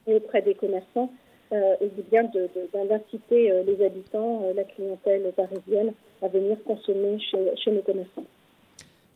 et 0.07 0.15
auprès 0.15 0.43
des 0.43 0.55
commerçants 0.55 1.11
euh, 1.53 1.75
est 1.81 2.11
bien 2.11 2.25
d'inciter 2.25 3.51
de, 3.51 3.71
les 3.71 3.85
habitants, 3.85 4.43
la 4.55 4.65
clientèle 4.65 5.33
parisienne 5.37 5.93
à 6.23 6.29
venir 6.29 6.57
consommer 6.65 7.19
chez, 7.21 7.71
nos 7.71 7.83
commerçants. 7.83 8.25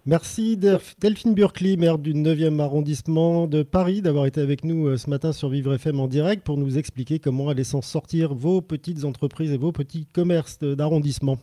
Merci 0.07 0.57
Delphine 0.57 1.35
Burkley, 1.35 1.77
maire 1.77 1.99
du 1.99 2.15
9e 2.15 2.61
arrondissement 2.61 3.47
de 3.47 3.63
Paris, 3.63 4.01
d'avoir 4.01 4.25
été 4.27 4.41
avec 4.41 4.65
nous 4.65 4.87
euh, 4.87 4.97
ce 4.97 5.11
matin 5.11 5.33
sur 5.33 5.51
Vivre 5.51 5.75
FM 5.75 6.01
en 6.01 6.07
direct 6.07 6.45
pour 6.45 6.57
nous 6.57 6.79
expliquer 6.79 7.19
comment 7.19 7.49
aller 7.49 7.65
s'en 7.65 7.83
sortir 7.83 8.33
vos 8.33 8.63
petites 8.63 9.05
entreprises 9.05 9.53
et 9.53 9.59
vos 9.59 9.73
petits 9.73 10.07
commerces 10.07 10.61
d'arrondissement. 10.61 11.37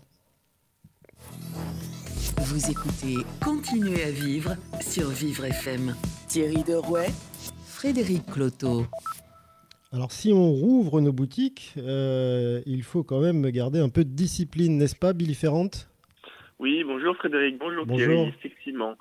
Vous 2.37 2.71
écoutez 2.71 3.25
Continuez 3.43 4.03
à 4.03 4.11
vivre 4.11 4.51
sur 4.81 5.09
Vivre 5.09 5.45
FM. 5.45 5.95
Thierry 6.27 6.63
Derouet, 6.63 7.07
Frédéric 7.65 8.25
Cloteau. 8.25 8.85
Alors 9.93 10.11
si 10.11 10.31
on 10.33 10.51
rouvre 10.51 11.01
nos 11.01 11.13
boutiques, 11.13 11.73
euh, 11.77 12.61
il 12.65 12.83
faut 12.83 13.03
quand 13.03 13.21
même 13.21 13.49
garder 13.49 13.79
un 13.79 13.89
peu 13.89 14.03
de 14.03 14.09
discipline, 14.09 14.77
n'est-ce 14.77 14.95
pas, 14.95 15.13
Billy 15.13 15.35
Ferrante 15.35 15.87
oui, 16.59 16.85
bonjour 16.85 17.17
Frédéric, 17.17 17.57
bonjour, 17.57 17.85
Thierry, 17.85 18.29
effectivement. 18.29 18.95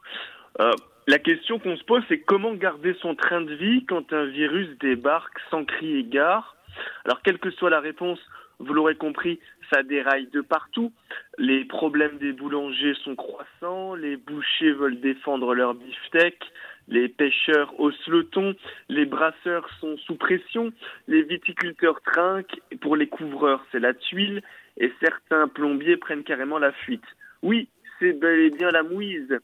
Euh, 0.60 0.72
la 1.06 1.18
question 1.20 1.58
qu'on 1.60 1.76
se 1.76 1.84
pose, 1.84 2.02
c'est 2.08 2.18
comment 2.18 2.52
garder 2.54 2.96
son 3.00 3.14
train 3.14 3.42
de 3.42 3.54
vie 3.54 3.84
quand 3.86 4.12
un 4.12 4.24
virus 4.24 4.68
débarque 4.80 5.38
sans 5.50 5.64
cri 5.64 5.98
et 5.98 6.04
gare? 6.04 6.56
Alors, 7.04 7.22
quelle 7.22 7.38
que 7.38 7.50
soit 7.52 7.70
la 7.70 7.78
réponse, 7.78 8.18
vous 8.58 8.74
l'aurez 8.74 8.96
compris, 8.96 9.38
ça 9.70 9.82
déraille 9.82 10.28
de 10.32 10.40
partout. 10.40 10.92
Les 11.38 11.64
problèmes 11.64 12.18
des 12.18 12.32
boulangers 12.32 12.94
sont 13.04 13.14
croissants, 13.14 13.94
les 13.94 14.16
bouchers 14.16 14.72
veulent 14.72 15.00
défendre 15.00 15.54
leur 15.54 15.74
beefsteak, 15.74 16.38
les 16.88 17.08
pêcheurs 17.08 17.78
haussent 17.78 18.08
le 18.08 18.24
ton, 18.24 18.54
les 18.88 19.06
brasseurs 19.06 19.68
sont 19.80 19.96
sous 19.98 20.16
pression, 20.16 20.72
les 21.08 21.22
viticulteurs 21.22 22.00
trinquent, 22.02 22.60
pour 22.80 22.96
les 22.96 23.08
couvreurs 23.08 23.64
c'est 23.72 23.80
la 23.80 23.94
tuile, 23.94 24.42
et 24.76 24.92
certains 25.02 25.48
plombiers 25.48 25.96
prennent 25.96 26.24
carrément 26.24 26.58
la 26.58 26.72
fuite. 26.72 27.04
Oui, 27.42 27.68
c'est 27.98 28.12
bel 28.12 28.40
et 28.40 28.50
bien 28.50 28.70
la 28.70 28.82
mouise. 28.82 29.38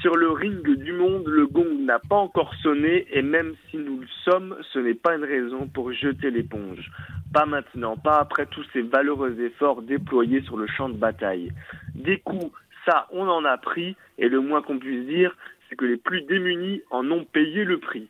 Sur 0.00 0.16
le 0.16 0.30
ring 0.30 0.62
du 0.62 0.92
monde, 0.92 1.26
le 1.26 1.46
gong 1.46 1.84
n'a 1.84 1.98
pas 1.98 2.16
encore 2.16 2.54
sonné 2.62 3.06
et 3.12 3.22
même 3.22 3.54
si 3.68 3.78
nous 3.78 4.00
le 4.00 4.06
sommes, 4.24 4.56
ce 4.72 4.78
n'est 4.78 4.94
pas 4.94 5.16
une 5.16 5.24
raison 5.24 5.66
pour 5.66 5.92
jeter 5.92 6.30
l'éponge. 6.30 6.90
Pas 7.32 7.46
maintenant, 7.46 7.96
pas 7.96 8.20
après 8.20 8.46
tous 8.46 8.64
ces 8.72 8.82
valeureux 8.82 9.40
efforts 9.40 9.82
déployés 9.82 10.40
sur 10.42 10.56
le 10.56 10.68
champ 10.68 10.88
de 10.88 10.96
bataille. 10.96 11.50
Des 11.96 12.20
coups, 12.20 12.52
ça, 12.86 13.08
on 13.10 13.28
en 13.28 13.44
a 13.44 13.58
pris, 13.58 13.96
et 14.18 14.28
le 14.28 14.40
moins 14.40 14.62
qu'on 14.62 14.78
puisse 14.78 15.04
dire, 15.06 15.36
c'est 15.68 15.76
que 15.76 15.84
les 15.84 15.96
plus 15.96 16.22
démunis 16.22 16.82
en 16.90 17.10
ont 17.10 17.24
payé 17.24 17.64
le 17.64 17.78
prix. 17.78 18.08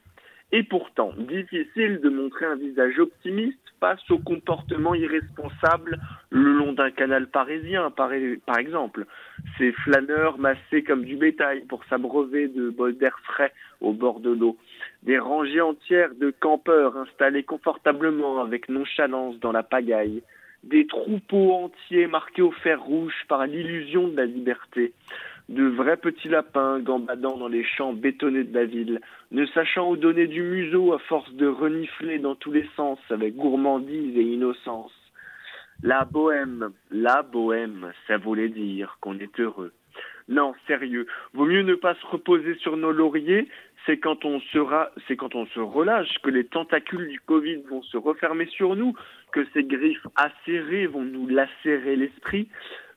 Et 0.51 0.63
pourtant, 0.63 1.13
difficile 1.19 2.01
de 2.01 2.09
montrer 2.09 2.47
un 2.47 2.57
visage 2.57 2.99
optimiste 2.99 3.59
face 3.81 4.11
au 4.11 4.19
comportement 4.19 4.95
irresponsable 4.95 6.01
le 6.31 6.53
long 6.53 6.73
d'un 6.73 6.91
canal 6.91 7.27
parisien, 7.29 7.91
par, 7.91 8.13
exemple. 8.13 9.05
Ces 9.59 9.73
flâneurs 9.73 10.39
massés 10.39 10.83
comme 10.83 11.05
du 11.05 11.17
bétail 11.17 11.65
pour 11.69 11.85
s'abreuver 11.85 12.49
de 12.49 12.71
bols 12.71 12.97
d'air 12.97 13.19
frais 13.25 13.53
au 13.83 13.93
bord 13.93 14.21
de 14.21 14.31
l'eau. 14.31 14.57
Des 15.03 15.19
rangées 15.19 15.61
entières 15.61 16.15
de 16.15 16.31
campeurs 16.31 16.97
installés 16.97 17.45
confortablement 17.45 18.41
avec 18.41 18.71
nonchalance 18.71 19.39
dans 19.41 19.53
la 19.53 19.63
pagaille. 19.63 20.23
Des 20.65 20.87
troupeaux 20.87 21.53
entiers 21.53 22.07
marqués 22.07 22.43
au 22.43 22.51
fer 22.51 22.83
rouge 22.83 23.15
par 23.29 23.47
l'illusion 23.47 24.09
de 24.09 24.17
la 24.17 24.25
liberté 24.25 24.93
de 25.49 25.65
vrais 25.65 25.97
petits 25.97 26.29
lapins 26.29 26.79
gambadant 26.81 27.37
dans 27.37 27.49
les 27.49 27.65
champs 27.65 27.93
bétonnés 27.93 28.45
de 28.45 28.55
la 28.55 28.67
ville, 28.67 29.01
ne 29.31 29.47
sachant 29.47 29.91
où 29.91 29.97
donner 29.97 30.27
du 30.27 30.43
museau 30.43 30.93
à 30.93 30.99
force 30.99 31.33
de 31.35 31.47
renifler 31.47 32.19
dans 32.19 32.35
tous 32.35 32.53
les 32.53 32.69
sens 32.77 32.99
avec 33.11 33.35
gourmandise 33.35 34.17
et 34.17 34.23
innocence. 34.23 34.93
La 35.83 36.05
bohème, 36.05 36.73
la 36.91 37.23
bohème, 37.23 37.93
ça 38.07 38.19
voulait 38.19 38.49
dire 38.49 38.99
qu'on 39.01 39.19
est 39.19 39.41
heureux. 39.41 39.73
Non, 40.29 40.55
sérieux, 40.67 41.07
vaut 41.33 41.47
mieux 41.47 41.63
ne 41.63 41.75
pas 41.75 41.95
se 41.95 42.07
reposer 42.07 42.55
sur 42.57 42.77
nos 42.77 42.93
lauriers, 42.93 43.49
c'est 43.87 43.97
quand 43.97 44.27
on 44.27 44.41
sera, 44.53 44.91
c'est 45.07 45.17
quand 45.17 45.35
on 45.35 45.47
se 45.47 45.61
relâche 45.61 46.19
que 46.23 46.29
les 46.29 46.45
tentacules 46.45 47.09
du 47.09 47.21
Covid 47.21 47.63
vont 47.71 47.83
se 47.83 47.97
refermer 47.97 48.47
sur 48.47 48.77
nous, 48.77 48.93
que 49.33 49.47
ces 49.55 49.65
griffes 49.65 50.07
acérées 50.17 50.87
vont 50.87 51.05
nous 51.05 51.27
lacérer 51.27 51.97
l'esprit, 51.97 52.49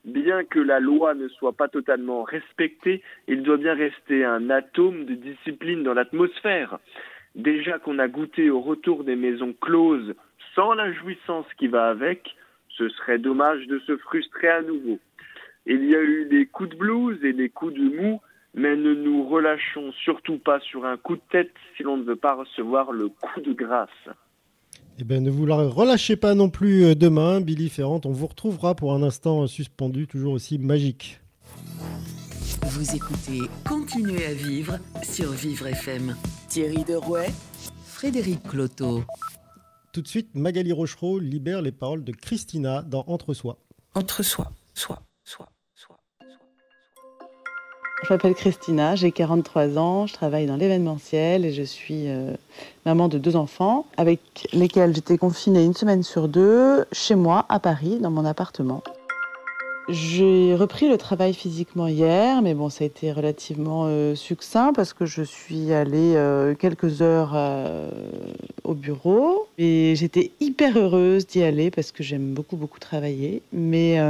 bien 0.04 0.44
que 0.44 0.58
la 0.58 0.80
loi 0.80 1.14
ne 1.14 1.28
soit 1.28 1.52
pas 1.52 1.68
totalement 1.68 2.22
respectée, 2.22 3.02
il 3.28 3.42
doit 3.42 3.56
bien 3.56 3.74
rester 3.74 4.24
un 4.24 4.50
atome 4.50 5.04
de 5.04 5.14
discipline 5.14 5.82
dans 5.82 5.94
l'atmosphère. 5.94 6.78
Déjà 7.34 7.78
qu'on 7.78 7.98
a 7.98 8.08
goûté 8.08 8.50
au 8.50 8.60
retour 8.60 9.04
des 9.04 9.16
maisons 9.16 9.54
closes 9.60 10.14
sans 10.54 10.74
la 10.74 10.92
jouissance 10.92 11.46
qui 11.58 11.68
va 11.68 11.88
avec, 11.88 12.36
ce 12.68 12.88
serait 12.90 13.18
dommage 13.18 13.66
de 13.66 13.78
se 13.80 13.96
frustrer 13.96 14.48
à 14.48 14.62
nouveau. 14.62 14.98
Il 15.66 15.84
y 15.84 15.94
a 15.94 16.02
eu 16.02 16.26
des 16.26 16.46
coups 16.46 16.70
de 16.70 16.76
blues 16.76 17.24
et 17.24 17.32
des 17.32 17.48
coups 17.48 17.74
de 17.74 17.96
mou, 17.96 18.20
mais 18.54 18.76
ne 18.76 18.94
nous 18.94 19.24
relâchons 19.24 19.92
surtout 19.92 20.38
pas 20.38 20.60
sur 20.60 20.84
un 20.84 20.96
coup 20.96 21.16
de 21.16 21.22
tête 21.30 21.52
si 21.76 21.84
l'on 21.84 21.96
ne 21.96 22.02
veut 22.02 22.16
pas 22.16 22.34
recevoir 22.34 22.92
le 22.92 23.08
coup 23.08 23.40
de 23.40 23.52
grâce. 23.52 23.88
Eh 24.98 25.04
bien, 25.04 25.20
ne 25.20 25.30
vous 25.30 25.46
la 25.46 25.56
relâchez 25.56 26.16
pas 26.16 26.34
non 26.34 26.50
plus 26.50 26.84
euh, 26.84 26.94
demain, 26.94 27.40
Billy 27.40 27.68
Ferrand. 27.68 28.00
On 28.04 28.12
vous 28.12 28.26
retrouvera 28.26 28.74
pour 28.74 28.92
un 28.92 29.02
instant 29.02 29.46
suspendu, 29.46 30.06
toujours 30.06 30.34
aussi 30.34 30.58
magique. 30.58 31.20
Vous 32.62 32.94
écoutez 32.94 33.40
Continuez 33.68 34.24
à 34.26 34.34
vivre 34.34 34.78
sur 35.02 35.32
Vivre 35.32 35.66
FM. 35.66 36.16
Thierry 36.48 36.84
Derouet, 36.84 37.30
Frédéric 37.84 38.42
Cloteau. 38.42 39.02
Tout 39.92 40.02
de 40.02 40.08
suite, 40.08 40.34
Magali 40.34 40.72
Rochereau 40.72 41.18
libère 41.18 41.62
les 41.62 41.72
paroles 41.72 42.04
de 42.04 42.12
Christina 42.12 42.82
dans 42.82 43.04
Entre 43.08 43.34
soi. 43.34 43.58
Entre 43.94 44.22
soi, 44.22 44.52
soi. 44.74 45.02
Je 48.02 48.12
m'appelle 48.12 48.34
Christina, 48.34 48.96
j'ai 48.96 49.12
43 49.12 49.78
ans, 49.78 50.08
je 50.08 50.14
travaille 50.14 50.46
dans 50.46 50.56
l'événementiel 50.56 51.44
et 51.44 51.52
je 51.52 51.62
suis 51.62 52.08
euh, 52.08 52.32
maman 52.84 53.06
de 53.06 53.16
deux 53.16 53.36
enfants 53.36 53.86
avec 53.96 54.48
lesquels 54.52 54.92
j'étais 54.92 55.16
confinée 55.16 55.64
une 55.64 55.74
semaine 55.74 56.02
sur 56.02 56.26
deux 56.26 56.84
chez 56.90 57.14
moi 57.14 57.46
à 57.48 57.60
Paris, 57.60 58.00
dans 58.00 58.10
mon 58.10 58.24
appartement. 58.24 58.82
J'ai 59.88 60.56
repris 60.56 60.88
le 60.88 60.98
travail 60.98 61.32
physiquement 61.32 61.86
hier, 61.86 62.42
mais 62.42 62.54
bon, 62.54 62.70
ça 62.70 62.82
a 62.82 62.88
été 62.88 63.12
relativement 63.12 63.84
euh, 63.86 64.16
succinct 64.16 64.72
parce 64.72 64.94
que 64.94 65.06
je 65.06 65.22
suis 65.22 65.72
allée 65.72 66.14
euh, 66.16 66.56
quelques 66.56 67.02
heures 67.02 67.36
au 68.64 68.74
bureau 68.74 69.46
et 69.58 69.94
j'étais 69.94 70.32
hyper 70.40 70.76
heureuse 70.76 71.24
d'y 71.28 71.44
aller 71.44 71.70
parce 71.70 71.92
que 71.92 72.02
j'aime 72.02 72.34
beaucoup, 72.34 72.56
beaucoup 72.56 72.80
travailler. 72.80 73.42
Mais 73.52 74.00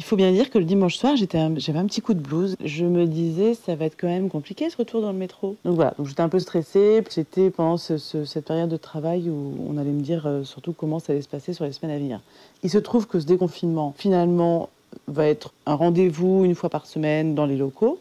il 0.00 0.02
faut 0.02 0.16
bien 0.16 0.32
dire 0.32 0.48
que 0.48 0.56
le 0.56 0.64
dimanche 0.64 0.96
soir, 0.96 1.14
j'avais 1.14 1.38
un, 1.78 1.84
petit 1.84 2.00
coup 2.00 2.14
de 2.14 2.20
blues. 2.20 2.56
Je 2.64 2.86
me 2.86 3.04
disais, 3.04 3.52
ça 3.52 3.74
va 3.74 3.84
être 3.84 4.00
quand 4.00 4.06
même 4.06 4.30
compliqué 4.30 4.70
ce 4.70 4.78
retour 4.78 5.02
dans 5.02 5.12
le 5.12 5.18
métro. 5.18 5.56
Donc 5.66 5.74
voilà, 5.74 5.92
donc 5.98 6.06
j'étais 6.06 6.22
un 6.22 6.30
peu 6.30 6.38
stressée. 6.38 7.04
C'était 7.10 7.50
pendant 7.50 7.76
cette 7.76 8.46
période 8.46 8.70
de 8.70 8.78
travail 8.78 9.28
où 9.28 9.54
on 9.68 9.76
allait 9.76 9.90
me 9.90 10.00
dire 10.00 10.26
euh, 10.26 10.42
surtout 10.42 10.72
comment 10.72 11.00
ça 11.00 11.12
allait 11.12 11.20
se 11.20 11.28
passer 11.28 11.52
sur 11.52 11.66
les 11.66 11.72
semaines 11.72 11.94
à 11.94 11.98
venir. 11.98 12.20
Il 12.62 12.70
se 12.70 12.78
trouve 12.78 13.06
que 13.06 13.20
ce 13.20 13.26
déconfinement, 13.26 13.94
finalement, 13.94 14.70
va 15.06 15.26
être 15.26 15.52
un 15.66 15.74
rendez-vous 15.74 16.46
une 16.46 16.54
fois 16.54 16.70
par 16.70 16.86
semaine 16.86 17.34
dans 17.34 17.44
les 17.44 17.58
locaux. 17.58 17.98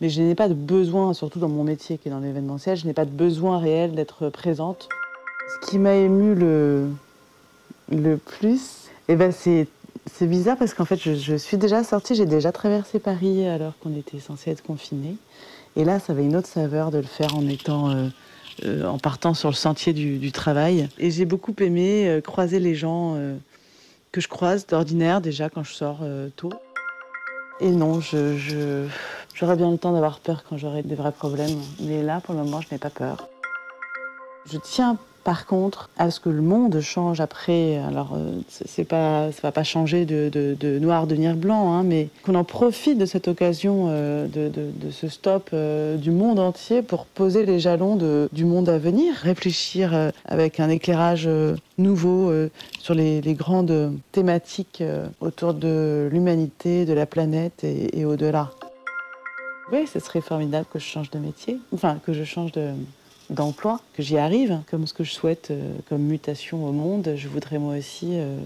Mais 0.00 0.08
je 0.08 0.22
n'ai 0.22 0.34
pas 0.34 0.48
de 0.48 0.54
besoin, 0.54 1.12
surtout 1.12 1.38
dans 1.38 1.50
mon 1.50 1.64
métier 1.64 1.98
qui 1.98 2.08
est 2.08 2.10
dans 2.10 2.20
l'événementiel, 2.20 2.78
je 2.78 2.86
n'ai 2.86 2.94
pas 2.94 3.04
de 3.04 3.10
besoin 3.10 3.58
réel 3.58 3.94
d'être 3.94 4.30
présente. 4.30 4.88
Ce 5.52 5.68
qui 5.68 5.78
m'a 5.78 5.96
ému 5.96 6.34
le, 6.34 6.88
le 7.92 8.16
plus, 8.16 8.88
eh 9.08 9.16
ben, 9.16 9.32
c'est 9.32 9.68
c'est 10.12 10.26
bizarre 10.26 10.56
parce 10.56 10.74
qu'en 10.74 10.84
fait, 10.84 10.98
je, 10.98 11.36
suis 11.36 11.56
déjà 11.56 11.84
sortie, 11.84 12.14
j'ai 12.14 12.26
déjà 12.26 12.52
traversé 12.52 12.98
Paris 12.98 13.46
alors 13.46 13.72
qu'on 13.78 13.96
était 13.96 14.20
censé 14.20 14.50
être 14.50 14.62
confiné. 14.62 15.16
Et 15.76 15.84
là, 15.84 15.98
ça 15.98 16.12
avait 16.12 16.24
une 16.24 16.36
autre 16.36 16.48
saveur 16.48 16.90
de 16.90 16.98
le 16.98 17.04
faire 17.04 17.36
en 17.36 17.46
étant, 17.46 17.90
euh, 17.90 18.08
euh, 18.64 18.86
en 18.86 18.98
partant 18.98 19.34
sur 19.34 19.48
le 19.48 19.54
sentier 19.54 19.92
du, 19.92 20.32
travail. 20.32 20.88
Et 20.98 21.10
j'ai 21.10 21.24
beaucoup 21.24 21.54
aimé 21.60 22.08
euh, 22.08 22.20
croiser 22.20 22.58
les 22.58 22.74
gens 22.74 23.16
que 24.12 24.20
je 24.20 24.28
croise 24.28 24.66
d'ordinaire 24.66 25.20
déjà 25.20 25.48
quand 25.48 25.62
je 25.62 25.72
sors 25.72 26.00
tôt. 26.36 26.52
Et 27.60 27.70
non, 27.70 28.00
j'aurais 28.00 29.56
bien 29.56 29.70
le 29.70 29.78
temps 29.78 29.92
d'avoir 29.92 30.20
peur 30.20 30.44
quand 30.48 30.56
j'aurai 30.56 30.82
des 30.82 30.94
vrais 30.94 31.12
problèmes. 31.12 31.60
Mais 31.80 32.02
là, 32.02 32.20
pour 32.20 32.34
le 32.34 32.42
moment, 32.42 32.60
je 32.60 32.68
n'ai 32.72 32.78
pas 32.78 32.90
peur. 32.90 33.28
Je 34.50 34.58
tiens 34.58 34.98
par 35.30 35.46
contre, 35.46 35.90
à 35.96 36.10
ce 36.10 36.18
que 36.18 36.28
le 36.28 36.42
monde 36.42 36.80
change 36.80 37.20
après, 37.20 37.78
alors 37.78 38.14
euh, 38.16 38.32
c'est 38.48 38.82
pas, 38.82 39.30
ça 39.30 39.38
va 39.44 39.52
pas 39.52 39.62
changer 39.62 40.04
de, 40.04 40.28
de, 40.28 40.78
noir 40.80 41.06
devenir 41.06 41.36
blanc, 41.36 41.72
hein, 41.72 41.84
mais 41.84 42.08
qu'on 42.24 42.34
en 42.34 42.42
profite 42.42 42.98
de 42.98 43.06
cette 43.06 43.28
occasion 43.28 43.86
euh, 43.90 44.26
de, 44.26 44.90
ce 44.90 45.06
stop 45.06 45.50
euh, 45.52 45.96
du 45.96 46.10
monde 46.10 46.40
entier 46.40 46.82
pour 46.82 47.06
poser 47.06 47.46
les 47.46 47.60
jalons 47.60 47.96
du 48.32 48.44
monde 48.44 48.68
à 48.68 48.78
venir, 48.78 49.14
réfléchir 49.14 50.10
avec 50.24 50.58
un 50.58 50.68
éclairage 50.68 51.28
nouveau 51.78 52.32
sur 52.80 52.94
les, 52.94 53.20
les, 53.20 53.34
grandes 53.34 53.92
thématiques 54.10 54.82
autour 55.20 55.54
de 55.54 56.08
l'humanité, 56.10 56.84
de 56.84 56.92
la 56.92 57.06
planète 57.06 57.62
et, 57.62 58.00
et 58.00 58.04
au-delà. 58.04 58.50
Oui, 59.70 59.86
ce 59.86 60.00
serait 60.00 60.22
formidable 60.22 60.66
que 60.72 60.80
je 60.80 60.86
change 60.86 61.10
de 61.10 61.20
métier, 61.20 61.60
enfin 61.72 62.00
que 62.04 62.12
je 62.12 62.24
change 62.24 62.50
de, 62.50 62.72
d'emploi, 63.30 63.80
que 63.94 64.02
j'y 64.02 64.18
arrive, 64.18 64.60
comme 64.70 64.86
ce 64.86 64.92
que 64.92 65.04
je 65.04 65.12
souhaite 65.12 65.48
euh, 65.50 65.72
comme 65.88 66.02
mutation 66.02 66.64
au 66.66 66.72
monde. 66.72 67.14
Je 67.16 67.28
voudrais 67.28 67.58
moi 67.58 67.76
aussi 67.76 68.08
euh, 68.12 68.38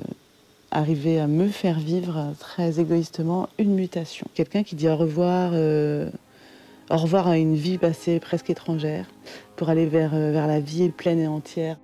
arriver 0.70 1.18
à 1.18 1.26
me 1.26 1.48
faire 1.48 1.78
vivre 1.78 2.34
très 2.38 2.80
égoïstement 2.80 3.48
une 3.58 3.74
mutation. 3.74 4.26
Quelqu'un 4.34 4.62
qui 4.62 4.76
dit 4.76 4.88
au 4.88 4.96
revoir, 4.96 5.50
euh, 5.54 6.08
au 6.90 6.96
revoir 6.96 7.26
à 7.26 7.38
une 7.38 7.56
vie 7.56 7.78
passée 7.78 8.20
presque 8.20 8.50
étrangère 8.50 9.06
pour 9.56 9.70
aller 9.70 9.86
vers, 9.86 10.10
vers 10.10 10.46
la 10.46 10.60
vie 10.60 10.90
pleine 10.90 11.18
et 11.18 11.28
entière. 11.28 11.76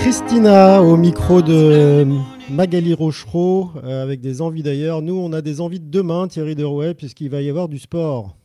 Christina 0.00 0.82
au 0.82 0.96
micro 0.96 1.42
de 1.42 2.04
Magali 2.50 2.94
Rochereau 2.94 3.70
avec 3.82 4.20
des 4.20 4.42
envies 4.42 4.62
d'ailleurs. 4.62 5.02
Nous, 5.02 5.14
on 5.14 5.32
a 5.32 5.42
des 5.42 5.60
envies 5.60 5.80
de 5.80 5.90
demain, 5.90 6.28
Thierry 6.28 6.54
Derouet, 6.54 6.94
puisqu'il 6.94 7.30
va 7.30 7.40
y 7.40 7.48
avoir 7.48 7.68
du 7.68 7.78
sport. 7.78 8.36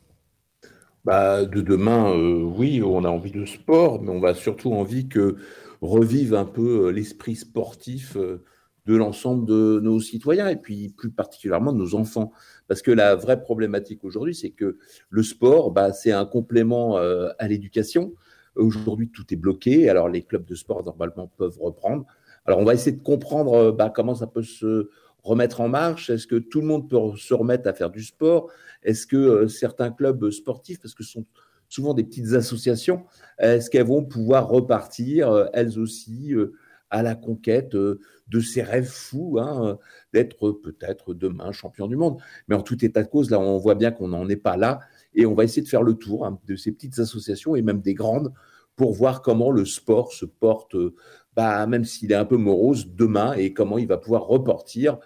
Bah, 1.07 1.45
de 1.45 1.61
demain, 1.61 2.13
euh, 2.13 2.43
oui, 2.43 2.81
on 2.83 3.05
a 3.05 3.09
envie 3.09 3.31
de 3.31 3.45
sport, 3.45 4.01
mais 4.01 4.09
on 4.09 4.19
va 4.19 4.33
surtout 4.33 4.73
envie 4.73 5.07
que 5.07 5.37
revive 5.79 6.33
un 6.33 6.43
peu 6.43 6.87
euh, 6.87 6.91
l'esprit 6.91 7.37
sportif 7.37 8.17
euh, 8.17 8.43
de 8.87 8.95
l'ensemble 8.97 9.45
de 9.45 9.79
nos 9.81 10.01
citoyens 10.01 10.49
et 10.49 10.57
puis 10.57 10.89
plus 10.89 11.09
particulièrement 11.09 11.71
de 11.71 11.77
nos 11.77 11.95
enfants. 11.95 12.33
Parce 12.67 12.81
que 12.81 12.91
la 12.91 13.15
vraie 13.15 13.39
problématique 13.39 14.03
aujourd'hui, 14.03 14.35
c'est 14.35 14.49
que 14.49 14.77
le 15.09 15.23
sport, 15.23 15.71
bah, 15.71 15.93
c'est 15.93 16.11
un 16.11 16.25
complément 16.25 16.97
à 16.97 17.47
l'éducation. 17.47 18.13
Aujourd'hui, 18.55 19.09
tout 19.09 19.25
est 19.33 19.37
bloqué. 19.37 19.89
Alors, 19.89 20.09
les 20.09 20.23
clubs 20.23 20.45
de 20.45 20.55
sport, 20.55 20.83
normalement, 20.83 21.31
peuvent 21.37 21.57
reprendre. 21.59 22.05
Alors, 22.47 22.59
on 22.59 22.65
va 22.65 22.73
essayer 22.73 22.95
de 22.95 23.03
comprendre 23.03 23.71
bah, 23.71 23.91
comment 23.93 24.15
ça 24.15 24.25
peut 24.25 24.43
se 24.43 24.89
remettre 25.27 25.61
en 25.61 25.67
marche. 25.67 26.09
Est-ce 26.09 26.25
que 26.25 26.37
tout 26.37 26.61
le 26.61 26.67
monde 26.67 26.89
peut 26.89 26.97
se 27.17 27.33
remettre 27.33 27.67
à 27.67 27.73
faire 27.73 27.89
du 27.89 28.03
sport? 28.03 28.49
Est-ce 28.83 29.05
que 29.05 29.17
euh, 29.17 29.47
certains 29.47 29.91
clubs 29.91 30.29
sportifs, 30.31 30.79
parce 30.79 30.93
que 30.93 31.03
ce 31.03 31.11
sont 31.11 31.25
souvent 31.69 31.93
des 31.93 32.03
petites 32.03 32.33
associations, 32.33 33.03
est-ce 33.39 33.69
qu'elles 33.69 33.85
vont 33.85 34.05
pouvoir 34.05 34.47
repartir, 34.47 35.29
euh, 35.29 35.45
elles 35.53 35.77
aussi, 35.77 36.33
euh, 36.33 36.53
à 36.89 37.03
la 37.03 37.15
conquête 37.15 37.75
de 37.75 38.39
ces 38.39 38.61
rêves 38.61 38.87
fous, 38.87 39.39
hein, 39.41 39.77
d'être 40.13 40.51
peut-être 40.51 41.13
demain 41.13 41.51
champion 41.51 41.85
du 41.87 41.97
monde? 41.97 42.17
Mais 42.47 42.55
en 42.55 42.61
tout 42.61 42.85
état 42.85 43.03
de 43.03 43.09
cause, 43.09 43.29
là, 43.29 43.41
on 43.41 43.57
voit 43.57 43.75
bien 43.75 43.91
qu'on 43.91 44.07
n'en 44.07 44.29
est 44.29 44.37
pas 44.37 44.55
là, 44.55 44.79
et 45.13 45.25
on 45.25 45.33
va 45.33 45.43
essayer 45.43 45.61
de 45.61 45.67
faire 45.67 45.83
le 45.83 45.95
tour 45.95 46.25
hein, 46.25 46.39
de 46.47 46.55
ces 46.55 46.71
petites 46.71 46.99
associations 46.99 47.57
et 47.57 47.61
même 47.61 47.81
des 47.81 47.93
grandes 47.93 48.31
pour 48.77 48.93
voir 48.93 49.21
comment 49.21 49.51
le 49.51 49.65
sport 49.65 50.13
se 50.13 50.23
porte, 50.25 50.77
bah, 51.37 51.65
même 51.67 51.85
s'il 51.85 52.11
est 52.11 52.15
un 52.15 52.25
peu 52.25 52.35
morose, 52.35 52.87
demain 52.89 53.33
et 53.33 53.53
comment 53.53 53.77
il 53.77 53.87
va 53.87 53.97
pouvoir 53.97 54.23
repartir, 54.23 54.97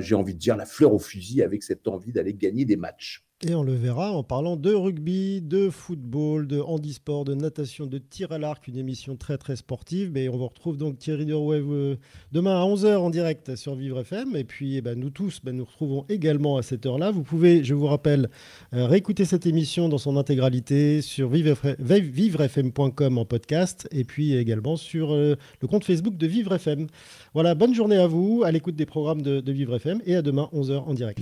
j'ai 0.00 0.14
envie 0.14 0.34
de 0.34 0.38
dire, 0.38 0.56
la 0.56 0.66
fleur 0.66 0.92
au 0.92 0.98
fusil 0.98 1.42
avec 1.42 1.62
cette 1.62 1.88
envie 1.88 2.12
d'aller 2.12 2.34
gagner 2.34 2.66
des 2.66 2.76
matchs. 2.76 3.24
Et 3.42 3.54
on 3.54 3.62
le 3.62 3.72
verra 3.72 4.12
en 4.12 4.22
parlant 4.22 4.54
de 4.54 4.74
rugby, 4.74 5.40
de 5.40 5.70
football, 5.70 6.46
de 6.46 6.60
handisport, 6.60 7.24
de 7.24 7.32
natation, 7.34 7.86
de 7.86 7.96
tir 7.96 8.32
à 8.32 8.38
l'arc, 8.38 8.68
une 8.68 8.76
émission 8.76 9.16
très 9.16 9.38
très 9.38 9.56
sportive. 9.56 10.10
Mais 10.12 10.28
on 10.28 10.36
vous 10.36 10.48
retrouve 10.48 10.76
donc 10.76 10.98
Thierry 10.98 11.24
Derouet 11.24 11.62
euh, 11.62 11.96
demain 12.32 12.60
à 12.60 12.66
11h 12.66 12.98
en 12.98 13.08
direct 13.08 13.56
sur 13.56 13.74
Vivre 13.76 14.00
FM. 14.00 14.36
Et 14.36 14.44
puis 14.44 14.76
eh 14.76 14.82
ben, 14.82 15.00
nous 15.00 15.08
tous, 15.08 15.40
ben, 15.42 15.56
nous 15.56 15.64
retrouvons 15.64 16.04
également 16.10 16.58
à 16.58 16.62
cette 16.62 16.84
heure-là. 16.84 17.12
Vous 17.12 17.22
pouvez, 17.22 17.64
je 17.64 17.72
vous 17.72 17.86
rappelle, 17.86 18.28
euh, 18.74 18.84
réécouter 18.84 19.24
cette 19.24 19.46
émission 19.46 19.88
dans 19.88 19.96
son 19.96 20.18
intégralité 20.18 21.00
sur 21.00 21.30
vivrefm.com 21.30 23.16
en 23.16 23.24
podcast 23.24 23.88
et 23.90 24.04
puis 24.04 24.34
également 24.36 24.76
sur 24.76 25.14
euh, 25.14 25.36
le 25.62 25.66
compte 25.66 25.84
Facebook 25.84 26.18
de 26.18 26.26
Vivre 26.26 26.52
FM. 26.52 26.88
Voilà, 27.32 27.54
bonne 27.54 27.74
journée 27.74 27.96
à 27.96 28.06
vous, 28.06 28.42
à 28.44 28.52
l'écoute 28.52 28.76
des 28.76 28.84
programmes 28.84 29.22
de, 29.22 29.40
de 29.40 29.52
Vivre 29.52 29.76
FM 29.76 30.02
et 30.04 30.16
à 30.16 30.20
demain 30.20 30.50
11h 30.52 30.80
en 30.80 30.92
direct. 30.92 31.20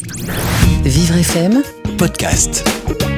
Vivre 0.85 1.15
FM 1.15 1.63
podcast. 2.09 3.18